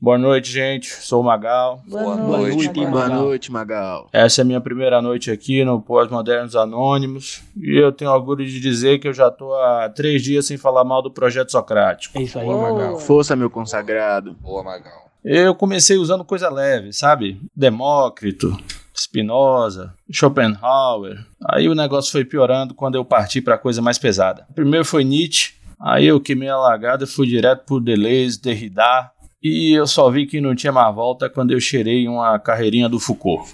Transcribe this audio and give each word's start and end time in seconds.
Boa 0.00 0.16
noite, 0.16 0.50
gente. 0.50 0.86
Sou 0.88 1.20
o 1.20 1.24
Magal. 1.24 1.82
Boa, 1.88 2.02
Boa 2.02 2.16
noite, 2.16 2.54
noite, 2.66 2.78
Magal. 2.80 2.90
boa 2.92 3.08
noite, 3.08 3.52
Magal. 3.52 4.08
Essa 4.12 4.40
é 4.40 4.42
a 4.42 4.44
minha 4.44 4.60
primeira 4.60 5.02
noite 5.02 5.28
aqui 5.30 5.64
no 5.64 5.80
Pós-Modernos 5.82 6.54
Anônimos. 6.54 7.42
E 7.60 7.76
eu 7.76 7.90
tenho 7.90 8.10
orgulho 8.12 8.46
de 8.46 8.60
dizer 8.60 9.00
que 9.00 9.08
eu 9.08 9.12
já 9.12 9.28
tô 9.30 9.52
há 9.54 9.88
três 9.88 10.22
dias 10.22 10.46
sem 10.46 10.56
falar 10.56 10.84
mal 10.84 11.02
do 11.02 11.10
projeto 11.10 11.50
Socrático. 11.50 12.16
É 12.16 12.22
isso 12.22 12.38
aí, 12.38 12.44
Boa, 12.46 12.56
Magal. 12.62 12.76
Magal. 12.76 12.98
Força, 13.00 13.34
meu 13.34 13.50
consagrado. 13.50 14.34
Boa, 14.40 14.62
Magal. 14.62 15.08
Eu 15.24 15.52
comecei 15.54 15.96
usando 15.96 16.24
coisa 16.24 16.48
leve, 16.48 16.92
sabe? 16.92 17.40
Demócrito, 17.54 18.56
Spinoza, 18.96 19.92
Schopenhauer. 20.10 21.18
Aí 21.44 21.68
o 21.68 21.74
negócio 21.74 22.12
foi 22.12 22.24
piorando 22.24 22.72
quando 22.72 22.94
eu 22.94 23.04
parti 23.04 23.40
pra 23.40 23.58
coisa 23.58 23.82
mais 23.82 23.98
pesada. 23.98 24.46
Primeiro 24.54 24.84
foi 24.84 25.02
Nietzsche, 25.02 25.54
aí 25.80 26.06
eu 26.06 26.20
queimei 26.20 26.48
a 26.48 26.58
largada 26.58 27.04
e 27.04 27.06
fui 27.06 27.26
direto 27.26 27.64
por 27.64 27.80
Deleuze, 27.80 28.40
Derrida. 28.40 29.10
E 29.42 29.72
eu 29.72 29.86
só 29.86 30.10
vi 30.10 30.26
que 30.26 30.40
não 30.40 30.54
tinha 30.54 30.72
mais 30.72 30.92
volta 30.92 31.30
quando 31.30 31.52
eu 31.52 31.60
cheirei 31.60 32.08
uma 32.08 32.38
carreirinha 32.40 32.88
do 32.88 32.98
Foucault. 32.98 33.48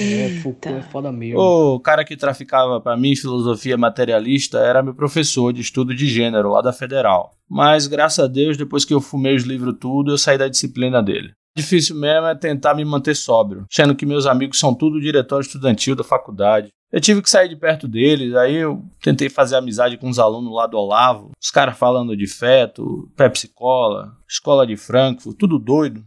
É, 0.00 0.40
Foucault 0.42 0.78
é 0.78 0.82
foda 0.82 1.12
mesmo. 1.12 1.38
O 1.38 1.78
cara 1.80 2.02
que 2.02 2.16
traficava 2.16 2.80
pra 2.80 2.96
mim 2.96 3.14
filosofia 3.14 3.76
materialista 3.76 4.58
era 4.58 4.82
meu 4.82 4.94
professor 4.94 5.52
de 5.52 5.60
estudo 5.60 5.94
de 5.94 6.06
gênero 6.06 6.50
lá 6.50 6.62
da 6.62 6.72
Federal. 6.72 7.32
Mas 7.48 7.86
graças 7.86 8.24
a 8.24 8.26
Deus, 8.26 8.56
depois 8.56 8.86
que 8.86 8.94
eu 8.94 9.02
fumei 9.02 9.34
os 9.34 9.44
livros 9.44 9.76
tudo, 9.78 10.12
eu 10.12 10.18
saí 10.18 10.38
da 10.38 10.48
disciplina 10.48 11.02
dele. 11.02 11.32
Difícil 11.54 11.96
mesmo 11.96 12.26
é 12.26 12.34
tentar 12.34 12.74
me 12.74 12.84
manter 12.84 13.14
sóbrio, 13.14 13.66
sendo 13.70 13.94
que 13.94 14.06
meus 14.06 14.26
amigos 14.26 14.58
são 14.58 14.74
tudo 14.74 15.00
diretório 15.00 15.44
estudantil 15.44 15.96
da 15.96 16.04
faculdade. 16.04 16.68
Eu 16.90 17.02
tive 17.02 17.20
que 17.20 17.28
sair 17.28 17.50
de 17.50 17.56
perto 17.56 17.86
deles, 17.86 18.34
aí 18.34 18.54
eu 18.54 18.82
tentei 19.02 19.28
fazer 19.28 19.56
amizade 19.56 19.98
com 19.98 20.08
uns 20.08 20.18
alunos 20.18 20.54
lá 20.54 20.66
do 20.66 20.78
Olavo, 20.78 21.32
os 21.38 21.50
caras 21.50 21.76
falando 21.76 22.16
de 22.16 22.26
feto, 22.26 23.10
Pepsi 23.14 23.48
Cola, 23.48 24.16
escola 24.26 24.66
de 24.66 24.74
Frankfurt, 24.74 25.36
tudo 25.38 25.58
doido. 25.58 26.02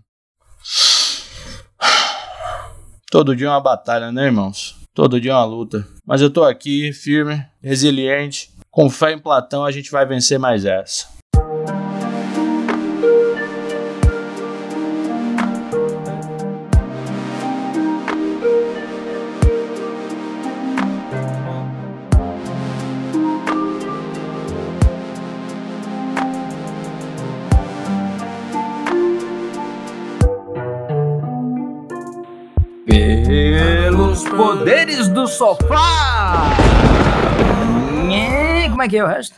Todo 3.11 3.35
dia 3.35 3.45
é 3.47 3.49
uma 3.49 3.61
batalha, 3.61 4.11
né, 4.11 4.25
irmãos? 4.25 4.75
Todo 4.93 5.21
dia 5.21 5.31
é 5.31 5.35
uma 5.35 5.45
luta. 5.45 5.87
Mas 6.03 6.19
eu 6.21 6.31
tô 6.31 6.43
aqui, 6.43 6.91
firme, 6.93 7.45
resiliente. 7.61 8.51
Com 8.71 8.89
fé 8.89 9.11
em 9.11 9.19
Platão, 9.19 9.63
a 9.63 9.71
gente 9.71 9.91
vai 9.91 10.05
vencer 10.05 10.39
mais 10.39 10.65
essa. 10.65 11.07
Poderes 34.35 35.07
do 35.09 35.27
sofá! 35.27 36.49
Nhê, 38.07 38.69
Como 38.69 38.81
é 38.81 38.87
que 38.89 38.97
é 38.97 39.03
o 39.03 39.07
resto? 39.07 39.35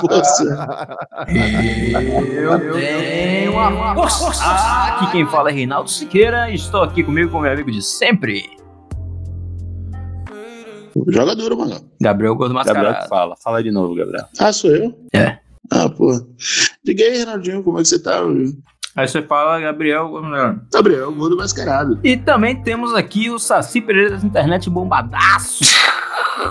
Força. 0.00 0.86
Eu 1.28 2.72
tenho 2.72 3.58
a 3.58 3.94
força! 4.08 4.44
Aqui 4.44 5.12
quem 5.12 5.26
fala 5.26 5.50
é 5.50 5.52
Reinaldo 5.52 5.90
Siqueira 5.90 6.50
e 6.50 6.54
estou 6.54 6.82
aqui 6.82 7.02
comigo 7.02 7.30
com 7.30 7.40
meu 7.40 7.52
amigo 7.52 7.70
de 7.70 7.82
sempre, 7.82 8.56
Jogador, 11.08 11.54
Magal. 11.56 11.80
Gabriel 12.00 12.34
Gordo 12.34 12.54
Gabriel 12.54 12.74
que 12.74 12.80
Mascarado. 12.82 13.08
fala. 13.08 13.36
Fala 13.36 13.62
de 13.62 13.70
novo, 13.70 13.94
Gabriel. 13.94 14.24
Ah, 14.38 14.50
sou 14.50 14.70
eu? 14.74 14.98
É. 15.14 15.38
Ah, 15.70 15.90
pô. 15.90 16.10
Diga 16.82 17.04
aí, 17.04 17.16
Reinaldinho, 17.18 17.62
como 17.62 17.78
é 17.78 17.82
que 17.82 17.88
você 17.88 18.02
tá? 18.02 18.22
meu? 18.22 18.50
Aí 18.96 19.06
você 19.06 19.20
fala 19.20 19.60
Gabriel. 19.60 20.10
Gabriel, 20.72 21.12
gordo 21.12 21.36
mascarado. 21.36 21.98
E 22.02 22.16
também 22.16 22.62
temos 22.62 22.94
aqui 22.94 23.28
o 23.28 23.38
Saci 23.38 23.82
Pereira 23.82 24.16
da 24.16 24.26
internet 24.26 24.70
bombadaço. 24.70 25.75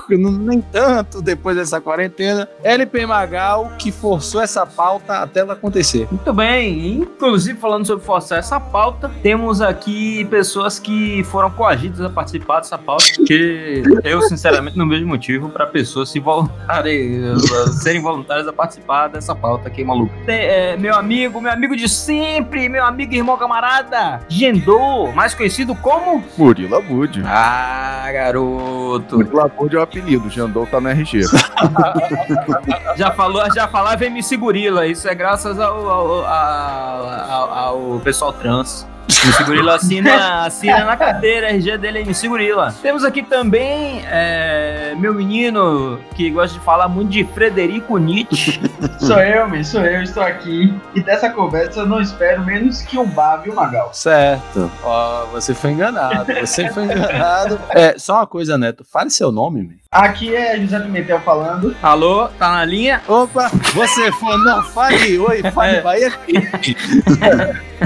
Nem 0.10 0.62
tanto 0.62 1.22
depois 1.22 1.56
dessa 1.56 1.82
quarentena. 1.82 2.48
LP 2.64 3.06
Magal 3.06 3.72
que 3.80 3.92
forçou 3.92 4.42
essa 4.42 4.66
pauta 4.66 5.20
até 5.20 5.40
ela 5.40 5.54
acontecer. 5.54 6.08
Muito 6.12 6.34
bem, 6.34 6.98
inclusive 6.98 7.58
falando 7.60 7.86
sobre 7.86 8.06
forçar 8.06 8.40
essa 8.40 8.60
pauta, 8.60 9.12
temos 9.22 9.62
aqui 9.62 10.26
pessoas 10.26 10.80
que 10.80 11.24
foram 11.26 11.50
coagidas 11.50 12.02
a 12.02 12.10
participar 12.10 12.60
dessa 12.60 12.78
pauta, 12.78 13.06
porque 13.16 13.84
eu 14.04 14.22
sinceramente 14.24 14.78
não 14.78 14.88
vejo 14.88 15.06
motivo 15.06 15.50
para 15.50 15.66
pessoas 15.66 16.10
se 16.10 16.20
voluntarem, 16.20 17.36
serem 17.82 18.02
voluntárias 18.02 18.48
a 18.48 18.54
participar 18.54 19.08
dessa 19.08 19.36
pauta 19.36 19.68
aqui, 19.68 19.84
maluco. 19.84 20.14
Tem, 20.26 20.40
é, 20.40 20.78
meu 20.78 20.96
amigo, 20.96 21.42
meu 21.42 21.52
amigo 21.52 21.76
de 21.76 21.88
sempre, 21.90 22.70
meu 22.70 22.86
amigo 22.86 23.14
e 23.14 23.18
irmão 23.18 23.38
camarada, 23.38 24.20
Gendô, 24.28 25.12
mais 25.12 25.34
conhecido 25.34 25.76
como... 25.76 26.24
Murilo 26.38 26.76
Abud. 26.76 27.22
Ah, 27.26 28.10
garoto. 28.12 29.25
Abud 29.40 29.76
é 29.76 29.80
o 29.80 29.82
apelido, 29.82 30.30
Jandou 30.30 30.66
tá 30.66 30.80
no 30.82 30.90
RG. 30.90 31.22
Já 32.96 33.12
falou, 33.12 33.44
já 33.54 33.68
falava 33.68 34.06
MC 34.06 34.38
Gorila, 34.38 34.88
isso 34.88 35.08
é 35.08 35.14
graças 35.16 35.60
ao, 35.60 35.90
ao- 35.90 36.26
ao- 36.26 37.54
ao 37.54 38.00
pessoal 38.00 38.32
trans. 38.34 38.88
MC 39.26 39.44
Gorila 39.44 39.76
assina, 39.76 40.46
assina 40.46 40.86
na 40.86 40.96
cadeira, 40.96 41.50
RG 41.50 41.78
dele 41.78 42.00
é 42.00 42.02
MC 42.02 42.28
Gorila. 42.28 42.74
Temos 42.82 43.04
aqui 43.04 43.24
também 43.24 44.04
é, 44.08 44.94
meu 44.98 45.14
menino 45.14 46.00
que 46.14 46.30
gosta 46.30 46.58
de 46.60 46.64
falar 46.64 46.88
muito 46.88 47.10
de 47.10 47.24
Frederico 47.24 47.98
Nietzsche. 47.98 48.60
Sou 49.00 49.20
eu, 49.20 49.48
man, 49.50 49.64
sou 49.64 49.82
eu, 49.82 50.02
estou 50.04 50.24
aqui. 50.24 50.74
E 50.94 51.02
dessa 51.02 51.30
conversa 51.30 51.82
eu 51.82 51.86
não 51.86 52.02
espero 52.02 52.44
menos 52.44 52.82
que 52.82 52.98
um 52.98 53.06
bar, 53.06 53.38
viu, 53.38 53.54
Magal? 53.54 53.92
Certo. 53.94 54.72
Ó, 54.84 55.26
você 55.28 55.54
foi 55.54 55.72
enganado. 55.72 56.26
Você 56.42 56.70
foi 56.70 56.84
enganado. 56.84 57.60
É, 57.70 57.98
só 57.98 58.16
uma 58.16 58.28
coisa, 58.28 58.58
Neto. 58.58 58.86
Fale 58.86 59.10
seu 59.10 59.32
nome, 59.32 59.62
man. 59.64 59.74
Aqui 59.92 60.34
é 60.36 60.60
José 60.60 60.80
Pimentel 60.80 61.20
falando. 61.22 61.76
Alô, 61.82 62.28
tá 62.40 62.52
na 62.52 62.66
linha? 62.66 63.02
Opa, 63.08 63.50
você 63.74 64.12
foi. 64.12 64.38
Não, 64.38 64.64
fale 64.64 65.18
oi, 65.20 65.42
fale 65.52 65.78
É. 65.78 65.82
Bahia. 65.82 66.12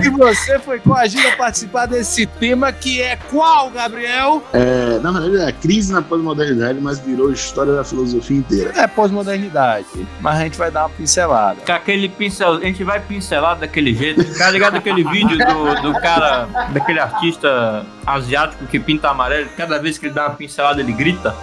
e 0.03 0.09
você 0.09 0.59
foi 0.59 0.79
coagido 0.79 1.27
a 1.27 1.28
participar 1.31 1.85
desse 1.85 2.25
tema 2.25 2.71
que 2.71 3.01
é 3.01 3.15
qual, 3.15 3.69
Gabriel? 3.69 4.43
É, 4.53 4.99
na 4.99 5.11
verdade, 5.11 5.37
é 5.37 5.47
a 5.47 5.51
crise 5.51 5.91
na 5.91 6.01
pós-modernidade, 6.01 6.79
mas 6.79 6.99
virou 6.99 7.31
história 7.31 7.73
da 7.73 7.83
filosofia 7.83 8.37
inteira. 8.37 8.73
É 8.75 8.87
pós-modernidade. 8.87 9.87
Mas 10.19 10.39
a 10.39 10.43
gente 10.43 10.57
vai 10.57 10.71
dar 10.71 10.83
uma 10.83 10.89
pincelada. 10.89 11.61
Com 11.65 11.71
aquele 11.71 12.09
pincel, 12.09 12.53
a 12.53 12.59
gente 12.59 12.83
vai 12.83 12.99
pincelar 12.99 13.57
daquele 13.57 13.93
jeito. 13.93 14.23
Tá 14.37 14.49
ligado 14.51 14.75
aquele 14.75 15.03
vídeo 15.03 15.37
do, 15.37 15.81
do 15.81 15.93
cara, 15.99 16.47
daquele 16.69 16.99
artista 16.99 17.85
asiático 18.05 18.65
que 18.65 18.79
pinta 18.79 19.09
amarelo? 19.09 19.49
Cada 19.57 19.79
vez 19.79 19.97
que 19.97 20.07
ele 20.07 20.13
dá 20.13 20.27
uma 20.27 20.35
pincelada, 20.35 20.81
ele 20.81 20.93
grita. 20.93 21.35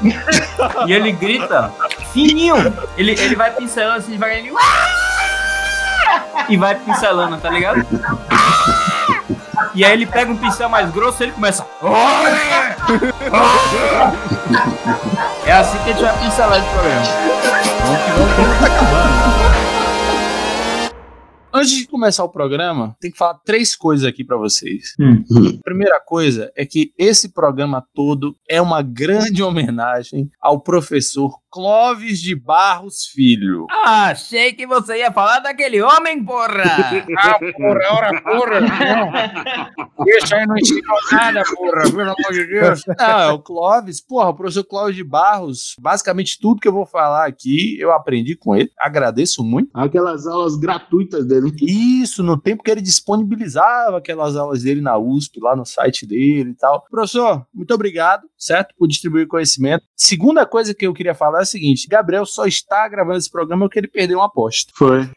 E 0.87 0.93
ele 0.93 1.13
grita 1.13 1.73
fininho. 2.13 2.57
Ele, 2.97 3.13
ele 3.13 3.37
vai 3.37 3.51
pincelando 3.53 3.99
assim 3.99 4.13
devagarinho. 4.13 4.55
E 6.49 6.57
vai 6.57 6.75
pincelando, 6.75 7.37
tá 7.39 7.51
ligado? 7.51 7.85
E 9.77 9.85
aí 9.85 9.93
ele 9.93 10.07
pega 10.07 10.33
um 10.33 10.37
pincel 10.39 10.71
mais 10.71 10.91
grosso 10.91 11.23
e 11.23 11.27
ele 11.27 11.33
começa. 11.33 11.67
É 15.45 15.53
assim 15.53 15.77
que 15.85 15.91
a 15.91 15.93
gente 15.93 16.03
vai 16.03 16.19
pincelar 16.19 16.59
esse 16.59 16.69
programa. 16.71 17.03
Antes 21.57 21.71
de 21.71 21.89
começar 21.89 22.23
o 22.23 22.29
programa, 22.29 22.95
tem 23.01 23.11
que 23.11 23.17
falar 23.17 23.41
três 23.43 23.75
coisas 23.75 24.05
aqui 24.05 24.23
pra 24.23 24.37
vocês. 24.37 24.95
Hum. 25.01 25.25
A 25.59 25.63
primeira 25.65 25.99
coisa 25.99 26.53
é 26.55 26.67
que 26.67 26.93
esse 26.99 27.31
programa 27.31 27.83
todo 27.95 28.37
é 28.47 28.61
uma 28.61 28.83
grande 28.83 29.43
homenagem 29.43 30.31
ao 30.39 30.61
professor 30.61 31.39
Clóvis 31.57 32.21
de 32.21 32.35
Barros 32.35 33.07
Filho. 33.07 33.67
Ah, 33.71 34.09
achei 34.09 34.53
que 34.53 34.67
você 34.67 34.99
ia 34.99 35.11
falar 35.11 35.39
daquele 35.39 35.81
homem, 35.81 36.23
porra! 36.23 37.07
Ah, 37.19 37.39
porra, 37.39 37.81
ora, 37.93 38.23
porra, 38.23 38.61
não. 38.61 40.07
Isso 40.07 40.35
aí 40.35 40.47
não 40.47 40.59
ensinou 40.59 40.97
nada, 41.11 41.43
porra, 41.55 41.83
pelo 41.85 42.03
amor 42.03 42.33
de 42.33 42.47
Deus. 42.47 42.83
Não, 42.87 43.21
é 43.21 43.33
o 43.33 43.39
Clóvis, 43.39 44.01
porra, 44.03 44.29
o 44.29 44.35
professor 44.35 44.65
Clóvis 44.65 44.97
de 44.97 45.03
Barros, 45.03 45.75
basicamente 45.81 46.39
tudo 46.39 46.61
que 46.61 46.69
eu 46.69 46.73
vou 46.73 46.85
falar 46.85 47.27
aqui, 47.27 47.79
eu 47.81 47.91
aprendi 47.91 48.37
com 48.37 48.55
ele, 48.55 48.71
agradeço 48.79 49.43
muito. 49.43 49.71
Aquelas 49.73 50.27
aulas 50.27 50.57
gratuitas 50.57 51.25
dele. 51.25 51.46
Isso, 51.61 52.23
no 52.23 52.39
tempo 52.39 52.63
que 52.63 52.71
ele 52.71 52.81
disponibilizava 52.81 53.99
aquelas 53.99 54.37
aulas 54.37 54.63
dele 54.63 54.81
na 54.81 54.99
USP, 54.99 55.41
lá 55.41 55.55
no 55.55 55.65
site 55.65 56.07
dele 56.07 56.51
e 56.51 56.55
tal. 56.55 56.85
Professor, 56.91 57.47
muito 57.53 57.73
obrigado, 57.75 58.29
certo? 58.37 58.75
Por 58.79 58.89
distribuir 58.89 59.27
conhecimento. 59.27 59.85
Segunda 59.97 60.47
coisa 60.47 60.75
que 60.75 60.87
eu 60.87 60.95
queria 60.95 61.15
falar 61.15 61.41
é 61.41 61.43
a 61.43 61.47
seguinte: 61.47 61.89
Gabriel 61.89 62.27
só 62.27 62.47
está 62.47 62.89
gravando 62.89 63.19
esse 63.19 63.31
programa 63.31 63.67
porque 63.67 63.79
ele 63.79 63.89
perdeu 63.89 64.19
uma 64.19 64.27
aposta. 64.27 64.73
Foi. 64.75 65.09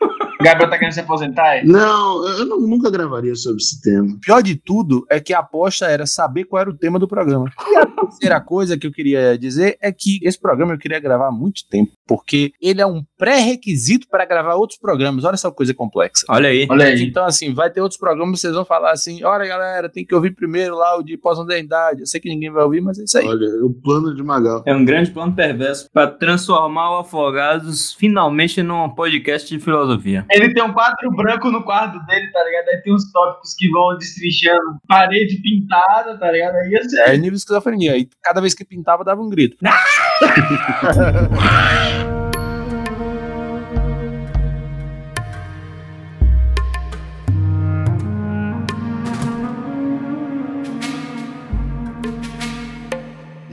Gabriel 0.42 0.70
tá 0.70 0.78
querendo 0.78 0.94
se 0.94 1.00
aposentar? 1.02 1.58
É? 1.58 1.64
Não, 1.64 2.26
eu 2.28 2.46
não- 2.46 2.60
nunca 2.62 2.90
gravaria 2.90 3.36
sobre 3.36 3.58
esse 3.62 3.82
tema. 3.82 4.18
pior 4.22 4.42
de 4.42 4.56
tudo 4.56 5.06
é 5.10 5.20
que 5.20 5.34
a 5.34 5.40
aposta 5.40 5.86
era 5.88 6.06
saber 6.06 6.46
qual 6.46 6.62
era 6.62 6.70
o 6.70 6.78
tema 6.78 6.98
do 7.00 7.08
programa. 7.08 7.52
E 7.68 7.76
a 7.78 7.86
terceira 7.86 8.40
coisa 8.42 8.78
que 8.78 8.88
eu 8.88 8.92
queria 8.92 9.38
dizer 9.38 9.78
é 9.82 9.92
que 9.92 10.20
esse 10.24 10.40
programa 10.40 10.74
eu 10.74 10.78
queria 10.78 11.00
gravar 11.00 11.28
há 11.28 11.32
muito 11.32 11.62
tempo, 11.70 11.92
porque 12.08 12.52
ele 12.62 12.82
é 12.82 12.86
um 12.86 13.04
pré-requisito 13.18 14.08
para 14.10 14.26
gravar 14.26 14.56
outros 14.56 14.80
programas. 14.80 15.24
Olha 15.26 15.34
essa 15.36 15.52
coisa 15.52 15.74
complexa. 15.74 16.26
Olha 16.30 16.50
aí. 16.50 16.66
Olha 16.70 16.86
aí. 16.86 17.04
Então, 17.04 17.26
assim, 17.26 17.54
vai 17.54 17.70
ter 17.70 17.82
outros 17.82 18.00
programas, 18.00 18.40
vocês 18.40 18.54
vão 18.54 18.66
falar 18.66 18.92
assim: 18.92 19.24
olha, 19.24 19.46
galera, 19.48 19.90
tem 19.90 20.06
que 20.06 20.16
ouvir 20.16 20.34
primeiro 20.36 20.76
lá 20.76 20.98
o 20.98 21.04
de 21.04 21.18
pós-modernidade. 21.18 22.02
Eu 22.02 22.08
sei 22.08 22.20
que 22.20 22.30
ninguém 22.30 22.52
vai 22.52 22.64
ouvir, 22.64 22.82
mas 22.82 22.98
é 23.00 23.04
isso 23.04 23.18
aí. 23.18 23.28
Olha, 23.28 23.48
o 23.66 23.74
plano 23.74 24.16
de 24.16 24.24
Magal. 24.24 24.64
É 24.66 24.74
um 24.74 24.86
grande 24.86 25.12
plano 25.12 25.34
perverso 25.34 25.90
para 25.94 26.08
transformar 26.08 26.92
o 26.92 27.00
Afogados 27.00 27.94
finalmente 27.94 28.62
num 28.64 28.90
podcast 28.90 29.48
de 29.50 29.62
filosofia. 29.64 30.26
Ele 30.32 30.54
tem 30.54 30.64
um 30.64 30.74
quadro 30.74 31.12
branco 31.12 31.50
no 31.50 31.64
quarto 31.64 32.00
dele, 32.06 32.32
tá 32.32 32.44
ligado? 32.44 32.70
Aí 32.70 32.82
tem 32.82 32.94
uns 32.94 33.12
tópicos 33.12 33.56
que 33.58 33.70
vão 33.70 33.98
destrinchando 33.98 34.78
parede 34.88 35.42
pintada, 35.42 36.18
tá 36.18 36.32
ligado? 36.32 36.56
Aí 36.56 36.70
ia 36.70 36.84
ser. 36.84 37.10
É 37.10 37.18
nível 37.18 37.32
de 37.32 37.38
esquizofrenia. 37.38 37.98
E 37.98 38.08
cada 38.24 38.42
vez 38.42 38.54
que 38.54 38.64
pintava, 38.64 39.04
dava 39.04 39.22
um 39.22 39.30
grito. 39.30 39.58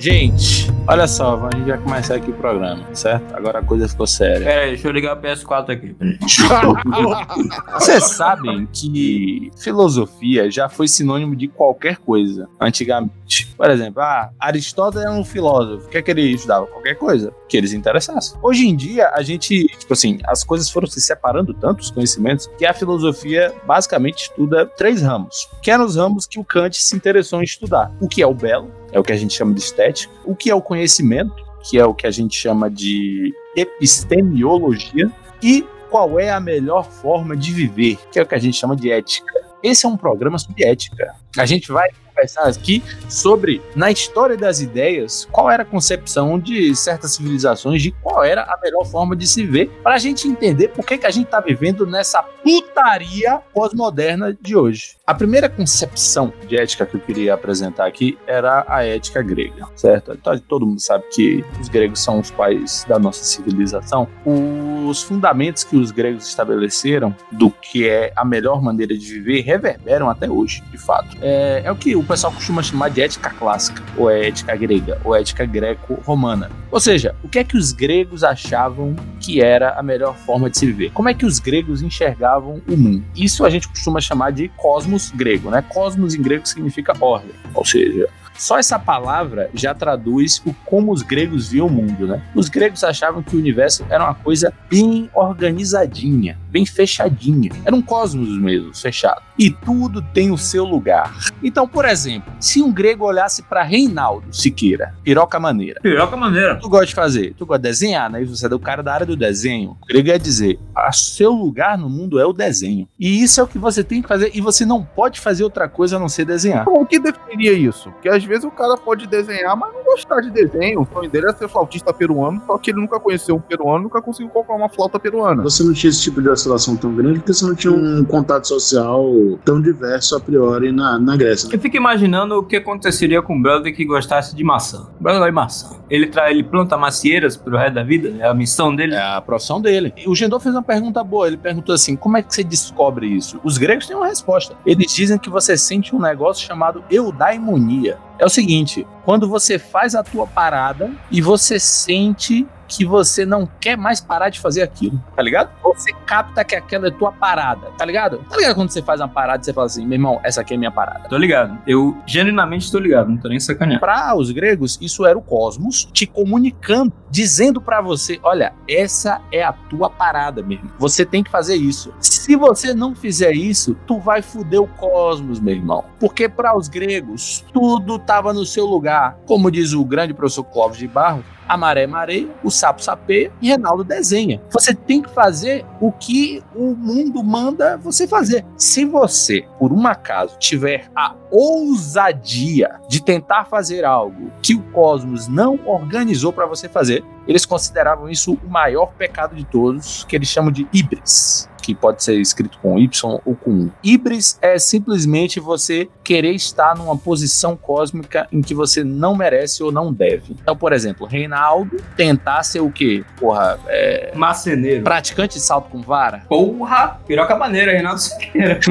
Gente, 0.06 0.72
olha 0.86 1.04
só, 1.08 1.48
a 1.48 1.56
gente 1.56 1.66
vai 1.66 1.78
começar 1.78 2.14
aqui 2.14 2.30
o 2.30 2.34
programa, 2.34 2.94
certo? 2.94 3.34
Agora 3.34 3.58
a 3.58 3.62
coisa 3.62 3.88
ficou 3.88 4.06
séria. 4.06 4.46
Pera 4.46 4.60
aí, 4.62 4.68
deixa 4.68 4.86
eu 4.86 4.92
ligar 4.92 5.16
o 5.16 5.20
PS4 5.20 5.70
aqui. 5.70 5.96
Vocês 7.74 8.04
sabem 8.10 8.68
que 8.72 9.50
filosofia 9.58 10.48
já 10.48 10.68
foi 10.68 10.86
sinônimo 10.86 11.34
de 11.34 11.48
qualquer 11.48 11.96
coisa 11.96 12.48
antigamente. 12.60 13.48
Por 13.56 13.68
exemplo, 13.68 14.00
ah, 14.00 14.30
Aristóteles 14.38 15.04
era 15.04 15.12
um 15.12 15.24
filósofo. 15.24 15.88
O 15.88 15.90
que 15.90 15.98
é 15.98 16.02
que 16.02 16.12
ele 16.12 16.34
estudava? 16.34 16.68
Qualquer 16.68 16.94
coisa 16.94 17.34
que 17.48 17.56
eles 17.56 17.72
interessassem. 17.72 18.38
Hoje 18.40 18.64
em 18.64 18.76
dia, 18.76 19.10
a 19.12 19.22
gente, 19.22 19.66
tipo 19.76 19.92
assim, 19.92 20.20
as 20.24 20.44
coisas 20.44 20.70
foram 20.70 20.86
se 20.86 21.00
separando 21.00 21.52
tanto, 21.52 21.80
os 21.80 21.90
conhecimentos, 21.90 22.48
que 22.56 22.64
a 22.64 22.72
filosofia 22.72 23.52
basicamente 23.66 24.22
estuda 24.22 24.66
três 24.66 25.02
ramos. 25.02 25.48
Que 25.60 25.72
eram 25.72 25.84
os 25.84 25.96
ramos 25.96 26.28
que 26.28 26.38
o 26.38 26.44
Kant 26.44 26.76
se 26.80 26.94
interessou 26.94 27.40
em 27.40 27.44
estudar. 27.44 27.92
O 28.00 28.06
que 28.06 28.22
é 28.22 28.26
o 28.26 28.34
belo, 28.34 28.70
é 28.96 28.98
o 28.98 29.04
que 29.04 29.12
a 29.12 29.16
gente 29.16 29.34
chama 29.34 29.52
de 29.52 29.60
estética. 29.60 30.12
O 30.24 30.34
que 30.34 30.50
é 30.50 30.54
o 30.54 30.62
conhecimento, 30.62 31.34
que 31.68 31.78
é 31.78 31.84
o 31.84 31.92
que 31.92 32.06
a 32.06 32.10
gente 32.10 32.34
chama 32.34 32.70
de 32.70 33.34
epistemiologia. 33.54 35.10
E 35.42 35.66
qual 35.90 36.18
é 36.18 36.30
a 36.30 36.40
melhor 36.40 36.84
forma 36.90 37.36
de 37.36 37.52
viver, 37.52 37.98
que 38.10 38.18
é 38.18 38.22
o 38.22 38.26
que 38.26 38.34
a 38.34 38.38
gente 38.38 38.56
chama 38.56 38.74
de 38.74 38.90
ética. 38.90 39.30
Esse 39.62 39.84
é 39.84 39.88
um 39.88 39.98
programa 39.98 40.38
sobre 40.38 40.64
ética. 40.64 41.14
A 41.36 41.44
gente 41.44 41.70
vai 41.70 41.90
conversar 42.16 42.48
aqui 42.48 42.82
sobre, 43.08 43.60
na 43.74 43.90
história 43.90 44.36
das 44.36 44.60
ideias, 44.60 45.28
qual 45.30 45.50
era 45.50 45.62
a 45.62 45.66
concepção 45.66 46.38
de 46.38 46.74
certas 46.74 47.14
civilizações, 47.14 47.82
de 47.82 47.92
qual 47.92 48.24
era 48.24 48.42
a 48.42 48.58
melhor 48.62 48.86
forma 48.86 49.14
de 49.14 49.26
se 49.26 49.44
ver, 49.44 49.68
para 49.82 49.94
a 49.94 49.98
gente 49.98 50.26
entender 50.26 50.68
por 50.68 50.84
que, 50.84 50.96
que 50.96 51.06
a 51.06 51.10
gente 51.10 51.26
está 51.26 51.40
vivendo 51.40 51.86
nessa 51.86 52.22
putaria 52.22 53.38
pós-moderna 53.52 54.36
de 54.40 54.56
hoje. 54.56 54.96
A 55.06 55.14
primeira 55.14 55.48
concepção 55.48 56.32
de 56.48 56.56
ética 56.56 56.86
que 56.86 56.96
eu 56.96 57.00
queria 57.00 57.34
apresentar 57.34 57.86
aqui 57.86 58.18
era 58.26 58.64
a 58.66 58.84
ética 58.84 59.22
grega, 59.22 59.66
certo? 59.74 60.12
Então, 60.12 60.38
todo 60.38 60.66
mundo 60.66 60.80
sabe 60.80 61.04
que 61.12 61.44
os 61.60 61.68
gregos 61.68 62.02
são 62.02 62.18
os 62.18 62.30
pais 62.30 62.84
da 62.88 62.98
nossa 62.98 63.24
civilização. 63.24 64.08
Os 64.24 65.02
fundamentos 65.02 65.64
que 65.64 65.76
os 65.76 65.90
gregos 65.90 66.26
estabeleceram 66.26 67.14
do 67.30 67.50
que 67.50 67.88
é 67.88 68.12
a 68.16 68.24
melhor 68.24 68.62
maneira 68.62 68.96
de 68.96 69.06
viver 69.06 69.42
reverberam 69.42 70.08
até 70.08 70.30
hoje, 70.30 70.62
de 70.70 70.78
fato. 70.78 71.16
É, 71.20 71.62
é 71.64 71.70
o 71.70 71.76
que 71.76 71.94
o 71.94 72.05
pessoal 72.06 72.32
costuma 72.32 72.62
chamar 72.62 72.90
de 72.90 73.02
ética 73.02 73.30
clássica, 73.30 73.82
ou 73.96 74.10
é 74.10 74.28
ética 74.28 74.54
grega, 74.56 75.00
ou 75.04 75.14
ética 75.14 75.44
greco-romana. 75.44 76.50
Ou 76.70 76.80
seja, 76.80 77.14
o 77.22 77.28
que 77.28 77.38
é 77.38 77.44
que 77.44 77.56
os 77.56 77.72
gregos 77.72 78.22
achavam 78.22 78.94
que 79.20 79.42
era 79.42 79.78
a 79.78 79.82
melhor 79.82 80.16
forma 80.16 80.50
de 80.50 80.58
se 80.58 80.66
viver? 80.66 80.90
Como 80.92 81.08
é 81.08 81.14
que 81.14 81.26
os 81.26 81.38
gregos 81.38 81.82
enxergavam 81.82 82.60
o 82.68 82.76
mundo? 82.76 83.04
Isso 83.14 83.44
a 83.44 83.50
gente 83.50 83.68
costuma 83.68 84.00
chamar 84.00 84.32
de 84.32 84.48
cosmos 84.56 85.10
grego, 85.10 85.50
né? 85.50 85.62
Cosmos 85.68 86.14
em 86.14 86.22
grego 86.22 86.46
significa 86.46 86.92
ordem, 87.00 87.32
ou 87.54 87.64
seja, 87.64 88.08
só 88.38 88.58
essa 88.58 88.78
palavra 88.78 89.50
já 89.54 89.74
traduz 89.74 90.42
o 90.46 90.52
como 90.64 90.92
os 90.92 91.02
gregos 91.02 91.48
viam 91.48 91.66
o 91.66 91.70
mundo, 91.70 92.06
né? 92.06 92.22
Os 92.34 92.48
gregos 92.48 92.82
achavam 92.84 93.22
que 93.22 93.34
o 93.36 93.38
universo 93.38 93.84
era 93.88 94.04
uma 94.04 94.14
coisa 94.14 94.52
bem 94.70 95.10
organizadinha, 95.14 96.38
bem 96.50 96.64
fechadinha. 96.66 97.50
Era 97.64 97.74
um 97.74 97.82
cosmos 97.82 98.28
mesmo, 98.38 98.74
fechado. 98.74 99.22
E 99.38 99.50
tudo 99.50 100.00
tem 100.02 100.30
o 100.30 100.38
seu 100.38 100.64
lugar. 100.64 101.12
Então, 101.42 101.66
por 101.68 101.84
exemplo, 101.84 102.32
se 102.40 102.62
um 102.62 102.72
grego 102.72 103.04
olhasse 103.04 103.42
para 103.42 103.62
Reinaldo 103.62 104.34
Siqueira, 104.34 104.94
piroca 105.02 105.38
maneira, 105.38 105.80
Piroca 105.80 106.16
maneira. 106.16 106.56
tu 106.56 106.68
gosta 106.68 106.86
de 106.86 106.94
fazer? 106.94 107.34
Tu 107.36 107.44
gosta 107.46 107.62
de 107.62 107.68
desenhar, 107.68 108.10
né? 108.10 108.24
Você 108.24 108.46
é 108.46 108.48
do 108.48 108.58
cara 108.58 108.82
da 108.82 108.92
área 108.92 109.06
do 109.06 109.16
desenho. 109.16 109.76
O 109.82 109.86
grego 109.86 110.08
ia 110.08 110.18
dizer: 110.18 110.58
o 110.76 110.92
seu 110.92 111.32
lugar 111.32 111.76
no 111.78 111.88
mundo 111.88 112.18
é 112.18 112.26
o 112.26 112.32
desenho. 112.32 112.88
E 112.98 113.22
isso 113.22 113.40
é 113.40 113.44
o 113.44 113.46
que 113.46 113.58
você 113.58 113.82
tem 113.84 114.02
que 114.02 114.08
fazer. 114.08 114.30
E 114.34 114.40
você 114.40 114.64
não 114.64 114.82
pode 114.82 115.20
fazer 115.20 115.44
outra 115.44 115.68
coisa 115.68 115.96
a 115.96 115.98
não 115.98 116.08
ser 116.08 116.24
desenhar. 116.24 116.64
Bom, 116.64 116.82
o 116.82 116.86
que 116.86 116.98
definiria 116.98 117.52
isso? 117.52 117.90
Porque 117.92 118.08
às 118.08 118.24
vezes 118.26 118.44
o 118.44 118.50
cara 118.50 118.76
pode 118.76 119.06
desenhar, 119.06 119.56
mas 119.56 119.72
não 119.72 119.84
gostar 119.84 120.20
de 120.20 120.30
desenho. 120.30 120.82
O 120.82 120.86
sonho 120.92 121.10
dele 121.10 121.26
é 121.28 121.32
ser 121.32 121.48
flautista 121.48 121.92
peruano, 121.92 122.42
só 122.46 122.58
que 122.58 122.70
ele 122.70 122.80
nunca 122.80 123.00
conheceu 123.00 123.36
um 123.36 123.40
peruano, 123.40 123.84
nunca 123.84 124.02
conseguiu 124.02 124.30
colocar 124.30 124.54
uma 124.54 124.68
flauta 124.68 124.98
peruana. 124.98 125.42
Você 125.42 125.62
não 125.62 125.72
tinha 125.72 125.90
esse 125.90 126.02
tipo 126.02 126.20
de 126.20 126.28
oscilação 126.28 126.76
tão 126.76 126.94
grande 126.94 127.20
porque 127.20 127.32
você 127.32 127.46
não 127.46 127.54
tinha 127.54 127.72
um 127.72 128.04
contato 128.04 128.46
social 128.46 129.06
tão 129.44 129.60
diverso 129.60 130.16
a 130.16 130.20
priori 130.20 130.72
na, 130.72 130.98
na 130.98 131.16
Grécia. 131.16 131.48
Eu 131.52 131.58
fico 131.58 131.76
imaginando 131.76 132.38
o 132.38 132.42
que 132.42 132.56
aconteceria 132.56 133.22
com 133.22 133.36
o 133.36 133.42
brother 133.42 133.74
que 133.74 133.84
gostasse 133.84 134.34
de 134.34 134.44
maçã. 134.44 134.86
O 134.98 135.02
brother 135.02 135.20
gosta 135.20 135.30
de 135.30 135.34
maçã. 135.34 135.76
Ele, 135.88 136.06
tra... 136.06 136.30
ele 136.30 136.42
planta 136.42 136.76
macieiras 136.76 137.36
pro 137.36 137.56
resto 137.56 137.74
da 137.74 137.82
vida? 137.82 138.14
É 138.18 138.28
a 138.28 138.34
missão 138.34 138.74
dele? 138.74 138.94
É 138.94 139.16
a 139.16 139.20
profissão 139.20 139.60
dele. 139.60 139.92
E 139.96 140.08
o 140.08 140.14
Gendon 140.14 140.40
fez 140.40 140.54
uma 140.54 140.62
pergunta 140.62 141.02
boa. 141.02 141.26
Ele 141.26 141.36
perguntou 141.36 141.74
assim: 141.74 141.96
como 141.96 142.16
é 142.16 142.22
que 142.22 142.34
você 142.34 142.42
descobre 142.42 143.06
isso? 143.06 143.40
Os 143.44 143.58
gregos 143.58 143.86
têm 143.86 143.96
uma 143.96 144.06
resposta. 144.06 144.56
Eles 144.64 144.92
dizem 144.92 145.18
que 145.18 145.30
você 145.30 145.56
sente 145.56 145.94
um 145.94 146.00
negócio 146.00 146.46
chamado 146.46 146.82
eudaimonia. 146.90 147.98
É 148.18 148.24
o 148.24 148.30
seguinte: 148.30 148.86
quando 149.04 149.28
você 149.28 149.58
faz 149.58 149.94
a 149.94 150.02
tua 150.02 150.26
parada 150.26 150.90
e 151.10 151.20
você 151.20 151.58
sente 151.58 152.46
que 152.68 152.84
você 152.84 153.24
não 153.24 153.48
quer 153.60 153.76
mais 153.76 154.00
parar 154.00 154.28
de 154.28 154.40
fazer 154.40 154.62
aquilo, 154.62 155.02
tá 155.14 155.22
ligado? 155.22 155.50
Você 155.62 155.92
capta 156.06 156.44
que 156.44 156.54
aquela 156.54 156.88
é 156.88 156.90
tua 156.90 157.12
parada, 157.12 157.68
tá 157.76 157.84
ligado? 157.84 158.18
Tá 158.28 158.36
ligado 158.36 158.54
quando 158.54 158.70
você 158.70 158.82
faz 158.82 159.00
uma 159.00 159.08
parada 159.08 159.42
e 159.42 159.44
você 159.44 159.52
fala 159.52 159.66
assim, 159.66 159.84
meu 159.84 159.94
irmão, 159.94 160.20
essa 160.22 160.40
aqui 160.40 160.54
é 160.54 160.56
minha 160.56 160.70
parada. 160.70 161.08
Tô 161.08 161.16
ligado. 161.16 161.58
Eu 161.66 161.96
genuinamente 162.06 162.70
tô 162.70 162.78
ligado, 162.78 163.08
não 163.08 163.18
tô 163.18 163.28
nem 163.28 163.40
sacaneando. 163.40 163.80
Para 163.80 164.16
os 164.16 164.30
gregos, 164.30 164.78
isso 164.80 165.06
era 165.06 165.18
o 165.18 165.22
cosmos 165.22 165.88
te 165.92 166.06
comunicando, 166.06 166.92
dizendo 167.10 167.60
para 167.60 167.80
você, 167.80 168.18
olha, 168.22 168.52
essa 168.68 169.20
é 169.30 169.42
a 169.42 169.52
tua 169.52 169.90
parada 169.90 170.42
mesmo. 170.42 170.70
Você 170.78 171.04
tem 171.04 171.22
que 171.22 171.30
fazer 171.30 171.56
isso. 171.56 171.92
Se 172.00 172.34
você 172.36 172.74
não 172.74 172.94
fizer 172.94 173.32
isso, 173.32 173.76
tu 173.86 173.98
vai 173.98 174.22
foder 174.22 174.60
o 174.60 174.66
cosmos, 174.66 175.38
meu 175.38 175.54
irmão. 175.54 175.84
Porque 176.00 176.28
para 176.28 176.56
os 176.56 176.68
gregos, 176.68 177.44
tudo 177.52 177.98
tava 177.98 178.32
no 178.32 178.44
seu 178.44 178.66
lugar. 178.66 179.18
Como 179.26 179.50
diz 179.50 179.72
o 179.72 179.84
grande 179.84 180.14
professor 180.14 180.44
Clóvis 180.44 180.78
de 180.78 180.88
Barros, 180.88 181.24
a 181.48 181.56
maré 181.56 181.86
mareia, 181.86 182.28
o 182.42 182.50
sapo 182.50 182.82
sapeia 182.82 183.32
e 183.40 183.48
Reinaldo 183.48 183.84
desenha. 183.84 184.40
Você 184.50 184.74
tem 184.74 185.02
que 185.02 185.10
fazer 185.10 185.64
o 185.80 185.92
que 185.92 186.42
o 186.54 186.74
mundo 186.74 187.22
manda 187.22 187.76
você 187.76 188.06
fazer. 188.06 188.44
Se 188.56 188.84
você, 188.84 189.46
por 189.58 189.72
um 189.72 189.86
acaso, 189.86 190.38
tiver 190.38 190.88
a 190.94 191.14
ousadia 191.30 192.80
de 192.88 193.02
tentar 193.02 193.44
fazer 193.44 193.84
algo 193.84 194.30
que 194.42 194.54
o 194.54 194.62
cosmos 194.72 195.28
não 195.28 195.58
organizou 195.66 196.32
para 196.32 196.46
você 196.46 196.68
fazer, 196.68 197.04
eles 197.26 197.44
consideravam 197.44 198.08
isso 198.08 198.38
o 198.44 198.48
maior 198.48 198.92
pecado 198.92 199.34
de 199.34 199.44
todos, 199.44 200.04
que 200.04 200.16
eles 200.16 200.28
chamam 200.28 200.50
de 200.50 200.66
híbris 200.72 201.48
que 201.66 201.74
pode 201.74 202.04
ser 202.04 202.14
escrito 202.20 202.58
com 202.62 202.78
Y 202.78 203.20
ou 203.24 203.34
com 203.34 203.50
U. 203.50 203.72
Híbris 203.82 204.38
é 204.40 204.56
simplesmente 204.56 205.40
você 205.40 205.88
querer 206.04 206.30
estar 206.30 206.76
numa 206.76 206.96
posição 206.96 207.56
cósmica 207.56 208.28
em 208.30 208.40
que 208.40 208.54
você 208.54 208.84
não 208.84 209.16
merece 209.16 209.64
ou 209.64 209.72
não 209.72 209.92
deve. 209.92 210.36
Então, 210.40 210.56
por 210.56 210.72
exemplo, 210.72 211.08
Reinaldo 211.08 211.76
tentar 211.96 212.44
ser 212.44 212.60
o 212.60 212.70
quê? 212.70 213.04
Porra, 213.18 213.58
é... 213.66 214.12
Maceneiro. 214.14 214.84
praticante 214.84 215.34
de 215.34 215.40
salto 215.40 215.68
com 215.68 215.82
vara? 215.82 216.22
Porra! 216.28 217.00
Piroca 217.04 217.34
maneira, 217.34 217.72
Reinaldo 217.72 218.00
Siqueira. 218.00 218.60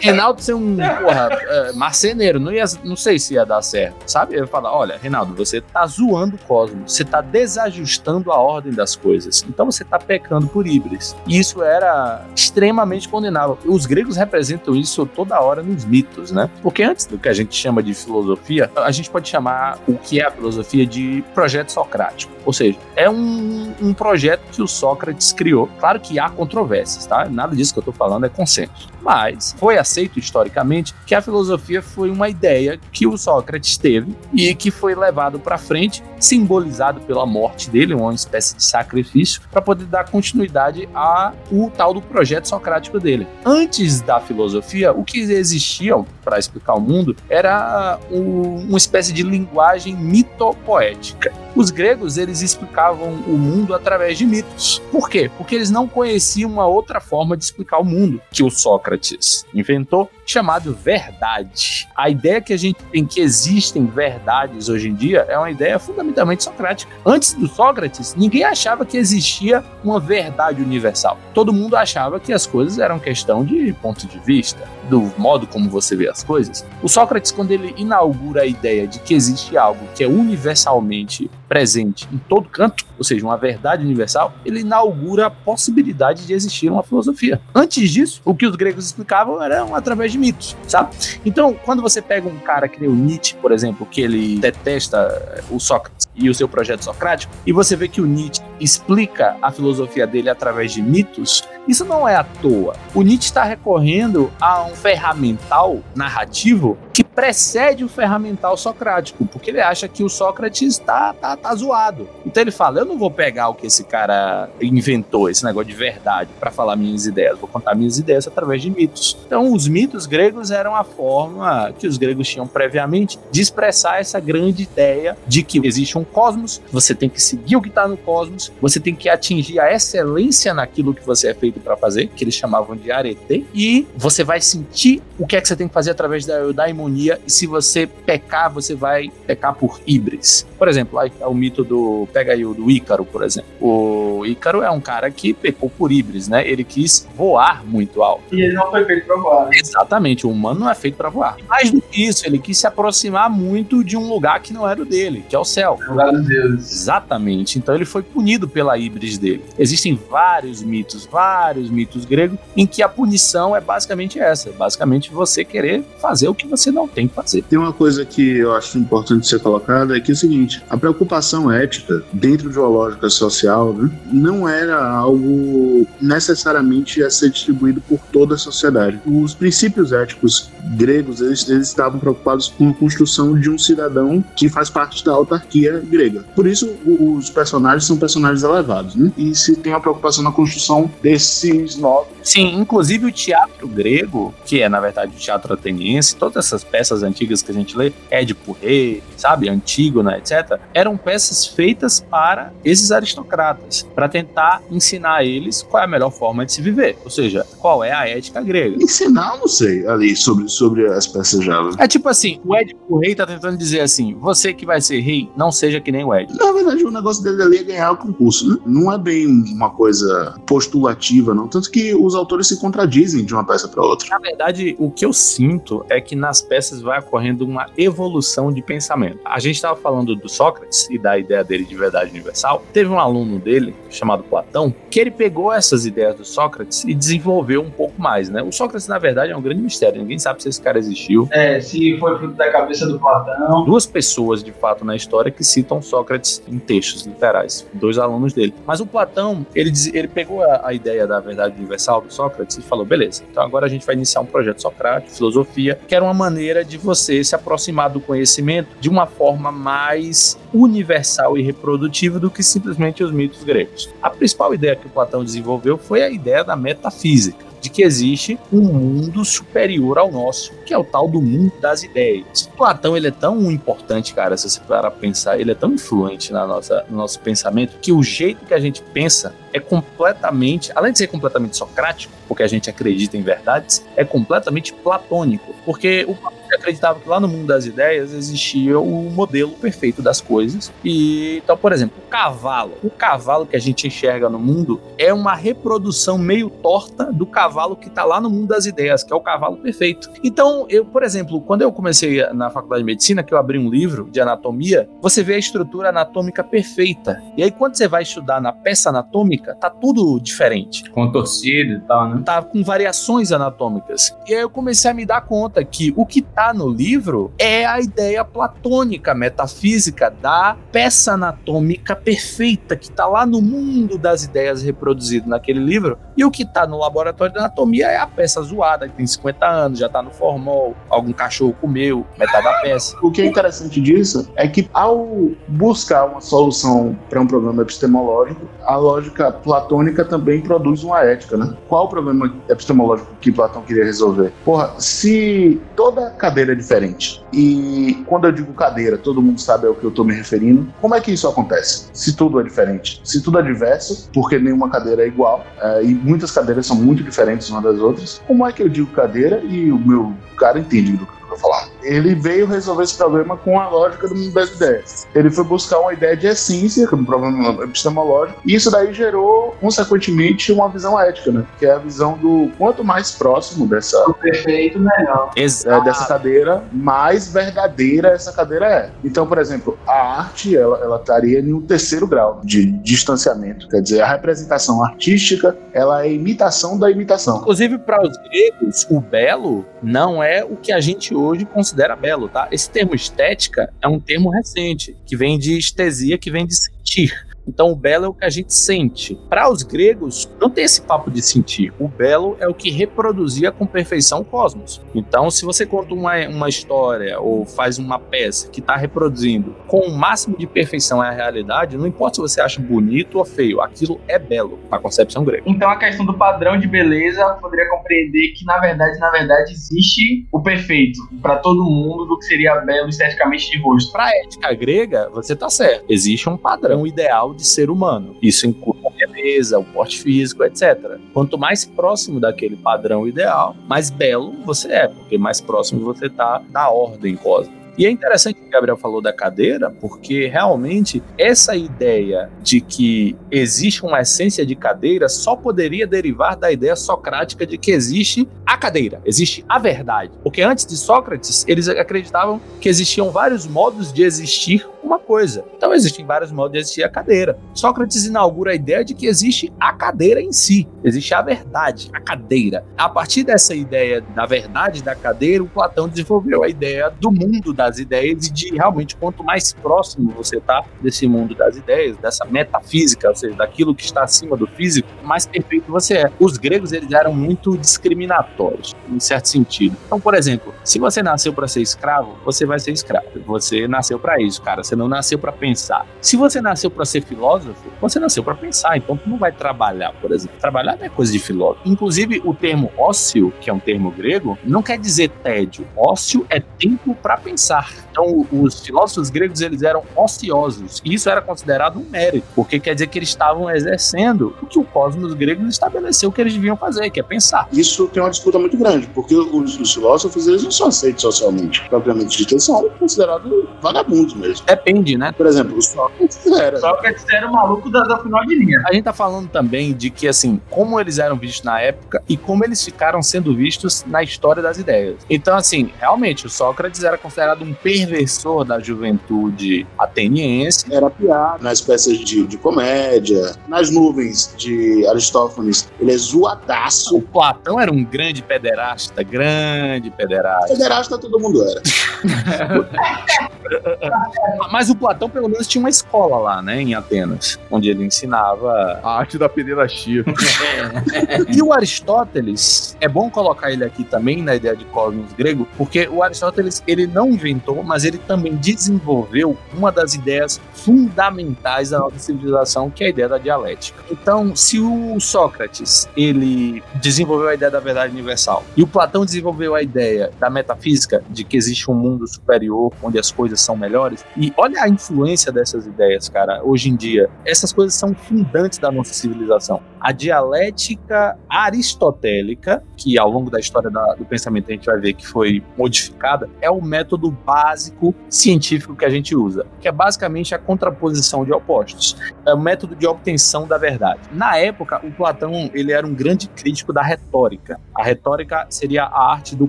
Reinaldo 0.00 0.40
ser 0.40 0.54
um, 0.54 0.76
porra, 0.76 1.28
é, 1.30 1.72
marceneiro, 1.72 2.40
não, 2.40 2.52
ia, 2.52 2.64
não 2.82 2.96
sei 2.96 3.18
se 3.18 3.34
ia 3.34 3.44
dar 3.44 3.60
certo, 3.62 3.96
sabe? 4.06 4.34
Eu 4.34 4.40
ia 4.40 4.46
falar, 4.46 4.72
olha, 4.74 4.98
Reinaldo, 5.00 5.34
você 5.34 5.60
tá 5.74 5.84
zoando 5.86 6.36
o 6.36 6.38
cosmos, 6.38 6.92
você 6.92 7.04
tá 7.04 7.20
desajustando 7.20 8.30
a 8.30 8.38
ordem 8.38 8.72
das 8.72 8.94
coisas, 8.94 9.44
então 9.48 9.66
você 9.66 9.84
tá 9.84 9.98
pecando 9.98 10.46
por 10.46 10.66
híbridos. 10.66 11.16
E 11.26 11.36
isso 11.36 11.62
era 11.64 12.24
extremamente 12.34 13.08
condenável. 13.08 13.58
Os 13.66 13.84
gregos 13.84 14.16
representam 14.16 14.76
isso 14.76 15.04
toda 15.04 15.40
hora 15.40 15.62
nos 15.62 15.84
mitos, 15.84 16.30
né? 16.30 16.48
Porque 16.62 16.84
antes 16.84 17.06
do 17.06 17.18
que 17.18 17.28
a 17.28 17.32
gente 17.32 17.56
chama 17.56 17.82
de 17.82 17.92
filosofia, 17.92 18.70
a 18.76 18.92
gente 18.92 19.10
pode 19.10 19.28
chamar 19.28 19.78
o 19.88 19.98
que 19.98 20.20
é 20.20 20.26
a 20.26 20.30
filosofia 20.30 20.86
de 20.86 21.24
projeto 21.34 21.72
socrático. 21.72 22.32
Ou 22.46 22.52
seja, 22.52 22.78
é 22.94 23.08
um, 23.10 23.74
um 23.80 23.94
projeto 23.94 24.42
que 24.52 24.62
o 24.62 24.68
Sócrates 24.68 25.32
criou. 25.32 25.68
Claro 25.80 25.98
que 25.98 26.18
há 26.18 26.28
controvérsias, 26.28 27.06
tá? 27.06 27.28
Nada 27.28 27.56
disso 27.56 27.72
que 27.72 27.78
eu 27.80 27.82
tô 27.82 27.92
falando 27.92 28.26
é 28.26 28.28
consenso. 28.28 28.88
Mas 29.00 29.54
foi 29.58 29.78
aceito 29.78 30.18
historicamente 30.18 30.94
que 31.06 31.14
a 31.14 31.22
filosofia 31.22 31.82
foi 31.82 32.10
uma 32.10 32.28
ideia 32.28 32.78
que 32.92 33.06
o 33.06 33.16
Sócrates 33.16 33.76
teve 33.76 34.14
e 34.32 34.54
que 34.54 34.70
foi 34.70 34.94
levado 34.94 35.38
para 35.38 35.58
frente, 35.64 36.02
simbolizado 36.20 37.00
pela 37.00 37.26
morte 37.26 37.70
dele, 37.70 37.94
uma 37.94 38.14
espécie 38.14 38.56
de 38.56 38.62
sacrifício, 38.62 39.40
para 39.50 39.60
poder 39.60 39.86
dar 39.86 40.08
continuidade 40.08 40.88
ao 40.94 41.34
tal 41.76 41.94
do 41.94 42.00
projeto 42.00 42.46
socrático 42.46 43.00
dele. 43.00 43.26
Antes 43.44 44.00
da 44.00 44.20
filosofia, 44.20 44.92
o 44.92 45.02
que 45.04 45.20
existia 45.20 45.94
para 46.24 46.38
explicar 46.38 46.74
o 46.74 46.80
mundo 46.80 47.16
era 47.28 47.98
uma 48.10 48.78
espécie 48.78 49.12
de 49.12 49.22
linguagem 49.22 49.96
mitopoética. 49.96 51.32
Os 51.54 51.70
gregos 51.70 52.18
eles 52.18 52.40
explicavam 52.40 53.10
o 53.10 53.38
mundo 53.38 53.74
através 53.74 54.18
de 54.18 54.26
mitos. 54.26 54.82
Por 54.90 55.08
quê? 55.08 55.30
Porque 55.38 55.54
eles 55.54 55.70
não 55.70 55.86
conheciam 55.86 56.50
uma 56.50 56.66
outra 56.66 57.00
forma 57.00 57.36
de 57.36 57.44
explicar 57.44 57.78
o 57.78 57.84
mundo 57.84 58.20
que 58.32 58.42
o 58.42 58.50
Sócrates 58.50 59.46
inventou, 59.54 60.10
chamado 60.26 60.74
verdade. 60.74 61.88
A 61.94 62.10
ideia 62.10 62.40
que 62.40 62.52
a 62.52 62.56
gente 62.56 62.82
tem 62.90 63.04
que 63.06 63.20
existem 63.20 63.86
verdades 63.86 64.68
hoje 64.68 64.88
em 64.88 64.94
dia 64.94 65.26
é 65.28 65.38
uma 65.38 65.50
ideia 65.50 65.78
fundamentalmente 65.78 66.42
socrática. 66.42 66.92
Antes 67.06 67.34
do 67.34 67.46
Sócrates, 67.46 68.16
ninguém 68.16 68.42
achava 68.42 68.84
que 68.84 68.96
existia 68.96 69.64
uma 69.84 70.00
verdade 70.00 70.60
universal. 70.60 71.18
Todo 71.32 71.52
mundo 71.52 71.76
achava 71.76 72.18
que 72.18 72.32
as 72.32 72.46
coisas 72.46 72.80
eram 72.80 72.98
questão 72.98 73.44
de 73.44 73.72
ponto 73.74 74.08
de 74.08 74.18
vista, 74.18 74.68
do 74.88 75.12
modo 75.18 75.46
como 75.46 75.68
você 75.68 75.96
vê 75.96 76.08
as 76.08 76.22
coisas. 76.22 76.64
O 76.82 76.88
Sócrates, 76.88 77.32
quando 77.32 77.50
ele 77.50 77.74
inaugura 77.76 78.42
a 78.42 78.46
ideia 78.46 78.86
de 78.86 78.98
que 78.98 79.14
existe 79.14 79.56
algo 79.56 79.80
que 79.94 80.04
é 80.04 80.06
universalmente 80.06 81.30
presente 81.48 82.08
em 82.12 82.18
todo 82.18 82.48
canto, 82.48 82.84
ou 82.98 83.04
seja, 83.04 83.24
uma 83.24 83.36
verdade 83.36 83.84
universal, 83.84 84.32
ele 84.44 84.60
inaugura 84.60 85.26
a 85.26 85.30
possibilidade 85.30 86.26
de 86.26 86.32
existir 86.32 86.70
uma 86.70 86.82
filosofia. 86.82 87.40
Antes 87.54 87.90
disso, 87.90 88.20
o 88.24 88.34
que 88.34 88.46
os 88.46 88.56
gregos 88.56 88.86
explicavam 88.86 89.42
era 89.42 89.62
através 89.74 90.12
de 90.12 90.18
mitos, 90.18 90.56
sabe? 90.66 90.94
Então, 91.24 91.54
quando 91.64 91.82
você 91.82 92.02
pega 92.02 92.28
um 92.28 92.38
cara 92.38 92.68
que 92.68 92.80
nem 92.80 92.88
o 92.88 92.94
Nietzsche, 92.94 93.36
por 93.36 93.52
exemplo, 93.52 93.86
que 93.86 94.00
ele 94.00 94.38
detesta 94.38 95.42
o 95.50 95.58
Sócrates 95.58 96.08
e 96.14 96.28
o 96.28 96.34
seu 96.34 96.48
projeto 96.48 96.84
socrático, 96.84 97.32
e 97.46 97.52
você 97.52 97.76
vê 97.76 97.88
que 97.88 98.00
o 98.00 98.06
Nietzsche 98.06 98.42
explica 98.60 99.36
a 99.42 99.50
filosofia 99.50 100.06
dele 100.06 100.30
através 100.30 100.72
de 100.72 100.82
mitos, 100.82 101.44
isso 101.66 101.84
não 101.84 102.08
é 102.08 102.16
à 102.16 102.24
toa. 102.24 102.76
O 102.94 103.02
Nietzsche 103.02 103.28
está 103.28 103.44
recorrendo 103.44 104.30
a 104.40 104.64
um 104.64 104.73
ferramental 104.74 105.80
narrativo 105.94 106.76
que 106.92 107.02
precede 107.02 107.84
o 107.84 107.88
ferramental 107.88 108.56
socrático, 108.56 109.24
porque 109.26 109.50
ele 109.50 109.60
acha 109.60 109.88
que 109.88 110.04
o 110.04 110.08
Sócrates 110.08 110.62
está 110.62 111.12
tá, 111.12 111.36
tá 111.36 111.54
zoado. 111.54 112.08
Então 112.24 112.42
ele 112.42 112.50
fala: 112.50 112.80
eu 112.80 112.84
não 112.84 112.98
vou 112.98 113.10
pegar 113.10 113.48
o 113.48 113.54
que 113.54 113.66
esse 113.66 113.84
cara 113.84 114.48
inventou, 114.60 115.28
esse 115.28 115.44
negócio 115.44 115.68
de 115.68 115.74
verdade, 115.74 116.30
para 116.38 116.50
falar 116.50 116.76
minhas 116.76 117.06
ideias, 117.06 117.38
vou 117.38 117.48
contar 117.48 117.74
minhas 117.74 117.98
ideias 117.98 118.26
através 118.26 118.62
de 118.62 118.70
mitos. 118.70 119.16
Então 119.26 119.52
os 119.52 119.66
mitos 119.66 120.06
gregos 120.06 120.50
eram 120.50 120.74
a 120.74 120.84
forma 120.84 121.72
que 121.78 121.86
os 121.86 121.98
gregos 121.98 122.28
tinham 122.28 122.46
previamente 122.46 123.18
de 123.30 123.40
expressar 123.40 124.00
essa 124.00 124.20
grande 124.20 124.62
ideia 124.62 125.16
de 125.26 125.42
que 125.42 125.60
existe 125.66 125.98
um 125.98 126.04
cosmos, 126.04 126.60
você 126.70 126.94
tem 126.94 127.08
que 127.08 127.20
seguir 127.20 127.56
o 127.56 127.62
que 127.62 127.68
está 127.68 127.88
no 127.88 127.96
cosmos, 127.96 128.52
você 128.60 128.78
tem 128.78 128.94
que 128.94 129.08
atingir 129.08 129.58
a 129.58 129.72
excelência 129.72 130.54
naquilo 130.54 130.94
que 130.94 131.04
você 131.04 131.30
é 131.30 131.34
feito 131.34 131.60
para 131.60 131.76
fazer, 131.76 132.08
que 132.08 132.24
eles 132.24 132.34
chamavam 132.34 132.76
de 132.76 132.90
arete, 132.90 133.46
e 133.54 133.86
você 133.96 134.22
vai 134.22 134.40
sentir 134.64 135.02
o 135.18 135.26
que 135.26 135.36
é 135.36 135.40
que 135.40 135.46
você 135.46 135.54
tem 135.54 135.68
que 135.68 135.74
fazer 135.74 135.90
através 135.90 136.24
da 136.24 136.34
eudaimonia, 136.34 137.20
e 137.26 137.30
se 137.30 137.46
você 137.46 137.86
pecar, 137.86 138.50
você 138.50 138.74
vai 138.74 139.10
pecar 139.26 139.54
por 139.54 139.80
híbris. 139.86 140.46
Por 140.64 140.70
exemplo, 140.70 140.98
é 140.98 141.26
o 141.26 141.34
mito 141.34 141.62
do. 141.62 142.08
Pega 142.10 142.32
aí 142.32 142.42
o 142.46 142.54
do 142.54 142.70
Ícaro, 142.70 143.04
por 143.04 143.22
exemplo. 143.22 143.50
O 143.60 144.24
Ícaro 144.24 144.62
é 144.62 144.70
um 144.70 144.80
cara 144.80 145.10
que 145.10 145.34
pecou 145.34 145.68
por 145.68 145.92
híbris, 145.92 146.26
né? 146.26 146.48
Ele 146.48 146.64
quis 146.64 147.06
voar 147.14 147.62
muito 147.66 148.02
alto. 148.02 148.34
E 148.34 148.40
ele 148.40 148.54
não 148.54 148.70
foi 148.70 148.82
feito 148.86 149.04
pra 149.04 149.16
voar. 149.16 149.50
Exatamente, 149.52 150.26
o 150.26 150.30
humano 150.30 150.60
não 150.60 150.70
é 150.70 150.74
feito 150.74 150.96
para 150.96 151.10
voar. 151.10 151.36
Mais 151.46 151.70
do 151.70 151.82
que 151.82 152.02
isso, 152.02 152.26
ele 152.26 152.38
quis 152.38 152.56
se 152.56 152.66
aproximar 152.66 153.28
muito 153.28 153.84
de 153.84 153.94
um 153.94 154.08
lugar 154.08 154.40
que 154.40 154.54
não 154.54 154.66
era 154.66 154.80
o 154.80 154.86
dele, 154.86 155.22
que 155.28 155.36
é 155.36 155.38
o 155.38 155.44
céu. 155.44 155.78
O 155.86 155.90
lugar 155.90 156.12
dos 156.12 156.26
deuses. 156.26 156.72
Exatamente. 156.72 157.58
Então 157.58 157.74
ele 157.74 157.84
foi 157.84 158.02
punido 158.02 158.48
pela 158.48 158.78
híbris 158.78 159.18
dele. 159.18 159.44
Existem 159.58 160.00
vários 160.10 160.62
mitos, 160.62 161.04
vários 161.04 161.68
mitos 161.68 162.06
gregos, 162.06 162.38
em 162.56 162.66
que 162.66 162.82
a 162.82 162.88
punição 162.88 163.54
é 163.54 163.60
basicamente 163.60 164.18
essa: 164.18 164.50
basicamente 164.52 165.12
você 165.12 165.44
querer 165.44 165.84
fazer 166.00 166.26
o 166.28 166.34
que 166.34 166.46
você 166.46 166.70
não 166.70 166.88
tem 166.88 167.06
que 167.06 167.14
fazer. 167.14 167.42
Tem 167.42 167.58
uma 167.58 167.72
coisa 167.74 168.02
que 168.06 168.38
eu 168.38 168.54
acho 168.54 168.78
importante 168.78 169.28
ser 169.28 169.40
colocada, 169.40 169.94
é 169.94 170.00
que 170.00 170.10
é 170.10 170.14
o 170.14 170.16
seguinte: 170.16 170.53
a 170.68 170.76
preocupação 170.76 171.50
ética 171.50 172.02
dentro 172.12 172.50
de 172.50 172.58
uma 172.58 172.68
lógica 172.68 173.08
social 173.08 173.72
né, 173.72 173.90
não 174.12 174.48
era 174.48 174.82
algo 174.84 175.86
necessariamente 176.00 177.02
a 177.02 177.10
ser 177.10 177.30
distribuído 177.30 177.80
por 177.80 177.98
toda 178.12 178.34
a 178.34 178.38
sociedade. 178.38 179.00
Os 179.06 179.34
princípios 179.34 179.92
éticos 179.92 180.50
gregos 180.76 181.20
eles, 181.20 181.48
eles 181.48 181.68
estavam 181.68 181.98
preocupados 181.98 182.48
com 182.48 182.70
a 182.70 182.74
construção 182.74 183.38
de 183.38 183.50
um 183.50 183.58
cidadão 183.58 184.24
que 184.36 184.48
faz 184.48 184.70
parte 184.70 185.04
da 185.04 185.12
autarquia 185.12 185.82
grega. 185.84 186.24
Por 186.34 186.46
isso, 186.46 186.74
os 186.84 187.30
personagens 187.30 187.84
são 187.84 187.96
personagens 187.96 188.42
elevados, 188.42 188.94
né? 188.94 189.12
E 189.16 189.34
se 189.34 189.56
tem 189.56 189.72
a 189.72 189.80
preocupação 189.80 190.24
na 190.24 190.32
construção 190.32 190.90
desses 191.02 191.76
nobres. 191.76 192.13
Sim, 192.24 192.56
inclusive 192.56 193.06
o 193.06 193.12
teatro 193.12 193.68
grego, 193.68 194.34
que 194.44 194.62
é 194.62 194.68
na 194.68 194.80
verdade 194.80 195.14
o 195.14 195.18
teatro 195.18 195.52
ateniense, 195.52 196.16
todas 196.16 196.46
essas 196.46 196.64
peças 196.64 197.02
antigas 197.02 197.42
que 197.42 197.50
a 197.50 197.54
gente 197.54 197.76
lê, 197.76 197.92
Édipo 198.10 198.56
Rei, 198.60 199.02
sabe, 199.16 199.48
Antígona, 199.48 200.16
etc., 200.18 200.58
eram 200.72 200.96
peças 200.96 201.46
feitas 201.46 202.00
para 202.00 202.52
esses 202.64 202.90
aristocratas, 202.90 203.86
para 203.94 204.08
tentar 204.08 204.62
ensinar 204.70 205.16
a 205.16 205.24
eles 205.24 205.62
qual 205.62 205.82
é 205.82 205.86
a 205.86 205.88
melhor 205.88 206.10
forma 206.10 206.46
de 206.46 206.52
se 206.52 206.62
viver, 206.62 206.96
ou 207.04 207.10
seja, 207.10 207.46
qual 207.58 207.84
é 207.84 207.92
a 207.92 208.08
ética 208.08 208.40
grega. 208.40 208.82
Ensinar, 208.82 209.36
não 209.36 209.48
sei, 209.48 209.86
ali 209.86 210.16
sobre, 210.16 210.48
sobre 210.48 210.86
as 210.86 211.06
peças 211.06 211.44
já. 211.44 211.54
É 211.78 211.86
tipo 211.86 212.08
assim, 212.08 212.40
o 212.44 212.54
Édipo 212.54 212.98
Rei 212.98 213.14
tá 213.14 213.26
tentando 213.26 213.56
dizer 213.56 213.80
assim: 213.80 214.14
você 214.14 214.52
que 214.52 214.64
vai 214.64 214.80
ser 214.80 215.00
rei, 215.00 215.28
não 215.36 215.52
seja 215.52 215.80
que 215.80 215.92
nem 215.92 216.04
o 216.04 216.14
Édipo. 216.14 216.42
Na 216.42 216.52
verdade, 216.52 216.84
o 216.84 216.90
negócio 216.90 217.22
dele 217.22 217.42
ali 217.42 217.58
é 217.58 217.62
ganhar 217.62 217.92
o 217.92 217.96
concurso, 217.96 218.48
né? 218.48 218.58
Não 218.64 218.92
é 218.92 218.98
bem 218.98 219.26
uma 219.26 219.70
coisa 219.70 220.34
postulativa, 220.46 221.34
não. 221.34 221.48
Tanto 221.48 221.70
que 221.70 221.94
os 222.14 222.18
autores 222.18 222.46
se 222.46 222.60
contradizem 222.60 223.24
de 223.24 223.34
uma 223.34 223.44
peça 223.44 223.68
para 223.68 223.82
outra. 223.82 224.08
Na 224.08 224.18
verdade, 224.18 224.76
o 224.78 224.90
que 224.90 225.04
eu 225.04 225.12
sinto 225.12 225.84
é 225.88 226.00
que 226.00 226.14
nas 226.14 226.40
peças 226.40 226.80
vai 226.80 227.00
ocorrendo 227.00 227.44
uma 227.44 227.66
evolução 227.76 228.52
de 228.52 228.62
pensamento. 228.62 229.18
A 229.24 229.40
gente 229.40 229.56
estava 229.56 229.76
falando 229.76 230.14
do 230.14 230.28
Sócrates 230.28 230.88
e 230.90 230.98
da 230.98 231.18
ideia 231.18 231.42
dele 231.42 231.64
de 231.64 231.74
verdade 231.74 232.10
universal. 232.10 232.62
Teve 232.72 232.88
um 232.88 232.98
aluno 232.98 233.38
dele, 233.38 233.74
chamado 233.90 234.22
Platão, 234.22 234.72
que 234.90 235.00
ele 235.00 235.10
pegou 235.10 235.52
essas 235.52 235.84
ideias 235.84 236.14
do 236.14 236.24
Sócrates 236.24 236.84
e 236.84 236.94
desenvolveu 236.94 237.60
um 237.62 237.70
pouco 237.70 238.00
mais, 238.00 238.28
né? 238.28 238.42
O 238.42 238.52
Sócrates, 238.52 238.86
na 238.86 238.98
verdade, 238.98 239.32
é 239.32 239.36
um 239.36 239.42
grande 239.42 239.60
mistério. 239.60 240.00
Ninguém 240.00 240.18
sabe 240.18 240.42
se 240.42 240.48
esse 240.48 240.60
cara 240.60 240.78
existiu. 240.78 241.28
É, 241.32 241.60
se 241.60 241.98
foi 241.98 242.16
fruto 242.18 242.34
da 242.34 242.50
cabeça 242.50 242.86
do 242.86 242.98
Platão. 242.98 243.64
Duas 243.64 243.86
pessoas, 243.86 244.42
de 244.42 244.52
fato, 244.52 244.84
na 244.84 244.94
história 244.94 245.30
que 245.32 245.42
citam 245.42 245.82
Sócrates 245.82 246.42
em 246.46 246.58
textos 246.58 247.02
literais. 247.02 247.66
Dois 247.74 247.98
alunos 247.98 248.32
dele. 248.32 248.54
Mas 248.66 248.80
o 248.80 248.86
Platão, 248.86 249.44
ele, 249.54 249.72
ele 249.92 250.08
pegou 250.08 250.42
a, 250.42 250.68
a 250.68 250.72
ideia 250.72 251.06
da 251.06 251.18
verdade 251.18 251.56
universal 251.56 252.03
Sócrates 252.12 252.58
e 252.58 252.62
falou: 252.62 252.84
beleza, 252.84 253.24
então 253.30 253.42
agora 253.42 253.66
a 253.66 253.68
gente 253.68 253.86
vai 253.86 253.94
iniciar 253.94 254.20
um 254.20 254.26
projeto 254.26 254.60
socrático, 254.60 255.14
filosofia, 255.14 255.78
que 255.86 255.94
era 255.94 256.04
uma 256.04 256.14
maneira 256.14 256.64
de 256.64 256.76
você 256.76 257.22
se 257.22 257.34
aproximar 257.34 257.90
do 257.90 258.00
conhecimento 258.00 258.68
de 258.80 258.88
uma 258.88 259.06
forma 259.06 259.50
mais 259.50 260.38
universal 260.52 261.36
e 261.36 261.42
reprodutiva 261.42 262.18
do 262.18 262.30
que 262.30 262.42
simplesmente 262.42 263.02
os 263.02 263.12
mitos 263.12 263.42
gregos. 263.44 263.88
A 264.02 264.10
principal 264.10 264.54
ideia 264.54 264.76
que 264.76 264.86
o 264.86 264.90
Platão 264.90 265.24
desenvolveu 265.24 265.76
foi 265.78 266.02
a 266.02 266.10
ideia 266.10 266.44
da 266.44 266.56
metafísica 266.56 267.44
de 267.64 267.70
que 267.70 267.82
existe 267.82 268.38
um 268.52 268.60
mundo 268.60 269.24
superior 269.24 269.96
ao 269.96 270.12
nosso, 270.12 270.52
que 270.64 270.74
é 270.74 270.78
o 270.78 270.84
tal 270.84 271.08
do 271.08 271.20
mundo 271.20 271.52
das 271.60 271.82
ideias. 271.82 272.50
Platão, 272.56 272.96
ele 272.96 273.08
é 273.08 273.10
tão 273.10 273.50
importante, 273.50 274.14
cara, 274.14 274.36
se 274.36 274.48
você 274.48 274.60
parar 274.60 274.90
pensar, 274.90 275.38
ele 275.38 275.52
é 275.52 275.54
tão 275.54 275.72
influente 275.72 276.32
na 276.32 276.46
nossa, 276.46 276.84
no 276.88 276.96
nosso 276.96 277.20
pensamento, 277.20 277.76
que 277.80 277.92
o 277.92 278.02
jeito 278.02 278.44
que 278.46 278.54
a 278.54 278.58
gente 278.58 278.82
pensa 278.82 279.34
é 279.52 279.60
completamente, 279.60 280.72
além 280.74 280.92
de 280.92 280.98
ser 280.98 281.06
completamente 281.06 281.56
socrático, 281.56 282.12
porque 282.26 282.42
a 282.42 282.48
gente 282.48 282.68
acredita 282.68 283.16
em 283.16 283.22
verdades, 283.22 283.84
é 283.96 284.04
completamente 284.04 284.72
platônico. 284.72 285.54
Porque 285.64 286.04
o 286.08 286.14
Platão 286.14 286.44
acreditava 286.54 287.00
que 287.00 287.08
lá 287.08 287.20
no 287.20 287.28
mundo 287.28 287.46
das 287.46 287.66
ideias 287.66 288.12
existia 288.12 288.78
o 288.78 289.10
modelo 289.10 289.52
perfeito 289.52 290.00
das 290.02 290.20
coisas. 290.20 290.72
E 290.84 291.40
então, 291.44 291.56
por 291.56 291.72
exemplo, 291.72 291.96
o 292.04 292.08
cavalo. 292.08 292.74
O 292.82 292.90
cavalo 292.90 293.46
que 293.46 293.56
a 293.56 293.60
gente 293.60 293.86
enxerga 293.86 294.28
no 294.28 294.38
mundo 294.38 294.80
é 294.98 295.12
uma 295.12 295.34
reprodução 295.34 296.16
meio 296.18 296.48
torta 296.48 297.12
do 297.12 297.26
cavalo 297.26 297.76
que 297.76 297.88
está 297.88 298.04
lá 298.04 298.20
no 298.20 298.30
mundo 298.30 298.48
das 298.48 298.66
ideias, 298.66 299.02
que 299.02 299.12
é 299.12 299.16
o 299.16 299.20
cavalo 299.20 299.56
perfeito. 299.56 300.10
Então, 300.22 300.53
eu, 300.68 300.84
por 300.84 301.02
exemplo, 301.02 301.40
quando 301.40 301.62
eu 301.62 301.72
comecei 301.72 302.24
na 302.32 302.50
faculdade 302.50 302.82
de 302.82 302.86
medicina, 302.86 303.22
que 303.22 303.32
eu 303.32 303.38
abri 303.38 303.58
um 303.58 303.68
livro 303.68 304.08
de 304.10 304.20
anatomia, 304.20 304.88
você 305.00 305.22
vê 305.22 305.34
a 305.34 305.38
estrutura 305.38 305.88
anatômica 305.88 306.42
perfeita. 306.42 307.22
E 307.36 307.42
aí, 307.42 307.50
quando 307.50 307.76
você 307.76 307.88
vai 307.88 308.02
estudar 308.02 308.40
na 308.40 308.52
peça 308.52 308.88
anatômica, 308.88 309.54
tá 309.54 309.68
tudo 309.68 310.18
diferente. 310.20 310.88
Contorcido 310.90 311.74
e 311.74 311.80
tal, 311.80 312.08
né? 312.08 312.22
Tá 312.24 312.42
com 312.42 312.62
variações 312.62 313.32
anatômicas. 313.32 314.16
E 314.26 314.34
aí 314.34 314.40
eu 314.40 314.50
comecei 314.50 314.90
a 314.90 314.94
me 314.94 315.04
dar 315.04 315.22
conta 315.22 315.64
que 315.64 315.92
o 315.96 316.06
que 316.06 316.22
tá 316.22 316.52
no 316.54 316.68
livro 316.68 317.32
é 317.38 317.64
a 317.64 317.80
ideia 317.80 318.24
platônica, 318.24 319.14
metafísica 319.14 320.10
da 320.10 320.56
peça 320.72 321.12
anatômica 321.12 321.96
perfeita 321.96 322.76
que 322.76 322.90
tá 322.90 323.06
lá 323.06 323.26
no 323.26 323.40
mundo 323.40 323.98
das 323.98 324.24
ideias 324.24 324.62
reproduzido 324.62 325.28
naquele 325.28 325.60
livro. 325.60 325.98
E 326.16 326.24
o 326.24 326.30
que 326.30 326.44
tá 326.44 326.66
no 326.66 326.78
laboratório 326.78 327.32
de 327.32 327.38
anatomia 327.38 327.88
é 327.88 327.96
a 327.96 328.06
peça 328.06 328.40
zoada, 328.42 328.88
que 328.88 328.94
tem 328.94 329.06
50 329.06 329.46
anos, 329.46 329.78
já 329.78 329.88
tá 329.88 330.02
no 330.02 330.10
formol, 330.10 330.74
algum 330.88 331.12
cachorro 331.12 331.54
comeu 331.60 332.06
metade 332.18 332.44
da 332.44 332.52
peça. 332.60 332.96
O 333.02 333.10
que 333.10 333.22
é 333.22 333.26
interessante 333.26 333.80
disso 333.80 334.30
é 334.36 334.46
que 334.46 334.68
ao 334.72 335.08
buscar 335.48 336.04
uma 336.04 336.20
solução 336.20 336.96
para 337.10 337.20
um 337.20 337.26
problema 337.26 337.62
epistemológico, 337.62 338.46
a 338.62 338.76
lógica 338.76 339.32
platônica 339.32 340.04
também 340.04 340.40
produz 340.40 340.82
uma 340.82 341.02
ética, 341.02 341.36
né? 341.36 341.54
Qual 341.68 341.86
o 341.86 341.88
problema 341.88 342.32
epistemológico 342.48 343.10
que 343.20 343.32
Platão 343.32 343.62
queria 343.62 343.84
resolver? 343.84 344.32
Porra, 344.44 344.74
se 344.78 345.60
toda 345.74 346.10
cadeira 346.10 346.52
é 346.52 346.54
diferente 346.54 347.24
e 347.32 348.04
quando 348.06 348.26
eu 348.26 348.32
digo 348.32 348.52
cadeira, 348.52 348.96
todo 348.96 349.20
mundo 349.20 349.40
sabe 349.40 349.66
ao 349.66 349.74
que 349.74 349.84
eu 349.84 349.90
estou 349.90 350.04
me 350.04 350.14
referindo, 350.14 350.68
como 350.80 350.94
é 350.94 351.00
que 351.00 351.12
isso 351.12 351.26
acontece? 351.28 351.88
Se 351.92 352.16
tudo 352.16 352.40
é 352.40 352.42
diferente, 352.42 353.00
se 353.04 353.22
tudo 353.22 353.38
é 353.38 353.42
diverso, 353.42 354.08
porque 354.12 354.38
nenhuma 354.38 354.70
cadeira 354.70 355.02
é 355.02 355.08
igual 355.08 355.44
é, 355.60 355.82
e 355.82 355.94
muitas 356.04 356.30
cadeiras 356.30 356.66
são 356.66 356.76
muito 356.76 357.02
diferentes 357.02 357.48
umas 357.48 357.64
das 357.64 357.78
outras, 357.78 358.20
como 358.26 358.46
é 358.46 358.52
que 358.52 358.62
eu 358.62 358.68
digo 358.68 358.90
cadeira 358.92 359.42
e 359.42 359.72
o 359.72 359.78
meu 359.78 360.14
cara 360.36 360.58
entende 360.58 360.92
do 360.92 361.06
que 361.06 361.12
eu 361.22 361.28
tô 361.30 361.36
falando? 361.36 361.73
Ele 361.84 362.14
veio 362.14 362.46
resolver 362.46 362.82
esse 362.82 362.96
problema 362.96 363.36
com 363.36 363.60
a 363.60 363.68
lógica 363.68 364.08
do 364.08 364.14
mundo 364.14 364.32
das 364.32 364.50
ideias. 364.50 365.06
Ele 365.14 365.30
foi 365.30 365.44
buscar 365.44 365.78
uma 365.80 365.92
ideia 365.92 366.16
de 366.16 366.26
essência, 366.26 366.86
que 366.86 366.94
é 366.94 366.98
um 366.98 367.04
problema 367.04 367.62
epistemológico, 367.62 368.40
e 368.44 368.54
isso 368.54 368.70
daí 368.70 368.92
gerou, 368.92 369.54
consequentemente, 369.60 370.52
uma 370.52 370.68
visão 370.68 370.98
ética, 370.98 371.30
né? 371.30 371.44
Que 371.58 371.66
é 371.66 371.72
a 371.72 371.78
visão 371.78 372.16
do 372.16 372.50
quanto 372.58 372.82
mais 372.82 373.10
próximo 373.10 373.66
dessa. 373.66 373.98
O 374.08 374.14
perfeito, 374.14 374.78
melhor. 374.78 375.30
É, 375.36 375.84
dessa 375.84 376.06
cadeira, 376.06 376.64
mais 376.72 377.32
verdadeira 377.32 378.08
essa 378.08 378.32
cadeira 378.32 378.66
é. 378.66 378.90
Então, 379.04 379.26
por 379.26 379.38
exemplo, 379.38 379.78
a 379.86 380.18
arte, 380.18 380.56
ela, 380.56 380.78
ela 380.78 380.96
estaria 380.96 381.40
em 381.40 381.52
um 381.52 381.60
terceiro 381.60 382.06
grau 382.06 382.40
de 382.42 382.66
distanciamento. 382.66 383.68
Quer 383.68 383.82
dizer, 383.82 384.00
a 384.00 384.08
representação 384.08 384.84
artística, 384.84 385.56
ela 385.72 386.04
é 386.04 386.12
imitação 386.12 386.78
da 386.78 386.90
imitação. 386.90 387.38
Inclusive, 387.38 387.78
para 387.78 388.02
os 388.02 388.16
gregos, 388.18 388.86
o 388.90 389.00
belo 389.00 389.64
não 389.82 390.22
é 390.22 390.44
o 390.44 390.56
que 390.56 390.72
a 390.72 390.80
gente 390.80 391.14
hoje 391.14 391.44
considera 391.44 391.73
belo, 391.96 392.28
tá? 392.28 392.48
Esse 392.50 392.70
termo 392.70 392.94
estética 392.94 393.72
é 393.82 393.88
um 393.88 394.00
termo 394.00 394.30
recente, 394.30 394.96
que 395.06 395.16
vem 395.16 395.38
de 395.38 395.58
estesia, 395.58 396.16
que 396.18 396.30
vem 396.30 396.46
de 396.46 396.54
sentir. 396.54 397.33
Então 397.46 397.70
o 397.70 397.76
belo 397.76 398.06
é 398.06 398.08
o 398.08 398.14
que 398.14 398.24
a 398.24 398.30
gente 398.30 398.54
sente. 398.54 399.18
Para 399.28 399.50
os 399.50 399.62
gregos, 399.62 400.30
não 400.40 400.50
tem 400.50 400.64
esse 400.64 400.82
papo 400.82 401.10
de 401.10 401.22
sentir. 401.22 401.72
O 401.78 401.88
belo 401.88 402.36
é 402.40 402.48
o 402.48 402.54
que 402.54 402.70
reproduzia 402.70 403.50
com 403.52 403.66
perfeição 403.66 404.20
o 404.20 404.24
cosmos. 404.24 404.80
Então, 404.94 405.30
se 405.30 405.44
você 405.44 405.66
conta 405.66 405.94
uma, 405.94 406.16
uma 406.28 406.48
história 406.48 407.18
ou 407.20 407.44
faz 407.44 407.78
uma 407.78 407.98
peça 407.98 408.48
que 408.48 408.60
está 408.60 408.76
reproduzindo 408.76 409.54
com 409.66 409.80
o 409.80 409.96
máximo 409.96 410.36
de 410.36 410.46
perfeição 410.46 411.00
a 411.00 411.10
realidade, 411.10 411.76
não 411.76 411.86
importa 411.86 412.16
se 412.16 412.20
você 412.20 412.40
acha 412.40 412.60
bonito 412.60 413.18
ou 413.18 413.24
feio, 413.24 413.60
aquilo 413.60 414.00
é 414.08 414.18
belo, 414.18 414.58
na 414.70 414.78
concepção 414.78 415.24
grega. 415.24 415.42
Então 415.46 415.68
a 415.68 415.76
questão 415.76 416.04
do 416.04 416.14
padrão 416.14 416.58
de 416.58 416.66
beleza 416.66 417.24
poderia 417.40 417.68
compreender 417.70 418.32
que 418.32 418.44
na 418.44 418.58
verdade, 418.58 418.98
na 418.98 419.10
verdade 419.10 419.52
existe 419.52 420.26
o 420.32 420.40
perfeito 420.42 420.98
para 421.20 421.36
todo 421.36 421.64
mundo 421.64 422.06
do 422.06 422.18
que 422.18 422.24
seria 422.24 422.56
belo 422.56 422.88
esteticamente 422.88 423.50
de 423.50 423.60
rosto. 423.60 423.92
Para 423.92 424.04
a 424.04 424.16
ética 424.18 424.54
grega, 424.54 425.10
você 425.10 425.34
tá 425.34 425.48
certo. 425.48 425.84
Existe 425.88 426.28
um 426.28 426.36
padrão 426.36 426.86
ideal 426.86 427.33
de 427.36 427.46
ser 427.46 427.70
humano. 427.70 428.16
Isso 428.22 428.46
inclui 428.46 428.78
a 428.86 428.90
beleza, 428.90 429.58
o 429.58 429.64
porte 429.64 430.00
físico, 430.00 430.44
etc. 430.44 430.98
Quanto 431.12 431.38
mais 431.38 431.64
próximo 431.64 432.20
daquele 432.20 432.56
padrão 432.56 433.06
ideal, 433.06 433.56
mais 433.66 433.90
belo 433.90 434.32
você 434.44 434.72
é, 434.72 434.88
porque 434.88 435.18
mais 435.18 435.40
próximo 435.40 435.80
você 435.84 436.08
tá 436.08 436.42
da 436.50 436.70
ordem 436.70 437.16
cósmica. 437.16 437.64
E 437.76 437.86
é 437.86 437.90
interessante 437.90 438.40
que 438.40 438.46
o 438.46 438.50
Gabriel 438.50 438.76
falou 438.76 439.02
da 439.02 439.12
cadeira, 439.12 439.68
porque 439.68 440.28
realmente 440.28 441.02
essa 441.18 441.56
ideia 441.56 442.30
de 442.40 442.60
que 442.60 443.16
existe 443.32 443.84
uma 443.84 444.00
essência 444.00 444.46
de 444.46 444.54
cadeira 444.54 445.08
só 445.08 445.34
poderia 445.34 445.84
derivar 445.84 446.36
da 446.36 446.52
ideia 446.52 446.76
socrática 446.76 447.44
de 447.44 447.58
que 447.58 447.72
existe 447.72 448.28
a 448.46 448.56
cadeira, 448.56 449.02
existe 449.04 449.44
a 449.48 449.58
verdade. 449.58 450.12
Porque 450.22 450.40
antes 450.40 450.64
de 450.64 450.76
Sócrates, 450.76 451.44
eles 451.48 451.68
acreditavam 451.68 452.40
que 452.60 452.68
existiam 452.68 453.10
vários 453.10 453.44
modos 453.44 453.92
de 453.92 454.04
existir 454.04 454.64
uma 454.84 454.98
coisa. 454.98 455.44
Então 455.56 455.72
existem 455.72 456.04
vários 456.04 456.30
modos 456.30 456.52
de 456.52 456.58
existir 456.58 456.84
a 456.84 456.88
cadeira. 456.88 457.38
Sócrates 457.54 458.04
inaugura 458.04 458.52
a 458.52 458.54
ideia 458.54 458.84
de 458.84 458.94
que 458.94 459.06
existe 459.06 459.52
a 459.58 459.72
cadeira 459.72 460.20
em 460.20 460.32
si, 460.32 460.68
existe 460.84 461.14
a 461.14 461.22
verdade, 461.22 461.90
a 461.92 462.00
cadeira. 462.00 462.64
A 462.76 462.88
partir 462.88 463.24
dessa 463.24 463.54
ideia 463.54 464.00
da 464.00 464.26
verdade 464.26 464.82
da 464.82 464.94
cadeira, 464.94 465.42
o 465.42 465.48
Platão 465.48 465.88
desenvolveu 465.88 466.44
a 466.44 466.48
ideia 466.48 466.90
do 466.90 467.10
mundo 467.10 467.52
das 467.52 467.78
ideias 467.78 468.26
e 468.26 468.32
de 468.32 468.54
realmente 468.54 468.96
quanto 468.96 469.24
mais 469.24 469.52
próximo 469.52 470.12
você 470.12 470.36
está 470.36 470.62
desse 470.80 471.06
mundo 471.06 471.34
das 471.34 471.56
ideias, 471.56 471.96
dessa 471.96 472.24
metafísica, 472.24 473.08
ou 473.08 473.16
seja, 473.16 473.34
daquilo 473.36 473.74
que 473.74 473.84
está 473.84 474.04
acima 474.04 474.36
do 474.36 474.46
físico, 474.46 474.88
mais 475.02 475.26
perfeito 475.26 475.70
você 475.70 475.94
é. 475.94 476.12
Os 476.20 476.36
gregos 476.36 476.72
eles 476.72 476.92
eram 476.92 477.14
muito 477.14 477.56
discriminatórios, 477.56 478.74
em 478.88 479.00
certo 479.00 479.28
sentido. 479.28 479.76
Então, 479.86 480.00
por 480.00 480.14
exemplo, 480.14 480.54
se 480.62 480.78
você 480.78 481.02
nasceu 481.02 481.32
para 481.32 481.48
ser 481.48 481.62
escravo, 481.62 482.16
você 482.24 482.44
vai 482.44 482.58
ser 482.58 482.72
escravo. 482.72 483.06
Você 483.26 483.66
nasceu 483.66 483.98
para 483.98 484.20
isso, 484.20 484.42
cara. 484.42 484.62
Você 484.62 484.73
não 484.76 484.88
nasceu 484.88 485.18
para 485.18 485.32
pensar. 485.32 485.86
Se 486.00 486.16
você 486.16 486.40
nasceu 486.40 486.70
para 486.70 486.84
ser 486.84 487.02
filósofo, 487.02 487.64
você 487.80 487.98
nasceu 487.98 488.22
para 488.22 488.34
pensar. 488.34 488.76
Então, 488.76 488.96
tu 488.96 489.08
não 489.08 489.16
vai 489.16 489.32
trabalhar, 489.32 489.92
por 490.00 490.12
exemplo. 490.12 490.36
Trabalhar 490.40 490.76
não 490.76 490.84
é 490.84 490.88
coisa 490.88 491.12
de 491.12 491.18
filósofo. 491.18 491.60
Inclusive, 491.64 492.22
o 492.24 492.34
termo 492.34 492.70
ócio, 492.76 493.32
que 493.40 493.50
é 493.50 493.52
um 493.52 493.58
termo 493.58 493.90
grego, 493.90 494.38
não 494.44 494.62
quer 494.62 494.78
dizer 494.78 495.08
tédio. 495.22 495.66
Ócio 495.76 496.26
é 496.28 496.40
tempo 496.40 496.94
para 496.94 497.16
pensar. 497.16 497.70
Então, 497.90 498.26
os 498.32 498.60
filósofos 498.60 499.08
gregos 499.10 499.40
eles 499.40 499.62
eram 499.62 499.82
ociosos. 499.96 500.82
E 500.84 500.94
isso 500.94 501.08
era 501.08 501.22
considerado 501.22 501.78
um 501.78 501.84
mérito, 501.88 502.26
porque 502.34 502.58
quer 502.58 502.74
dizer 502.74 502.88
que 502.88 502.98
eles 502.98 503.08
estavam 503.08 503.50
exercendo 503.50 504.34
o 504.42 504.46
que 504.46 504.58
o 504.58 504.64
cosmos 504.64 505.14
grego 505.14 505.46
estabeleceu 505.46 506.10
que 506.10 506.20
eles 506.20 506.34
deviam 506.34 506.56
fazer, 506.56 506.90
que 506.90 506.98
é 506.98 507.02
pensar. 507.02 507.48
Isso 507.52 507.86
tem 507.88 508.02
uma 508.02 508.10
disputa 508.10 508.38
muito 508.38 508.56
grande, 508.56 508.88
porque 508.88 509.14
os, 509.14 509.58
os 509.60 509.72
filósofos 509.72 510.26
eles 510.26 510.42
não 510.42 510.50
são 510.50 510.68
aceitos 510.68 511.02
socialmente, 511.02 511.62
propriamente 511.68 512.18
dito, 512.18 512.34
eles 512.34 512.44
são 512.44 512.68
considerados 512.70 513.32
vagabundos 513.60 514.14
mesmo. 514.14 514.44
Depende, 514.64 514.96
né? 514.96 515.12
Por 515.12 515.26
exemplo, 515.26 515.58
o 515.58 515.62
Sócrates 515.62 516.26
era. 516.26 516.56
Sócrates 516.56 517.04
era 517.12 517.28
o 517.28 517.32
maluco 517.32 517.70
da, 517.70 517.82
da 517.82 517.98
final 517.98 518.24
de 518.24 518.34
linha. 518.34 518.62
A 518.66 518.72
gente 518.72 518.84
tá 518.84 518.94
falando 518.94 519.28
também 519.28 519.74
de 519.74 519.90
que, 519.90 520.08
assim, 520.08 520.40
como 520.48 520.80
eles 520.80 520.98
eram 520.98 521.16
vistos 521.16 521.44
na 521.44 521.60
época 521.60 522.02
e 522.08 522.16
como 522.16 522.42
eles 522.44 522.64
ficaram 522.64 523.02
sendo 523.02 523.34
vistos 523.34 523.84
na 523.86 524.02
história 524.02 524.42
das 524.42 524.58
ideias. 524.58 524.96
Então, 525.10 525.36
assim, 525.36 525.70
realmente, 525.78 526.26
o 526.26 526.30
Sócrates 526.30 526.82
era 526.82 526.96
considerado 526.96 527.44
um 527.44 527.52
perversor 527.52 528.42
da 528.44 528.58
juventude 528.58 529.66
ateniense. 529.78 530.64
Era 530.72 530.88
piada 530.88 531.42
nas 531.42 531.60
peças 531.60 531.98
de, 531.98 532.26
de 532.26 532.38
comédia, 532.38 533.36
nas 533.46 533.68
nuvens 533.70 534.32
de 534.36 534.86
Aristófanes. 534.86 535.68
Ele 535.78 535.92
é 535.92 535.98
zoadaço. 535.98 536.96
O 536.96 537.02
Platão 537.02 537.60
era 537.60 537.70
um 537.70 537.84
grande 537.84 538.22
pederasta, 538.22 539.02
grande 539.02 539.90
pederasta. 539.90 540.48
Pederasta 540.48 540.96
todo 540.96 541.20
mundo 541.20 541.42
era. 541.42 541.62
Mas 544.54 544.70
o 544.70 544.76
Platão, 544.76 545.10
pelo 545.10 545.28
menos, 545.28 545.48
tinha 545.48 545.58
uma 545.58 545.68
escola 545.68 546.16
lá, 546.16 546.40
né, 546.40 546.62
em 546.62 546.76
Atenas, 546.76 547.40
onde 547.50 547.68
ele 547.68 547.84
ensinava. 547.84 548.78
A 548.84 548.98
arte 548.98 549.18
da 549.18 549.28
pederastia. 549.28 550.04
e 551.26 551.42
o 551.42 551.52
Aristóteles, 551.52 552.76
é 552.80 552.86
bom 552.86 553.10
colocar 553.10 553.50
ele 553.50 553.64
aqui 553.64 553.82
também 553.82 554.22
na 554.22 554.36
ideia 554.36 554.54
de 554.54 554.64
cosmos 554.66 555.12
grego, 555.12 555.48
porque 555.56 555.88
o 555.88 556.04
Aristóteles, 556.04 556.62
ele 556.68 556.86
não 556.86 557.08
inventou, 557.08 557.64
mas 557.64 557.82
ele 557.82 557.98
também 557.98 558.36
desenvolveu 558.36 559.36
uma 559.52 559.72
das 559.72 559.94
ideias 559.94 560.40
fundamentais 560.52 561.70
da 561.70 561.80
nossa 561.80 561.98
civilização, 561.98 562.70
que 562.70 562.84
é 562.84 562.86
a 562.86 562.90
ideia 562.90 563.08
da 563.08 563.18
dialética. 563.18 563.82
Então, 563.90 564.36
se 564.36 564.60
o 564.60 565.00
Sócrates, 565.00 565.88
ele 565.96 566.62
desenvolveu 566.76 567.26
a 567.26 567.34
ideia 567.34 567.50
da 567.50 567.58
verdade 567.58 567.92
universal, 567.92 568.44
e 568.56 568.62
o 568.62 568.68
Platão 568.68 569.04
desenvolveu 569.04 569.56
a 569.56 569.62
ideia 569.62 570.12
da 570.20 570.30
metafísica, 570.30 571.02
de 571.10 571.24
que 571.24 571.36
existe 571.36 571.68
um 571.68 571.74
mundo 571.74 572.06
superior, 572.06 572.72
onde 572.80 573.00
as 573.00 573.10
coisas 573.10 573.40
são 573.40 573.56
melhores, 573.56 574.04
e 574.16 574.32
olha 574.44 574.62
a 574.62 574.68
influência 574.68 575.32
dessas 575.32 575.66
ideias, 575.66 576.08
cara, 576.08 576.42
hoje 576.44 576.68
em 576.68 576.76
dia. 576.76 577.08
Essas 577.24 577.50
coisas 577.50 577.74
são 577.74 577.94
fundantes 577.94 578.58
da 578.58 578.70
nossa 578.70 578.92
civilização. 578.92 579.62
A 579.80 579.90
dialética 579.90 581.18
aristotélica, 581.28 582.62
que 582.76 582.98
ao 582.98 583.10
longo 583.10 583.30
da 583.30 583.40
história 583.40 583.70
da, 583.70 583.94
do 583.94 584.04
pensamento 584.04 584.50
a 584.50 584.52
gente 584.52 584.66
vai 584.66 584.78
ver 584.78 584.92
que 584.92 585.06
foi 585.06 585.42
modificada, 585.56 586.28
é 586.42 586.50
o 586.50 586.60
método 586.60 587.10
básico 587.10 587.94
científico 588.08 588.76
que 588.76 588.84
a 588.84 588.90
gente 588.90 589.16
usa, 589.16 589.46
que 589.60 589.66
é 589.66 589.72
basicamente 589.72 590.34
a 590.34 590.38
contraposição 590.38 591.24
de 591.24 591.32
opostos. 591.32 591.96
É 592.26 592.34
o 592.34 592.38
método 592.38 592.76
de 592.76 592.86
obtenção 592.86 593.46
da 593.46 593.56
verdade. 593.56 594.00
Na 594.12 594.36
época, 594.36 594.80
o 594.84 594.92
Platão 594.92 595.50
ele 595.54 595.72
era 595.72 595.86
um 595.86 595.94
grande 595.94 596.28
crítico 596.28 596.70
da 596.70 596.82
retórica. 596.82 597.58
A 597.74 597.82
retórica 597.82 598.46
seria 598.50 598.84
a 598.84 599.12
arte 599.12 599.34
do 599.34 599.48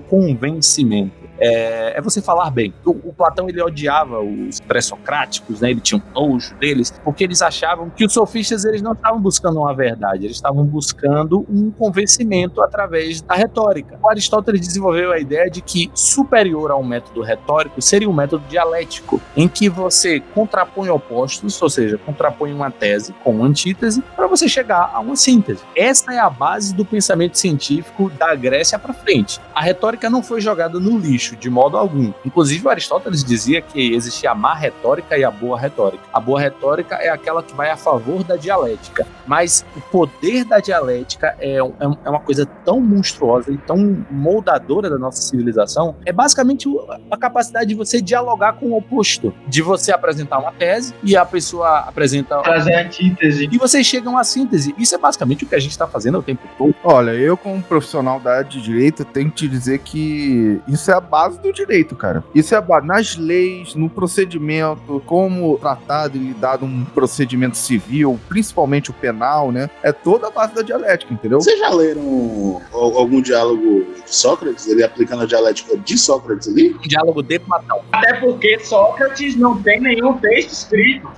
convencimento 0.00 1.25
é, 1.38 1.98
é 1.98 2.00
você 2.00 2.20
falar 2.20 2.50
bem. 2.50 2.72
O, 2.84 2.90
o, 2.90 3.12
Platão 3.12 3.48
ele 3.48 3.62
odiava 3.62 4.20
os 4.20 4.60
pré-socráticos, 4.60 5.60
né? 5.60 5.70
Ele 5.70 5.80
tinha 5.80 6.00
um 6.00 6.20
nojo 6.20 6.54
deles, 6.56 6.92
porque 7.04 7.24
eles 7.24 7.42
achavam 7.42 7.90
que 7.90 8.04
os 8.04 8.12
sofistas 8.12 8.64
eles 8.64 8.82
não 8.82 8.92
estavam 8.92 9.20
buscando 9.20 9.60
uma 9.60 9.74
verdade, 9.74 10.26
eles 10.26 10.36
estavam 10.36 10.64
buscando 10.64 11.46
um 11.48 11.70
convencimento 11.70 12.62
através 12.62 13.20
da 13.22 13.34
retórica. 13.34 13.98
O 14.02 14.08
Aristóteles 14.08 14.60
desenvolveu 14.60 15.12
a 15.12 15.18
ideia 15.18 15.50
de 15.50 15.60
que 15.60 15.90
superior 15.94 16.70
ao 16.70 16.82
método 16.82 17.22
retórico 17.22 17.80
seria 17.80 18.08
um 18.08 18.12
método 18.12 18.44
dialético, 18.48 19.20
em 19.36 19.48
que 19.48 19.68
você 19.68 20.20
contrapõe 20.34 20.90
opostos, 20.90 21.60
ou 21.60 21.70
seja, 21.70 21.98
contrapõe 21.98 22.52
uma 22.52 22.70
tese 22.70 23.12
com 23.24 23.32
uma 23.36 23.46
antítese 23.46 24.02
para 24.14 24.26
você 24.26 24.48
chegar 24.48 24.90
a 24.92 25.00
uma 25.00 25.16
síntese. 25.16 25.62
Essa 25.74 26.12
é 26.12 26.18
a 26.18 26.30
base 26.30 26.74
do 26.74 26.84
pensamento 26.84 27.38
científico 27.38 28.10
da 28.10 28.34
Grécia 28.34 28.78
para 28.78 28.92
frente. 28.92 29.40
A 29.54 29.60
retórica 29.60 30.10
não 30.10 30.22
foi 30.22 30.40
jogada 30.40 30.78
no 30.78 30.98
lixo 30.98 31.25
lixo, 31.26 31.36
de 31.36 31.50
modo 31.50 31.76
algum. 31.76 32.12
Inclusive, 32.24 32.68
Aristóteles 32.68 33.24
dizia 33.24 33.60
que 33.60 33.94
existia 33.94 34.30
a 34.30 34.34
má 34.34 34.54
retórica 34.54 35.18
e 35.18 35.24
a 35.24 35.30
boa 35.30 35.58
retórica. 35.58 36.04
A 36.12 36.20
boa 36.20 36.40
retórica 36.40 36.96
é 36.96 37.08
aquela 37.08 37.42
que 37.42 37.54
vai 37.54 37.70
a 37.70 37.76
favor 37.76 38.22
da 38.22 38.36
dialética, 38.36 39.06
mas 39.26 39.64
o 39.76 39.80
poder 39.80 40.44
da 40.44 40.58
dialética 40.58 41.36
é, 41.40 41.56
é, 41.56 41.58
é 41.58 42.10
uma 42.10 42.20
coisa 42.20 42.46
tão 42.64 42.80
monstruosa 42.80 43.50
e 43.50 43.58
tão 43.58 44.04
moldadora 44.10 44.88
da 44.88 44.98
nossa 44.98 45.22
civilização, 45.22 45.96
é 46.04 46.12
basicamente 46.12 46.68
a 47.10 47.16
capacidade 47.16 47.66
de 47.66 47.74
você 47.74 48.00
dialogar 48.00 48.54
com 48.54 48.66
o 48.66 48.76
oposto, 48.76 49.34
de 49.48 49.62
você 49.62 49.92
apresentar 49.92 50.38
uma 50.38 50.52
tese 50.52 50.94
e 51.02 51.16
a 51.16 51.24
pessoa 51.24 51.80
apresenta... 51.80 52.40
Trazer 52.42 52.74
a 52.74 52.82
antítese. 52.82 53.48
E 53.50 53.58
vocês 53.58 53.86
chegam 53.86 54.16
à 54.16 54.24
síntese. 54.24 54.74
Isso 54.78 54.94
é 54.94 54.98
basicamente 54.98 55.44
o 55.44 55.46
que 55.46 55.54
a 55.54 55.58
gente 55.58 55.70
está 55.70 55.86
fazendo 55.86 56.18
o 56.18 56.22
tempo 56.22 56.42
todo. 56.58 56.74
Olha, 56.84 57.10
eu 57.12 57.36
como 57.36 57.62
profissional 57.62 58.20
da 58.20 58.38
área 58.38 58.44
de 58.44 58.60
direito 58.60 59.04
tenho 59.04 59.30
que 59.30 59.36
te 59.36 59.48
dizer 59.48 59.78
que 59.80 60.60
isso 60.68 60.90
é 60.90 60.94
a 60.94 61.00
base 61.16 61.40
do 61.40 61.50
direito, 61.50 61.96
cara. 61.96 62.22
Isso 62.34 62.54
é 62.54 62.58
a 62.58 62.60
base. 62.60 62.86
Nas 62.86 63.16
leis, 63.16 63.74
no 63.74 63.88
procedimento, 63.88 65.02
como 65.06 65.56
tratado 65.56 66.18
e 66.18 66.20
lidado 66.20 66.66
um 66.66 66.84
procedimento 66.84 67.56
civil, 67.56 68.20
principalmente 68.28 68.90
o 68.90 68.92
penal, 68.92 69.50
né? 69.50 69.70
É 69.82 69.92
toda 69.92 70.26
a 70.28 70.30
base 70.30 70.54
da 70.54 70.60
dialética, 70.60 71.14
entendeu? 71.14 71.40
Vocês 71.40 71.58
já 71.58 71.70
leram 71.70 72.60
algum 72.70 73.22
diálogo 73.22 73.86
de 74.04 74.14
Sócrates? 74.14 74.66
Ele 74.66 74.84
aplicando 74.84 75.22
a 75.22 75.26
dialética 75.26 75.78
de 75.78 75.96
Sócrates 75.96 76.48
ali? 76.48 76.74
Um 76.74 76.86
diálogo 76.86 77.22
de 77.22 77.38
Platão. 77.38 77.80
Até 77.92 78.20
porque 78.20 78.58
Sócrates 78.58 79.36
não 79.36 79.62
tem 79.62 79.80
nenhum 79.80 80.18
texto 80.18 80.52
escrito. 80.52 81.08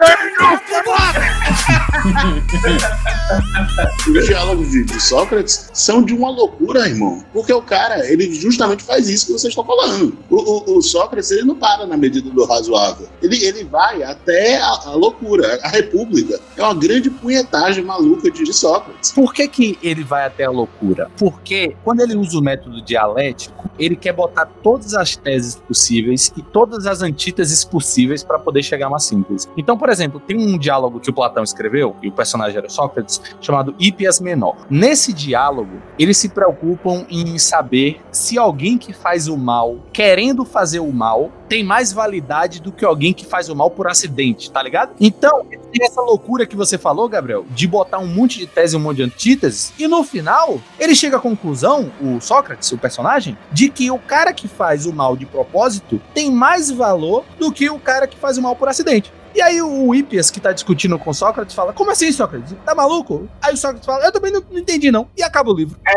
Os 4.08 4.26
diálogos 4.26 4.70
de, 4.70 4.84
de 4.84 5.02
Sócrates 5.02 5.70
são 5.74 6.02
de 6.02 6.14
uma 6.14 6.30
loucura, 6.30 6.88
irmão. 6.88 7.24
Porque 7.32 7.52
o 7.52 7.61
cara, 7.61 8.08
ele 8.11 8.32
justamente 8.34 8.84
faz 8.84 9.08
isso 9.08 9.26
que 9.26 9.32
vocês 9.32 9.50
estão 9.50 9.64
falando 9.64 9.88
O, 10.31 10.37
o, 10.37 10.79
o, 10.79 10.83
Sócrates 10.83 11.31
ele 11.31 11.42
não 11.42 11.55
para 11.55 11.87
na 11.87 11.96
medida 11.96 12.31
do 12.31 12.44
razoável. 12.44 13.09
Ele, 13.22 13.44
ele 13.44 13.64
vai 13.64 14.03
até 14.03 14.59
a, 14.59 14.68
a 14.87 14.94
loucura. 14.94 15.59
A 15.62 15.68
República 15.68 16.40
é 16.57 16.62
uma 16.62 16.74
grande 16.74 17.11
punhetagem 17.11 17.85
maluca 17.85 18.31
de, 18.31 18.44
de 18.44 18.53
Sócrates. 18.53 19.12
Por 19.12 19.33
que, 19.33 19.48
que 19.48 19.79
ele 19.83 20.05
vai 20.05 20.27
até 20.27 20.44
a 20.44 20.51
loucura? 20.51 21.11
Porque 21.16 21.77
quando 21.85 22.01
ele 22.01 22.16
usa 22.16 22.38
o 22.38 22.42
método 22.42 22.83
dialético, 22.83 23.68
ele 23.79 23.96
quer 23.96 24.12
botar 24.12 24.46
todas 24.62 24.94
as 24.94 25.16
teses 25.16 25.57
possíveis 25.57 26.33
e 26.37 26.42
todas 26.42 26.87
as 26.87 27.03
antíteses 27.03 27.64
possíveis 27.64 28.24
para 28.24 28.38
poder 28.38 28.62
chegar 28.62 28.87
a 28.87 28.88
uma 28.90 28.98
síntese. 28.98 29.48
Então, 29.57 29.79
por 29.79 29.88
exemplo, 29.88 30.20
tem 30.20 30.37
um 30.37 30.59
diálogo 30.59 31.01
que 31.01 31.11
o 31.11 31.12
Platão 31.12 31.42
escreveu, 31.42 31.96
e 32.03 32.09
o 32.09 32.12
personagem 32.12 32.59
era 32.59 32.68
Sócrates, 32.68 33.20
chamado 33.40 33.74
Hípias 33.79 34.20
Menor. 34.20 34.66
Nesse 34.68 35.12
diálogo, 35.12 35.81
eles 35.98 36.16
se 36.16 36.29
preocupam 36.29 37.07
em 37.09 37.38
saber 37.38 38.01
se 38.11 38.38
alguém 38.38 38.77
que 38.77 38.92
faz 38.92 39.29
o 39.29 39.37
mal 39.37 39.77
querendo 39.92 40.44
fazer 40.44 40.80
o 40.80 40.92
mal 40.92 41.30
tem 41.48 41.64
mais 41.64 41.92
validade 41.92 42.60
do 42.60 42.70
que 42.70 42.84
alguém 42.84 43.12
que 43.12 43.24
faz 43.24 43.48
o 43.48 43.56
mal 43.56 43.70
por 43.70 43.88
acidente, 43.88 44.50
tá 44.50 44.62
ligado? 44.62 44.92
Então, 45.00 45.46
tem 45.72 45.86
essa 45.86 46.00
loucura 46.00 46.46
que 46.46 46.56
você 46.56 46.76
falou, 46.76 47.08
Gabriel, 47.08 47.46
de 47.50 47.66
botar 47.66 47.98
um 47.98 48.06
monte 48.06 48.38
de 48.38 48.46
tese 48.46 48.74
e 48.74 48.78
um 48.78 48.80
monte 48.80 48.96
de 48.96 49.02
antíteses, 49.02 49.72
e 49.78 49.86
no 49.88 50.04
final, 50.04 50.60
ele 50.78 50.94
chega 50.94 51.16
à 51.16 51.20
conclusão, 51.20 51.90
o 52.00 52.20
Sócrates, 52.20 52.70
o 52.72 52.78
personagem, 52.78 53.36
de 53.52 53.68
que 53.68 53.90
o 53.90 53.98
cara 53.98 54.32
que 54.32 54.46
faz 54.46 54.86
o 54.86 54.92
mal 54.92 55.16
de 55.16 55.26
propósito 55.26 56.00
tem 56.12 56.30
mais 56.30 56.70
valor 56.70 57.24
do 57.38 57.50
que 57.50 57.70
o 57.70 57.78
cara 57.78 58.06
que 58.06 58.16
faz 58.16 58.36
o 58.36 58.42
mal 58.42 58.54
por 58.54 58.68
acidente. 58.68 59.12
E 59.34 59.42
aí 59.42 59.60
o 59.62 59.94
Hippias, 59.94 60.30
que 60.30 60.40
tá 60.40 60.52
discutindo 60.52 60.98
com 60.98 61.12
Sócrates, 61.12 61.54
fala: 61.54 61.72
Como 61.72 61.90
assim, 61.90 62.10
Sócrates? 62.12 62.54
Tá 62.64 62.74
maluco? 62.74 63.28
Aí 63.40 63.54
o 63.54 63.56
Sócrates 63.56 63.86
fala: 63.86 64.04
Eu 64.04 64.12
também 64.12 64.32
não, 64.32 64.42
não 64.50 64.58
entendi, 64.58 64.90
não. 64.90 65.08
E 65.16 65.22
acaba 65.22 65.50
o 65.50 65.54
livro. 65.54 65.78
É, 65.86 65.92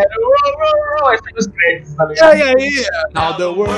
esse 1.15 1.39
os 1.39 1.48
créditos, 1.48 1.96
tá 1.96 2.06
ligado? 2.06 2.38
E 2.38 2.41
aí, 2.41 2.86
now 3.13 3.36
the 3.36 3.46
world 3.46 3.74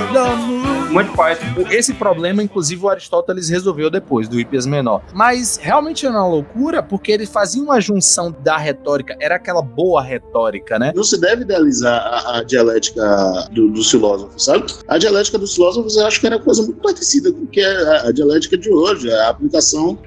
Muito 0.91 1.11
fácil. 1.13 1.45
Esse 1.71 1.93
problema, 1.93 2.43
inclusive, 2.43 2.83
o 2.83 2.89
Aristóteles 2.89 3.49
resolveu 3.49 3.89
depois, 3.89 4.27
do 4.27 4.39
Hippias 4.39 4.65
menor. 4.65 5.01
Mas 5.13 5.57
realmente 5.57 6.05
era 6.05 6.15
uma 6.15 6.27
loucura, 6.27 6.83
porque 6.83 7.11
ele 7.11 7.25
fazia 7.25 7.61
uma 7.61 7.79
junção 7.79 8.35
da 8.43 8.57
retórica, 8.57 9.15
era 9.19 9.35
aquela 9.35 9.61
boa 9.61 10.01
retórica, 10.01 10.77
né? 10.77 10.91
Não 10.95 11.03
se 11.03 11.19
deve 11.19 11.43
idealizar 11.43 12.01
a, 12.01 12.37
a 12.39 12.43
dialética 12.43 13.47
do, 13.51 13.69
dos 13.69 13.89
filósofos, 13.89 14.43
sabe? 14.43 14.65
A 14.87 14.97
dialética 14.97 15.37
dos 15.37 15.55
filósofos 15.55 15.95
eu 15.95 16.05
acho 16.05 16.19
que 16.19 16.27
era 16.27 16.39
coisa 16.39 16.61
muito 16.63 16.81
parecida 16.81 17.31
com 17.31 17.43
o 17.43 17.47
que 17.47 17.61
é 17.61 17.71
a, 17.71 18.07
a 18.07 18.11
dialética 18.11 18.57
de 18.57 18.71
hoje, 18.71 19.11
a 19.11 19.29
aplicação 19.29 19.52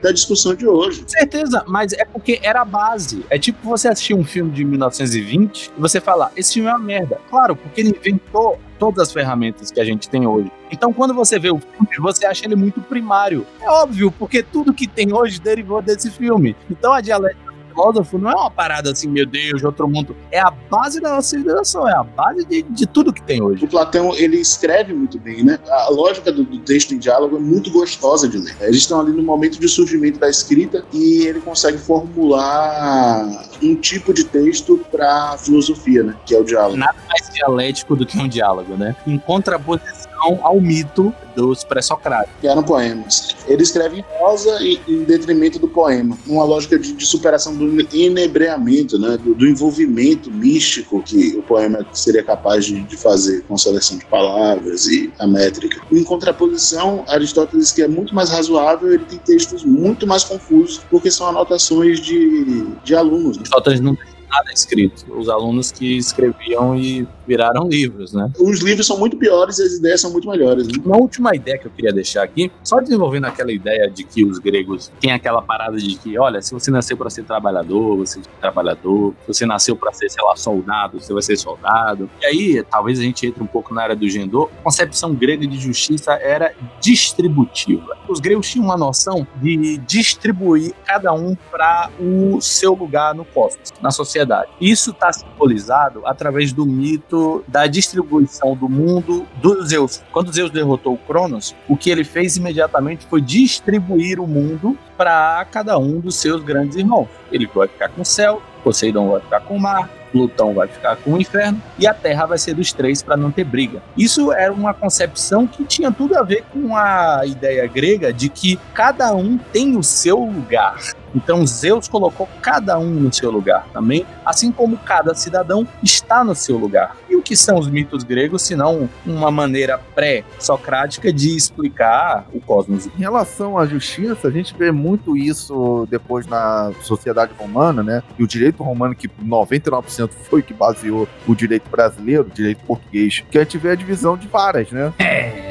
da 0.03 0.11
discussão 0.11 0.55
de 0.55 0.67
hoje. 0.67 1.05
Certeza, 1.07 1.65
mas 1.67 1.93
é 1.93 2.05
porque 2.05 2.41
era 2.43 2.63
a 2.63 2.65
base. 2.65 3.25
É 3.31 3.39
tipo 3.39 3.59
você 3.69 3.89
assistir 3.89 4.15
um 4.15 4.25
filme 4.25 4.51
de 4.51 4.65
1920 4.65 5.73
e 5.77 5.81
você 5.81 6.01
falar, 6.01 6.33
esse 6.37 6.55
filme 6.55 6.69
é 6.69 6.73
uma 6.73 6.79
merda. 6.79 7.21
Claro, 7.31 7.55
porque 7.55 7.81
ele 7.81 7.91
inventou 7.91 8.59
todas 8.79 9.09
as 9.09 9.13
ferramentas 9.13 9.71
que 9.71 9.81
a 9.81 9.85
gente 9.85 10.09
tem 10.09 10.27
hoje. 10.27 10.51
Então, 10.71 10.93
quando 10.93 11.15
você 11.15 11.39
vê 11.39 11.51
o 11.51 11.59
filme, 11.59 11.97
você 11.99 12.27
acha 12.27 12.45
ele 12.45 12.57
muito 12.57 12.81
primário. 12.81 13.47
É 13.61 13.71
óbvio, 13.71 14.11
porque 14.11 14.43
tudo 14.43 14.75
que 14.75 14.87
tem 14.87 15.13
hoje 15.13 15.41
derivou 15.41 15.81
desse 15.81 16.11
filme. 16.11 16.57
Então, 16.71 16.93
a 16.93 17.01
dialética 17.01 17.46
filósofo 17.77 18.19
não 18.19 18.31
é 18.31 18.35
uma 18.35 18.51
parada 18.51 18.91
assim, 18.91 19.09
meu 19.09 19.27
Deus, 19.27 19.61
de 19.61 19.67
outro 19.67 19.87
mundo. 19.87 20.17
É 20.33 20.41
a 20.41 20.51
base 20.51 21.01
da 21.01 21.11
nossa 21.11 21.29
civilização, 21.29 21.87
é 21.87 21.95
a 21.95 22.03
base 22.03 22.45
de, 22.47 22.63
de 22.63 22.87
tudo 22.87 23.13
que 23.13 23.23
tem 23.23 23.43
hoje. 23.43 23.65
O 23.65 23.69
Platão, 23.69 24.15
ele 24.15 24.39
escreve 24.39 24.95
muito 24.95 25.19
bem, 25.19 25.45
né? 25.45 25.59
A 25.69 25.91
lógica 25.91 26.33
do, 26.33 26.45
do 26.45 26.59
texto 26.61 26.95
em 26.95 26.99
diálogo 26.99 27.37
é 27.37 27.41
muito 27.41 27.71
gostosa 27.71 28.29
de 28.29 28.39
ler. 28.39 28.57
Eles 28.61 28.79
estão 28.79 29.01
ali 29.01 29.13
no 29.13 29.23
momento 29.23 29.61
de 29.61 29.69
surgimento 29.69 30.19
da 30.19 30.31
escrita 30.31 30.85
e 30.93 31.27
ele 31.27 31.41
consegue 31.41 31.79
formular 31.79 33.47
um 33.63 33.77
tipo 33.77 34.13
de 34.13 34.25
texto 34.25 34.79
para 34.91 35.37
filosofia, 35.39 36.03
né? 36.03 36.15
Que 36.25 36.35
é 36.35 36.41
o 36.41 36.45
diálogo. 36.45 36.77
Nada 36.77 36.97
mais 37.09 37.31
dialético 37.33 37.95
do 37.95 38.07
que 38.07 38.19
um 38.19 38.29
diálogo, 38.29 38.77
né? 38.77 38.97
Em 39.07 39.19
contraposição 39.19 39.96
ao 40.21 40.61
mito 40.61 41.15
dos 41.35 41.63
pré-socráticos. 41.63 42.35
Que 42.41 42.49
eram 42.49 42.63
poemas. 42.63 43.37
Ele 43.47 43.63
escreve 43.63 44.01
em 44.01 44.03
prosa 44.03 44.59
e 44.63 44.81
em 44.89 45.05
detrimento 45.05 45.59
do 45.59 45.69
poema. 45.69 46.17
Uma 46.27 46.45
lógica 46.45 46.79
de, 46.79 46.93
de 46.93 47.07
superação 47.07 47.55
do 47.55 47.81
inebreamento, 47.95 48.99
né? 48.99 49.19
Do, 49.19 49.35
do, 49.35 49.47
envolvimento 49.47 50.31
místico 50.31 51.03
que 51.03 51.37
o 51.37 51.43
poema 51.43 51.87
seria 51.93 52.23
capaz 52.23 52.65
de, 52.65 52.83
de, 52.83 52.97
fazer 52.97 53.43
com 53.43 53.55
a 53.55 53.59
seleção 53.59 53.99
de 53.99 54.07
palavras 54.07 54.87
e 54.87 55.13
a 55.19 55.27
métrica. 55.27 55.81
Em 55.93 56.03
contraposição, 56.03 57.05
Aristóteles, 57.09 57.71
que 57.71 57.83
é 57.83 57.89
muito 57.89 58.15
mais 58.15 58.31
razoável, 58.31 58.93
ele 58.93 59.05
tem 59.05 59.19
textos 59.19 59.65
muito 59.65 60.07
mais 60.07 60.25
confusos, 60.25 60.81
porque 60.91 61.11
são 61.11 61.27
anotações 61.29 62.01
de, 62.01 62.67
de 62.83 62.95
alunos. 62.95 63.37
Né? 63.37 63.43
Aristóteles 63.43 63.81
não 63.81 63.95
tem 63.95 64.07
nada 64.29 64.53
escrito. 64.53 65.05
Os 65.17 65.29
alunos 65.29 65.71
que 65.71 65.97
escreviam 65.97 66.77
e 66.77 67.07
viraram 67.27 67.69
livros, 67.69 68.13
né? 68.13 68.31
Os 68.39 68.61
livros 68.61 68.87
são 68.87 68.99
muito 68.99 69.17
piores 69.17 69.59
e 69.59 69.63
as 69.63 69.73
ideias 69.75 70.01
são 70.01 70.11
muito 70.11 70.29
melhores. 70.29 70.67
Né? 70.67 70.75
Uma 70.85 70.97
última 70.97 71.35
ideia 71.35 71.59
que 71.59 71.67
eu 71.67 71.71
queria 71.71 71.93
deixar 71.93 72.23
aqui, 72.23 72.51
só 72.63 72.81
desenvolvendo 72.81 73.25
aquela 73.27 73.53
ideia 73.53 73.91
de 73.91 74.05
que 74.05 74.25
os 74.25 74.39
gregos 74.39 74.91
têm 75.01 75.13
aquela 75.13 75.43
parada 75.43 75.77
de 75.77 75.97
que, 75.97 76.19
olha, 76.19 76.41
se 76.41 76.53
você 76.53 76.71
nasceu 76.71 76.97
para 76.97 77.11
ser 77.11 77.25
trabalhador, 77.25 77.97
você 77.97 78.21
é 78.21 78.41
trabalhador, 78.41 79.15
se 79.23 79.27
você 79.27 79.47
nasceu 79.47 79.77
para 79.77 79.93
ser, 79.93 80.09
sei 80.09 80.25
lá, 80.25 80.37
soldado, 80.37 81.01
você 81.01 81.13
vai 81.13 81.23
ser 81.23 81.37
soldado. 81.37 82.09
E 82.21 82.27
aí, 82.27 82.65
talvez 82.71 82.99
a 82.99 83.03
gente 83.03 83.27
entre 83.27 83.43
um 83.43 83.47
pouco 83.47 83.75
na 83.75 83.83
área 83.83 83.97
do 83.97 84.09
Gendô, 84.09 84.51
a 84.61 84.63
concepção 84.63 85.15
grega 85.15 85.47
de 85.47 85.59
justiça 85.59 86.13
era 86.13 86.55
distributiva. 86.81 87.97
Os 88.09 88.21
gregos 88.21 88.49
tinham 88.49 88.65
uma 88.65 88.77
noção 88.77 89.27
de 89.37 89.79
distribuir 89.79 90.73
cada 90.85 91.13
um 91.13 91.35
para 91.51 91.91
o 91.99 92.41
seu 92.41 92.75
lugar 92.75 93.15
no 93.15 93.25
cosmos, 93.25 93.73
na 93.81 93.91
sociedade. 93.91 94.51
Isso 94.61 94.91
está 94.91 95.13
simbolizado 95.13 96.03
através 96.05 96.53
do 96.53 96.65
mito 96.65 97.16
da 97.47 97.67
distribuição 97.67 98.55
do 98.55 98.69
mundo 98.69 99.27
dos 99.37 99.69
Zeus. 99.69 100.03
Quando 100.13 100.33
Zeus 100.33 100.51
derrotou 100.51 100.95
o 100.95 100.99
Cronos, 100.99 101.55
o 101.69 101.77
que 101.77 101.91
ele 101.91 102.05
fez 102.05 102.37
imediatamente 102.37 103.07
foi 103.07 103.21
distribuir 103.21 104.21
o 104.21 104.27
mundo 104.27 104.77
para 104.97 105.45
cada 105.51 105.79
um 105.79 106.01
dos 106.01 106.17
seus 106.17 106.43
grandes 106.43 106.77
irmãos. 106.77 107.09
Ele 107.31 107.47
vai 107.47 107.69
ficar 107.69 107.89
com 107.89 108.03
o 108.03 108.05
céu, 108.05 108.43
Poseidon 108.65 109.11
vai 109.11 109.21
ficar 109.21 109.41
com 109.41 109.57
o 109.57 109.61
mar, 109.61 109.89
Plutão 110.17 110.55
vai 110.55 110.67
ficar 110.67 110.97
com 110.97 111.13
o 111.13 111.21
inferno 111.21 111.61
e 111.79 111.87
a 111.87 111.93
Terra 111.93 112.27
vai 112.27 112.39
ser 112.39 112.55
dos 112.55 112.73
três 112.73 113.03
para 113.03 113.17
não 113.17 113.31
ter 113.31 113.45
briga. 113.45 113.83
Isso 113.97 114.33
era 114.33 114.53
uma 114.53 114.73
concepção 114.73 115.47
que 115.47 115.65
tinha 115.65 115.93
tudo 115.93 116.17
a 116.17 116.23
ver 116.23 116.45
com 116.53 116.77
a 116.77 117.23
ideia 117.27 117.67
grega 117.67 118.13
de 118.13 118.29
que 118.29 118.59
cada 118.73 119.15
um 119.15 119.37
tem 119.37 119.77
o 119.77 119.83
seu 119.83 120.19
lugar. 120.19 120.77
Então 121.15 121.47
Zeus 121.47 121.89
colocou 121.89 122.29
cada 122.43 122.79
um 122.79 122.91
no 122.91 123.13
seu 123.13 123.31
lugar 123.31 123.67
também, 123.73 124.07
assim 124.25 124.51
como 124.51 124.77
cada 124.79 125.15
cidadão 125.15 125.67
está 125.83 126.23
no 126.25 126.35
seu 126.35 126.57
lugar. 126.57 126.97
Que 127.27 127.37
são 127.37 127.59
os 127.59 127.69
mitos 127.69 128.05
gregos, 128.05 128.43
senão 128.43 128.89
uma 129.05 129.33
maneira 129.33 129.77
pré-socrática 129.97 131.13
de 131.13 131.37
explicar 131.37 132.25
o 132.33 132.41
cosmos? 132.41 132.87
Em 132.87 133.01
relação 133.01 133.59
à 133.59 133.67
justiça, 133.67 134.29
a 134.29 134.31
gente 134.31 134.55
vê 134.57 134.71
muito 134.71 135.17
isso 135.17 135.89
depois 135.91 136.25
na 136.29 136.71
sociedade 136.83 137.33
romana, 137.37 137.83
né? 137.83 138.01
E 138.17 138.23
o 138.23 138.29
direito 138.29 138.63
romano, 138.63 138.95
que 138.95 139.09
99% 139.09 140.09
foi 140.31 140.41
que 140.41 140.55
baseou 140.55 141.09
o 141.27 141.35
direito 141.35 141.69
brasileiro, 141.69 142.23
o 142.23 142.31
direito 142.31 142.65
português, 142.65 143.25
que 143.29 143.39
a 143.39 143.43
gente 143.43 143.59
vê 143.59 143.71
a 143.71 143.75
divisão 143.75 144.17
de 144.17 144.29
varas, 144.29 144.71
né? 144.71 144.93
É. 145.01 145.47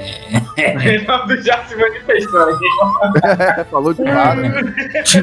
já 1.43 1.63
se 1.65 1.75
manifestou 1.75 2.41
aqui. 2.41 3.65
Falou 3.69 3.93
de 3.93 4.03
vara. 4.03 4.73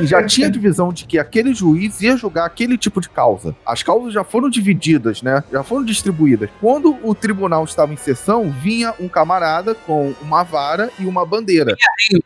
Já 0.02 0.24
tinha 0.24 0.50
divisão 0.50 0.92
de 0.92 1.06
que 1.06 1.18
aquele 1.18 1.54
juiz 1.54 2.00
ia 2.00 2.16
julgar 2.16 2.46
aquele 2.46 2.76
tipo 2.76 3.00
de 3.00 3.08
causa. 3.08 3.54
As 3.64 3.82
causas 3.82 4.12
já 4.12 4.24
foram 4.24 4.50
divididas, 4.50 5.22
né? 5.22 5.42
Já 5.50 5.62
foram 5.62 5.84
distribuídas. 5.84 6.41
Quando 6.60 6.98
o 7.02 7.14
tribunal 7.14 7.64
estava 7.64 7.92
em 7.92 7.96
sessão, 7.96 8.50
vinha 8.50 8.94
um 8.98 9.08
camarada 9.08 9.74
com 9.74 10.14
uma 10.20 10.42
vara 10.42 10.90
e 10.98 11.06
uma 11.06 11.24
bandeira. 11.24 11.76
E 12.10 12.22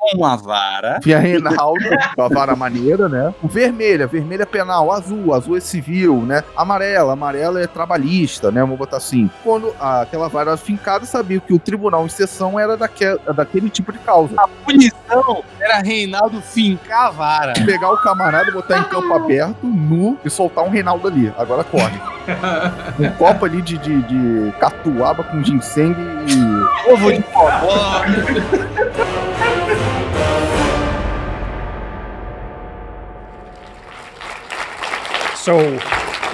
com 0.00 0.16
uma 0.16 0.34
vara. 0.34 0.98
Vinha 1.02 1.18
Reinaldo, 1.18 1.84
com 2.16 2.22
a 2.22 2.28
vara 2.28 2.56
maneira, 2.56 3.06
né? 3.08 3.34
O 3.42 3.48
vermelha, 3.48 4.06
vermelha 4.06 4.44
é 4.44 4.46
penal, 4.46 4.90
azul, 4.90 5.34
azul 5.34 5.56
é 5.56 5.60
civil, 5.60 6.22
né? 6.22 6.42
Amarela, 6.56 7.12
amarela 7.12 7.60
é 7.60 7.66
trabalhista, 7.66 8.50
né? 8.50 8.62
Vamos 8.62 8.78
botar 8.78 8.96
assim. 8.96 9.30
Quando 9.44 9.74
aquela 9.78 10.28
vara 10.28 10.56
fincada, 10.56 11.04
sabia 11.04 11.38
que 11.38 11.52
o 11.52 11.58
tribunal 11.58 12.06
em 12.06 12.08
sessão 12.08 12.58
era 12.58 12.76
daquele, 12.76 13.18
daquele 13.36 13.68
tipo 13.68 13.92
de 13.92 13.98
causa. 13.98 14.34
A 14.38 14.48
punição 14.48 15.44
era 15.60 15.80
Reinaldo 15.80 16.40
fincar 16.40 17.08
a 17.08 17.10
vara. 17.10 17.52
Pegar 17.70 17.92
o 17.92 17.98
camarada, 17.98 18.50
botar 18.50 18.78
em 18.78 18.84
campo 18.84 19.12
aberto, 19.12 19.66
nu, 19.66 20.18
e 20.24 20.30
soltar 20.30 20.64
um 20.64 20.70
Reinaldo 20.70 21.06
ali. 21.06 21.32
Agora 21.36 21.62
corre. 21.62 22.00
um 22.98 23.10
copo 23.12 23.44
ali 23.44 23.60
de, 23.60 23.76
de, 23.76 24.02
de 24.02 24.52
catuaba 24.58 25.22
com 25.24 25.44
ginseng 25.44 25.94
e. 26.26 26.90
Ovo 26.90 27.12
de 27.12 27.20
popó. 27.22 28.00
So, 35.40 35.58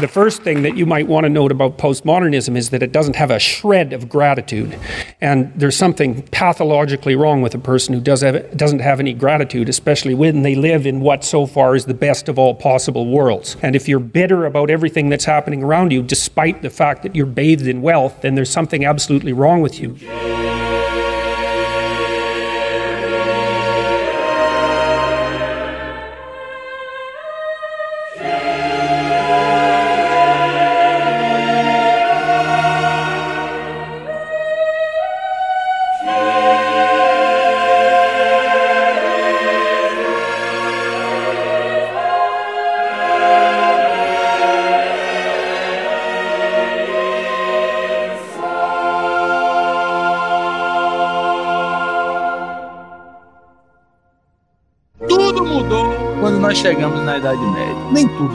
the 0.00 0.08
first 0.08 0.42
thing 0.42 0.62
that 0.62 0.76
you 0.76 0.84
might 0.84 1.06
want 1.06 1.24
to 1.24 1.30
note 1.30 1.52
about 1.52 1.78
postmodernism 1.78 2.56
is 2.56 2.70
that 2.70 2.82
it 2.82 2.90
doesn't 2.90 3.14
have 3.14 3.30
a 3.30 3.38
shred 3.38 3.92
of 3.92 4.08
gratitude. 4.08 4.76
And 5.20 5.52
there's 5.54 5.76
something 5.76 6.22
pathologically 6.32 7.14
wrong 7.14 7.40
with 7.40 7.54
a 7.54 7.58
person 7.58 7.94
who 7.94 8.00
does 8.00 8.20
have, 8.22 8.56
doesn't 8.56 8.80
have 8.80 8.98
any 8.98 9.14
gratitude, 9.14 9.68
especially 9.68 10.12
when 10.12 10.42
they 10.42 10.56
live 10.56 10.86
in 10.86 11.00
what 11.00 11.22
so 11.22 11.46
far 11.46 11.76
is 11.76 11.86
the 11.86 11.94
best 11.94 12.28
of 12.28 12.36
all 12.36 12.54
possible 12.54 13.06
worlds. 13.06 13.56
And 13.62 13.76
if 13.76 13.88
you're 13.88 14.00
bitter 14.00 14.44
about 14.44 14.70
everything 14.70 15.08
that's 15.08 15.24
happening 15.24 15.62
around 15.62 15.92
you, 15.92 16.02
despite 16.02 16.62
the 16.62 16.70
fact 16.70 17.04
that 17.04 17.14
you're 17.14 17.26
bathed 17.26 17.68
in 17.68 17.82
wealth, 17.82 18.22
then 18.22 18.34
there's 18.34 18.50
something 18.50 18.84
absolutely 18.84 19.32
wrong 19.32 19.62
with 19.62 19.78
you. 19.78 19.96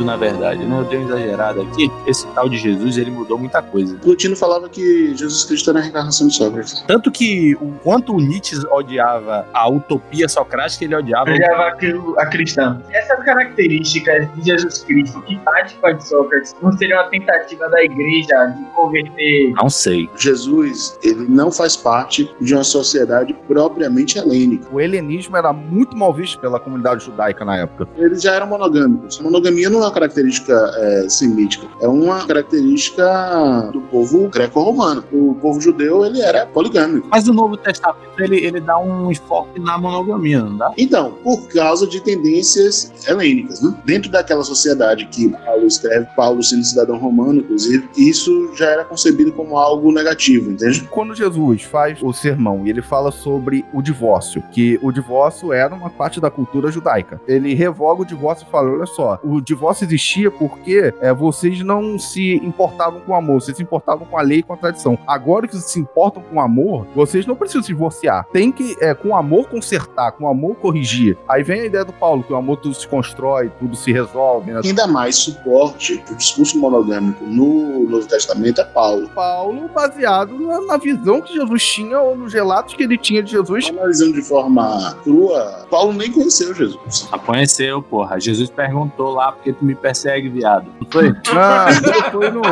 Tudo, 0.02 0.06
na 0.06 0.18
verdade, 0.18 0.66
né? 0.66 0.80
Eu 0.80 0.84
dei 0.84 0.98
uma 0.98 1.08
exagerada 1.08 1.62
aqui. 1.62 1.92
Esse 2.06 2.28
tal 2.28 2.50
de 2.50 2.58
Jesus, 2.58 2.98
ele 2.98 3.12
mudou 3.12 3.38
muita 3.38 3.62
coisa. 3.62 3.96
Plutino 3.98 4.36
falava 4.36 4.68
que 4.68 5.16
Jesus 5.16 5.46
Cristo 5.46 5.70
era 5.70 5.80
a 5.80 5.82
reencarnação 5.82 6.28
de 6.28 6.36
Sócrates. 6.36 6.84
Tanto 6.88 7.12
que 7.12 7.56
o 7.62 7.72
quanto 7.84 8.14
o 8.14 8.20
Nietzsche 8.20 8.58
odiava 8.70 9.46
a 9.54 9.70
utopia 9.70 10.28
socrática, 10.28 10.86
ele 10.86 10.96
odiava... 10.96 11.30
Ele 11.30 11.44
odiava 11.44 12.16
a 12.18 12.26
cristã. 12.26 12.82
Essas 12.92 13.24
características 13.24 14.28
de 14.36 14.46
Jesus 14.46 14.84
Cristo 14.84 15.22
que 15.22 15.36
bate 15.38 15.76
com 15.76 15.88
a 15.88 15.92
de 15.94 16.08
Sócrates 16.08 16.56
não 16.62 16.76
seria 16.78 16.98
uma 16.98 17.10
tentativa 17.10 17.70
da 17.70 17.84
igreja 17.84 18.56
de 18.58 18.66
converter... 18.76 19.54
Não 19.54 19.70
sei. 19.70 20.10
Jesus, 20.18 20.98
ele 21.04 21.28
não 21.28 21.52
faz 21.52 21.76
parte 21.76 22.30
de 22.40 22.54
uma 22.54 22.64
sociedade 22.64 23.34
propriamente 23.48 24.18
helênica. 24.18 24.68
O 24.72 24.82
helenismo 24.82 25.38
era 25.38 25.54
muito 25.54 25.96
mal 25.96 26.14
visto 26.14 26.40
pela 26.40 26.60
comunidade 26.60 27.06
judaica 27.06 27.46
na 27.46 27.58
época. 27.58 27.88
Eles 27.98 28.22
já 28.22 28.36
eram 28.36 28.48
monogâmicos. 28.48 29.20
A 29.20 29.24
monogamia 29.24 29.70
não 29.70 29.86
é 29.86 29.91
uma 29.92 29.94
característica 29.94 30.72
é, 30.76 31.10
semítica, 31.10 31.68
é 31.82 31.88
uma 31.88 32.26
característica 32.26 33.70
do 33.74 33.82
povo 33.82 34.30
greco-romano. 34.30 35.04
O 35.12 35.36
povo 35.36 35.60
judeu, 35.60 36.06
ele 36.06 36.22
era 36.22 36.46
poligâmico. 36.46 37.08
Mas 37.12 37.28
o 37.28 37.34
Novo 37.34 37.58
Testamento, 37.58 38.00
ele, 38.20 38.38
ele 38.38 38.62
dá 38.62 38.80
um 38.80 39.12
enfoque 39.12 39.60
na 39.60 39.78
monogamia, 39.78 40.42
não 40.42 40.58
dá? 40.58 40.72
Então, 40.78 41.12
por 41.24 41.48
causa 41.50 41.86
de 41.86 42.02
tendências 42.02 42.92
helênicas, 43.08 43.62
né? 43.62 43.76
Dentro 43.86 44.10
daquela 44.10 44.44
sociedade 44.44 45.06
que 45.08 45.30
Paulo 45.46 45.68
escreve, 45.68 46.08
Paulo 46.16 46.42
sendo 46.42 46.64
cidadão 46.64 46.98
romano, 46.98 47.40
inclusive, 47.40 47.90
isso 47.98 48.52
já 48.56 48.68
era 48.68 48.86
concebido 48.86 49.32
como 49.34 49.58
algo 49.58 49.92
negativo, 49.92 50.52
entende? 50.52 50.88
Quando 50.90 51.16
Jesus 51.16 51.64
faz 51.64 52.02
o 52.02 52.14
sermão 52.14 52.66
e 52.66 52.70
ele 52.70 52.82
fala 52.82 53.12
sobre 53.12 53.66
o 53.74 53.82
divórcio, 53.82 54.42
que 54.52 54.80
o 54.82 54.92
divórcio 54.92 55.52
era 55.52 55.74
uma 55.74 55.90
parte 55.90 56.22
da 56.22 56.30
cultura 56.30 56.72
judaica, 56.72 57.20
ele 57.28 57.54
revoga 57.54 58.04
o 58.04 58.06
divórcio 58.06 58.46
e 58.48 58.52
fala: 58.52 58.72
olha 58.72 58.86
só, 58.86 59.20
o 59.24 59.42
divórcio 59.42 59.71
existia 59.80 60.30
porque 60.30 60.94
é, 61.02 61.14
vocês 61.14 61.62
não 61.64 61.98
se 61.98 62.36
importavam 62.36 63.02
com 63.02 63.12
o 63.12 63.16
amor, 63.16 63.42
vocês 63.42 63.58
se 63.58 63.64
importavam 63.64 64.06
com 64.06 64.18
a 64.18 64.22
lei 64.22 64.40
e 64.40 64.44
com 64.44 64.54
a 64.54 64.58
tradição. 64.58 64.98
Agora 65.08 65.48
que 65.48 65.54
vocês 65.54 65.72
se 65.72 65.80
importam 65.80 66.22
com 66.22 66.36
o 66.36 66.40
amor, 66.40 66.88
vocês 66.96 67.26
não 67.26 67.36
precisam 67.36 67.64
se 67.64 67.70
divorciar. 67.70 68.26
Tem 68.32 68.52
que, 68.52 68.76
é, 68.80 68.94
com 68.94 69.16
amor, 69.16 69.48
consertar, 69.48 70.12
com 70.12 70.28
amor, 70.28 70.56
corrigir. 70.56 71.18
Aí 71.28 71.44
vem 71.44 71.62
a 71.62 71.66
ideia 71.66 71.84
do 71.84 71.94
Paulo, 71.94 72.24
que 72.24 72.32
o 72.32 72.36
amor 72.36 72.58
tudo 72.58 72.76
se 72.76 72.88
constrói, 72.88 73.52
tudo 73.60 73.76
se 73.76 73.92
resolve. 73.92 74.52
Né? 74.52 74.62
Ainda 74.64 74.86
mais 74.86 75.16
suporte 75.16 76.04
o 76.12 76.16
discurso 76.16 76.60
monogâmico 76.60 77.26
no 77.26 77.90
Novo 77.90 78.08
Testamento 78.08 78.62
é 78.62 78.66
Paulo. 78.66 79.10
Paulo, 79.10 79.70
baseado 79.74 80.38
na, 80.40 80.62
na 80.62 80.78
visão 80.78 81.22
que 81.22 81.34
Jesus 81.34 81.66
tinha 81.66 82.00
ou 82.00 82.16
nos 82.16 82.34
relatos 82.34 82.76
que 82.76 82.84
ele 82.84 82.98
tinha 82.98 83.24
de 83.24 83.32
Jesus. 83.32 83.70
Analisando 83.70 84.14
de 84.14 84.22
forma 84.22 84.96
crua, 85.04 85.66
Paulo 85.70 85.94
nem 85.94 86.12
conheceu 86.12 86.54
Jesus. 86.54 87.10
Conheceu, 87.26 87.72
entendeu, 87.72 87.82
porra? 87.82 88.20
Jesus 88.20 88.50
perguntou 88.50 89.14
lá 89.14 89.32
porque 89.32 89.54
tu 89.62 89.66
me 89.66 89.76
persegue, 89.76 90.28
viado. 90.28 90.66
Não 90.80 90.88
foi? 90.90 91.10
Não, 91.32 92.12
foi 92.12 92.32
no. 92.32 92.42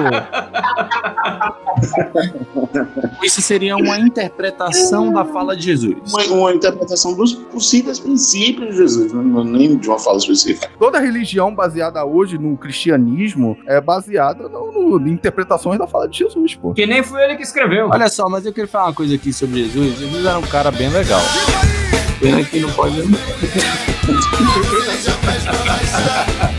Isso 3.23 3.41
seria 3.41 3.75
uma 3.75 3.99
interpretação 3.99 5.11
da 5.11 5.25
fala 5.25 5.57
de 5.57 5.63
Jesus. 5.63 6.13
Uma, 6.13 6.23
uma 6.25 6.53
interpretação 6.53 7.15
dos 7.15 7.33
possíveis 7.33 7.99
princípios 7.99 8.69
de 8.69 8.77
Jesus, 8.77 9.11
não, 9.11 9.43
nem 9.43 9.77
de 9.77 9.87
uma 9.87 9.99
fala 9.99 10.17
específica. 10.17 10.69
Toda 10.77 10.99
religião 10.99 11.53
baseada 11.53 12.05
hoje 12.05 12.37
no 12.37 12.55
cristianismo 12.57 13.57
é 13.65 13.81
baseada 13.81 14.47
no, 14.47 14.71
no, 14.71 15.07
em 15.07 15.11
interpretações 15.11 15.79
da 15.79 15.87
fala 15.87 16.07
de 16.07 16.19
Jesus, 16.19 16.55
pô. 16.55 16.73
Que 16.73 16.85
nem 16.85 17.03
foi 17.03 17.23
ele 17.23 17.35
que 17.35 17.43
escreveu. 17.43 17.89
Olha 17.89 18.09
só, 18.09 18.29
mas 18.29 18.45
eu 18.45 18.53
queria 18.53 18.67
falar 18.67 18.87
uma 18.87 18.93
coisa 18.93 19.15
aqui 19.15 19.33
sobre 19.33 19.63
Jesus. 19.63 19.97
Jesus 19.97 20.25
era 20.25 20.37
um 20.37 20.43
cara 20.43 20.71
bem 20.71 20.89
legal. 20.89 21.21
Pena 22.19 22.43
que 22.43 22.59
não 22.59 22.71
pode. 22.71 23.01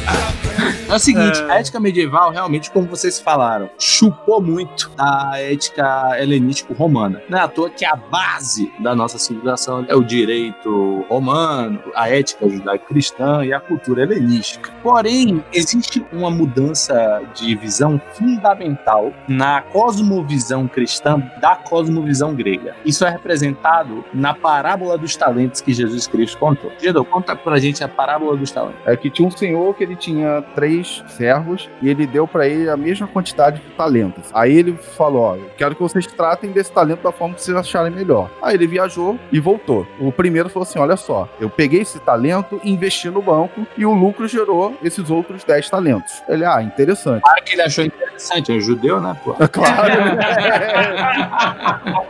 É 0.90 0.96
o 0.96 0.98
seguinte, 0.98 1.40
a 1.48 1.60
ética 1.60 1.78
medieval, 1.78 2.32
realmente, 2.32 2.68
como 2.68 2.84
vocês 2.88 3.20
falaram, 3.20 3.70
chupou 3.78 4.42
muito 4.42 4.90
da 4.96 5.34
ética 5.36 6.20
helenístico-romana. 6.20 7.22
Não 7.28 7.38
é 7.38 7.42
à 7.42 7.46
toa 7.46 7.70
que 7.70 7.84
a 7.84 7.94
base 7.94 8.72
da 8.80 8.92
nossa 8.92 9.16
civilização 9.16 9.86
é 9.86 9.94
o 9.94 10.02
direito 10.02 11.06
romano, 11.08 11.80
a 11.94 12.10
ética 12.10 12.48
judaico-cristã 12.48 13.44
e 13.44 13.52
a 13.52 13.60
cultura 13.60 14.02
helenística. 14.02 14.72
Porém, 14.82 15.44
existe 15.52 16.04
uma 16.12 16.28
mudança 16.28 17.22
de 17.36 17.54
visão 17.54 18.02
fundamental 18.14 19.12
na 19.28 19.62
cosmovisão 19.62 20.66
cristã 20.66 21.22
da 21.40 21.54
cosmovisão 21.54 22.34
grega. 22.34 22.74
Isso 22.84 23.04
é 23.04 23.10
representado 23.10 24.04
na 24.12 24.34
parábola 24.34 24.98
dos 24.98 25.14
talentos 25.14 25.60
que 25.60 25.72
Jesus 25.72 26.08
Cristo 26.08 26.36
contou. 26.36 26.72
Gedô, 26.82 27.04
conta 27.04 27.36
pra 27.36 27.60
gente 27.60 27.84
a 27.84 27.88
parábola 27.88 28.36
dos 28.36 28.50
talentos. 28.50 28.80
É 28.84 28.96
que 28.96 29.08
tinha 29.08 29.28
um 29.28 29.30
senhor 29.30 29.72
que 29.76 29.84
ele 29.84 29.94
tinha 29.94 30.42
três 30.56 30.79
servos 31.08 31.68
e 31.82 31.88
ele 31.88 32.06
deu 32.06 32.26
para 32.26 32.46
ele 32.46 32.68
a 32.68 32.76
mesma 32.76 33.06
quantidade 33.06 33.60
de 33.60 33.70
talentos. 33.70 34.30
Aí 34.32 34.56
ele 34.56 34.76
falou: 34.76 35.22
Ó, 35.22 35.36
quero 35.56 35.74
que 35.74 35.82
vocês 35.82 36.06
tratem 36.06 36.50
desse 36.50 36.72
talento 36.72 37.02
da 37.02 37.12
forma 37.12 37.34
que 37.34 37.42
vocês 37.42 37.56
acharem 37.56 37.92
melhor. 37.92 38.30
Aí 38.42 38.54
ele 38.54 38.66
viajou 38.66 39.18
e 39.30 39.40
voltou. 39.40 39.86
O 39.98 40.10
primeiro 40.12 40.48
falou 40.48 40.66
assim: 40.66 40.78
Olha 40.78 40.96
só, 40.96 41.28
eu 41.40 41.50
peguei 41.50 41.80
esse 41.80 41.98
talento, 42.00 42.60
investi 42.64 43.10
no 43.10 43.22
banco 43.22 43.66
e 43.76 43.84
o 43.84 43.92
lucro 43.92 44.26
gerou 44.28 44.76
esses 44.82 45.10
outros 45.10 45.44
10 45.44 45.68
talentos. 45.70 46.22
Ele, 46.28 46.44
ah, 46.44 46.62
interessante. 46.62 47.22
Claro 47.22 47.44
que 47.44 47.52
ele 47.52 47.62
achou 47.62 47.84
interessante, 47.84 48.56
é 48.56 48.60
judeu, 48.60 49.00
né, 49.00 49.16
pô? 49.24 49.34
Claro. 49.50 49.92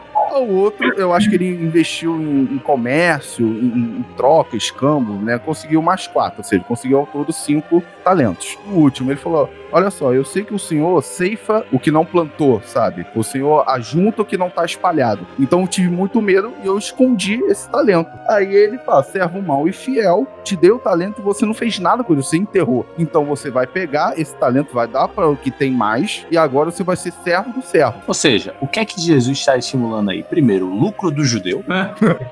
O 0.32 0.54
outro, 0.54 0.94
eu 0.96 1.12
acho 1.12 1.28
que 1.28 1.34
ele 1.34 1.48
investiu 1.48 2.20
em, 2.20 2.54
em 2.54 2.58
comércio, 2.58 3.44
em, 3.44 3.98
em, 3.98 4.04
troca, 4.16 4.56
escambo, 4.56 5.14
né? 5.14 5.38
Conseguiu 5.38 5.82
mais 5.82 6.06
quatro, 6.06 6.38
ou 6.38 6.44
seja, 6.44 6.62
conseguiu 6.64 6.98
ao 6.98 7.06
todo 7.06 7.32
cinco 7.32 7.82
talentos. 8.04 8.56
O 8.66 8.78
último, 8.78 9.10
ele 9.10 9.18
falou: 9.18 9.50
Olha 9.72 9.90
só, 9.90 10.12
eu 10.12 10.24
sei 10.24 10.44
que 10.44 10.54
o 10.54 10.58
senhor 10.58 11.02
ceifa 11.02 11.64
o 11.72 11.78
que 11.78 11.90
não 11.90 12.04
plantou, 12.04 12.60
sabe? 12.64 13.06
O 13.14 13.22
senhor 13.22 13.64
ajunta 13.68 14.22
o 14.22 14.24
que 14.24 14.36
não 14.36 14.50
tá 14.50 14.64
espalhado. 14.64 15.26
Então 15.38 15.60
eu 15.62 15.68
tive 15.68 15.88
muito 15.88 16.20
medo 16.20 16.52
e 16.62 16.66
eu 16.66 16.76
escondi 16.78 17.40
esse 17.44 17.68
talento. 17.68 18.10
Aí 18.28 18.54
ele 18.54 18.78
fala: 18.78 19.02
servo 19.02 19.40
mau 19.40 19.68
e 19.68 19.72
fiel, 19.72 20.26
te 20.42 20.56
deu 20.56 20.76
o 20.76 20.78
talento 20.78 21.20
e 21.20 21.22
você 21.22 21.46
não 21.46 21.54
fez 21.54 21.78
nada 21.78 22.02
com 22.02 22.12
ele, 22.12 22.22
você 22.22 22.36
enterrou. 22.36 22.86
Então 22.98 23.24
você 23.24 23.50
vai 23.50 23.66
pegar 23.66 24.18
esse 24.18 24.34
talento, 24.36 24.74
vai 24.74 24.88
dar 24.88 25.08
para 25.08 25.28
o 25.28 25.36
que 25.36 25.50
tem 25.50 25.70
mais 25.70 26.26
e 26.30 26.36
agora 26.36 26.70
você 26.70 26.82
vai 26.82 26.96
ser 26.96 27.12
servo 27.24 27.52
do 27.52 27.62
servo. 27.62 28.00
Ou 28.06 28.14
seja, 28.14 28.54
o 28.60 28.66
que 28.66 28.80
é 28.80 28.84
que 28.84 29.00
Jesus 29.00 29.38
está 29.38 29.56
estimulando 29.56 30.10
aí? 30.10 30.22
Primeiro, 30.22 30.66
o 30.66 30.74
lucro 30.74 31.10
do 31.10 31.24
judeu. 31.24 31.64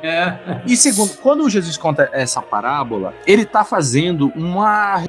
É. 0.02 0.62
E 0.66 0.76
segundo, 0.76 1.16
quando 1.18 1.48
Jesus 1.48 1.76
conta 1.76 2.08
essa 2.12 2.40
parábola, 2.40 3.12
ele 3.26 3.42
está 3.42 3.64
fazendo 3.64 4.32
uma 4.34 5.04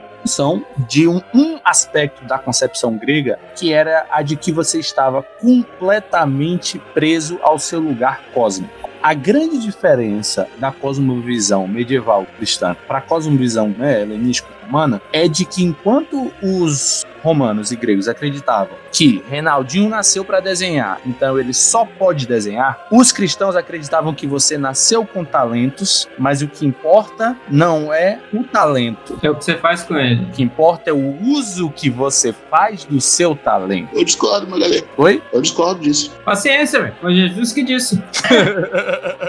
de 0.88 1.08
um, 1.08 1.22
um 1.34 1.60
aspecto 1.64 2.26
da 2.26 2.38
concepção 2.38 2.98
grega, 2.98 3.40
que 3.56 3.74
era 3.74 4.06
a 4.12 4.22
de 4.22 4.36
que 4.36 4.52
você 4.52 4.80
estava 4.80 5.24
completamente 5.24 6.80
preso 6.94 7.40
ao 7.42 7.58
seu 7.58 7.80
lugar 7.80 8.22
cósmico. 8.34 8.90
A 9.02 9.14
grande 9.14 9.58
diferença 9.60 10.48
da 10.58 10.74
cosmovisão 10.74 11.66
medieval 11.68 12.28
cristã 12.36 12.76
para 12.86 12.98
a 12.98 13.02
cosmovisão 13.02 13.70
né, 13.70 14.02
helenístico-romana 14.02 15.02
é 15.14 15.28
de 15.28 15.46
que 15.46 15.64
enquanto 15.64 16.32
os 16.42 17.06
romanos 17.22 17.72
e 17.72 17.76
gregos 17.76 18.08
acreditavam 18.08 18.78
que 18.92 19.24
Reinaldinho 19.30 19.90
nasceu 19.90 20.26
para 20.26 20.40
desenhar, 20.40 21.00
então 21.06 21.40
ele 21.40 21.54
só 21.54 21.86
pode 21.86 22.28
desenhar, 22.28 22.88
os 22.92 23.12
cristãos 23.12 23.56
acreditavam 23.56 24.14
que 24.14 24.28
você 24.28 24.58
nasceu 24.58 25.06
com 25.06 25.24
talentos, 25.24 26.08
mas 26.18 26.42
o 26.42 26.48
que 26.48 26.66
importa 26.66 27.36
não 27.50 27.94
é 27.94 28.20
o 28.34 28.44
talento. 28.44 29.20
É 29.22 29.30
o 29.30 29.36
que 29.36 29.46
você 29.46 29.56
faz 29.56 29.84
com 29.84 29.96
ele. 29.96 30.24
O 30.24 30.32
que 30.32 30.44
importa 30.44 30.90
é 30.90 30.94
o 30.94 31.22
uso 31.22 31.70
que 31.70 31.90
você 31.90 32.34
faz 32.34 32.86
do 32.86 33.00
seu 33.00 33.36
talento. 33.36 33.90
Eu 33.94 34.04
discordo, 34.04 34.48
Magalhães. 34.48 34.84
Oi? 34.98 35.22
Eu 35.32 35.42
discordo 35.42 35.82
disso. 35.82 36.12
Paciência, 36.26 36.82
velho. 36.82 36.96
Foi 37.00 37.16
Jesus 37.16 37.54
que 37.54 37.64
disse. 37.64 38.02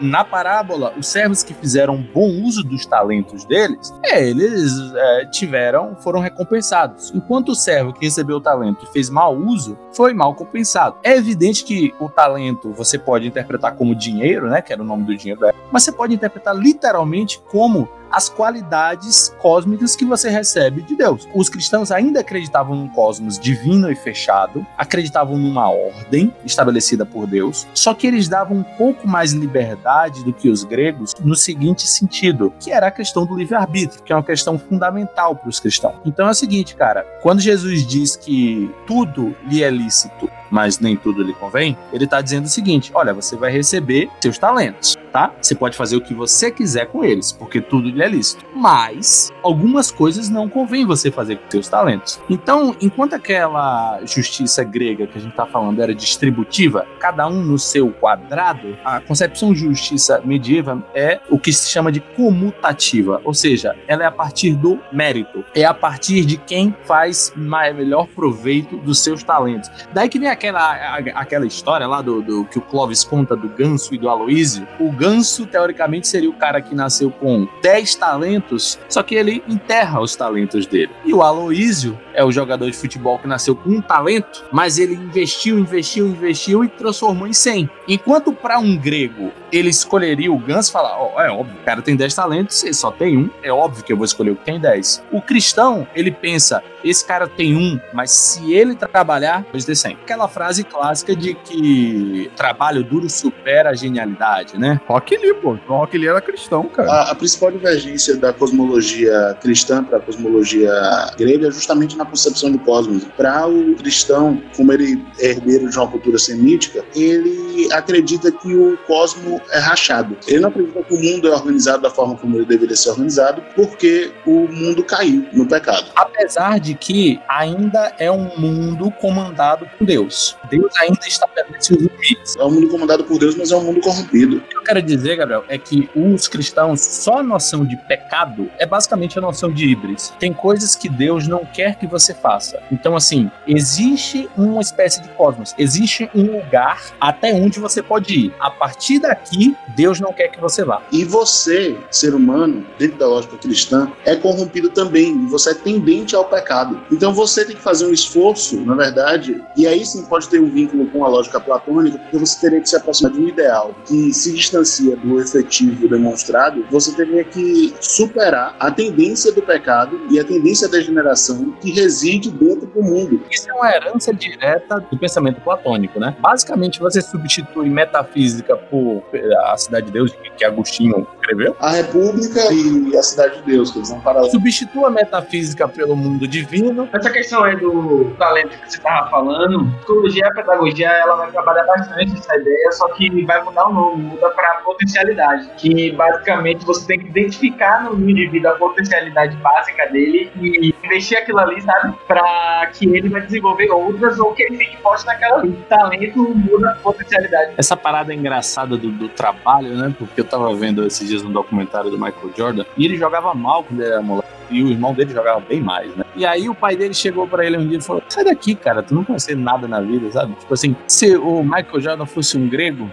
Na 0.00 0.24
parábola, 0.24 0.92
os 0.96 1.06
servos 1.06 1.42
que 1.42 1.54
fizeram 1.54 1.96
bom 1.96 2.28
uso 2.42 2.62
dos 2.62 2.86
talentos 2.86 3.44
deles, 3.44 3.92
eles 4.04 4.72
é, 4.94 5.24
tiveram, 5.26 5.96
foram 5.96 6.20
recompensados. 6.20 7.12
Enquanto 7.14 7.50
o 7.50 7.54
servo 7.54 7.92
que 7.92 8.04
recebeu 8.04 8.36
o 8.36 8.40
talento 8.40 8.84
e 8.84 8.92
fez 8.92 9.10
mau 9.10 9.36
uso, 9.36 9.78
foi 9.92 10.14
mal 10.14 10.34
compensado. 10.34 10.96
É 11.02 11.16
evidente 11.16 11.64
que 11.64 11.94
o 12.00 12.08
talento 12.08 12.72
você 12.72 12.98
pode 12.98 13.26
interpretar 13.26 13.74
como 13.74 13.94
dinheiro, 13.94 14.48
né, 14.48 14.62
que 14.62 14.72
era 14.72 14.82
o 14.82 14.84
nome 14.84 15.04
do 15.04 15.16
dinheiro, 15.16 15.40
mas 15.70 15.82
você 15.82 15.92
pode 15.92 16.14
interpretar 16.14 16.56
literalmente 16.56 17.40
como 17.50 17.88
as 18.10 18.28
qualidades 18.28 19.34
cósmicas 19.38 19.94
que 19.94 20.04
você 20.04 20.28
recebe 20.28 20.82
de 20.82 20.96
Deus. 20.96 21.28
Os 21.34 21.48
cristãos 21.48 21.90
ainda 21.90 22.20
acreditavam 22.20 22.76
num 22.76 22.88
cosmos 22.88 23.38
divino 23.38 23.90
e 23.90 23.96
fechado, 23.96 24.66
acreditavam 24.76 25.36
numa 25.36 25.70
ordem 25.70 26.34
estabelecida 26.44 27.06
por 27.06 27.26
Deus, 27.26 27.66
só 27.74 27.94
que 27.94 28.06
eles 28.06 28.28
davam 28.28 28.58
um 28.58 28.62
pouco 28.62 29.06
mais 29.06 29.32
liberdade 29.32 30.24
do 30.24 30.32
que 30.32 30.48
os 30.48 30.64
gregos 30.64 31.14
no 31.20 31.34
seguinte 31.34 31.86
sentido, 31.86 32.52
que 32.58 32.70
era 32.70 32.88
a 32.88 32.90
questão 32.90 33.24
do 33.24 33.36
livre-arbítrio, 33.36 34.02
que 34.02 34.12
é 34.12 34.16
uma 34.16 34.22
questão 34.22 34.58
fundamental 34.58 35.36
para 35.36 35.48
os 35.48 35.60
cristãos. 35.60 35.96
Então 36.04 36.26
é 36.26 36.30
o 36.30 36.34
seguinte, 36.34 36.74
cara, 36.74 37.02
quando 37.22 37.40
Jesus 37.40 37.86
diz 37.86 38.16
que 38.16 38.70
tudo 38.86 39.34
lhe 39.46 39.62
é 39.62 39.70
lícito, 39.70 40.30
mas 40.50 40.78
nem 40.78 40.96
tudo 40.96 41.22
lhe 41.22 41.32
convém, 41.34 41.76
ele 41.92 42.04
está 42.04 42.20
dizendo 42.20 42.46
o 42.46 42.48
seguinte: 42.48 42.90
olha, 42.94 43.14
você 43.14 43.36
vai 43.36 43.50
receber 43.50 44.10
seus 44.20 44.38
talentos, 44.38 44.96
tá? 45.12 45.32
Você 45.40 45.54
pode 45.54 45.76
fazer 45.76 45.96
o 45.96 46.00
que 46.00 46.14
você 46.14 46.50
quiser 46.50 46.86
com 46.86 47.04
eles, 47.04 47.32
porque 47.32 47.60
tudo 47.60 47.88
lhe 47.88 48.02
é 48.02 48.08
lícito. 48.08 48.44
Mas 48.54 49.30
algumas 49.42 49.90
coisas 49.90 50.28
não 50.28 50.48
convém 50.48 50.86
você 50.86 51.10
fazer 51.10 51.36
com 51.36 51.50
seus 51.50 51.68
talentos. 51.68 52.20
Então, 52.28 52.74
enquanto 52.80 53.14
aquela 53.14 54.00
justiça 54.04 54.62
grega 54.64 55.06
que 55.06 55.18
a 55.18 55.20
gente 55.20 55.32
está 55.32 55.46
falando 55.46 55.80
era 55.80 55.94
distributiva, 55.94 56.86
cada 56.98 57.26
um 57.26 57.42
no 57.42 57.58
seu 57.58 57.90
quadrado, 57.90 58.76
a 58.84 59.00
concepção 59.00 59.52
de 59.52 59.60
justiça 59.60 60.20
medieval 60.24 60.82
é 60.94 61.20
o 61.28 61.38
que 61.38 61.52
se 61.52 61.68
chama 61.68 61.90
de 61.90 62.00
comutativa, 62.00 63.20
ou 63.24 63.34
seja, 63.34 63.76
ela 63.86 64.04
é 64.04 64.06
a 64.06 64.10
partir 64.10 64.54
do 64.54 64.78
mérito, 64.92 65.44
é 65.54 65.64
a 65.64 65.74
partir 65.74 66.24
de 66.24 66.36
quem 66.36 66.74
faz 66.84 67.32
melhor 67.36 68.06
proveito 68.08 68.76
dos 68.78 69.00
seus 69.00 69.22
talentos. 69.22 69.70
Daí 69.92 70.08
que 70.08 70.18
vem 70.18 70.28
aquela, 70.28 70.98
aquela 71.14 71.46
história 71.46 71.86
lá 71.86 72.02
do, 72.02 72.22
do, 72.22 72.44
que 72.44 72.58
o 72.58 72.62
Clóvis 72.62 73.04
conta 73.04 73.36
do 73.36 73.48
Ganso 73.48 73.94
e 73.94 73.98
do 73.98 74.08
Aloísio, 74.08 74.66
o 74.78 74.90
Ganso, 75.00 75.46
teoricamente, 75.46 76.06
seria 76.06 76.28
o 76.28 76.34
cara 76.34 76.60
que 76.60 76.74
nasceu 76.74 77.10
com 77.10 77.48
10 77.62 77.94
talentos, 77.94 78.78
só 78.86 79.02
que 79.02 79.14
ele 79.14 79.42
enterra 79.48 79.98
os 79.98 80.14
talentos 80.14 80.66
dele. 80.66 80.90
E 81.06 81.14
o 81.14 81.22
Aloísio 81.22 81.98
é 82.12 82.22
o 82.22 82.30
jogador 82.30 82.66
de 82.66 82.76
futebol 82.76 83.18
que 83.18 83.26
nasceu 83.26 83.56
com 83.56 83.70
um 83.70 83.80
talento, 83.80 84.44
mas 84.52 84.78
ele 84.78 84.92
investiu, 84.92 85.58
investiu, 85.58 86.06
investiu 86.06 86.62
e 86.64 86.68
transformou 86.68 87.26
em 87.26 87.32
100. 87.32 87.70
Enquanto 87.88 88.30
para 88.30 88.58
um 88.58 88.76
grego 88.76 89.32
ele 89.50 89.70
escolheria 89.70 90.30
o 90.30 90.38
Ganso 90.38 90.68
e 90.68 90.72
falar: 90.72 91.00
oh, 91.00 91.18
é 91.18 91.30
óbvio, 91.30 91.56
o 91.60 91.64
cara 91.64 91.80
tem 91.80 91.96
10 91.96 92.14
talentos, 92.14 92.62
ele 92.62 92.74
só 92.74 92.90
tem 92.90 93.16
um, 93.16 93.30
é 93.42 93.50
óbvio 93.50 93.82
que 93.82 93.92
eu 93.92 93.96
vou 93.96 94.04
escolher 94.04 94.32
o 94.32 94.36
que 94.36 94.44
tem 94.44 94.60
10. 94.60 95.04
O 95.10 95.22
cristão, 95.22 95.86
ele 95.94 96.10
pensa: 96.10 96.62
esse 96.84 97.04
cara 97.04 97.26
tem 97.26 97.56
um, 97.56 97.78
mas 97.92 98.10
se 98.10 98.52
ele 98.52 98.74
trabalhar, 98.74 99.44
pode 99.44 99.64
ter 99.64 99.74
100. 99.74 99.94
Aquela 100.02 100.28
frase 100.28 100.64
clássica 100.64 101.14
de 101.14 101.34
que 101.34 102.30
trabalho 102.36 102.82
duro 102.82 103.08
supera 103.08 103.70
a 103.70 103.74
genialidade, 103.74 104.58
né? 104.58 104.80
Rock 104.90 105.16
Lee, 105.16 105.32
pô. 105.34 105.52
O 105.68 105.76
Rock 105.76 105.96
Lee 105.96 106.08
era 106.08 106.20
cristão, 106.20 106.64
cara. 106.64 106.90
A, 106.90 107.10
a 107.12 107.14
principal 107.14 107.52
divergência 107.52 108.16
da 108.16 108.32
cosmologia 108.32 109.38
cristã 109.40 109.84
para 109.84 109.98
a 109.98 110.00
cosmologia 110.00 110.72
grega 111.16 111.46
é 111.46 111.50
justamente 111.52 111.96
na 111.96 112.04
concepção 112.04 112.50
de 112.50 112.58
cosmos. 112.58 113.04
Para 113.16 113.46
o 113.46 113.76
cristão, 113.76 114.42
como 114.56 114.72
ele 114.72 115.00
é 115.20 115.30
herdeiro 115.30 115.70
de 115.70 115.78
uma 115.78 115.86
cultura 115.86 116.18
semítica, 116.18 116.84
ele 116.96 117.72
acredita 117.72 118.32
que 118.32 118.52
o 118.52 118.76
cosmo 118.78 119.40
é 119.52 119.60
rachado. 119.60 120.16
Ele 120.26 120.40
não 120.40 120.48
acredita 120.48 120.82
que 120.82 120.94
o 120.94 121.00
mundo 121.00 121.28
é 121.28 121.30
organizado 121.30 121.82
da 121.82 121.90
forma 121.90 122.16
como 122.16 122.36
ele 122.36 122.44
deveria 122.44 122.74
ser 122.74 122.90
organizado, 122.90 123.44
porque 123.54 124.10
o 124.26 124.48
mundo 124.48 124.82
caiu 124.82 125.24
no 125.32 125.46
pecado. 125.46 125.86
Apesar 125.94 126.58
de 126.58 126.74
que 126.74 127.20
ainda 127.28 127.92
é 127.96 128.10
um 128.10 128.36
mundo 128.36 128.90
comandado 129.00 129.68
por 129.78 129.86
Deus. 129.86 130.36
Deus 130.50 130.72
ainda 130.80 131.06
estabelece 131.06 131.74
os 131.74 131.80
limites. 131.80 132.36
É 132.36 132.44
um 132.44 132.50
mundo 132.50 132.68
comandado 132.68 133.04
por 133.04 133.20
Deus, 133.20 133.36
mas 133.36 133.52
é 133.52 133.56
um 133.56 133.62
mundo 133.62 133.80
corrompido. 133.80 134.42
Eu 134.52 134.62
quero 134.62 134.79
dizer, 134.82 135.16
Gabriel, 135.16 135.44
é 135.48 135.58
que 135.58 135.88
os 135.94 136.28
cristãos, 136.28 136.80
só 136.80 137.18
a 137.18 137.22
noção 137.22 137.64
de 137.64 137.76
pecado 137.76 138.50
é 138.58 138.66
basicamente 138.66 139.18
a 139.18 139.22
noção 139.22 139.50
de 139.52 139.66
híbris. 139.66 140.12
Tem 140.18 140.32
coisas 140.32 140.74
que 140.74 140.88
Deus 140.88 141.26
não 141.26 141.44
quer 141.44 141.76
que 141.76 141.86
você 141.86 142.14
faça. 142.14 142.60
Então, 142.70 142.96
assim, 142.96 143.30
existe 143.46 144.28
uma 144.36 144.60
espécie 144.60 145.02
de 145.02 145.08
cosmos, 145.10 145.54
existe 145.58 146.08
um 146.14 146.38
lugar 146.38 146.80
até 147.00 147.32
onde 147.32 147.58
você 147.58 147.82
pode 147.82 148.26
ir. 148.26 148.34
A 148.40 148.50
partir 148.50 148.98
daqui, 148.98 149.56
Deus 149.76 150.00
não 150.00 150.12
quer 150.12 150.28
que 150.28 150.40
você 150.40 150.64
vá. 150.64 150.82
E 150.92 151.04
você, 151.04 151.76
ser 151.90 152.14
humano, 152.14 152.66
dentro 152.78 152.98
da 152.98 153.06
lógica 153.06 153.36
cristã, 153.36 153.90
é 154.04 154.16
corrompido 154.16 154.70
também. 154.70 155.26
Você 155.26 155.50
é 155.50 155.54
tendente 155.54 156.14
ao 156.14 156.24
pecado. 156.24 156.80
Então 156.90 157.12
você 157.12 157.44
tem 157.44 157.56
que 157.56 157.62
fazer 157.62 157.86
um 157.86 157.92
esforço, 157.92 158.60
na 158.60 158.74
verdade, 158.74 159.42
e 159.56 159.66
aí 159.66 159.84
sim 159.84 160.04
pode 160.04 160.28
ter 160.28 160.40
um 160.40 160.50
vínculo 160.50 160.86
com 160.86 161.04
a 161.04 161.08
lógica 161.08 161.40
platônica, 161.40 161.98
porque 161.98 162.18
você 162.18 162.40
teria 162.40 162.60
que 162.60 162.68
se 162.68 162.76
aproximar 162.76 163.12
de 163.12 163.20
um 163.20 163.28
ideal 163.28 163.74
que 163.86 164.12
se 164.12 164.32
distancia 164.32 164.69
do 164.78 165.20
efetivo 165.20 165.88
demonstrado, 165.88 166.64
você 166.70 166.94
teria 166.94 167.24
que 167.24 167.74
superar 167.80 168.54
a 168.58 168.70
tendência 168.70 169.32
do 169.32 169.42
pecado 169.42 170.00
e 170.10 170.18
a 170.18 170.24
tendência 170.24 170.68
da 170.68 170.78
degeneração 170.78 171.52
que 171.60 171.70
reside 171.72 172.30
dentro 172.30 172.66
do 172.66 172.82
mundo. 172.82 173.22
Isso 173.30 173.50
é 173.50 173.54
uma 173.54 173.70
herança 173.70 174.12
direta 174.12 174.80
do 174.90 174.98
pensamento 174.98 175.40
platônico, 175.40 175.98
né? 175.98 176.16
Basicamente, 176.20 176.80
você 176.80 177.00
substitui 177.00 177.68
metafísica 177.68 178.56
por 178.56 179.02
a 179.46 179.56
cidade 179.56 179.86
de 179.86 179.92
Deus, 179.92 180.12
que 180.36 180.44
Agostinho 180.44 181.06
escreveu. 181.20 181.56
A 181.60 181.70
República 181.70 182.40
e 182.52 182.96
a 182.96 183.02
cidade 183.02 183.36
de 183.36 183.42
Deus, 183.42 183.70
que 183.70 183.78
eles 183.78 183.90
vão 183.90 184.00
parar. 184.00 184.24
Substitua 184.24 184.88
a 184.88 184.90
metafísica 184.90 185.68
pelo 185.68 185.96
mundo 185.96 186.26
divino. 186.26 186.88
Essa 186.92 187.10
questão 187.10 187.44
aí 187.44 187.56
do 187.56 188.12
talento 188.18 188.50
que 188.58 188.70
você 188.70 188.78
estava 188.78 189.10
falando, 189.10 189.66
psicologia 189.78 190.24
e 190.24 190.28
a 190.28 190.34
pedagogia, 190.34 190.88
ela 190.88 191.16
vai 191.16 191.30
trabalhar 191.30 191.64
bastante 191.64 192.16
essa 192.16 192.36
ideia, 192.36 192.72
só 192.72 192.88
que 192.88 193.24
vai 193.24 193.42
mudar 193.42 193.68
o 193.68 193.72
nome, 193.72 194.02
muda 194.02 194.30
para 194.30 194.59
potencialidade, 194.60 195.50
que 195.56 195.92
basicamente 195.92 196.64
você 196.64 196.86
tem 196.86 197.00
que 197.00 197.06
identificar 197.06 197.84
no 197.84 198.08
indivíduo 198.08 198.50
a 198.50 198.54
potencialidade 198.54 199.36
básica 199.36 199.86
dele 199.86 200.30
e 200.40 200.74
investir 200.84 201.18
aquilo 201.18 201.38
ali, 201.38 201.60
sabe? 201.60 201.94
Para 202.06 202.70
que 202.72 202.86
ele 202.86 203.08
vai 203.08 203.22
desenvolver 203.22 203.70
outras 203.70 204.18
ou 204.18 204.32
que 204.34 204.42
ele 204.42 204.58
fique 204.58 204.76
forte 204.78 205.06
naquela 205.06 205.38
ali. 205.38 205.52
Talento 205.68 206.34
muda 206.34 206.70
a 206.70 206.74
potencialidade. 206.76 207.52
Essa 207.56 207.76
parada 207.76 208.14
engraçada 208.14 208.76
do, 208.76 208.90
do, 208.90 209.08
trabalho, 209.08 209.76
né? 209.76 209.94
Porque 209.98 210.20
eu 210.20 210.24
tava 210.24 210.54
vendo 210.54 210.86
esses 210.86 211.08
dias 211.08 211.22
um 211.22 211.32
documentário 211.32 211.90
do 211.90 211.98
Michael 211.98 212.32
Jordan 212.36 212.64
e 212.76 212.84
ele 212.84 212.96
jogava 212.96 213.34
mal 213.34 213.64
quando 213.64 213.80
ele 213.80 213.90
era 213.90 214.02
moleque 214.02 214.39
e 214.50 214.62
o 214.62 214.68
irmão 214.68 214.92
dele 214.92 215.12
jogava 215.12 215.40
bem 215.40 215.60
mais, 215.60 215.94
né? 215.96 216.04
E 216.14 216.26
aí 216.26 216.48
o 216.48 216.54
pai 216.54 216.76
dele 216.76 216.92
chegou 216.92 217.26
para 217.26 217.46
ele 217.46 217.56
um 217.56 217.66
dia 217.66 217.78
e 217.78 217.80
falou: 217.80 218.02
Sai 218.08 218.24
daqui, 218.24 218.54
cara, 218.54 218.82
tu 218.82 218.94
não 218.94 219.04
conhece 219.04 219.34
nada 219.34 219.68
na 219.68 219.80
vida, 219.80 220.10
sabe? 220.10 220.34
Tipo 220.34 220.54
assim, 220.54 220.76
se 220.86 221.16
o 221.16 221.42
Michael 221.42 221.80
Jordan 221.80 222.06
fosse 222.06 222.36
um 222.36 222.48
grego, 222.48 222.90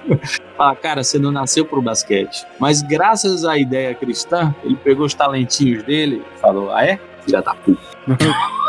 fala, 0.56 0.74
cara, 0.76 1.02
você 1.02 1.18
não 1.18 1.30
nasceu 1.30 1.64
pro 1.64 1.82
basquete. 1.82 2.46
Mas 2.58 2.82
graças 2.82 3.44
à 3.44 3.58
ideia 3.58 3.94
cristã, 3.94 4.54
ele 4.64 4.76
pegou 4.76 5.06
os 5.06 5.14
talentinhos 5.14 5.82
dele 5.82 6.22
e 6.36 6.40
falou: 6.40 6.72
Ah, 6.72 6.84
é? 6.84 6.98
Filha 7.24 7.42
da 7.42 7.54
puta. 7.54 7.80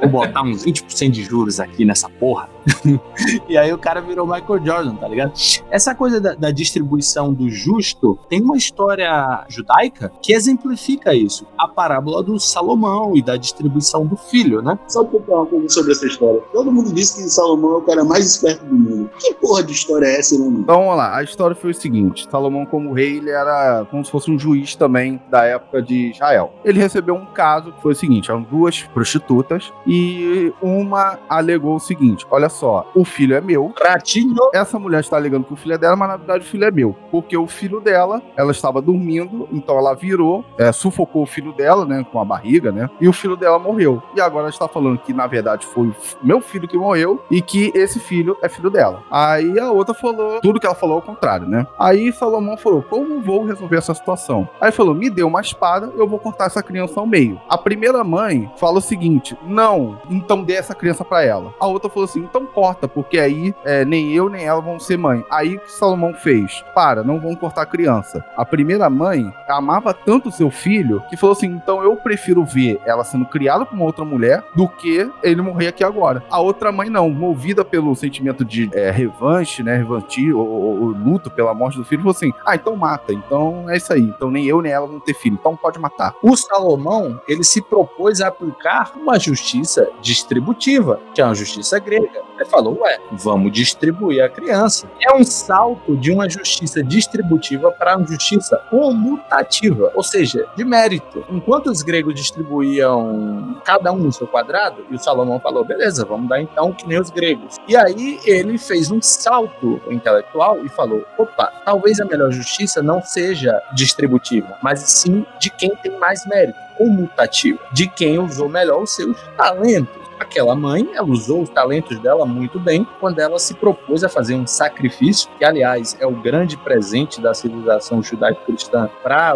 Vou 0.00 0.08
botar 0.08 0.42
uns 0.42 0.64
20% 0.64 1.10
de 1.10 1.22
juros 1.22 1.60
aqui 1.60 1.84
nessa 1.84 2.08
porra. 2.08 2.48
e 3.48 3.56
aí 3.56 3.72
o 3.72 3.78
cara 3.78 4.00
virou 4.00 4.26
Michael 4.26 4.64
Jordan, 4.64 4.94
tá 4.96 5.08
ligado? 5.08 5.32
Essa 5.70 5.94
coisa 5.94 6.20
da, 6.20 6.34
da, 6.34 6.50
distribuição 6.50 7.32
do 7.32 7.48
justo 7.50 8.18
tem 8.28 8.42
uma 8.42 8.56
história 8.56 9.44
judaica 9.48 10.12
que 10.22 10.32
exemplifica 10.32 11.14
isso. 11.14 11.46
A 11.56 11.68
parábola 11.68 12.22
do 12.22 12.38
Salomão 12.38 13.16
e 13.16 13.22
da 13.22 13.36
distribuição 13.36 14.06
do 14.06 14.16
filho, 14.16 14.62
né? 14.62 14.78
Só 14.88 15.04
pra 15.04 15.20
falar 15.20 15.42
um 15.42 15.46
pouco 15.46 15.70
sobre 15.70 15.92
essa 15.92 16.06
história. 16.06 16.40
Todo 16.52 16.72
mundo 16.72 16.92
diz 16.92 17.12
que 17.12 17.22
Salomão 17.22 17.74
é 17.74 17.76
o 17.76 17.82
cara 17.82 18.04
mais 18.04 18.26
esperto 18.26 18.64
do 18.64 18.74
mundo. 18.74 19.10
Que 19.18 19.34
porra 19.34 19.62
de 19.62 19.72
história 19.72 20.06
é 20.06 20.18
essa, 20.18 20.34
irmão? 20.34 20.60
Então 20.60 20.80
vamos 20.80 20.96
lá. 20.96 21.16
A 21.16 21.22
história 21.22 21.54
foi 21.54 21.70
o 21.70 21.74
seguinte: 21.74 22.26
Salomão, 22.30 22.66
como 22.66 22.92
rei, 22.92 23.18
ele 23.18 23.30
era 23.30 23.86
como 23.90 24.04
se 24.04 24.10
fosse 24.10 24.30
um 24.30 24.38
juiz 24.38 24.74
também 24.74 25.20
da 25.30 25.44
época 25.44 25.82
de 25.82 26.10
Israel. 26.10 26.52
Ele 26.64 26.78
recebeu 26.78 27.14
um 27.14 27.26
caso 27.26 27.72
que 27.72 27.82
foi 27.82 27.92
o 27.92 27.96
seguinte: 27.96 28.30
eram 28.30 28.42
duas 28.42 28.82
prostitutas 28.82 29.72
e 29.86 30.52
uma 30.60 31.18
alegou 31.28 31.76
o 31.76 31.80
seguinte: 31.80 32.26
olha 32.30 32.48
só, 32.48 32.57
o 32.66 33.04
filho 33.04 33.34
é 33.34 33.40
meu. 33.40 33.72
Ratinho. 33.80 34.36
Essa 34.52 34.78
mulher 34.78 35.00
está 35.00 35.16
alegando 35.16 35.44
que 35.44 35.52
o 35.52 35.56
filho 35.56 35.74
é 35.74 35.78
dela, 35.78 35.96
mas 35.96 36.08
na 36.08 36.16
verdade 36.16 36.44
o 36.44 36.48
filho 36.48 36.64
é 36.64 36.70
meu. 36.70 36.96
Porque 37.10 37.36
o 37.36 37.46
filho 37.46 37.80
dela, 37.80 38.22
ela 38.36 38.52
estava 38.52 38.80
dormindo, 38.80 39.48
então 39.52 39.76
ela 39.78 39.94
virou, 39.94 40.44
é, 40.56 40.72
sufocou 40.72 41.22
o 41.22 41.26
filho 41.26 41.52
dela, 41.52 41.84
né, 41.84 42.04
com 42.10 42.20
a 42.20 42.24
barriga, 42.24 42.72
né, 42.72 42.88
e 43.00 43.08
o 43.08 43.12
filho 43.12 43.36
dela 43.36 43.58
morreu. 43.58 44.02
E 44.14 44.20
agora 44.20 44.44
ela 44.44 44.50
está 44.50 44.68
falando 44.68 44.98
que 44.98 45.12
na 45.12 45.26
verdade 45.26 45.66
foi 45.66 45.88
o 45.88 45.96
meu 46.22 46.40
filho 46.40 46.68
que 46.68 46.76
morreu 46.76 47.22
e 47.30 47.40
que 47.40 47.70
esse 47.74 47.98
filho 47.98 48.36
é 48.42 48.48
filho 48.48 48.70
dela. 48.70 49.02
Aí 49.10 49.58
a 49.58 49.70
outra 49.70 49.94
falou 49.94 50.40
tudo 50.40 50.60
que 50.60 50.66
ela 50.66 50.74
falou 50.74 50.96
ao 50.96 51.02
contrário, 51.02 51.46
né? 51.46 51.66
Aí 51.78 52.12
Salomão 52.12 52.56
falou: 52.56 52.82
como 52.82 53.20
vou 53.20 53.44
resolver 53.44 53.76
essa 53.76 53.94
situação? 53.94 54.48
Aí 54.60 54.72
falou: 54.72 54.94
me 54.94 55.10
dê 55.10 55.22
uma 55.22 55.40
espada, 55.40 55.92
eu 55.96 56.06
vou 56.06 56.18
cortar 56.18 56.46
essa 56.46 56.62
criança 56.62 57.00
ao 57.00 57.06
meio. 57.06 57.40
A 57.48 57.58
primeira 57.58 58.02
mãe 58.02 58.50
fala 58.56 58.78
o 58.78 58.82
seguinte: 58.82 59.36
não, 59.46 59.98
então 60.10 60.42
dê 60.42 60.54
essa 60.54 60.74
criança 60.74 61.04
para 61.04 61.22
ela. 61.22 61.54
A 61.60 61.66
outra 61.66 61.88
falou 61.88 62.04
assim: 62.04 62.20
então 62.20 62.46
corta, 62.48 62.88
porque 62.88 63.18
aí 63.18 63.54
é, 63.64 63.84
nem 63.84 64.12
eu 64.12 64.28
nem 64.28 64.44
ela 64.44 64.60
vão 64.60 64.78
ser 64.78 64.96
mãe. 64.96 65.24
Aí 65.30 65.56
o 65.56 65.60
que 65.60 65.72
Salomão 65.72 66.14
fez? 66.14 66.64
Para, 66.74 67.02
não 67.02 67.20
vão 67.20 67.34
cortar 67.34 67.62
a 67.62 67.66
criança. 67.66 68.24
A 68.36 68.44
primeira 68.44 68.88
mãe 68.90 69.32
amava 69.48 69.94
tanto 69.94 70.30
seu 70.30 70.50
filho 70.50 71.02
que 71.08 71.16
falou 71.16 71.34
assim: 71.34 71.46
então 71.46 71.82
eu 71.82 71.96
prefiro 71.96 72.44
ver 72.44 72.80
ela 72.84 73.04
sendo 73.04 73.26
criada 73.26 73.64
por 73.64 73.74
uma 73.74 73.84
outra 73.84 74.04
mulher 74.04 74.42
do 74.54 74.68
que 74.68 75.10
ele 75.22 75.42
morrer 75.42 75.68
aqui 75.68 75.84
agora. 75.84 76.22
A 76.30 76.40
outra 76.40 76.72
mãe 76.72 76.88
não, 76.88 77.10
movida 77.10 77.64
pelo 77.64 77.94
sentimento 77.94 78.44
de 78.44 78.70
é, 78.72 78.90
revanche, 78.90 79.62
né? 79.62 79.84
Ou, 79.84 80.38
ou, 80.38 80.84
luto 80.88 81.30
pela 81.30 81.54
morte 81.54 81.76
do 81.76 81.84
filho, 81.84 82.02
falou 82.02 82.16
assim: 82.16 82.32
ah, 82.44 82.54
então 82.54 82.76
mata. 82.76 83.12
Então 83.12 83.68
é 83.68 83.76
isso 83.76 83.92
aí. 83.92 84.02
Então 84.02 84.30
nem 84.30 84.46
eu 84.46 84.60
nem 84.62 84.72
ela 84.72 84.86
vão 84.86 85.00
ter 85.00 85.14
filho. 85.14 85.36
Então 85.38 85.56
pode 85.56 85.78
matar. 85.78 86.14
O 86.22 86.36
Salomão, 86.36 87.20
ele 87.28 87.44
se 87.44 87.62
propôs 87.62 88.20
a 88.20 88.28
aplicar 88.28 88.92
uma 88.96 89.18
justiça 89.18 89.88
distributiva, 90.00 91.00
que 91.14 91.20
é 91.20 91.24
uma 91.24 91.34
justiça 91.34 91.78
grega. 91.78 92.22
Ele 92.38 92.48
falou, 92.48 92.78
ué, 92.80 92.98
vamos 93.12 93.50
distribuir 93.52 94.22
a 94.22 94.28
criança. 94.28 94.88
É 95.00 95.12
um 95.14 95.24
salto 95.24 95.96
de 95.96 96.12
uma 96.12 96.30
justiça 96.30 96.82
distributiva 96.82 97.72
para 97.72 97.96
uma 97.96 98.06
justiça 98.06 98.56
comutativa, 98.70 99.90
ou 99.94 100.02
seja, 100.04 100.46
de 100.56 100.64
mérito. 100.64 101.24
Enquanto 101.28 101.66
os 101.66 101.82
gregos 101.82 102.14
distribuíam 102.14 103.60
cada 103.64 103.92
um 103.92 103.96
no 103.96 104.12
seu 104.12 104.26
quadrado, 104.26 104.86
e 104.88 104.94
o 104.94 104.98
Salomão 104.98 105.40
falou, 105.40 105.64
beleza, 105.64 106.04
vamos 106.04 106.28
dar 106.28 106.40
então 106.40 106.72
que 106.72 106.86
nem 106.86 107.00
os 107.00 107.10
gregos. 107.10 107.56
E 107.66 107.76
aí 107.76 108.20
ele 108.24 108.56
fez 108.56 108.90
um 108.90 109.02
salto 109.02 109.80
intelectual 109.90 110.64
e 110.64 110.68
falou, 110.68 111.04
opa, 111.18 111.52
talvez 111.64 111.98
a 111.98 112.04
melhor 112.04 112.30
justiça 112.30 112.80
não 112.80 113.02
seja 113.02 113.60
distributiva, 113.74 114.56
mas 114.62 114.80
sim 114.80 115.26
de 115.40 115.50
quem 115.50 115.74
tem 115.76 115.98
mais 115.98 116.24
mérito 116.24 116.68
comutativa, 116.76 117.58
de 117.72 117.88
quem 117.88 118.18
usou 118.20 118.48
melhor 118.48 118.82
os 118.82 118.94
seus 118.94 119.20
talentos. 119.36 119.97
Aquela 120.18 120.54
mãe, 120.54 120.88
ela 120.94 121.06
usou 121.06 121.42
os 121.42 121.48
talentos 121.48 121.98
dela 121.98 122.26
muito 122.26 122.58
bem 122.58 122.86
quando 123.00 123.18
ela 123.18 123.38
se 123.38 123.54
propôs 123.54 124.04
a 124.04 124.08
fazer 124.08 124.34
um 124.34 124.46
sacrifício, 124.46 125.28
que 125.38 125.44
aliás 125.44 125.96
é 126.00 126.06
o 126.06 126.12
grande 126.12 126.56
presente 126.56 127.20
da 127.20 127.34
civilização 127.34 128.02
judaico-cristã 128.02 128.88
para 129.02 129.34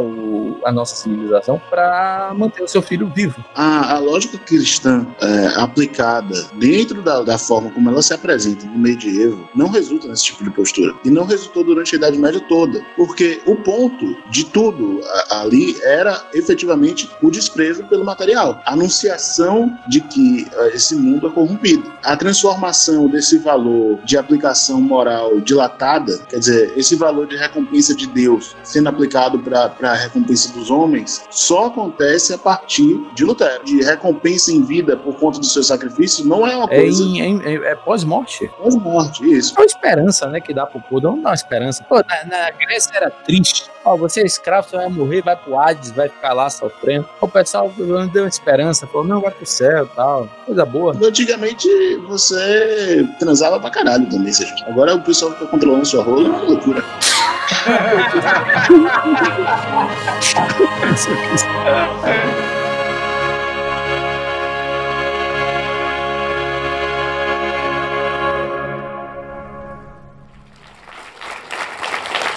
a 0.64 0.72
nossa 0.72 0.96
civilização, 0.96 1.60
para 1.70 2.32
manter 2.36 2.62
o 2.62 2.68
seu 2.68 2.82
filho 2.82 3.10
vivo. 3.14 3.42
A, 3.54 3.94
a 3.94 3.98
lógica 3.98 4.38
cristã 4.38 5.06
é, 5.20 5.60
aplicada 5.60 6.34
dentro 6.54 7.02
da, 7.02 7.22
da, 7.22 7.38
forma 7.38 7.70
como 7.70 7.90
ela 7.90 8.02
se 8.02 8.14
apresenta 8.14 8.66
no 8.66 8.78
medievo 8.78 9.48
não 9.54 9.68
resulta 9.68 10.08
nesse 10.08 10.24
tipo 10.24 10.44
de 10.44 10.50
postura. 10.50 10.94
E 11.04 11.10
não 11.10 11.24
resultou 11.24 11.64
durante 11.64 11.94
a 11.94 11.98
Idade 11.98 12.18
Média 12.18 12.40
toda, 12.48 12.84
porque 12.96 13.40
o 13.46 13.56
ponto 13.56 14.16
de 14.30 14.44
tudo 14.46 15.00
ali 15.30 15.76
era 15.82 16.24
efetivamente 16.34 17.10
o 17.22 17.30
desprezo 17.30 17.84
pelo 17.84 18.04
material, 18.04 18.60
a 18.64 18.72
anunciação 18.72 19.76
de 19.88 20.00
que 20.00 20.46
é, 20.52 20.71
esse 20.74 20.94
mundo 20.94 21.28
é 21.28 21.30
corrompido. 21.30 21.92
A 22.02 22.16
transformação 22.16 23.08
desse 23.08 23.38
valor 23.38 23.98
de 24.04 24.16
aplicação 24.16 24.80
moral 24.80 25.40
dilatada, 25.40 26.18
quer 26.28 26.38
dizer, 26.38 26.72
esse 26.76 26.96
valor 26.96 27.26
de 27.26 27.36
recompensa 27.36 27.94
de 27.94 28.06
Deus 28.06 28.56
sendo 28.62 28.88
aplicado 28.88 29.38
para 29.38 29.72
a 29.82 29.94
recompensa 29.94 30.52
dos 30.52 30.70
homens, 30.70 31.24
só 31.30 31.66
acontece 31.66 32.32
a 32.34 32.38
partir 32.38 33.00
de 33.14 33.24
Lutero. 33.24 33.64
De 33.64 33.82
recompensa 33.82 34.52
em 34.52 34.62
vida 34.62 34.96
por 34.96 35.16
conta 35.16 35.38
do 35.38 35.46
seu 35.46 35.62
sacrifício 35.62 36.24
não 36.24 36.46
é 36.46 36.56
uma 36.56 36.66
é 36.70 36.80
coisa. 36.80 37.04
É, 37.04 37.52
é, 37.52 37.72
é 37.72 37.74
pós-morte. 37.76 38.50
Pós-morte, 38.58 39.24
isso. 39.24 39.54
É 39.56 39.60
uma 39.60 39.66
esperança, 39.66 40.26
né, 40.28 40.40
que 40.40 40.54
dá 40.54 40.66
pro 40.66 40.80
povo. 40.80 41.00
Não 41.00 41.22
dá 41.22 41.30
uma 41.30 41.34
esperança. 41.34 41.84
Pô, 41.84 41.96
na, 41.96 42.24
na 42.24 42.50
Grécia 42.50 42.92
era 42.94 43.10
triste. 43.10 43.70
Ó, 43.84 43.96
você 43.96 44.20
é 44.20 44.26
escravo, 44.26 44.68
você 44.68 44.76
vai 44.76 44.88
morrer, 44.88 45.22
vai 45.22 45.36
pro 45.36 45.58
Hades, 45.58 45.90
vai 45.90 46.08
ficar 46.08 46.32
lá 46.32 46.48
sofrendo. 46.48 47.08
O 47.20 47.26
pessoal 47.26 47.70
deu 48.12 48.22
uma 48.22 48.28
esperança, 48.28 48.86
falou, 48.86 49.06
não, 49.06 49.20
vai 49.20 49.32
pro 49.32 49.44
céu 49.44 49.84
e 49.84 49.88
tal. 49.88 50.28
Coisa 50.46 50.61
boa. 50.64 50.96
Antigamente 51.02 51.68
você 52.08 53.06
transava 53.18 53.60
pra 53.60 53.70
caralho 53.70 54.06
também, 54.06 54.32
seja. 54.32 54.54
Agora 54.66 54.94
o 54.94 55.00
pessoal 55.00 55.32
fica 55.32 55.46
controlando 55.46 55.84
sua 55.84 56.02
rola, 56.02 56.28
é 56.28 56.30
uma 56.30 56.42
loucura. 56.42 56.82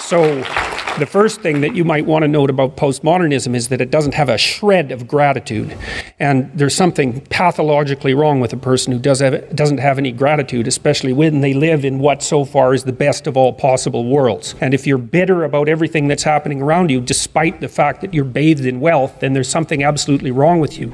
So, 0.08 0.22
the 0.98 1.06
first 1.06 1.40
thing 1.42 1.60
that 1.60 1.74
you 1.74 1.84
might 1.84 2.06
want 2.06 2.22
to 2.22 2.28
note 2.28 2.48
about 2.48 2.76
postmodernism 2.76 3.54
is 3.54 3.68
that 3.68 3.80
it 3.80 3.90
doesn't 3.90 4.14
have 4.14 4.28
a 4.28 4.38
shred 4.38 4.90
of 4.90 5.06
gratitude. 5.06 5.76
And 6.18 6.50
there's 6.54 6.74
something 6.74 7.20
pathologically 7.26 8.14
wrong 8.14 8.40
with 8.40 8.52
a 8.52 8.56
person 8.56 8.92
who 8.92 8.98
does 8.98 9.20
have, 9.20 9.54
doesn't 9.54 9.78
have 9.78 9.98
any 9.98 10.12
gratitude, 10.12 10.66
especially 10.66 11.12
when 11.12 11.42
they 11.42 11.52
live 11.52 11.84
in 11.84 11.98
what 11.98 12.22
so 12.22 12.44
far 12.44 12.72
is 12.72 12.84
the 12.84 12.92
best 12.92 13.26
of 13.26 13.36
all 13.36 13.52
possible 13.52 14.06
worlds. 14.06 14.54
And 14.60 14.72
if 14.72 14.86
you're 14.86 14.98
bitter 14.98 15.44
about 15.44 15.68
everything 15.68 16.08
that's 16.08 16.22
happening 16.22 16.62
around 16.62 16.90
you, 16.90 17.00
despite 17.00 17.60
the 17.60 17.68
fact 17.68 18.00
that 18.00 18.14
you're 18.14 18.24
bathed 18.24 18.64
in 18.64 18.80
wealth, 18.80 19.20
then 19.20 19.34
there's 19.34 19.50
something 19.50 19.82
absolutely 19.82 20.30
wrong 20.30 20.60
with 20.60 20.78
you. 20.78 20.92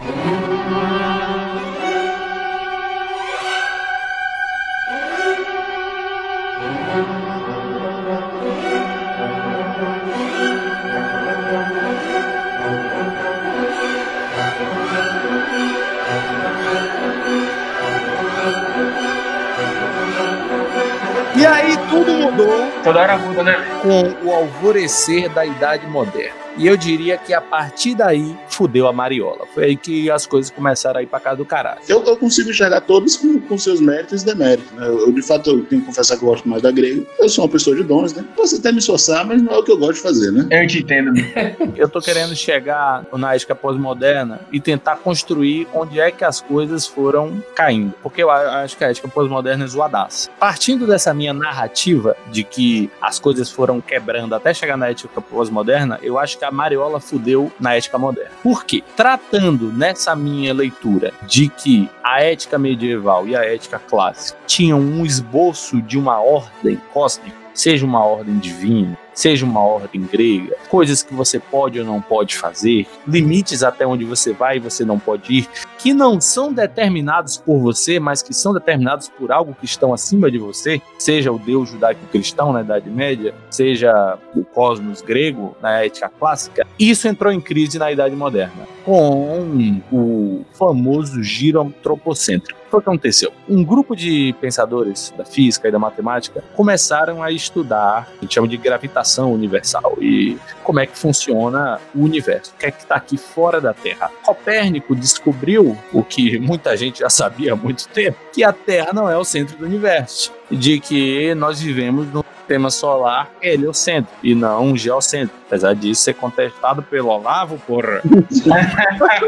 Toda 22.83 23.01
hora 23.01 23.17
muda, 23.17 23.43
né? 23.43 23.57
com 23.83 24.27
o 24.27 24.35
alvorecer 24.35 25.29
da 25.31 25.45
Idade 25.45 25.87
Moderna. 25.87 26.33
E 26.57 26.67
eu 26.67 26.77
diria 26.77 27.17
que 27.17 27.33
a 27.33 27.41
partir 27.41 27.95
daí 27.95 28.37
fudeu 28.49 28.87
a 28.87 28.93
Mariola. 28.93 29.47
Foi 29.55 29.65
aí 29.65 29.77
que 29.77 30.11
as 30.11 30.27
coisas 30.27 30.51
começaram 30.51 31.01
a 31.01 31.03
ir 31.03 31.07
pra 31.07 31.19
casa 31.19 31.37
do 31.37 31.45
caralho. 31.45 31.81
Eu, 31.89 32.03
eu 32.05 32.17
consigo 32.17 32.51
enxergar 32.51 32.83
todos 32.83 33.17
com, 33.17 33.41
com 33.41 33.59
seus 33.59 33.81
méritos 33.81 34.23
e 34.23 34.27
deméritos. 34.27 34.71
Né? 34.73 34.87
Eu, 34.87 35.13
de 35.13 35.23
fato, 35.23 35.51
eu 35.51 35.65
tenho 35.65 35.81
que 35.81 35.87
confessar 35.87 36.17
que 36.17 36.23
eu 36.23 36.29
gosto 36.29 36.49
mais 36.49 36.63
da 36.63 36.71
grega. 36.71 37.03
Eu 37.19 37.29
sou 37.29 37.45
uma 37.45 37.51
pessoa 37.51 37.75
de 37.75 37.83
dons, 37.83 38.13
né? 38.15 38.25
Posso 38.37 38.57
até 38.57 38.71
me 38.71 38.79
esforçar, 38.79 39.27
mas 39.27 39.43
não 39.43 39.53
é 39.53 39.59
o 39.59 39.63
que 39.63 39.73
eu 39.73 39.79
gosto 39.79 39.95
de 39.95 40.01
fazer, 40.01 40.31
né? 40.31 40.47
Eu 40.51 40.67
te 40.67 40.79
entendo. 40.81 41.13
Eu 41.77 41.89
tô 41.89 42.01
querendo 42.01 42.35
chegar 42.35 43.05
na 43.13 43.35
ética 43.35 43.55
pós-moderna 43.55 44.41
e 44.53 44.61
tentar 44.61 44.97
construir 44.97 45.67
onde 45.73 45.99
é 45.99 46.11
que 46.11 46.25
as 46.25 46.41
coisas 46.41 46.87
foram 46.87 47.43
caindo. 47.55 47.95
Porque 48.03 48.23
eu 48.23 48.31
acho 48.31 48.77
que 48.77 48.85
a 48.85 48.91
ética 48.91 49.09
pós-moderna 49.09 49.65
é 49.65 49.67
zoadaça. 49.67 50.31
Partindo 50.39 50.87
dessa 50.87 51.13
minha 51.15 51.33
narrativa 51.33 52.17
de 52.31 52.45
que 52.45 52.91
as 53.01 53.19
coisas 53.19 53.51
foram 53.51 53.81
quebrando 53.81 54.35
até 54.35 54.53
chegar 54.53 54.77
na 54.77 54.91
ética 54.91 55.21
pós-moderna, 55.21 55.99
eu 56.03 56.19
acho 56.19 56.39
que 56.39 56.42
a 56.45 56.51
Mariola 56.51 57.01
fudeu 57.01 57.53
na 57.59 57.75
ética 57.75 57.99
moderna. 57.99 58.31
Por 58.43 58.65
quê? 58.65 58.83
Tratando 58.97 59.73
nessa 59.73 60.15
minha 60.15 60.53
leitura 60.53 61.13
de 61.27 61.49
que 61.49 61.89
a 62.03 62.23
ética 62.23 62.59
medieval 62.59 63.27
e 63.27 63.37
a 63.37 63.45
ética 63.45 63.79
clássica 63.79 64.39
tinham 64.47 64.81
um 64.81 65.05
esboço 65.05 65.81
de 65.83 65.99
uma 65.99 66.21
ordem 66.21 66.81
cósmica, 66.93 67.37
seja 67.55 67.85
uma 67.85 68.05
ordem 68.05 68.39
divina, 68.39 68.99
seja 69.15 69.45
uma 69.45 69.61
ordem 69.61 70.03
grega, 70.03 70.57
coisas 70.69 71.03
que 71.03 71.15
você 71.15 71.39
pode 71.39 71.79
ou 71.79 71.85
não 71.85 72.01
pode 72.01 72.37
fazer, 72.37 72.87
limites 73.07 73.63
até 73.63 73.87
onde 73.87 74.05
você 74.05 74.33
vai 74.33 74.57
e 74.57 74.61
você 74.61 74.85
não 74.85 74.99
pode 74.99 75.33
ir, 75.33 75.49
que 75.79 75.93
não 75.93 76.21
são 76.21 76.53
determinados 76.53 77.37
por 77.37 77.59
você, 77.59 77.99
mas 77.99 78.23
que 78.23 78.33
são 78.33 78.53
determinados 78.53 79.09
por 79.09 79.33
algo 79.33 79.55
que 79.55 79.65
estão 79.65 79.93
acima 79.93 80.31
de 80.31 80.39
você, 80.39 80.81
seja 80.99 81.33
o 81.33 81.39
deus 81.39 81.71
judaico-cristão 81.71 82.53
na 82.53 82.63
Idade 82.63 82.89
Média, 82.89 83.35
seja 83.51 84.19
o 84.35 84.45
cosmos 84.45 85.03
grego 85.03 85.57
na 85.61 85.83
ética 85.83 86.09
clássica, 86.09 86.67
isso 86.79 87.09
entrou 87.09 87.33
em 87.33 87.41
crise 87.41 87.79
na 87.79 87.91
Idade 87.91 88.15
Moderna, 88.15 88.67
com 88.85 89.81
o 89.93 90.45
famoso 90.53 91.23
giro 91.23 91.61
antropocêntrico. 91.61 92.61
O 92.73 92.81
que 92.81 92.89
aconteceu? 92.89 93.31
Um 93.47 93.63
grupo 93.63 93.95
de 93.95 94.35
pensadores 94.41 95.13
da 95.15 95.27
física 95.27 95.69
e 95.69 95.71
da 95.71 95.79
matemática 95.79 96.43
começaram 96.57 97.23
a 97.23 97.31
estudar, 97.31 98.09
a 98.19 98.23
gente 98.23 98.33
chama 98.33 98.49
de 98.49 98.57
gravitação 98.57 99.02
universal, 99.33 99.97
e 100.01 100.39
como 100.63 100.81
é 100.81 100.87
que 100.87 100.97
funciona 100.97 101.81
o 101.95 102.03
universo, 102.03 102.53
o 102.55 102.59
que 102.59 102.67
é 102.67 102.71
que 102.71 102.83
está 102.83 102.97
aqui 102.97 103.17
fora 103.17 103.61
da 103.61 103.75
Terra. 103.75 104.11
Copérnico 104.23 104.95
descobriu 104.95 105.77
o 105.93 106.03
que 106.03 106.39
muita 106.39 106.77
gente 106.77 107.01
já 107.01 107.11
sabia 107.11 107.53
há 107.53 107.57
muito 107.57 107.89
tempo, 107.89 108.19
que 108.33 108.45
a 108.45 108.53
Terra 108.53 108.93
não 108.93 109.09
é 109.09 109.17
o 109.17 109.25
centro 109.25 109.57
do 109.57 109.65
universo, 109.65 110.33
de 110.51 110.81
que 110.81 111.35
nós 111.35 111.61
vivemos 111.61 112.07
num 112.13 112.23
sistema 112.43 112.71
solar 112.71 113.31
heliocêntrico 113.41 114.19
e 114.23 114.35
não 114.35 114.77
geocêntrico, 114.77 115.35
apesar 115.47 115.75
disso 115.75 116.03
ser 116.03 116.15
contestado 116.15 116.83
pelo 116.83 117.09
Olavo, 117.09 117.59
porra. 117.67 118.03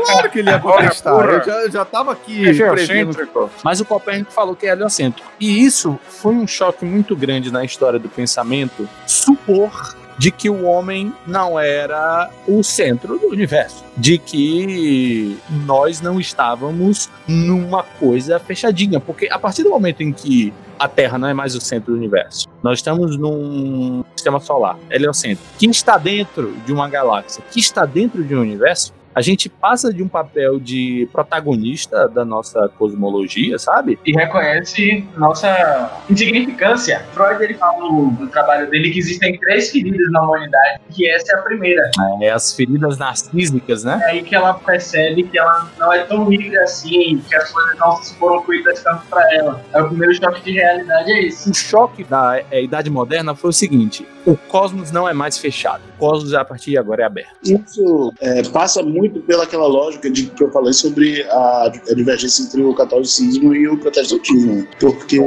Claro 0.05 0.31
que 0.31 0.41
ele 0.41 0.51
ia 0.51 0.59
contestar. 0.61 1.15
porra. 1.15 1.33
Eu 1.33 1.45
já, 1.45 1.69
já 1.71 1.85
tava 1.85 2.13
aqui 2.13 2.49
É 2.49 2.53
geocêntrico. 2.53 3.51
Mas 3.63 3.81
o 3.81 3.85
Copérnico 3.85 4.33
falou 4.33 4.55
que 4.57 4.67
é 4.67 4.71
heliocêntrico. 4.73 5.29
E 5.41 5.65
isso 5.65 5.99
foi 6.09 6.35
um 6.35 6.47
choque 6.47 6.85
muito 6.85 7.15
grande 7.17 7.53
na 7.53 7.65
história 7.65 7.99
do 7.99 8.09
pensamento, 8.09 8.89
supor 9.07 9.95
de 10.19 10.31
que 10.31 10.49
o 10.49 10.65
homem 10.65 11.13
não 11.27 11.59
era 11.59 12.31
o 12.47 12.63
centro 12.63 13.19
do 13.19 13.29
universo, 13.29 13.85
de 13.97 14.19
que 14.19 15.39
nós 15.67 16.01
não 16.01 16.21
estávamos 16.21 17.11
numa 17.27 17.83
coisa 17.83 18.39
fechadinha, 18.39 19.01
porque 19.01 19.29
a 19.31 19.39
partir 19.39 19.63
do 19.63 19.71
momento 19.71 20.03
em 20.03 20.13
que 20.13 20.53
a 20.79 20.89
Terra 20.89 21.19
não 21.19 21.29
é 21.29 21.35
mais 21.35 21.55
o 21.55 21.61
centro 21.61 21.93
do 21.93 21.99
universo, 21.99 22.49
nós 22.63 22.79
estamos 22.79 23.17
num 23.17 24.05
sistema 24.15 24.41
solar, 24.41 24.79
heliocêntrico, 24.91 25.45
que 25.59 25.67
está 25.67 25.97
dentro 25.97 26.55
de 26.67 26.73
uma 26.73 26.89
galáxia, 26.89 27.43
que 27.51 27.61
está 27.61 27.85
dentro 27.85 28.25
de 28.25 28.35
um 28.35 28.41
universo, 28.41 28.93
a 29.15 29.21
gente 29.21 29.49
passa 29.49 29.93
de 29.93 30.03
um 30.03 30.09
papel 30.09 30.59
de 30.59 31.09
protagonista 31.13 32.09
da 32.09 32.25
nossa 32.25 32.69
cosmologia, 32.69 33.59
sabe? 33.59 33.99
E 34.05 34.13
reconhece 34.13 35.07
nossa 35.17 36.03
insignificância. 36.11 37.05
Freud 37.13 37.43
ele 37.43 37.55
fala 37.55 37.79
no, 37.79 38.11
no 38.11 38.27
trabalho 38.29 38.69
dele 38.69 38.91
que 38.91 38.99
existem 38.99 39.39
três 39.39 39.71
feridas 39.71 40.11
na 40.11 40.23
humanidade, 40.23 40.81
que 40.91 41.09
essa 41.09 41.33
é 41.33 41.39
a 41.39 41.43
primeira. 41.43 41.91
É 42.21 42.31
as 42.31 42.55
feridas 42.55 42.99
narcísicas, 42.99 43.85
né? 43.85 44.01
É 44.03 44.11
aí 44.11 44.23
que 44.23 44.35
ela 44.35 44.55
percebe 44.55 45.23
que 45.25 45.39
ela 45.39 45.71
não 45.79 45.93
é 45.93 46.03
tão 46.03 46.29
livre 46.29 46.57
assim, 46.59 47.23
que 47.29 47.37
as 47.37 47.51
coisas 47.51 47.79
não 47.79 47.97
foram 48.03 48.43
cuidadas 48.43 48.83
tanto 48.83 49.07
pra 49.07 49.23
ela. 49.35 49.65
É 49.73 49.81
o 49.81 49.89
primeiro 49.89 50.15
choque 50.15 50.43
de 50.43 50.53
realidade, 50.53 51.13
é 51.13 51.21
isso. 51.23 51.51
O 51.51 51.55
choque 51.55 52.03
da 52.03 52.43
é, 52.51 52.63
Idade 52.63 52.91
Moderna 52.91 53.35
foi 53.35 53.51
o 53.51 53.53
seguinte: 53.53 54.07
o 54.27 54.37
cosmos 54.37 54.91
não 54.91 55.09
é 55.09 55.13
mais 55.13 55.39
fechado. 55.39 55.83
O 55.97 55.99
cosmos, 55.99 56.35
a 56.35 56.45
partir 56.45 56.71
de 56.71 56.79
agora, 56.79 57.03
é 57.03 57.07
aberto. 57.07 57.35
Isso 57.43 58.13
é, 58.21 58.43
passa 58.49 58.83
muito 58.83 59.21
pelaquela 59.21 59.67
lógica 59.67 60.11
de 60.11 60.27
que 60.27 60.43
eu 60.43 60.51
falei 60.51 60.73
sobre 60.73 61.23
a, 61.25 61.73
a 61.91 61.95
divergência 61.95 62.45
entre 62.45 62.63
o 62.63 62.75
catolicismo 62.75 63.55
e 63.55 63.69
o 63.69 63.79
protestantismo. 63.79 64.55
né? 64.55 64.69
Porque 64.81 65.19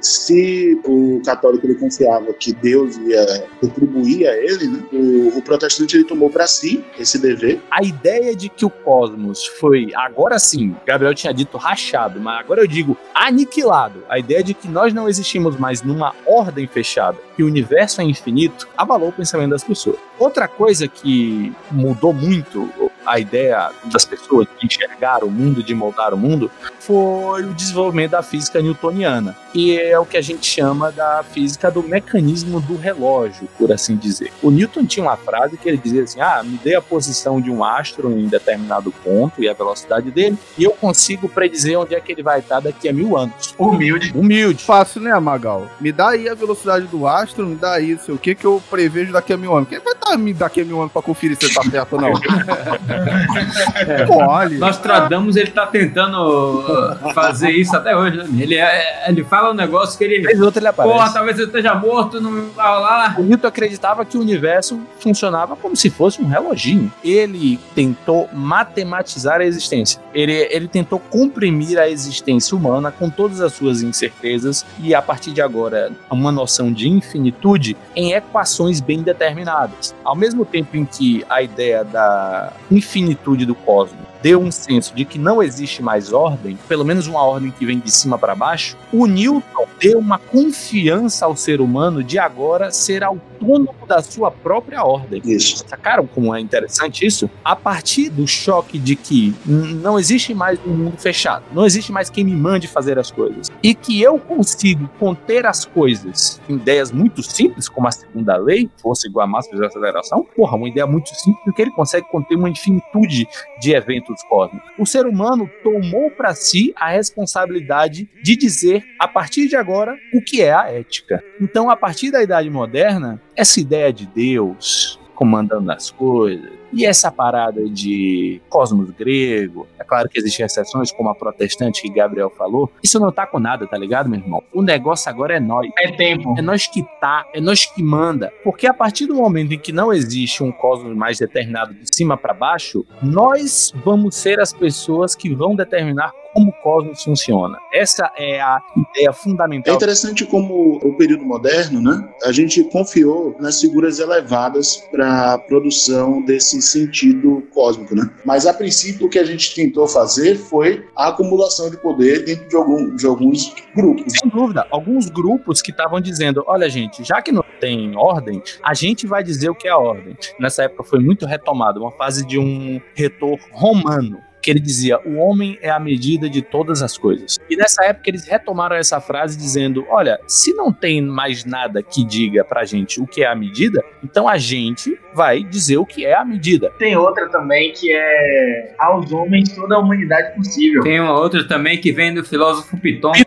se 0.00 0.80
o 0.84 1.22
católico 1.24 1.66
ele 1.66 1.76
confiava 1.76 2.32
que 2.34 2.52
Deus 2.52 2.96
ia 2.98 3.46
retribuir 3.62 4.28
a 4.28 4.36
ele, 4.36 4.68
né, 4.68 4.82
o, 4.92 5.38
o 5.38 5.42
protestante 5.42 5.96
ele 5.96 6.04
tomou 6.04 6.30
para 6.30 6.46
si 6.46 6.84
esse 6.98 7.18
dever. 7.18 7.60
A 7.70 7.82
ideia 7.82 8.34
de 8.34 8.48
que 8.48 8.64
o 8.64 8.70
cosmos 8.70 9.46
foi, 9.46 9.90
agora 9.94 10.38
sim, 10.38 10.74
Gabriel 10.86 11.14
tinha 11.14 11.32
dito 11.32 11.56
rachado, 11.56 12.20
mas 12.20 12.40
agora 12.40 12.60
eu 12.60 12.66
digo 12.66 12.96
aniquilado. 13.14 14.02
A 14.08 14.18
ideia 14.18 14.42
de 14.42 14.54
que 14.54 14.68
nós 14.68 14.92
não 14.92 15.08
existimos 15.08 15.56
mais 15.56 15.82
numa 15.82 16.14
ordem 16.26 16.66
fechada, 16.66 17.18
que 17.36 17.42
o 17.42 17.46
universo 17.46 18.00
é 18.00 18.04
infinito, 18.04 18.33
abalou 18.76 19.08
o 19.08 19.12
pensamento 19.12 19.50
das 19.50 19.64
pessoas. 19.64 19.96
Outra 20.18 20.46
coisa 20.46 20.86
que 20.86 21.52
mudou 21.70 22.12
muito 22.12 22.70
a 23.06 23.18
ideia 23.18 23.70
das 23.84 24.04
pessoas 24.04 24.46
de 24.58 24.66
enxergar 24.66 25.24
o 25.24 25.30
mundo, 25.30 25.62
de 25.62 25.74
moldar 25.74 26.14
o 26.14 26.16
mundo, 26.16 26.50
foi 26.80 27.42
o 27.42 27.54
desenvolvimento 27.54 28.12
da 28.12 28.22
física 28.22 28.60
newtoniana, 28.60 29.36
que 29.52 29.78
é 29.78 29.98
o 29.98 30.06
que 30.06 30.16
a 30.16 30.22
gente 30.22 30.46
chama 30.46 30.90
da 30.90 31.22
física 31.22 31.70
do 31.70 31.82
mecanismo 31.82 32.60
do 32.60 32.76
relógio, 32.76 33.48
por 33.58 33.72
assim 33.72 33.96
dizer. 33.96 34.32
O 34.42 34.50
Newton 34.50 34.86
tinha 34.86 35.04
uma 35.04 35.16
frase 35.16 35.56
que 35.56 35.68
ele 35.68 35.78
dizia 35.78 36.02
assim: 36.02 36.20
ah, 36.20 36.42
me 36.42 36.58
dê 36.58 36.74
a 36.74 36.82
posição 36.82 37.40
de 37.40 37.50
um 37.50 37.64
astro 37.64 38.10
em 38.10 38.26
determinado 38.26 38.90
ponto 38.90 39.42
e 39.42 39.48
a 39.48 39.52
velocidade 39.52 40.10
dele, 40.10 40.38
e 40.58 40.64
eu 40.64 40.72
consigo 40.72 41.28
predizer 41.28 41.78
onde 41.78 41.94
é 41.94 42.00
que 42.00 42.12
ele 42.12 42.22
vai 42.22 42.40
estar 42.40 42.60
daqui 42.60 42.88
a 42.88 42.92
mil 42.92 43.16
anos. 43.16 43.54
Humilde. 43.58 44.12
Humilde. 44.14 44.64
Fácil, 44.64 45.00
né, 45.00 45.18
Magal? 45.18 45.68
Me 45.80 45.92
dá 45.92 46.10
aí 46.10 46.28
a 46.28 46.34
velocidade 46.34 46.86
do 46.86 47.06
astro, 47.06 47.46
me 47.46 47.56
dá 47.56 47.74
aí 47.74 47.98
o 48.08 48.18
que 48.24 48.34
que 48.34 48.46
eu 48.46 48.62
prevejo 48.70 49.12
daqui 49.12 49.34
a 49.34 49.36
mil 49.36 49.54
anos. 49.54 49.68
Quem 49.68 49.78
vai 49.80 49.92
estar 49.92 50.16
me 50.16 50.32
daqui 50.32 50.62
a 50.62 50.64
mil 50.64 50.80
anos 50.80 50.90
pra 50.90 51.02
conferir 51.02 51.36
se 51.36 51.44
ele 51.44 51.52
tá 51.54 51.62
certo 51.62 51.92
ou 51.96 52.00
não? 52.00 52.12
Olha. 54.08 54.58
Nostradamus, 54.58 55.36
ele 55.36 55.50
tá 55.50 55.66
tentando 55.66 56.64
fazer 57.14 57.50
isso 57.50 57.76
até 57.76 57.94
hoje, 57.94 58.16
né? 58.16 58.26
Ele, 58.38 58.54
é- 58.54 59.04
ele 59.10 59.22
fala 59.24 59.50
um 59.50 59.54
negócio 59.54 59.98
que 59.98 60.04
ele. 60.04 60.22
Vez 60.22 60.40
outra 60.40 60.58
ele 60.58 60.68
aparece. 60.68 60.96
Porra, 60.96 61.12
talvez 61.12 61.38
eu 61.38 61.44
esteja 61.46 61.74
morto, 61.74 62.18
não 62.18 62.48
vai 62.52 62.66
rolar. 62.66 63.20
O 63.20 63.22
Newton 63.22 63.46
acreditava 63.46 64.06
que 64.06 64.16
o 64.16 64.20
universo 64.22 64.80
funcionava 64.98 65.54
como 65.54 65.76
se 65.76 65.90
fosse 65.90 66.22
um 66.22 66.26
reloginho. 66.26 66.90
Ele 67.04 67.60
tentou 67.74 68.30
matematizar 68.32 69.42
a 69.42 69.44
existência. 69.44 70.00
Ele, 70.14 70.32
ele 70.50 70.66
tentou 70.66 70.98
comprimir 70.98 71.78
a 71.78 71.90
existência 71.90 72.56
humana 72.56 72.90
com 72.90 73.10
todas 73.10 73.42
as 73.42 73.52
suas 73.52 73.82
incertezas 73.82 74.64
e, 74.80 74.94
a 74.94 75.02
partir 75.02 75.32
de 75.32 75.42
agora, 75.42 75.92
uma 76.10 76.32
noção 76.32 76.72
de 76.72 76.88
infinitude 76.88 77.76
em 77.94 78.13
equações 78.14 78.80
bem 78.80 79.02
determinadas. 79.02 79.94
Ao 80.04 80.14
mesmo 80.14 80.44
tempo 80.44 80.76
em 80.76 80.84
que 80.84 81.24
a 81.28 81.42
ideia 81.42 81.84
da 81.84 82.52
infinitude 82.70 83.44
do 83.44 83.54
cosmos 83.54 84.13
deu 84.24 84.40
um 84.40 84.50
senso 84.50 84.94
de 84.94 85.04
que 85.04 85.18
não 85.18 85.42
existe 85.42 85.82
mais 85.82 86.10
ordem, 86.10 86.58
pelo 86.66 86.82
menos 86.82 87.06
uma 87.06 87.22
ordem 87.22 87.50
que 87.50 87.66
vem 87.66 87.78
de 87.78 87.90
cima 87.90 88.16
para 88.18 88.34
baixo, 88.34 88.74
o 88.90 89.04
Newton 89.04 89.66
deu 89.78 89.98
uma 89.98 90.18
confiança 90.18 91.26
ao 91.26 91.36
ser 91.36 91.60
humano 91.60 92.02
de 92.02 92.18
agora 92.18 92.70
ser 92.70 93.04
autônomo 93.04 93.74
da 93.86 94.00
sua 94.00 94.30
própria 94.30 94.82
ordem. 94.82 95.20
Isso. 95.26 95.62
Sacaram 95.68 96.06
como 96.06 96.34
é 96.34 96.40
interessante 96.40 97.04
isso? 97.04 97.28
A 97.44 97.54
partir 97.54 98.08
do 98.08 98.26
choque 98.26 98.78
de 98.78 98.96
que 98.96 99.34
não 99.44 99.98
existe 99.98 100.32
mais 100.32 100.58
um 100.66 100.70
mundo 100.70 100.96
fechado, 100.96 101.44
não 101.52 101.66
existe 101.66 101.92
mais 101.92 102.08
quem 102.08 102.24
me 102.24 102.34
mande 102.34 102.66
fazer 102.66 102.98
as 102.98 103.10
coisas, 103.10 103.52
e 103.62 103.74
que 103.74 104.00
eu 104.00 104.18
consigo 104.18 104.88
conter 104.98 105.44
as 105.44 105.66
coisas 105.66 106.40
em 106.48 106.54
ideias 106.54 106.90
muito 106.90 107.22
simples, 107.22 107.68
como 107.68 107.86
a 107.88 107.92
segunda 107.92 108.38
lei, 108.38 108.70
fosse 108.80 109.06
igual 109.06 109.26
a 109.26 109.28
massa 109.28 109.54
de 109.54 109.62
aceleração, 109.62 110.26
porra, 110.34 110.56
uma 110.56 110.68
ideia 110.68 110.86
muito 110.86 111.14
simples, 111.14 111.44
porque 111.44 111.60
ele 111.60 111.72
consegue 111.72 112.08
conter 112.08 112.36
uma 112.36 112.48
infinitude 112.48 113.28
de 113.60 113.74
eventos 113.74 114.13
cósmicos. 114.22 114.70
O 114.78 114.86
ser 114.86 115.06
humano 115.06 115.50
tomou 115.62 116.10
para 116.10 116.34
si 116.34 116.72
a 116.76 116.90
responsabilidade 116.90 118.08
de 118.22 118.36
dizer, 118.36 118.84
a 118.98 119.08
partir 119.08 119.48
de 119.48 119.56
agora, 119.56 119.96
o 120.12 120.22
que 120.22 120.42
é 120.42 120.52
a 120.52 120.70
ética. 120.70 121.22
Então, 121.40 121.68
a 121.68 121.76
partir 121.76 122.10
da 122.10 122.22
Idade 122.22 122.48
Moderna, 122.50 123.20
essa 123.36 123.60
ideia 123.60 123.92
de 123.92 124.06
Deus 124.06 124.98
comandando 125.14 125.70
as 125.70 125.90
coisas, 125.90 126.50
e 126.74 126.84
essa 126.84 127.10
parada 127.10 127.68
de 127.68 128.40
cosmos 128.48 128.90
grego, 128.90 129.66
é 129.78 129.84
claro 129.84 130.08
que 130.08 130.18
existem 130.18 130.44
exceções, 130.44 130.90
como 130.90 131.08
a 131.08 131.14
protestante 131.14 131.82
que 131.82 131.88
Gabriel 131.88 132.30
falou, 132.30 132.70
isso 132.82 132.98
não 132.98 133.12
tá 133.12 133.26
com 133.26 133.38
nada, 133.38 133.66
tá 133.66 133.76
ligado, 133.76 134.08
meu 134.08 134.18
irmão? 134.18 134.42
O 134.52 134.62
negócio 134.62 135.08
agora 135.08 135.36
é 135.36 135.40
nós. 135.40 135.70
É 135.78 135.92
tempo. 135.92 136.34
É 136.36 136.42
nós 136.42 136.66
que 136.66 136.82
tá, 137.00 137.24
é 137.32 137.40
nós 137.40 137.64
que 137.64 137.82
manda. 137.82 138.32
Porque 138.42 138.66
a 138.66 138.74
partir 138.74 139.06
do 139.06 139.14
momento 139.14 139.54
em 139.54 139.58
que 139.58 139.72
não 139.72 139.92
existe 139.92 140.42
um 140.42 140.50
cosmos 140.50 140.96
mais 140.96 141.18
determinado 141.18 141.74
de 141.74 141.94
cima 141.94 142.16
para 142.16 142.34
baixo, 142.34 142.84
nós 143.02 143.72
vamos 143.84 144.16
ser 144.16 144.40
as 144.40 144.52
pessoas 144.52 145.14
que 145.14 145.34
vão 145.34 145.54
determinar 145.54 146.12
como 146.34 146.50
o 146.50 146.52
cosmos 146.52 147.02
funciona. 147.02 147.58
Essa 147.72 148.10
é 148.16 148.40
a 148.40 148.60
ideia 148.90 149.12
fundamental. 149.12 149.72
É 149.72 149.76
interessante 149.76 150.26
como 150.26 150.78
o 150.82 150.96
período 150.96 151.24
moderno, 151.24 151.80
né? 151.80 152.06
A 152.24 152.32
gente 152.32 152.62
confiou 152.64 153.36
nas 153.38 153.60
figuras 153.60 154.00
elevadas 154.00 154.76
para 154.90 155.34
a 155.34 155.38
produção 155.38 156.22
desse 156.22 156.60
sentido 156.60 157.46
cósmico, 157.54 157.94
né? 157.94 158.10
Mas 158.24 158.46
a 158.46 158.52
princípio 158.52 159.06
o 159.06 159.08
que 159.10 159.18
a 159.18 159.24
gente 159.24 159.54
tentou 159.54 159.86
fazer 159.86 160.36
foi 160.36 160.84
a 160.96 161.08
acumulação 161.08 161.70
de 161.70 161.76
poder 161.76 162.24
dentro 162.24 162.48
de, 162.48 162.56
algum, 162.56 162.96
de 162.96 163.06
alguns 163.06 163.54
grupos. 163.74 164.12
Sem 164.18 164.28
dúvida, 164.28 164.66
alguns 164.70 165.08
grupos 165.08 165.62
que 165.62 165.70
estavam 165.70 166.00
dizendo, 166.00 166.42
olha 166.46 166.68
gente, 166.68 167.04
já 167.04 167.22
que 167.22 167.30
não 167.30 167.44
tem 167.60 167.96
ordem, 167.96 168.42
a 168.62 168.74
gente 168.74 169.06
vai 169.06 169.22
dizer 169.22 169.50
o 169.50 169.54
que 169.54 169.68
é 169.68 169.70
a 169.70 169.78
ordem. 169.78 170.16
Nessa 170.40 170.64
época 170.64 170.82
foi 170.82 170.98
muito 170.98 171.26
retomado, 171.26 171.80
uma 171.80 171.92
fase 171.92 172.26
de 172.26 172.38
um 172.38 172.80
retor 172.94 173.38
romano 173.52 174.18
que 174.44 174.50
ele 174.50 174.60
dizia: 174.60 175.00
o 175.04 175.16
homem 175.16 175.58
é 175.62 175.70
a 175.70 175.80
medida 175.80 176.28
de 176.28 176.42
todas 176.42 176.82
as 176.82 176.98
coisas. 176.98 177.38
E 177.48 177.56
nessa 177.56 177.82
época 177.84 178.10
eles 178.10 178.26
retomaram 178.26 178.76
essa 178.76 179.00
frase 179.00 179.38
dizendo: 179.38 179.86
olha, 179.88 180.20
se 180.26 180.52
não 180.52 180.70
tem 180.70 181.00
mais 181.00 181.46
nada 181.46 181.82
que 181.82 182.04
diga 182.04 182.44
pra 182.44 182.64
gente 182.64 183.00
o 183.00 183.06
que 183.06 183.22
é 183.22 183.26
a 183.26 183.34
medida, 183.34 183.82
então 184.02 184.28
a 184.28 184.36
gente 184.36 184.98
vai 185.14 185.42
dizer 185.42 185.78
o 185.78 185.86
que 185.86 186.04
é 186.04 186.14
a 186.14 186.24
medida. 186.24 186.70
Tem 186.78 186.96
outra 186.96 187.28
também 187.30 187.72
que 187.72 187.90
é 187.92 188.74
aos 188.78 189.10
homens 189.12 189.50
toda 189.54 189.76
a 189.76 189.78
humanidade 189.78 190.34
possível. 190.36 190.82
Tem 190.82 191.00
uma 191.00 191.18
outra 191.18 191.46
também 191.46 191.80
que 191.80 191.92
vem 191.92 192.12
do 192.12 192.24
filósofo 192.24 192.76
Piton. 192.76 193.12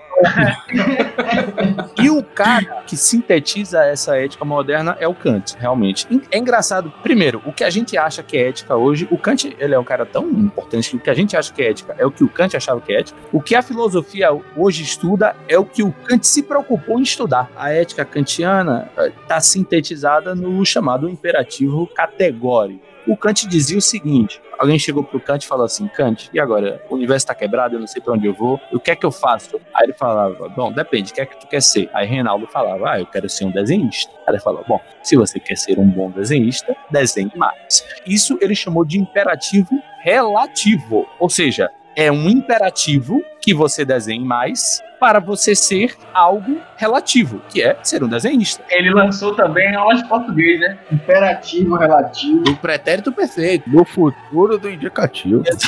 e 2.01 2.09
o 2.09 2.24
cara 2.24 2.84
que 2.86 2.97
sintetiza 2.97 3.84
essa 3.86 4.18
ética 4.18 4.43
moderna 4.43 4.97
é 4.99 5.07
o 5.07 5.13
Kant, 5.13 5.55
realmente. 5.59 6.07
É 6.32 6.38
engraçado, 6.38 6.91
primeiro, 7.01 7.41
o 7.45 7.53
que 7.53 7.63
a 7.63 7.70
gente 7.70 7.97
acha 7.97 8.22
que 8.22 8.38
é 8.38 8.49
ética 8.49 8.76
hoje, 8.76 9.07
o 9.09 9.18
Kant, 9.18 9.55
ele 9.57 9.74
é 9.74 9.80
um 9.80 9.84
cara 9.84 10.05
tão 10.05 10.30
importante 10.30 10.89
que 10.89 10.97
o 10.97 10.99
que 11.08 11.12
a 11.12 11.14
gente 11.14 11.38
acha 11.38 11.53
que 11.53 11.62
é 11.62 11.70
ética 11.70 11.95
é 11.97 12.05
o 12.05 12.12
que 12.12 12.22
o 12.22 12.28
Kant 12.28 12.58
achava 12.58 12.82
que 12.82 12.91
é 12.91 12.99
ética. 12.99 13.18
O 13.32 13.41
que 13.41 13.55
a 13.55 13.62
filosofia 13.62 14.28
hoje 14.58 14.84
estuda 14.84 15.38
é 15.47 15.58
o 15.58 15.64
que 15.64 15.82
o 15.82 15.93
Kant 16.03 16.28
se 16.28 16.43
preocupou 16.43 16.99
em 16.99 17.03
estudar. 17.03 17.49
A 17.55 17.72
ética 17.72 18.03
kantiana 18.03 18.91
está 19.22 19.39
sintetizada 19.39 20.36
no 20.36 20.66
chamado 20.66 21.08
imperativo 21.08 21.88
categórico. 21.88 22.82
O 23.08 23.16
Kant 23.16 23.47
dizia 23.47 23.78
o 23.78 23.82
seguinte: 23.82 24.41
alguém 24.58 24.78
chegou 24.80 25.03
pro 25.03 25.20
Kant 25.20 25.43
e 25.43 25.47
falou 25.47 25.66
assim: 25.66 25.88
Kant, 25.88 26.30
e 26.34 26.39
agora? 26.39 26.82
O 26.89 26.95
universo 26.95 27.26
está 27.26 27.36
quebrado, 27.36 27.76
eu 27.76 27.80
não 27.80 27.88
sei 27.88 28.01
para 28.01 28.14
onde 28.14 28.26
eu 28.26 28.34
vou, 28.34 28.60
o 28.72 28.80
que 28.80 28.91
é 28.91 28.95
que 28.95 29.05
eu 29.05 29.12
faço? 29.12 29.60
Aí 29.74 29.86
ele 29.86 29.93
falava: 29.93 30.49
Bom, 30.49 30.72
depende, 30.72 31.12
o 31.12 31.14
que 31.16 31.22
é 31.22 31.26
que 31.26 31.39
tu 31.39 31.47
quer 31.47 31.62
ser? 31.62 31.89
Aí 31.93 32.08
Reinaldo 32.08 32.47
falava: 32.47 32.91
Ah, 32.91 32.99
eu 32.99 33.05
quero 33.05 33.30
ser 33.30 33.45
um 33.45 33.51
desenhista. 33.51 34.12
Aí 34.28 34.34
ele 34.34 34.39
falou: 34.39 34.64
Bom, 34.68 34.80
se 35.01 35.16
você 35.16 35.39
quer 35.39 35.55
ser 35.55 35.80
um 35.80 35.88
bom 35.88 36.10
desenhista, 36.10 36.76
desenhe 36.89 37.32
mais. 37.36 37.86
Isso 38.05 38.38
ele 38.41 38.55
chamou 38.55 38.84
de 38.86 38.99
imperativo 38.99 39.82
relativo, 40.01 41.08
ou 41.20 41.30
seja, 41.30 41.70
é 41.95 42.12
um 42.12 42.30
imperativo 42.30 43.24
que 43.48 43.54
você 43.54 43.86
desenhe 43.86 44.26
mais 44.26 44.84
para 45.00 45.22
você 45.22 45.56
ser 45.56 45.95
algo 46.14 46.60
relativo, 46.76 47.41
que 47.50 47.62
é 47.62 47.78
ser 47.82 48.04
um 48.04 48.10
desenhista. 48.10 48.62
Ele 48.70 48.89
lançou 48.89 49.34
também 49.36 49.74
aula 49.74 49.95
de 49.95 50.06
português, 50.08 50.60
né? 50.60 50.78
Imperativo, 50.91 51.78
relativo. 51.78 52.41
Do 52.41 52.58
pretérito 52.58 53.12
perfeito. 53.12 53.70
Do 53.70 53.86
futuro 53.86 54.58
do 54.58 54.70
indicativo. 54.70 55.43
Se 55.48 55.68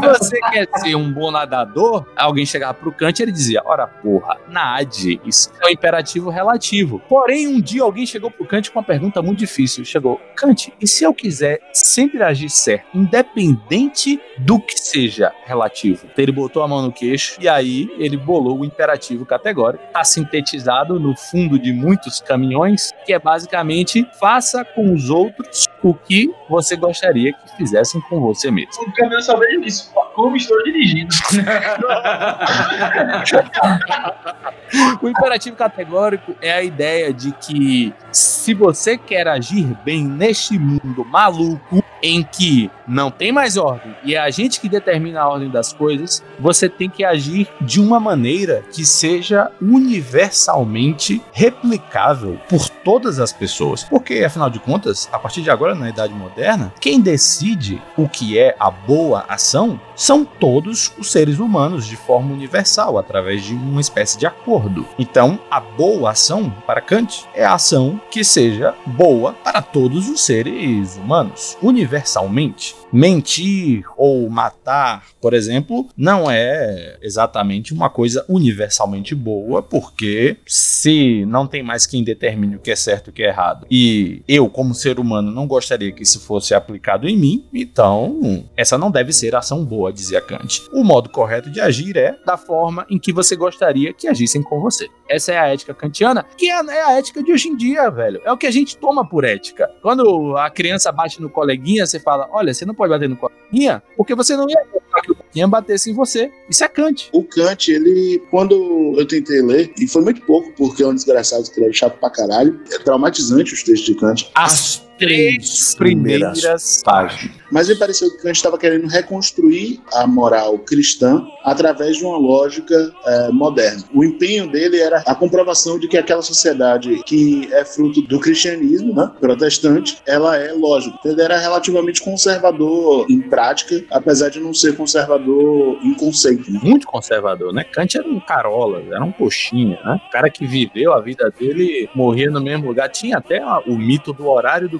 você 0.00 0.38
quer 0.50 0.68
ser 0.78 0.94
um 0.94 1.10
bom 1.10 1.30
nadador, 1.30 2.04
alguém 2.16 2.44
chegava 2.44 2.74
pro 2.74 2.92
Kant 2.92 3.18
e 3.18 3.22
ele 3.22 3.32
dizia: 3.32 3.62
Ora, 3.64 3.86
porra, 3.86 4.36
nade. 4.48 5.20
Isso 5.24 5.50
é 5.62 5.68
um 5.68 5.70
imperativo 5.70 6.28
relativo. 6.28 7.00
Porém, 7.08 7.46
um 7.46 7.60
dia 7.60 7.82
alguém 7.82 8.04
chegou 8.04 8.30
pro 8.30 8.46
Kant 8.46 8.70
com 8.70 8.78
uma 8.78 8.84
pergunta 8.84 9.22
muito 9.22 9.38
difícil. 9.38 9.84
Chegou, 9.84 10.20
Kant, 10.36 10.72
e 10.80 10.86
se 10.86 11.04
eu 11.04 11.14
quiser 11.14 11.60
sempre 11.72 12.22
agir 12.22 12.50
certo, 12.50 12.84
independente 12.94 14.20
do 14.38 14.60
que 14.60 14.78
seja 14.78 15.29
relativo? 15.44 16.06
Então, 16.10 16.22
ele 16.22 16.32
botou 16.32 16.62
a 16.62 16.68
mão 16.68 16.82
no 16.82 16.92
queixo 16.92 17.36
e 17.40 17.48
aí 17.48 17.90
ele 17.98 18.16
bolou 18.16 18.60
o 18.60 18.64
imperativo 18.64 19.26
categórico. 19.26 19.84
Está 19.84 20.04
sintetizado 20.04 20.98
no 20.98 21.16
fundo 21.16 21.58
de 21.58 21.72
muitos 21.72 22.20
caminhões, 22.20 22.92
que 23.04 23.12
é 23.12 23.18
basicamente 23.18 24.06
faça 24.18 24.64
com 24.64 24.92
os 24.92 25.10
outros 25.10 25.66
o 25.82 25.94
que 25.94 26.30
você 26.48 26.76
gostaria 26.76 27.32
que 27.32 27.56
fizessem 27.56 28.00
com 28.02 28.20
você 28.20 28.50
mesmo. 28.50 28.70
O 28.82 28.92
caminhão 28.92 29.22
só 29.22 29.38
veio 29.38 29.64
isso, 29.64 29.90
como 30.14 30.36
estou 30.36 30.62
dirigindo. 30.64 31.10
o 35.00 35.08
imperativo 35.08 35.56
categórico 35.56 36.36
é 36.40 36.52
a 36.52 36.62
ideia 36.62 37.12
de 37.12 37.32
que 37.32 37.92
se 38.12 38.54
você 38.54 38.96
quer 38.98 39.28
agir 39.28 39.76
bem 39.84 40.04
neste 40.04 40.58
mundo 40.58 41.04
maluco, 41.04 41.82
em 42.02 42.22
que 42.22 42.70
não 42.90 43.08
tem 43.10 43.30
mais 43.30 43.56
ordem 43.56 43.94
e 44.04 44.16
é 44.16 44.18
a 44.18 44.30
gente 44.30 44.60
que 44.60 44.68
determina 44.68 45.20
a 45.20 45.28
ordem 45.28 45.48
das 45.48 45.72
coisas, 45.72 46.24
você 46.38 46.68
tem 46.68 46.90
que 46.90 47.04
agir 47.04 47.48
de 47.60 47.80
uma 47.80 48.00
maneira 48.00 48.64
que 48.72 48.84
seja 48.84 49.50
universalmente 49.62 51.22
replicável 51.32 52.38
por 52.48 52.68
todas 52.68 53.20
as 53.20 53.32
pessoas. 53.32 53.84
Porque, 53.84 54.24
afinal 54.24 54.50
de 54.50 54.58
contas, 54.58 55.08
a 55.12 55.18
partir 55.18 55.42
de 55.42 55.50
agora, 55.50 55.74
na 55.74 55.88
Idade 55.88 56.12
Moderna, 56.12 56.72
quem 56.80 57.00
decide 57.00 57.80
o 57.96 58.08
que 58.08 58.38
é 58.38 58.56
a 58.58 58.70
boa 58.70 59.24
ação 59.28 59.80
são 59.94 60.24
todos 60.24 60.92
os 60.98 61.12
seres 61.12 61.38
humanos 61.38 61.86
de 61.86 61.96
forma 61.96 62.32
universal, 62.32 62.98
através 62.98 63.44
de 63.44 63.54
uma 63.54 63.80
espécie 63.80 64.18
de 64.18 64.26
acordo. 64.26 64.86
Então, 64.98 65.38
a 65.50 65.60
boa 65.60 66.10
ação, 66.10 66.50
para 66.66 66.80
Kant, 66.80 67.26
é 67.34 67.44
a 67.44 67.54
ação 67.54 68.00
que 68.10 68.24
seja 68.24 68.74
boa 68.86 69.34
para 69.44 69.62
todos 69.62 70.08
os 70.08 70.22
seres 70.22 70.96
humanos, 70.96 71.56
universalmente. 71.62 72.79
Mentir 72.92 73.84
ou 73.96 74.28
matar, 74.28 75.06
por 75.20 75.34
exemplo, 75.34 75.88
não 75.96 76.30
é 76.30 76.98
exatamente 77.02 77.72
uma 77.72 77.88
coisa 77.88 78.24
universalmente 78.28 79.14
boa, 79.14 79.62
porque 79.62 80.36
se 80.46 81.24
não 81.26 81.46
tem 81.46 81.62
mais 81.62 81.86
quem 81.86 82.02
determine 82.02 82.56
o 82.56 82.60
que 82.60 82.70
é 82.70 82.76
certo 82.76 83.08
e 83.08 83.10
o 83.10 83.12
que 83.12 83.22
é 83.22 83.28
errado, 83.28 83.66
e 83.70 84.22
eu, 84.26 84.48
como 84.48 84.74
ser 84.74 84.98
humano, 84.98 85.30
não 85.30 85.46
gostaria 85.46 85.92
que 85.92 86.02
isso 86.02 86.20
fosse 86.20 86.54
aplicado 86.54 87.08
em 87.08 87.16
mim, 87.16 87.46
então 87.52 88.44
essa 88.56 88.76
não 88.76 88.90
deve 88.90 89.12
ser 89.12 89.34
ação 89.34 89.64
boa, 89.64 89.92
dizia 89.92 90.20
Kant. 90.20 90.62
O 90.72 90.82
modo 90.82 91.08
correto 91.10 91.50
de 91.50 91.60
agir 91.60 91.96
é 91.96 92.16
da 92.24 92.36
forma 92.36 92.86
em 92.90 92.98
que 92.98 93.12
você 93.12 93.36
gostaria 93.36 93.92
que 93.92 94.08
agissem 94.08 94.42
com 94.42 94.60
você. 94.60 94.88
Essa 95.08 95.32
é 95.32 95.38
a 95.38 95.48
ética 95.48 95.74
kantiana, 95.74 96.24
que 96.36 96.48
é 96.48 96.84
a 96.84 96.98
ética 96.98 97.22
de 97.22 97.32
hoje 97.32 97.48
em 97.48 97.56
dia, 97.56 97.90
velho. 97.90 98.20
É 98.24 98.32
o 98.32 98.36
que 98.36 98.46
a 98.46 98.50
gente 98.50 98.76
toma 98.76 99.08
por 99.08 99.24
ética. 99.24 99.70
Quando 99.82 100.36
a 100.36 100.48
criança 100.50 100.92
bate 100.92 101.20
no 101.20 101.28
coleguinha, 101.28 101.86
você 101.86 101.98
fala: 101.98 102.28
olha, 102.32 102.54
você 102.54 102.64
não 102.64 102.74
pode 102.80 102.90
bater 102.90 103.10
no 103.10 103.16
coleguinha, 103.16 103.82
porque 103.94 104.14
você 104.14 104.34
não 104.34 104.48
ia 104.48 104.56
que 105.02 105.12
o 105.12 105.14
coleguinha 105.14 105.46
batesse 105.46 105.90
em 105.90 105.94
você. 105.94 106.32
Isso 106.48 106.64
é 106.64 106.68
Kant. 106.68 107.10
O 107.12 107.22
Kant, 107.22 107.70
ele, 107.70 108.22
quando 108.30 108.94
eu 108.96 109.06
tentei 109.06 109.42
ler, 109.42 109.70
e 109.78 109.86
foi 109.86 110.00
muito 110.00 110.22
pouco, 110.22 110.50
porque 110.56 110.82
é 110.82 110.86
um 110.86 110.94
desgraçado 110.94 111.42
escreve 111.42 111.74
chato 111.74 111.98
pra 111.98 112.08
caralho, 112.08 112.58
é 112.72 112.78
traumatizante 112.78 113.52
os 113.52 113.62
textos 113.62 113.86
de 113.86 113.94
Kant. 114.00 114.30
As 114.34 114.82
três 115.00 115.74
primeiras 115.74 116.82
páginas. 116.84 117.34
Mas 117.50 117.68
me 117.68 117.74
pareceu 117.74 118.10
que 118.10 118.18
Kant 118.18 118.36
estava 118.36 118.58
querendo 118.58 118.86
reconstruir 118.86 119.80
a 119.94 120.06
moral 120.06 120.58
cristã 120.58 121.26
através 121.42 121.96
de 121.96 122.04
uma 122.04 122.18
lógica 122.18 122.92
é, 123.06 123.28
moderna. 123.30 123.82
O 123.94 124.04
empenho 124.04 124.48
dele 124.52 124.78
era 124.78 124.98
a 125.06 125.14
comprovação 125.14 125.78
de 125.78 125.88
que 125.88 125.96
aquela 125.96 126.22
sociedade 126.22 127.02
que 127.04 127.48
é 127.52 127.64
fruto 127.64 128.02
do 128.02 128.20
cristianismo, 128.20 128.94
né, 128.94 129.10
protestante, 129.18 129.98
ela 130.06 130.36
é 130.36 130.52
lógica. 130.52 130.96
Ele 131.04 131.20
era 131.20 131.38
relativamente 131.38 132.02
conservador 132.02 133.06
em 133.10 133.20
prática, 133.20 133.82
apesar 133.90 134.28
de 134.28 134.38
não 134.38 134.52
ser 134.52 134.76
conservador 134.76 135.78
em 135.82 135.94
conceito. 135.94 136.52
Né? 136.52 136.60
Muito 136.62 136.86
conservador, 136.86 137.52
né? 137.52 137.64
Kant 137.64 137.96
era 137.96 138.06
um 138.06 138.20
carola, 138.20 138.82
era 138.90 139.02
um 139.02 139.12
coxinha, 139.12 139.80
né? 139.82 140.00
O 140.08 140.12
cara 140.12 140.28
que 140.28 140.46
viveu 140.46 140.92
a 140.92 141.00
vida 141.00 141.32
dele, 141.38 141.88
morria 141.94 142.30
no 142.30 142.40
mesmo 142.40 142.68
lugar. 142.68 142.90
Tinha 142.90 143.16
até 143.16 143.42
o 143.66 143.76
mito 143.76 144.12
do 144.12 144.28
horário 144.28 144.68
do 144.68 144.78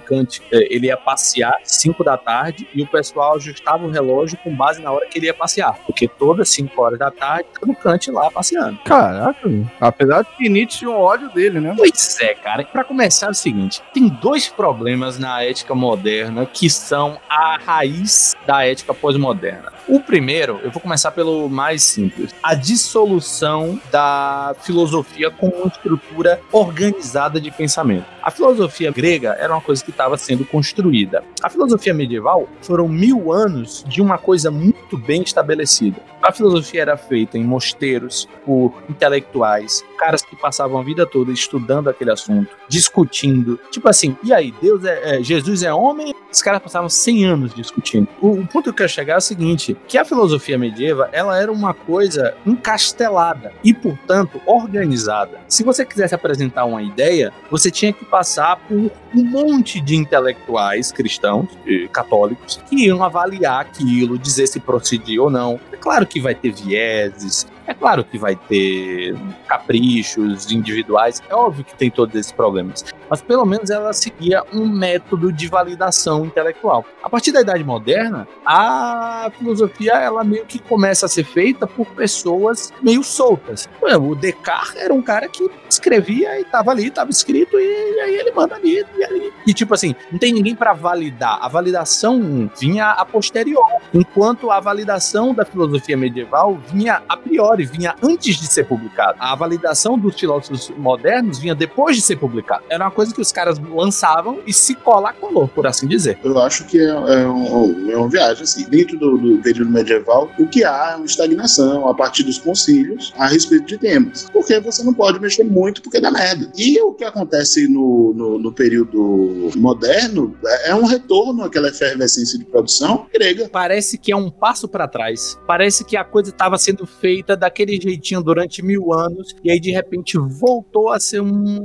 É, 0.53 0.75
ele 0.75 0.87
ia 0.87 0.97
passear 0.97 1.57
5 1.63 2.03
da 2.03 2.17
tarde 2.17 2.67
e 2.75 2.83
o 2.83 2.87
pessoal 2.87 3.37
ajustava 3.37 3.87
o 3.87 3.91
relógio 3.91 4.39
com 4.39 4.55
base 4.55 4.83
na 4.83 4.91
hora 4.91 5.07
que 5.07 5.19
ele 5.19 5.27
ia 5.27 5.35
passear. 5.35 5.79
Porque 5.87 6.09
todas 6.09 6.49
5 6.51 6.81
horas 6.81 6.99
da 6.99 7.11
tarde, 7.11 7.49
no 7.65 7.75
Kant 7.75 8.11
lá 8.11 8.31
passeando. 8.31 8.79
Caraca, 8.85 9.49
apesar 9.81 10.23
de 10.23 10.31
que 10.37 10.49
Nietzsche 10.49 10.81
tinha 10.81 10.91
um 10.91 10.99
ódio 10.99 11.29
dele, 11.31 11.61
né? 11.61 11.75
Pois 11.77 12.19
é, 12.21 12.35
cara. 12.35 12.65
Para 12.65 12.85
começar 12.85 13.27
é 13.27 13.31
o 13.31 13.35
seguinte, 13.35 13.83
tem 13.93 14.09
dois 14.09 14.49
problemas 14.49 15.19
na 15.19 15.43
ética 15.43 15.75
moderna 15.75 16.47
que 16.47 16.71
são 16.71 17.19
a 17.29 17.59
raiz 17.59 18.35
da 18.47 18.65
ética 18.67 18.95
pós-moderna. 18.95 19.73
O 19.91 19.99
primeiro, 19.99 20.61
eu 20.63 20.71
vou 20.71 20.81
começar 20.81 21.11
pelo 21.11 21.49
mais 21.49 21.83
simples: 21.83 22.33
a 22.41 22.55
dissolução 22.55 23.81
da 23.91 24.55
filosofia 24.63 25.33
com 25.33 25.49
uma 25.49 25.67
estrutura 25.67 26.41
organizada 26.53 27.41
de 27.41 27.51
pensamento. 27.51 28.07
A 28.23 28.31
filosofia 28.31 28.93
grega 28.93 29.37
era 29.37 29.53
uma 29.53 29.61
coisa 29.61 29.83
que 29.83 29.91
estava 29.91 30.17
sendo 30.17 30.45
construída. 30.45 31.25
A 31.43 31.51
filosofia 31.51 31.93
medieval 31.93 32.49
foram 32.63 32.87
mil 32.87 33.33
anos 33.33 33.85
de 33.89 34.01
uma 34.01 34.17
coisa 34.17 34.49
muito 34.49 34.97
bem 34.97 35.23
estabelecida. 35.23 36.01
A 36.23 36.33
filosofia 36.33 36.83
era 36.83 36.97
feita 36.97 37.39
em 37.39 37.45
mosteiros 37.45 38.29
por 38.45 38.75
intelectuais, 38.89 39.85
caras 39.99 40.23
que 40.23 40.35
passavam 40.37 40.79
a 40.79 40.83
vida 40.83 41.07
toda 41.07 41.31
estudando 41.31 41.89
aquele 41.89 42.11
assunto, 42.11 42.57
discutindo. 42.69 43.59
Tipo 43.71 43.89
assim, 43.89 44.17
e 44.23 44.33
aí, 44.33 44.55
Deus 44.61 44.85
é, 44.85 45.17
é 45.17 45.23
Jesus 45.23 45.63
é 45.63 45.73
homem? 45.73 46.15
Os 46.33 46.43
caras 46.43 46.63
passavam 46.63 46.89
100 46.89 47.25
anos 47.27 47.55
discutindo. 47.55 48.09
O, 48.21 48.33
o 48.33 48.47
ponto 48.47 48.65
que 48.65 48.69
eu 48.71 48.75
quero 48.75 48.89
chegar 48.89 49.15
é 49.15 49.19
o 49.19 49.21
seguinte, 49.21 49.77
que 49.89 49.99
a 49.99 50.05
filosofia 50.05 50.57
medieval, 50.57 51.09
ela 51.13 51.39
era 51.39 51.51
uma 51.51 51.75
coisa 51.75 52.35
encastelada 52.47 53.53
e, 53.65 53.75
portanto, 53.75 54.41
organizada. 54.47 55.41
Se 55.49 55.65
você 55.65 55.85
quisesse 55.85 56.15
apresentar 56.15 56.65
uma 56.65 56.83
ideia, 56.83 57.33
você 57.51 57.71
tinha 57.71 57.93
que 57.93 58.05
passar 58.05 58.57
por 58.57 58.91
um 59.15 59.25
monte 59.25 59.81
de 59.81 59.97
intelectuais 59.97 60.93
cristãos, 60.93 61.49
católicos, 61.93 62.61
que 62.69 62.87
iam 62.87 63.03
avaliar 63.03 63.61
aquilo, 63.61 64.19
dizer 64.19 64.47
se 64.47 64.61
procedia 64.61 65.23
ou 65.23 65.31
não. 65.31 65.59
É 65.73 65.77
claro 65.77 66.07
que 66.11 66.21
vai 66.21 66.35
ter 66.35 66.53
vieses, 66.53 67.47
é 67.67 67.73
claro 67.73 68.05
que 68.05 68.19
vai 68.19 68.35
ter 68.35 69.17
caprichos 69.47 70.51
individuais, 70.51 71.23
é 71.31 71.35
óbvio 71.35 71.65
que 71.65 71.75
tem 71.75 71.91
todos 71.91 72.15
esses 72.17 72.33
problemas, 72.33 72.85
mas 73.11 73.21
pelo 73.21 73.45
menos 73.45 73.69
ela 73.69 73.93
seguia 73.93 74.45
um 74.53 74.67
método 74.67 75.33
de 75.33 75.49
validação 75.49 76.25
intelectual. 76.25 76.85
A 77.03 77.11
partir 77.11 77.33
da 77.33 77.41
Idade 77.41 77.65
Moderna, 77.65 78.29
a 78.47 79.31
filosofia 79.37 79.95
ela 79.95 80.23
meio 80.23 80.47
que 80.47 80.61
começa 80.61 81.07
a 81.07 81.09
ser 81.09 81.25
feita 81.25 81.67
por 81.67 81.87
pessoas 81.89 82.73
meio 82.81 83.03
soltas. 83.03 83.69
O 83.83 84.15
Descartes 84.15 84.77
era 84.77 84.95
um 84.95 85.03
cara 85.03 85.29
que 85.29 85.51
escrevia 85.69 86.39
e 86.39 86.43
estava 86.43 86.71
ali, 86.71 86.87
estava 86.87 87.11
escrito 87.11 87.59
e 87.59 88.01
aí 88.01 88.15
ele 88.15 88.31
manda 88.31 88.55
ali 88.55 88.85
e 88.97 89.05
ali. 89.05 89.33
E 89.47 89.53
tipo 89.53 89.75
assim, 89.75 89.95
não 90.13 90.19
tem 90.19 90.33
ninguém 90.33 90.55
para 90.55 90.73
validar. 90.73 91.39
A 91.43 91.49
validação 91.49 92.51
vinha 92.59 92.91
a 92.91 93.05
posterior, 93.05 93.67
enquanto 93.93 94.51
a 94.51 94.61
validação 94.61 95.35
da 95.35 95.45
filosofia 95.45 95.97
medieval 95.97 96.59
vinha 96.73 97.03
a 97.09 97.17
priori 97.17 97.65
vinha 97.65 97.95
antes 98.03 98.37
de 98.37 98.47
ser 98.47 98.65
publicado. 98.65 99.17
A 99.19 99.35
validação 99.35 99.99
dos 99.99 100.19
filósofos 100.19 100.71
modernos 100.77 101.39
vinha 101.39 101.55
depois 101.55 101.97
de 101.97 102.03
ser 102.03 102.17
publicado. 102.17 102.65
Era 102.69 102.85
uma 102.85 102.91
coisa 103.01 103.15
que 103.15 103.21
os 103.21 103.33
caras 103.33 103.59
lançavam 103.59 104.41
e 104.47 104.53
se 104.53 104.75
colar 104.75 105.13
colou, 105.15 105.47
por 105.47 105.67
assim 105.67 105.87
dizer. 105.87 106.19
Eu 106.25 106.39
acho 106.39 106.65
que 106.65 106.79
é, 106.79 106.89
é, 106.89 107.27
um, 107.29 107.91
é 107.91 107.97
uma 107.97 108.09
viagem 108.09 108.43
assim. 108.43 108.65
Dentro 108.69 108.99
do, 108.99 109.19
do, 109.19 109.39
período 109.43 109.71
medieval, 109.71 110.31
o 110.39 110.47
que 110.47 110.65
há 110.65 110.93
é 110.93 110.97
uma 110.97 111.07
estagnação 111.07 111.89
a 111.89 111.95
partir 111.95 112.23
dos 112.23 112.39
concílios 112.39 113.13
a 113.17 113.27
respeito 113.27 113.67
de 113.67 113.79
temas. 113.79 114.29
Porque 114.33 114.59
você 114.61 114.83
não 114.83 114.95
pode 114.95 115.21
mexer 115.21 115.45
muito 115.45 115.83
porque 115.83 116.01
dá 116.01 116.11
merda. 116.11 116.51
E 116.57 116.81
o 116.81 116.93
que 116.93 117.05
acontece 117.05 117.69
no, 117.69 118.13
no, 118.15 118.39
no 118.39 118.53
período 118.53 119.51
moderno 119.57 120.37
é, 120.45 120.71
é 120.71 120.75
um 120.75 120.85
retorno 120.85 121.45
àquela 121.45 121.69
efervescência 121.69 122.39
de 122.39 122.45
produção 122.45 123.07
grega. 123.13 123.49
Parece 123.51 123.99
que 123.99 124.13
é 124.13 124.17
um 124.17 124.31
passo 124.31 124.69
para 124.69 124.89
trás. 124.89 125.39
Parece 125.47 125.85
que 125.85 125.97
a 125.97 126.05
coisa 126.05 126.31
estava 126.31 126.57
sendo 126.59 126.87
feita 126.87 127.37
da 127.37 127.51
daquele 127.51 127.79
jeitinho 127.81 128.23
durante 128.23 128.63
mil 128.63 128.93
anos 128.93 129.35
e 129.43 129.51
aí 129.51 129.59
de 129.59 129.73
repente 129.73 130.17
voltou 130.17 130.91
a 130.91 131.01
ser 131.01 131.21
um, 131.21 131.61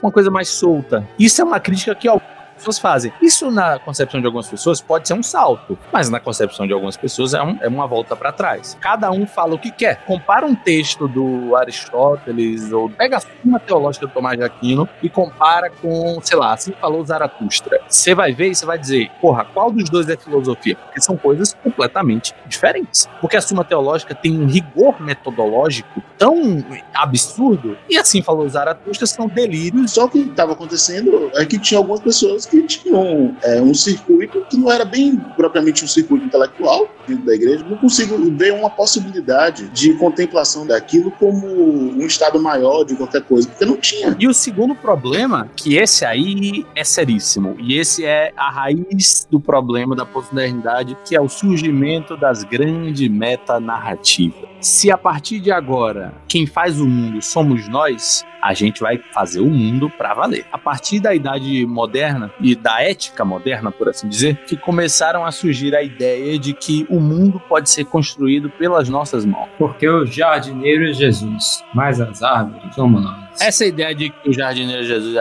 uma 0.00 0.12
coisa 0.12 0.30
mais 0.30 0.48
solta. 0.66 1.08
Isso 1.16 1.40
é 1.40 1.44
uma 1.44 1.60
crítica 1.60 1.94
que 1.94 2.08
pessoas 2.56 2.78
fazem. 2.78 3.12
Isso, 3.22 3.50
na 3.50 3.78
concepção 3.78 4.20
de 4.20 4.26
algumas 4.26 4.48
pessoas, 4.48 4.80
pode 4.80 5.06
ser 5.06 5.14
um 5.14 5.22
salto, 5.22 5.78
mas 5.92 6.10
na 6.10 6.20
concepção 6.20 6.66
de 6.66 6.72
algumas 6.72 6.96
pessoas 6.96 7.34
é, 7.34 7.42
um, 7.42 7.58
é 7.60 7.68
uma 7.68 7.86
volta 7.86 8.16
para 8.16 8.32
trás. 8.32 8.76
Cada 8.80 9.10
um 9.10 9.26
fala 9.26 9.54
o 9.54 9.58
que 9.58 9.70
quer. 9.70 10.04
Compara 10.04 10.46
um 10.46 10.54
texto 10.54 11.06
do 11.06 11.54
Aristóteles 11.56 12.72
ou 12.72 12.88
pega 12.88 13.18
a 13.18 13.20
Suma 13.20 13.60
Teológica 13.60 14.06
do 14.06 14.12
Tomás 14.12 14.38
de 14.38 14.44
Aquino 14.44 14.88
e 15.02 15.08
compara 15.08 15.70
com, 15.70 16.18
sei 16.22 16.38
lá, 16.38 16.52
assim 16.52 16.72
falou 16.80 17.04
Zaratustra. 17.04 17.80
Você 17.88 18.14
vai 18.14 18.32
ver 18.32 18.50
e 18.50 18.54
você 18.54 18.66
vai 18.66 18.78
dizer, 18.78 19.10
porra, 19.20 19.44
qual 19.44 19.70
dos 19.70 19.88
dois 19.88 20.08
é 20.08 20.16
filosofia? 20.16 20.76
Porque 20.76 21.00
são 21.00 21.16
coisas 21.16 21.54
completamente 21.62 22.34
diferentes. 22.46 23.08
Porque 23.20 23.36
a 23.36 23.40
Suma 23.40 23.64
Teológica 23.64 24.14
tem 24.14 24.38
um 24.38 24.46
rigor 24.46 25.00
metodológico 25.00 26.02
tão 26.18 26.64
absurdo 26.94 27.76
e 27.88 27.98
assim 27.98 28.22
falou 28.22 28.48
Zaratustra 28.48 29.06
são 29.06 29.28
delírios. 29.28 29.92
Só 29.92 30.08
que 30.08 30.20
estava 30.20 30.52
acontecendo 30.52 31.30
é 31.34 31.44
que 31.44 31.58
tinha 31.58 31.78
algumas 31.78 32.00
pessoas 32.00 32.45
que 32.46 32.62
tinham 32.62 33.36
é, 33.42 33.60
um 33.60 33.74
circuito 33.74 34.44
que 34.48 34.56
não 34.56 34.70
era 34.70 34.84
bem 34.84 35.16
propriamente 35.36 35.84
um 35.84 35.88
circuito 35.88 36.24
intelectual 36.24 36.88
dentro 37.06 37.24
da 37.24 37.34
igreja. 37.34 37.64
Não 37.68 37.76
consigo 37.76 38.16
ver 38.36 38.52
uma 38.52 38.70
possibilidade 38.70 39.68
de 39.68 39.94
contemplação 39.94 40.66
daquilo 40.66 41.10
como 41.12 41.46
um 41.46 42.06
estado 42.06 42.40
maior 42.40 42.84
de 42.84 42.96
qualquer 42.96 43.22
coisa, 43.22 43.48
porque 43.48 43.64
não 43.64 43.76
tinha. 43.76 44.16
E 44.18 44.26
o 44.26 44.34
segundo 44.34 44.74
problema, 44.74 45.48
que 45.56 45.76
esse 45.76 46.04
aí 46.04 46.64
é 46.74 46.84
seríssimo, 46.84 47.56
e 47.58 47.78
esse 47.78 48.04
é 48.04 48.32
a 48.36 48.50
raiz 48.50 49.26
do 49.30 49.40
problema 49.40 49.94
da 49.94 50.04
pós-modernidade, 50.04 50.96
que 51.04 51.14
é 51.14 51.20
o 51.20 51.28
surgimento 51.28 52.16
das 52.16 52.44
grandes 52.44 53.08
metanarrativas. 53.08 54.48
Se 54.60 54.90
a 54.90 54.98
partir 54.98 55.40
de 55.40 55.50
agora 55.50 56.14
quem 56.26 56.46
faz 56.46 56.80
o 56.80 56.86
mundo 56.86 57.22
somos 57.22 57.68
nós, 57.68 58.24
a 58.42 58.54
gente 58.54 58.80
vai 58.80 58.98
fazer 59.12 59.40
o 59.40 59.50
mundo 59.50 59.90
para 59.90 60.14
valer. 60.14 60.44
A 60.52 60.58
partir 60.58 61.00
da 61.00 61.14
idade 61.14 61.66
moderna 61.66 62.30
e 62.40 62.54
da 62.54 62.82
ética 62.82 63.24
moderna, 63.24 63.70
por 63.70 63.88
assim 63.88 64.08
dizer, 64.08 64.36
que 64.46 64.56
começaram 64.56 65.24
a 65.24 65.30
surgir 65.30 65.74
a 65.74 65.82
ideia 65.82 66.38
de 66.38 66.52
que 66.52 66.86
o 66.88 67.00
mundo 67.00 67.40
pode 67.40 67.70
ser 67.70 67.84
construído 67.84 68.50
pelas 68.50 68.88
nossas 68.88 69.24
mãos. 69.24 69.48
Porque 69.58 69.88
o 69.88 70.06
jardineiro 70.06 70.88
é 70.88 70.92
Jesus, 70.92 71.62
mas 71.74 72.00
as 72.00 72.22
árvores 72.22 72.74
somos 72.74 73.02
nós. 73.02 73.26
Essa 73.40 73.66
ideia 73.66 73.94
de 73.94 74.08
que 74.08 74.30
o 74.30 74.32
jardineiro 74.32 74.82
Jesus 74.82 75.14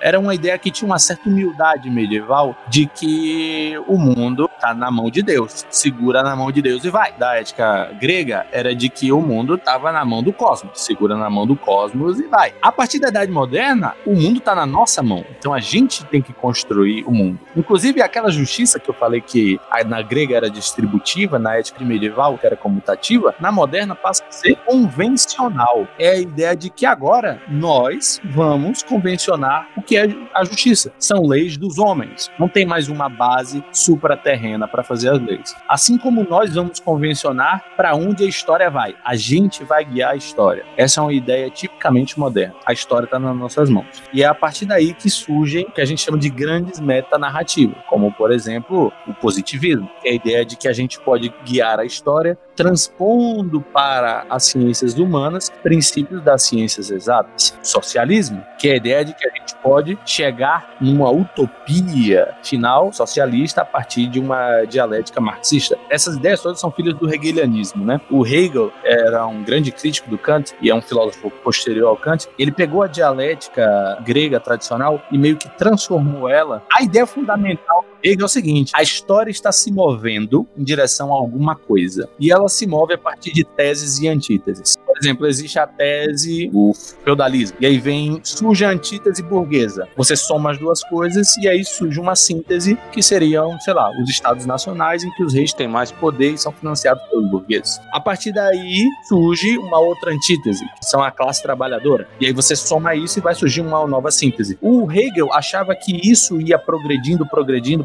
era 0.00 0.20
uma 0.20 0.34
ideia 0.34 0.58
que 0.58 0.70
tinha 0.70 0.86
uma 0.86 0.98
certa 0.98 1.28
humildade 1.28 1.88
medieval 1.88 2.54
de 2.68 2.86
que 2.86 3.74
o 3.86 3.96
mundo 3.96 4.50
está 4.54 4.74
na 4.74 4.90
mão 4.90 5.10
de 5.10 5.22
Deus, 5.22 5.64
segura 5.70 6.22
na 6.22 6.36
mão 6.36 6.52
de 6.52 6.60
Deus 6.60 6.84
e 6.84 6.90
vai. 6.90 7.12
Da 7.12 7.36
ética 7.36 7.90
grega 7.98 8.46
era 8.52 8.74
de 8.74 8.88
que 8.90 9.10
o 9.10 9.22
mundo 9.22 9.54
estava 9.54 9.90
na 9.90 10.04
mão 10.04 10.22
do 10.22 10.32
cosmos, 10.32 10.82
segura 10.82 11.16
na 11.16 11.30
mão 11.30 11.46
do 11.46 11.56
cosmos 11.56 12.20
e 12.20 12.26
vai. 12.26 12.45
A 12.60 12.72
partir 12.72 12.98
da 12.98 13.08
idade 13.08 13.30
moderna, 13.30 13.94
o 14.06 14.14
mundo 14.14 14.38
está 14.38 14.54
na 14.54 14.66
nossa 14.66 15.02
mão, 15.02 15.24
então 15.38 15.52
a 15.52 15.60
gente 15.60 16.04
tem 16.06 16.20
que 16.20 16.32
construir 16.32 17.04
o 17.04 17.10
mundo. 17.10 17.38
Inclusive 17.56 18.02
aquela 18.02 18.30
justiça 18.30 18.78
que 18.78 18.88
eu 18.88 18.94
falei 18.94 19.20
que 19.20 19.58
na 19.86 20.02
grega 20.02 20.36
era 20.36 20.50
distributiva, 20.50 21.38
na 21.38 21.56
ética 21.56 21.84
medieval 21.84 22.36
que 22.38 22.46
era 22.46 22.56
comutativa, 22.56 23.34
na 23.40 23.50
moderna 23.52 23.94
passa 23.94 24.24
a 24.28 24.32
ser 24.32 24.56
convencional. 24.66 25.86
É 25.98 26.10
a 26.10 26.18
ideia 26.18 26.56
de 26.56 26.70
que 26.70 26.84
agora 26.86 27.40
nós 27.48 28.20
vamos 28.24 28.82
convencionar 28.82 29.68
o 29.76 29.82
que 29.82 29.96
é 29.96 30.08
a 30.34 30.44
justiça. 30.44 30.92
São 30.98 31.26
leis 31.26 31.56
dos 31.56 31.78
homens. 31.78 32.30
Não 32.38 32.48
tem 32.48 32.66
mais 32.66 32.88
uma 32.88 33.08
base 33.08 33.64
supraterrena 33.72 34.68
para 34.68 34.82
fazer 34.82 35.10
as 35.10 35.20
leis. 35.20 35.54
Assim 35.68 35.96
como 35.98 36.24
nós 36.28 36.54
vamos 36.54 36.80
convencionar 36.80 37.64
para 37.76 37.94
onde 37.94 38.24
a 38.24 38.28
história 38.28 38.70
vai. 38.70 38.94
A 39.04 39.16
gente 39.16 39.64
vai 39.64 39.84
guiar 39.84 40.12
a 40.12 40.16
história. 40.16 40.64
Essa 40.76 41.00
é 41.00 41.02
uma 41.02 41.12
ideia 41.12 41.48
tipicamente 41.50 42.18
moderna. 42.18 42.35
A 42.64 42.72
história 42.72 43.06
está 43.06 43.18
nas 43.18 43.36
nossas 43.36 43.70
mãos. 43.70 44.02
E 44.12 44.22
é 44.22 44.26
a 44.26 44.34
partir 44.34 44.66
daí 44.66 44.92
que 44.94 45.08
surgem 45.08 45.64
o 45.64 45.72
que 45.72 45.80
a 45.80 45.84
gente 45.84 46.02
chama 46.02 46.18
de 46.18 46.28
grandes 46.28 46.80
metanarrativas, 46.80 47.76
como, 47.88 48.12
por 48.12 48.32
exemplo, 48.32 48.92
o 49.06 49.14
positivismo, 49.14 49.88
que 50.00 50.08
é 50.08 50.12
a 50.12 50.14
ideia 50.14 50.44
de 50.44 50.56
que 50.56 50.68
a 50.68 50.72
gente 50.72 51.00
pode 51.00 51.32
guiar 51.44 51.80
a 51.80 51.84
história 51.84 52.38
transpondo 52.56 53.60
para 53.60 54.24
as 54.30 54.46
ciências 54.46 54.98
humanas 54.98 55.50
princípios 55.62 56.22
das 56.22 56.42
ciências 56.42 56.90
exatas. 56.90 57.56
Socialismo, 57.62 58.42
que 58.58 58.68
é 58.68 58.72
a 58.72 58.76
ideia 58.76 59.04
de 59.04 59.14
que 59.14 59.28
a 59.28 59.30
gente 59.30 59.54
pode 59.62 59.98
chegar 60.04 60.76
numa 60.80 61.10
utopia 61.10 62.34
final 62.42 62.92
socialista 62.92 63.60
a 63.60 63.64
partir 63.64 64.06
de 64.06 64.18
uma 64.18 64.64
dialética 64.64 65.20
marxista. 65.20 65.76
Essas 65.90 66.16
ideias 66.16 66.40
todas 66.40 66.58
são 66.58 66.70
filhas 66.70 66.94
do 66.94 67.12
hegelianismo, 67.12 67.84
né? 67.84 68.00
O 68.10 68.26
Hegel 68.26 68.72
era 68.82 69.26
um 69.26 69.42
grande 69.42 69.70
crítico 69.70 70.08
do 70.08 70.16
Kant 70.16 70.54
e 70.60 70.70
é 70.70 70.74
um 70.74 70.80
filósofo 70.80 71.30
posterior 71.30 71.88
ao 71.88 71.96
Kant. 71.96 72.28
Ele 72.38 72.50
pegou 72.50 72.82
a 72.82 72.86
dialética 72.86 73.98
grega 74.02 74.40
tradicional 74.40 75.02
e 75.10 75.18
meio 75.18 75.36
que 75.36 75.48
transformou 75.50 76.28
ela. 76.28 76.62
A 76.72 76.82
ideia 76.82 77.06
fundamental 77.06 77.84
Hegel 78.06 78.22
é 78.22 78.24
o 78.24 78.28
seguinte: 78.28 78.72
a 78.72 78.82
história 78.82 79.30
está 79.30 79.50
se 79.50 79.72
movendo 79.72 80.46
em 80.56 80.62
direção 80.62 81.12
a 81.12 81.16
alguma 81.16 81.56
coisa 81.56 82.08
e 82.20 82.30
ela 82.30 82.48
se 82.48 82.64
move 82.66 82.94
a 82.94 82.98
partir 82.98 83.32
de 83.32 83.42
teses 83.42 83.98
e 83.98 84.06
antíteses. 84.06 84.76
Por 84.86 84.96
exemplo, 84.96 85.26
existe 85.26 85.58
a 85.58 85.66
tese, 85.66 86.48
o 86.54 86.72
feudalismo, 87.04 87.58
e 87.60 87.66
aí 87.66 87.78
vem 87.78 88.20
surge 88.22 88.64
a 88.64 88.70
antítese 88.70 89.22
burguesa. 89.22 89.88
Você 89.96 90.16
soma 90.16 90.52
as 90.52 90.58
duas 90.58 90.82
coisas 90.84 91.36
e 91.36 91.48
aí 91.48 91.64
surge 91.64 92.00
uma 92.00 92.16
síntese 92.16 92.78
que 92.92 93.02
seriam, 93.02 93.60
sei 93.60 93.74
lá, 93.74 93.90
os 94.00 94.08
estados 94.08 94.46
nacionais 94.46 95.04
em 95.04 95.10
que 95.10 95.22
os 95.22 95.34
reis 95.34 95.52
têm 95.52 95.68
mais 95.68 95.92
poder 95.92 96.30
e 96.30 96.38
são 96.38 96.52
financiados 96.52 97.02
pelos 97.08 97.28
burgueses. 97.28 97.78
A 97.92 98.00
partir 98.00 98.32
daí 98.32 98.86
surge 99.08 99.58
uma 99.58 99.78
outra 99.78 100.12
antítese, 100.12 100.64
que 100.80 100.86
são 100.86 101.02
a 101.02 101.10
classe 101.10 101.42
trabalhadora. 101.42 102.08
E 102.18 102.26
aí 102.26 102.32
você 102.32 102.56
soma 102.56 102.94
isso 102.94 103.18
e 103.18 103.22
vai 103.22 103.34
surgir 103.34 103.60
uma 103.60 103.86
nova 103.86 104.10
síntese. 104.10 104.56
O 104.62 104.90
Hegel 104.90 105.30
achava 105.32 105.74
que 105.74 106.00
isso 106.08 106.40
ia 106.40 106.58
progredindo, 106.58 107.26
progredindo, 107.26 107.84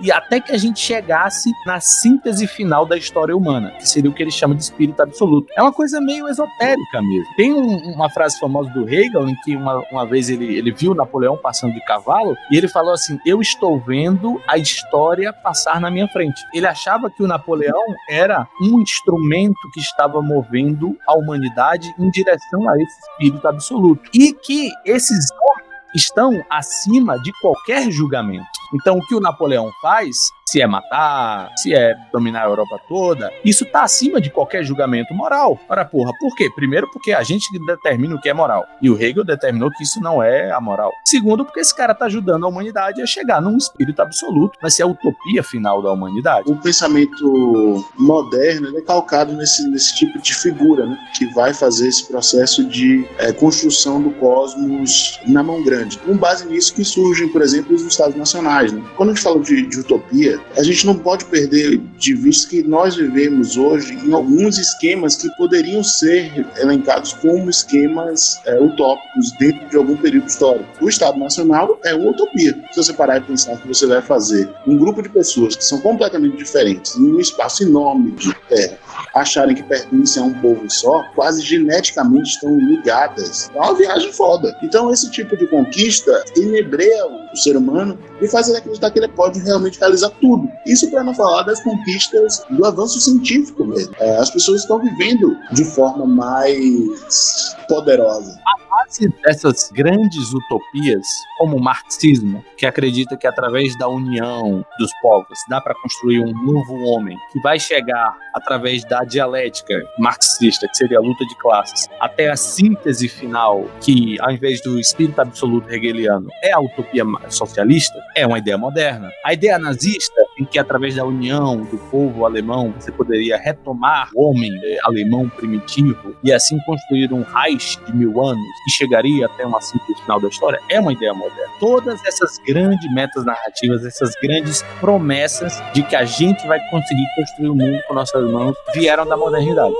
e 0.00 0.10
até 0.10 0.40
que 0.40 0.52
a 0.52 0.58
gente 0.58 0.80
chegasse 0.80 1.50
na 1.66 1.80
síntese 1.80 2.46
final 2.46 2.86
da 2.86 2.96
história 2.96 3.36
humana, 3.36 3.70
que 3.72 3.88
seria 3.88 4.10
o 4.10 4.14
que 4.14 4.22
ele 4.22 4.30
chama 4.30 4.54
de 4.54 4.62
espírito 4.62 5.00
absoluto. 5.02 5.52
É 5.56 5.62
uma 5.62 5.72
coisa 5.72 6.00
meio 6.00 6.28
esotérica 6.28 7.02
mesmo. 7.02 7.34
Tem 7.36 7.52
um, 7.52 7.94
uma 7.94 8.10
frase 8.10 8.38
famosa 8.38 8.70
do 8.70 8.88
Hegel 8.88 9.28
em 9.28 9.34
que 9.44 9.56
uma, 9.56 9.82
uma 9.90 10.06
vez 10.06 10.28
ele, 10.28 10.56
ele 10.56 10.72
viu 10.72 10.94
Napoleão 10.94 11.36
passando 11.36 11.74
de 11.74 11.84
cavalo 11.84 12.36
e 12.50 12.56
ele 12.56 12.68
falou 12.68 12.92
assim: 12.92 13.18
Eu 13.24 13.40
estou 13.40 13.78
vendo 13.80 14.40
a 14.46 14.56
história 14.56 15.32
passar 15.32 15.80
na 15.80 15.90
minha 15.90 16.08
frente. 16.08 16.40
Ele 16.54 16.66
achava 16.66 17.10
que 17.10 17.22
o 17.22 17.26
Napoleão 17.26 17.84
era 18.08 18.48
um 18.62 18.80
instrumento 18.80 19.70
que 19.72 19.80
estava 19.80 20.20
movendo 20.22 20.96
a 21.06 21.16
humanidade 21.16 21.94
em 21.98 22.10
direção 22.10 22.68
a 22.68 22.80
esse 22.80 22.98
espírito 23.00 23.46
absoluto. 23.46 24.10
E 24.14 24.32
que 24.32 24.70
esses 24.84 25.26
homens 25.30 25.69
estão 25.94 26.32
acima 26.48 27.18
de 27.20 27.32
qualquer 27.40 27.90
julgamento. 27.90 28.46
Então, 28.74 28.98
o 28.98 29.06
que 29.06 29.14
o 29.14 29.20
Napoleão 29.20 29.70
faz 29.80 30.16
se 30.50 30.60
é 30.60 30.66
matar, 30.66 31.52
se 31.56 31.72
é 31.72 31.94
dominar 32.12 32.42
a 32.42 32.48
Europa 32.48 32.80
toda, 32.88 33.32
isso 33.44 33.64
tá 33.64 33.84
acima 33.84 34.20
de 34.20 34.30
qualquer 34.30 34.64
julgamento 34.64 35.14
moral. 35.14 35.56
Ora, 35.68 35.84
porra, 35.84 36.10
por 36.18 36.34
quê? 36.34 36.50
Primeiro, 36.52 36.90
porque 36.90 37.12
a 37.12 37.22
gente 37.22 37.46
determina 37.64 38.16
o 38.16 38.20
que 38.20 38.28
é 38.28 38.34
moral. 38.34 38.66
E 38.82 38.90
o 38.90 39.00
Hegel 39.00 39.24
determinou 39.24 39.70
que 39.70 39.84
isso 39.84 40.00
não 40.00 40.20
é 40.20 40.50
a 40.50 40.60
moral. 40.60 40.90
Segundo, 41.06 41.44
porque 41.44 41.60
esse 41.60 41.74
cara 41.74 41.94
tá 41.94 42.06
ajudando 42.06 42.44
a 42.44 42.48
humanidade 42.48 43.00
a 43.00 43.06
chegar 43.06 43.40
num 43.40 43.56
espírito 43.56 44.02
absoluto, 44.02 44.58
vai 44.60 44.72
ser 44.72 44.82
a 44.82 44.86
utopia 44.88 45.40
final 45.44 45.80
da 45.80 45.92
humanidade. 45.92 46.50
O 46.50 46.56
pensamento 46.56 47.84
moderno 47.96 48.76
é 48.76 48.80
calcado 48.80 49.32
nesse, 49.34 49.68
nesse 49.70 49.94
tipo 49.94 50.20
de 50.20 50.34
figura, 50.34 50.84
né? 50.84 50.98
Que 51.16 51.26
vai 51.26 51.54
fazer 51.54 51.86
esse 51.86 52.08
processo 52.08 52.64
de 52.64 53.06
é, 53.18 53.32
construção 53.32 54.02
do 54.02 54.10
cosmos 54.12 55.20
na 55.28 55.44
mão 55.44 55.62
grande. 55.62 55.96
Com 55.98 56.16
base 56.16 56.44
nisso 56.46 56.74
que 56.74 56.84
surgem, 56.84 57.28
por 57.28 57.40
exemplo, 57.40 57.76
os 57.76 57.82
Estados 57.82 58.16
Nacionais. 58.16 58.72
Né? 58.72 58.82
Quando 58.96 59.10
a 59.10 59.14
gente 59.14 59.22
fala 59.22 59.38
de, 59.38 59.66
de 59.66 59.78
utopia, 59.78 60.39
a 60.56 60.62
gente 60.62 60.86
não 60.86 60.96
pode 60.96 61.24
perder 61.26 61.78
de 61.96 62.14
vista 62.14 62.50
que 62.50 62.62
nós 62.62 62.96
vivemos 62.96 63.56
hoje 63.56 63.94
em 63.94 64.12
alguns 64.12 64.58
esquemas 64.58 65.16
que 65.16 65.28
poderiam 65.36 65.82
ser 65.82 66.46
elencados 66.58 67.12
como 67.14 67.48
esquemas 67.48 68.40
é, 68.46 68.60
utópicos 68.60 69.32
dentro 69.38 69.68
de 69.68 69.76
algum 69.76 69.96
período 69.96 70.26
histórico. 70.26 70.66
O 70.80 70.88
Estado 70.88 71.18
Nacional 71.18 71.78
é 71.84 71.94
uma 71.94 72.10
utopia. 72.10 72.58
Se 72.72 72.82
você 72.82 72.92
parar 72.92 73.18
e 73.18 73.20
pensar 73.20 73.56
que 73.58 73.68
você 73.68 73.86
vai 73.86 74.02
fazer 74.02 74.50
um 74.66 74.76
grupo 74.76 75.02
de 75.02 75.08
pessoas 75.08 75.56
que 75.56 75.64
são 75.64 75.80
completamente 75.80 76.36
diferentes 76.36 76.96
em 76.96 77.12
um 77.12 77.20
espaço 77.20 77.62
enorme 77.62 78.12
de 78.12 78.34
terra 78.48 78.78
acharem 79.14 79.54
que 79.54 79.62
pertencem 79.62 80.22
a 80.22 80.26
um 80.26 80.34
povo 80.34 80.68
só, 80.68 81.02
quase 81.14 81.42
geneticamente 81.42 82.30
estão 82.30 82.58
ligadas. 82.58 83.50
É 83.54 83.58
uma 83.58 83.74
viagem 83.74 84.12
foda. 84.12 84.56
Então, 84.62 84.92
esse 84.92 85.10
tipo 85.10 85.36
de 85.36 85.46
conquista 85.46 86.24
inebreia 86.36 87.06
o 87.32 87.36
ser 87.36 87.56
humano 87.56 87.98
e 88.20 88.28
faz 88.28 88.48
ele 88.48 88.58
acreditar 88.58 88.90
que 88.90 88.98
ele 88.98 89.08
pode 89.08 89.38
realmente 89.40 89.78
realizar 89.78 90.10
tudo. 90.20 90.29
Isso 90.66 90.90
para 90.90 91.02
não 91.04 91.14
falar 91.14 91.42
das 91.42 91.62
conquistas 91.62 92.44
do 92.50 92.64
avanço 92.64 93.00
científico 93.00 93.64
mesmo. 93.64 93.94
É, 93.98 94.16
as 94.16 94.30
pessoas 94.30 94.62
estão 94.62 94.78
vivendo 94.78 95.36
de 95.52 95.64
forma 95.64 96.06
mais 96.06 97.56
poderosa. 97.68 98.38
A 98.46 98.70
base 98.70 99.08
dessas 99.22 99.70
grandes 99.72 100.32
utopias, 100.32 101.06
como 101.38 101.56
o 101.56 101.62
marxismo, 101.62 102.44
que 102.56 102.66
acredita 102.66 103.16
que 103.16 103.26
através 103.26 103.76
da 103.78 103.88
união 103.88 104.64
dos 104.78 104.90
povos 105.00 105.38
dá 105.48 105.60
para 105.60 105.74
construir 105.74 106.20
um 106.20 106.32
novo 106.32 106.74
homem, 106.84 107.16
que 107.32 107.40
vai 107.40 107.58
chegar 107.58 108.16
através 108.34 108.84
da 108.84 109.00
dialética 109.04 109.74
marxista, 109.98 110.68
que 110.68 110.76
seria 110.76 110.98
a 110.98 111.00
luta 111.00 111.24
de 111.24 111.36
classes, 111.38 111.88
até 112.00 112.30
a 112.30 112.36
síntese 112.36 113.08
final, 113.08 113.64
que 113.80 114.16
ao 114.20 114.30
invés 114.30 114.60
do 114.62 114.78
espírito 114.78 115.20
absoluto 115.20 115.70
hegeliano 115.70 116.28
é 116.42 116.52
a 116.52 116.60
utopia 116.60 117.04
socialista, 117.28 117.98
é 118.16 118.26
uma 118.26 118.38
ideia 118.38 118.58
moderna. 118.58 119.10
A 119.24 119.32
ideia 119.32 119.58
nazista, 119.58 120.19
em 120.38 120.44
que 120.44 120.58
através 120.58 120.96
da 120.96 121.04
união 121.04 121.62
do 121.62 121.78
povo 121.90 122.24
alemão 122.24 122.72
você 122.78 122.90
poderia 122.90 123.36
retomar 123.36 124.10
o 124.14 124.30
homem 124.30 124.52
eh, 124.62 124.78
alemão 124.84 125.28
primitivo 125.28 126.16
e 126.22 126.32
assim 126.32 126.58
construir 126.60 127.12
um 127.12 127.22
Reich 127.22 127.78
de 127.86 127.94
mil 127.94 128.20
anos 128.24 128.44
que 128.64 128.70
chegaria 128.72 129.26
até 129.26 129.44
uma 129.46 129.60
síntese 129.60 130.00
final 130.02 130.20
da 130.20 130.28
história, 130.28 130.60
é 130.68 130.80
uma 130.80 130.92
ideia 130.92 131.14
moderna. 131.14 131.52
Todas 131.58 132.04
essas 132.04 132.38
grandes 132.46 132.92
metas 132.92 133.24
narrativas, 133.24 133.84
essas 133.84 134.14
grandes 134.22 134.62
promessas 134.80 135.62
de 135.72 135.82
que 135.82 135.96
a 135.96 136.04
gente 136.04 136.46
vai 136.46 136.60
conseguir 136.70 137.06
construir 137.16 137.48
o 137.50 137.54
mundo 137.54 137.80
com 137.86 137.94
nossas 137.94 138.28
mãos 138.30 138.54
vieram 138.74 139.06
da 139.06 139.16
modernidade. 139.16 139.74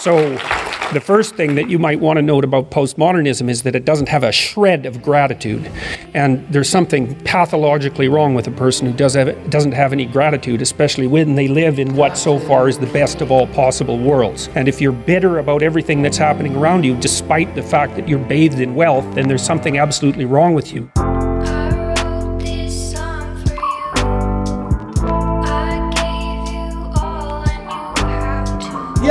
So, 0.00 0.30
the 0.94 1.02
first 1.04 1.34
thing 1.34 1.56
that 1.56 1.68
you 1.68 1.78
might 1.78 2.00
want 2.00 2.16
to 2.16 2.22
note 2.22 2.42
about 2.42 2.70
postmodernism 2.70 3.50
is 3.50 3.64
that 3.64 3.76
it 3.76 3.84
doesn't 3.84 4.08
have 4.08 4.24
a 4.24 4.32
shred 4.32 4.86
of 4.86 5.02
gratitude. 5.02 5.70
And 6.14 6.48
there's 6.48 6.70
something 6.70 7.14
pathologically 7.16 8.08
wrong 8.08 8.34
with 8.34 8.46
a 8.46 8.50
person 8.50 8.86
who 8.86 8.94
does 8.94 9.12
have, 9.12 9.50
doesn't 9.50 9.72
have 9.72 9.92
any 9.92 10.06
gratitude, 10.06 10.62
especially 10.62 11.06
when 11.06 11.34
they 11.34 11.48
live 11.48 11.78
in 11.78 11.96
what 11.96 12.16
so 12.16 12.38
far 12.38 12.66
is 12.66 12.78
the 12.78 12.86
best 12.86 13.20
of 13.20 13.30
all 13.30 13.46
possible 13.48 13.98
worlds. 13.98 14.48
And 14.54 14.68
if 14.68 14.80
you're 14.80 14.90
bitter 14.90 15.38
about 15.38 15.62
everything 15.62 16.00
that's 16.00 16.16
happening 16.16 16.56
around 16.56 16.82
you, 16.82 16.96
despite 16.96 17.54
the 17.54 17.62
fact 17.62 17.94
that 17.96 18.08
you're 18.08 18.18
bathed 18.18 18.58
in 18.58 18.74
wealth, 18.74 19.04
then 19.14 19.28
there's 19.28 19.44
something 19.44 19.76
absolutely 19.76 20.24
wrong 20.24 20.54
with 20.54 20.72
you. 20.72 20.90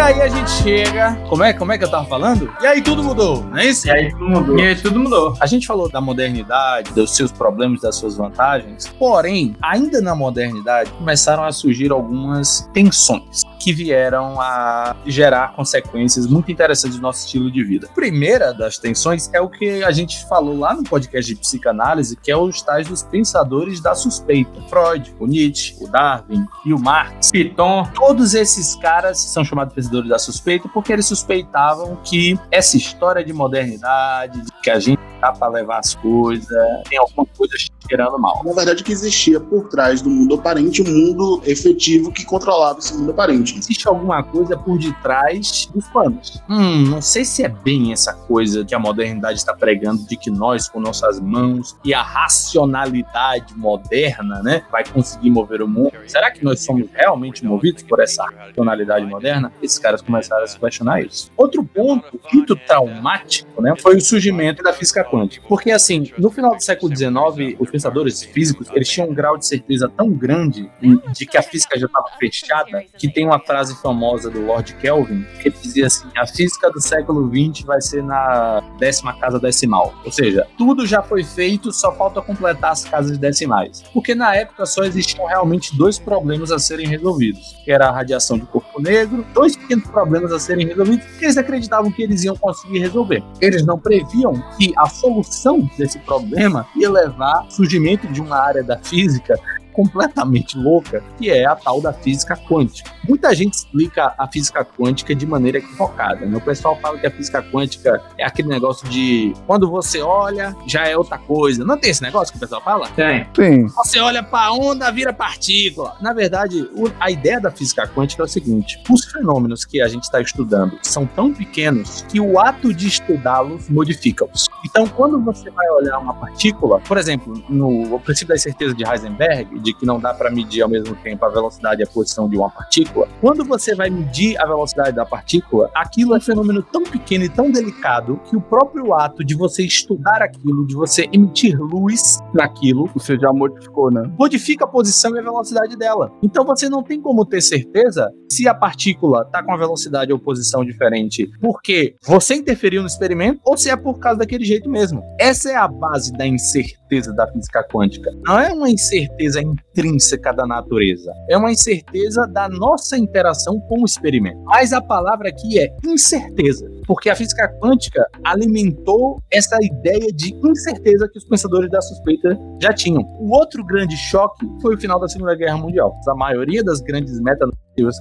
Aí 0.09 0.21
a 0.23 0.27
gente 0.27 0.49
chega. 0.49 1.15
Como 1.29 1.43
é, 1.43 1.53
como 1.53 1.71
é 1.71 1.77
que 1.77 1.83
eu 1.83 1.91
tava 1.91 2.05
falando? 2.05 2.51
E 2.61 2.65
aí 2.65 2.81
tudo 2.81 3.03
mudou, 3.03 3.43
não 3.43 3.57
é 3.57 3.67
isso? 3.67 3.87
E 3.87 3.91
aí 3.91 4.09
tudo 4.09 4.29
mudou. 4.29 4.59
E 4.59 4.61
aí 4.63 4.75
tudo 4.75 4.99
mudou. 4.99 5.37
A 5.39 5.45
gente 5.45 5.67
falou 5.67 5.89
da 5.89 6.01
modernidade, 6.01 6.91
dos 6.93 7.15
seus 7.15 7.31
problemas, 7.31 7.81
das 7.81 7.95
suas 7.95 8.17
vantagens. 8.17 8.87
Porém, 8.97 9.55
ainda 9.61 10.01
na 10.01 10.15
modernidade, 10.15 10.89
começaram 10.91 11.43
a 11.43 11.51
surgir 11.51 11.91
algumas 11.91 12.69
tensões 12.73 13.43
que 13.59 13.73
vieram 13.73 14.39
a 14.39 14.95
gerar 15.05 15.53
consequências 15.53 16.25
muito 16.25 16.51
interessantes 16.51 16.97
do 16.97 17.01
nosso 17.01 17.25
estilo 17.25 17.51
de 17.51 17.63
vida. 17.63 17.87
A 17.87 17.93
primeira 17.93 18.53
das 18.53 18.77
tensões 18.77 19.29
é 19.33 19.41
o 19.41 19.49
que 19.49 19.83
a 19.83 19.91
gente 19.91 20.25
falou 20.27 20.57
lá 20.57 20.73
no 20.73 20.83
podcast 20.83 21.33
de 21.33 21.39
psicanálise, 21.39 22.15
que 22.15 22.31
é 22.31 22.37
os 22.37 22.61
tais 22.61 22.87
dos 22.87 23.03
pensadores 23.03 23.81
da 23.81 23.93
suspeita. 23.93 24.61
Freud, 24.69 25.13
o 25.19 25.27
Nietzsche, 25.27 25.75
o 25.81 25.87
Darwin 25.87 26.45
e 26.65 26.73
o 26.73 26.79
Marx. 26.79 27.31
Piton. 27.31 27.85
Todos 27.93 28.33
esses 28.33 28.75
caras 28.75 29.19
são 29.19 29.43
chamados 29.43 29.73
pensadores 29.73 30.09
da 30.09 30.17
suspeita 30.17 30.69
porque 30.69 30.93
eles 30.93 31.05
suspeitavam 31.05 31.97
que 32.03 32.39
essa 32.51 32.77
história 32.77 33.23
de 33.23 33.33
modernidade, 33.33 34.41
de 34.41 34.51
que 34.63 34.69
a 34.69 34.79
gente 34.79 34.99
tá 35.19 35.31
para 35.33 35.49
levar 35.49 35.79
as 35.79 35.95
coisas, 35.95 36.47
tem 36.89 36.97
alguma 36.97 37.25
coisa 37.37 37.53
cheirando 37.87 38.17
mal. 38.19 38.41
Na 38.45 38.53
verdade, 38.53 38.83
que 38.83 38.91
existia 38.91 39.39
por 39.39 39.67
trás 39.67 40.01
do 40.01 40.09
mundo 40.09 40.35
aparente 40.35 40.81
um 40.81 40.85
mundo 40.85 41.41
efetivo 41.45 42.11
que 42.11 42.23
controlava 42.25 42.79
esse 42.79 42.93
mundo 42.93 43.11
aparente. 43.11 43.48
Existe 43.57 43.87
alguma 43.87 44.23
coisa 44.23 44.57
por 44.57 44.77
detrás 44.77 45.69
dos 45.73 45.87
panos. 45.87 46.41
Hum, 46.49 46.85
não 46.85 47.01
sei 47.01 47.25
se 47.25 47.43
é 47.43 47.49
bem 47.49 47.91
essa 47.91 48.13
coisa 48.13 48.63
que 48.65 48.75
a 48.75 48.79
modernidade 48.79 49.39
está 49.39 49.53
pregando 49.53 50.05
de 50.05 50.17
que 50.17 50.29
nós, 50.29 50.67
com 50.69 50.79
nossas 50.79 51.19
mãos 51.19 51.77
e 51.83 51.93
a 51.93 52.01
racionalidade 52.01 53.55
moderna, 53.57 54.41
né, 54.43 54.63
vai 54.71 54.83
conseguir 54.85 55.29
mover 55.29 55.61
o 55.61 55.67
mundo. 55.67 55.91
Será 56.07 56.31
que 56.31 56.43
nós 56.43 56.63
somos 56.63 56.87
realmente 56.93 57.45
movidos 57.45 57.83
por 57.83 57.99
essa 57.99 58.25
racionalidade 58.25 59.05
moderna? 59.05 59.51
Esses 59.61 59.79
caras 59.79 60.01
começaram 60.01 60.43
a 60.43 60.47
se 60.47 60.59
questionar 60.59 61.01
isso. 61.01 61.31
Outro 61.35 61.63
ponto 61.63 62.19
muito 62.33 62.55
traumático, 62.55 63.61
né, 63.61 63.73
foi 63.81 63.97
o 63.97 64.01
surgimento 64.01 64.63
da 64.63 64.73
física 64.73 65.03
quântica. 65.03 65.45
Porque, 65.47 65.71
assim, 65.71 66.11
no 66.17 66.29
final 66.29 66.55
do 66.55 66.63
século 66.63 66.95
XIX, 66.95 67.55
os 67.59 67.69
pensadores 67.69 68.23
físicos, 68.23 68.67
eles 68.73 68.87
tinham 68.87 69.09
um 69.09 69.13
grau 69.13 69.37
de 69.37 69.45
certeza 69.45 69.89
tão 69.89 70.11
grande 70.11 70.69
de 71.13 71.25
que 71.25 71.37
a 71.37 71.41
física 71.41 71.77
já 71.77 71.85
estava 71.85 72.07
fechada, 72.19 72.83
que 72.97 73.11
tem 73.11 73.25
uma 73.25 73.38
frase 73.39 73.75
famosa 73.81 74.29
do 74.29 74.41
Lord 74.45 74.73
Kelvin, 74.75 75.25
que 75.41 75.49
dizia 75.49 75.87
assim, 75.87 76.07
a 76.17 76.25
física 76.25 76.69
do 76.69 76.81
século 76.81 77.29
XX 77.29 77.65
vai 77.65 77.81
ser 77.81 78.03
na 78.03 78.61
décima 78.77 79.17
casa 79.19 79.39
decimal. 79.39 79.93
Ou 80.05 80.11
seja, 80.11 80.47
tudo 80.57 80.85
já 80.85 81.01
foi 81.01 81.23
feito, 81.23 81.71
só 81.71 81.91
falta 81.93 82.21
completar 82.21 82.71
as 82.71 82.85
casas 82.85 83.17
decimais. 83.17 83.83
Porque 83.93 84.15
na 84.15 84.35
época 84.35 84.65
só 84.65 84.83
existiam 84.83 85.25
realmente 85.25 85.75
dois 85.77 85.99
problemas 85.99 86.51
a 86.51 86.59
serem 86.59 86.87
resolvidos, 86.87 87.55
que 87.63 87.71
era 87.71 87.87
a 87.87 87.91
radiação 87.91 88.37
de 88.37 88.45
corpo 88.45 88.81
negro, 88.81 89.25
dois 89.33 89.55
pequenos 89.55 89.87
problemas 89.87 90.31
a 90.31 90.39
serem 90.39 90.67
resolvidos, 90.67 91.05
que 91.17 91.25
eles 91.25 91.37
acreditavam 91.37 91.91
que 91.91 92.03
eles 92.03 92.23
iam 92.23 92.35
conseguir 92.35 92.79
resolver. 92.79 93.23
Eles 93.41 93.65
não 93.65 93.77
previam 93.77 94.33
que 94.57 94.73
a 94.77 94.87
solução 94.87 95.69
desse 95.77 95.99
problema 95.99 96.67
ia 96.75 96.89
levar 96.89 97.39
ao 97.39 97.51
surgimento 97.51 98.07
de 98.07 98.21
uma 98.21 98.37
área 98.37 98.63
da 98.63 98.77
física 98.77 99.39
completamente 99.73 100.57
louca, 100.57 101.03
que 101.17 101.29
é 101.29 101.45
a 101.45 101.55
tal 101.55 101.81
da 101.81 101.93
física 101.93 102.35
quântica. 102.35 102.91
Muita 103.07 103.33
gente 103.33 103.53
explica 103.53 104.13
a 104.17 104.27
física 104.27 104.63
quântica 104.65 105.15
de 105.15 105.25
maneira 105.25 105.57
equivocada. 105.57 106.25
Né? 106.25 106.37
O 106.37 106.41
pessoal 106.41 106.77
fala 106.81 106.97
que 106.97 107.07
a 107.07 107.11
física 107.11 107.41
quântica 107.41 108.01
é 108.17 108.25
aquele 108.25 108.47
negócio 108.47 108.87
de 108.89 109.33
quando 109.47 109.69
você 109.69 110.01
olha, 110.01 110.55
já 110.67 110.87
é 110.87 110.97
outra 110.97 111.17
coisa. 111.17 111.63
Não 111.63 111.77
tem 111.77 111.91
esse 111.91 112.01
negócio 112.01 112.31
que 112.33 112.37
o 112.37 112.41
pessoal 112.41 112.61
fala? 112.61 112.87
Tem. 112.89 113.25
Tem. 113.33 113.67
Você 113.67 113.99
olha 113.99 114.23
para 114.23 114.51
onda, 114.51 114.91
vira 114.91 115.13
partícula. 115.13 115.95
Na 116.01 116.13
verdade, 116.13 116.69
a 116.99 117.11
ideia 117.11 117.39
da 117.39 117.51
física 117.51 117.87
quântica 117.87 118.23
é 118.23 118.25
o 118.25 118.27
seguinte: 118.27 118.81
os 118.89 119.05
fenômenos 119.05 119.65
que 119.65 119.81
a 119.81 119.87
gente 119.87 120.03
está 120.03 120.21
estudando 120.21 120.77
são 120.81 121.05
tão 121.05 121.33
pequenos 121.33 122.05
que 122.09 122.19
o 122.19 122.39
ato 122.39 122.73
de 122.73 122.87
estudá-los 122.87 123.69
modifica-os. 123.69 124.47
Então, 124.65 124.87
quando 124.87 125.19
você 125.21 125.49
vai 125.49 125.67
olhar 125.69 125.97
uma 125.99 126.13
partícula, 126.13 126.79
por 126.81 126.97
exemplo, 126.97 127.41
no 127.49 127.99
princípio 127.99 128.33
da 128.33 128.37
certeza 128.37 128.73
de 128.73 128.83
Heisenberg, 128.83 129.59
de 129.69 129.73
que 129.73 129.85
não 129.85 129.99
dá 129.99 130.13
para 130.13 130.31
medir 130.31 130.61
ao 130.61 130.69
mesmo 130.69 130.95
tempo 130.95 131.23
a 131.25 131.29
velocidade 131.29 131.81
e 131.81 131.83
a 131.83 131.87
posição 131.87 132.27
de 132.27 132.37
uma 132.37 132.49
partícula, 132.49 133.07
quando 133.21 133.45
você 133.45 133.75
vai 133.75 133.89
medir 133.89 134.39
a 134.41 134.45
velocidade 134.45 134.95
da 134.95 135.05
partícula, 135.05 135.69
aquilo 135.75 136.13
é 136.13 136.17
um 136.17 136.21
fenômeno 136.21 136.63
tão 136.63 136.83
pequeno 136.83 137.23
e 137.25 137.29
tão 137.29 137.51
delicado 137.51 138.19
que 138.29 138.35
o 138.35 138.41
próprio 138.41 138.93
ato 138.93 139.23
de 139.23 139.35
você 139.35 139.63
estudar 139.63 140.21
aquilo, 140.21 140.65
de 140.65 140.75
você 140.75 141.07
emitir 141.11 141.57
luz 141.59 142.19
naquilo, 142.33 142.89
você 142.93 143.17
já 143.17 143.31
modificou, 143.31 143.91
né? 143.91 144.03
Modifica 144.17 144.65
a 144.65 144.67
posição 144.67 145.15
e 145.15 145.19
a 145.19 145.21
velocidade 145.21 145.77
dela. 145.77 146.11
Então 146.23 146.43
você 146.43 146.67
não 146.67 146.83
tem 146.83 146.99
como 147.01 147.25
ter 147.25 147.41
certeza 147.41 148.09
se 148.29 148.47
a 148.47 148.53
partícula 148.53 149.21
está 149.21 149.43
com 149.43 149.53
a 149.53 149.57
velocidade 149.57 150.11
ou 150.11 150.19
posição 150.19 150.65
diferente 150.65 151.29
porque 151.39 151.95
você 152.05 152.35
interferiu 152.35 152.81
no 152.81 152.87
experimento 152.87 153.39
ou 153.45 153.57
se 153.57 153.69
é 153.69 153.75
por 153.75 153.99
causa 153.99 154.19
daquele 154.19 154.45
jeito 154.45 154.69
mesmo. 154.69 155.01
Essa 155.19 155.51
é 155.51 155.55
a 155.55 155.67
base 155.67 156.11
da 156.13 156.25
incerteza 156.25 156.78
da 157.15 157.27
física 157.31 157.63
quântica. 157.71 158.11
Não 158.25 158.39
é 158.39 158.51
uma 158.51 158.69
incerteza 158.69 159.41
intrínseca 159.41 160.33
da 160.33 160.45
natureza, 160.45 161.11
é 161.29 161.37
uma 161.37 161.51
incerteza 161.51 162.27
da 162.27 162.49
nossa 162.49 162.97
interação 162.97 163.59
com 163.61 163.81
o 163.81 163.85
experimento. 163.85 164.39
Mas 164.45 164.73
a 164.73 164.81
palavra 164.81 165.29
aqui 165.29 165.59
é 165.59 165.75
incerteza, 165.85 166.69
porque 166.89 167.07
a 167.07 167.15
física 167.15 167.47
quântica 167.61 168.03
alimentou 168.23 169.21
essa 169.31 169.55
ideia 169.61 170.11
de 170.11 170.33
incerteza 170.43 171.07
que 171.07 171.19
os 171.19 171.23
pensadores 171.23 171.69
da 171.69 171.79
suspeita 171.79 172.35
já 172.59 172.73
tinham. 172.73 173.03
O 173.19 173.29
outro 173.31 173.63
grande 173.63 173.95
choque 173.95 174.43
foi 174.59 174.73
o 174.73 174.79
final 174.79 174.99
da 174.99 175.07
Segunda 175.07 175.35
Guerra 175.35 175.57
Mundial. 175.57 175.95
A 176.07 176.15
maioria 176.15 176.63
das 176.63 176.81
grandes 176.81 177.21
metas 177.21 177.47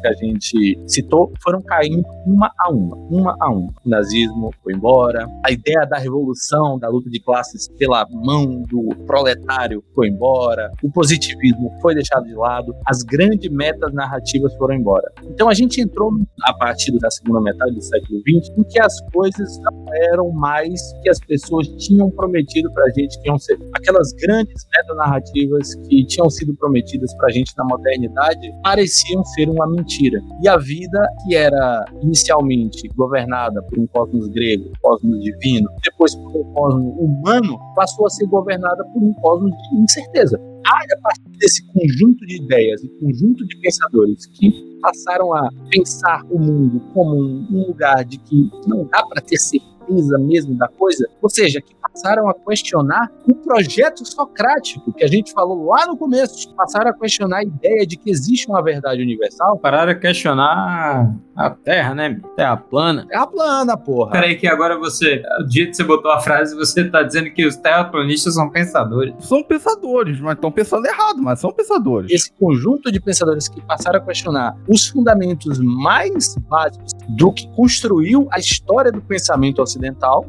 que 0.00 0.08
a 0.08 0.12
gente 0.12 0.78
citou 0.86 1.32
foram 1.42 1.62
caindo 1.62 2.02
uma 2.26 2.50
a 2.58 2.70
uma, 2.70 2.96
uma 2.96 3.36
a 3.38 3.48
uma. 3.48 3.72
O 3.84 3.88
nazismo 3.88 4.50
foi 4.62 4.72
embora, 4.72 5.28
a 5.44 5.52
ideia 5.52 5.86
da 5.86 5.98
revolução, 5.98 6.78
da 6.78 6.88
luta 6.88 7.08
de 7.08 7.20
classes 7.20 7.68
pela 7.78 8.06
mão 8.10 8.62
do 8.62 8.88
proletário 9.06 9.82
foi 9.94 10.08
embora, 10.08 10.70
o 10.82 10.90
positivismo 10.90 11.72
foi 11.80 11.94
deixado 11.94 12.24
de 12.24 12.34
lado, 12.34 12.74
as 12.86 13.02
grandes 13.02 13.50
metas 13.50 13.92
narrativas 13.92 14.54
foram 14.56 14.74
embora. 14.74 15.12
Então 15.24 15.48
a 15.48 15.54
gente 15.54 15.80
entrou 15.80 16.10
a 16.44 16.52
partir 16.54 16.96
da 16.98 17.10
segunda 17.10 17.40
metade 17.40 17.74
do 17.74 17.82
século 17.82 18.20
XX 18.20 18.58
em 18.58 18.64
que 18.64 18.77
as 18.80 19.00
coisas 19.12 19.58
não 19.60 19.84
eram 20.12 20.30
mais 20.32 20.80
que 21.02 21.10
as 21.10 21.18
pessoas 21.20 21.66
tinham 21.78 22.10
prometido 22.10 22.70
para 22.72 22.84
a 22.84 22.90
gente 22.90 23.20
que 23.20 23.28
iam 23.28 23.38
ser. 23.38 23.58
Aquelas 23.74 24.12
grandes 24.12 24.66
metas 24.74 24.96
narrativas 24.96 25.74
que 25.88 26.04
tinham 26.06 26.28
sido 26.30 26.54
prometidas 26.56 27.14
para 27.16 27.28
a 27.28 27.30
gente 27.30 27.52
na 27.56 27.64
modernidade 27.64 28.52
pareciam 28.62 29.24
ser 29.24 29.48
uma 29.48 29.66
mentira. 29.66 30.20
E 30.42 30.48
a 30.48 30.56
vida, 30.56 31.08
que 31.24 31.36
era 31.36 31.84
inicialmente 32.02 32.88
governada 32.96 33.62
por 33.62 33.78
um 33.78 33.86
cosmos 33.88 34.28
grego, 34.28 34.68
um 34.68 34.72
cosmos 34.80 35.20
divino, 35.20 35.68
depois 35.82 36.14
por 36.14 36.36
um 36.36 36.52
cosmos 36.54 36.94
humano, 36.98 37.58
passou 37.74 38.06
a 38.06 38.10
ser 38.10 38.26
governada 38.26 38.84
por 38.92 39.02
um 39.02 39.12
cosmos 39.14 39.50
de 39.50 39.82
incerteza. 39.82 40.40
A 40.68 41.00
partir 41.02 41.30
desse 41.38 41.64
conjunto 41.66 42.26
de 42.26 42.36
ideias 42.42 42.82
e 42.82 42.88
conjunto 43.00 43.46
de 43.46 43.56
pensadores 43.60 44.26
que 44.26 44.50
passaram 44.80 45.34
a 45.34 45.48
pensar 45.70 46.24
o 46.30 46.38
mundo 46.38 46.80
como 46.92 47.16
um 47.16 47.66
lugar 47.68 48.04
de 48.04 48.18
que 48.18 48.50
não 48.66 48.84
dá 48.84 49.04
para 49.06 49.20
ter 49.20 49.38
certeza 49.38 49.77
mesmo 50.18 50.54
da 50.56 50.68
coisa, 50.68 51.08
ou 51.20 51.28
seja, 51.28 51.60
que 51.60 51.74
passaram 51.98 52.28
a 52.28 52.34
questionar 52.34 53.10
o 53.26 53.34
projeto 53.34 54.04
socrático 54.06 54.92
que 54.92 55.04
a 55.04 55.08
gente 55.08 55.32
falou 55.32 55.66
lá 55.66 55.86
no 55.86 55.96
começo. 55.96 56.54
Passaram 56.54 56.90
a 56.90 56.94
questionar 56.94 57.38
a 57.38 57.42
ideia 57.42 57.86
de 57.86 57.96
que 57.96 58.10
existe 58.10 58.48
uma 58.48 58.62
verdade 58.62 59.02
universal. 59.02 59.58
Pararam 59.58 59.92
a 59.92 59.94
questionar 59.94 61.14
a 61.36 61.50
Terra, 61.50 61.94
né? 61.94 62.20
Terra 62.36 62.56
plana. 62.56 63.06
Terra 63.08 63.26
plana, 63.26 63.76
porra. 63.76 64.12
Peraí 64.12 64.36
que 64.36 64.46
agora 64.46 64.78
você, 64.78 65.22
o 65.40 65.46
dia 65.46 65.66
que 65.66 65.74
você 65.74 65.84
botou 65.84 66.10
a 66.10 66.20
frase, 66.20 66.54
você 66.54 66.84
tá 66.84 67.02
dizendo 67.02 67.30
que 67.30 67.46
os 67.46 67.56
terraplanistas 67.56 68.34
são 68.34 68.50
pensadores. 68.50 69.14
São 69.20 69.42
pensadores, 69.42 70.20
mas 70.20 70.34
estão 70.34 70.50
pensando 70.50 70.86
errado, 70.86 71.20
mas 71.20 71.40
são 71.40 71.52
pensadores. 71.52 72.10
Esse 72.10 72.32
conjunto 72.32 72.90
de 72.90 73.00
pensadores 73.00 73.48
que 73.48 73.60
passaram 73.60 73.98
a 73.98 74.02
questionar 74.02 74.56
os 74.68 74.88
fundamentos 74.88 75.58
mais 75.60 76.36
básicos 76.48 76.92
do 77.08 77.32
que 77.32 77.48
construiu 77.54 78.28
a 78.30 78.38
história 78.38 78.90
do 78.90 79.00
pensamento 79.00 79.62
ocidental, 79.62 79.77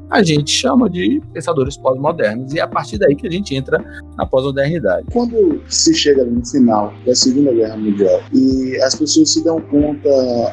a 0.09 0.23
gente 0.23 0.51
chama 0.51 0.89
de 0.89 1.21
pensadores 1.33 1.59
pensadores 1.59 1.77
pós-modernos, 1.77 2.53
e 2.53 2.59
é 2.59 2.61
a 2.61 2.67
partir 2.67 2.97
daí 2.97 3.15
que 3.15 3.27
a 3.27 3.31
gente 3.31 3.55
entra 3.55 3.83
na 4.17 4.25
pós-modernidade. 4.25 5.05
Quando 5.11 5.61
se 5.67 5.93
chega 5.93 6.23
no 6.23 6.45
final 6.45 6.93
da 7.05 7.15
Segunda 7.15 7.51
Guerra 7.51 7.77
Mundial 7.77 8.21
e 8.33 8.77
as 8.81 8.95
pessoas 8.95 9.33
se 9.33 9.43
dão 9.43 9.59
conta 9.61 10.09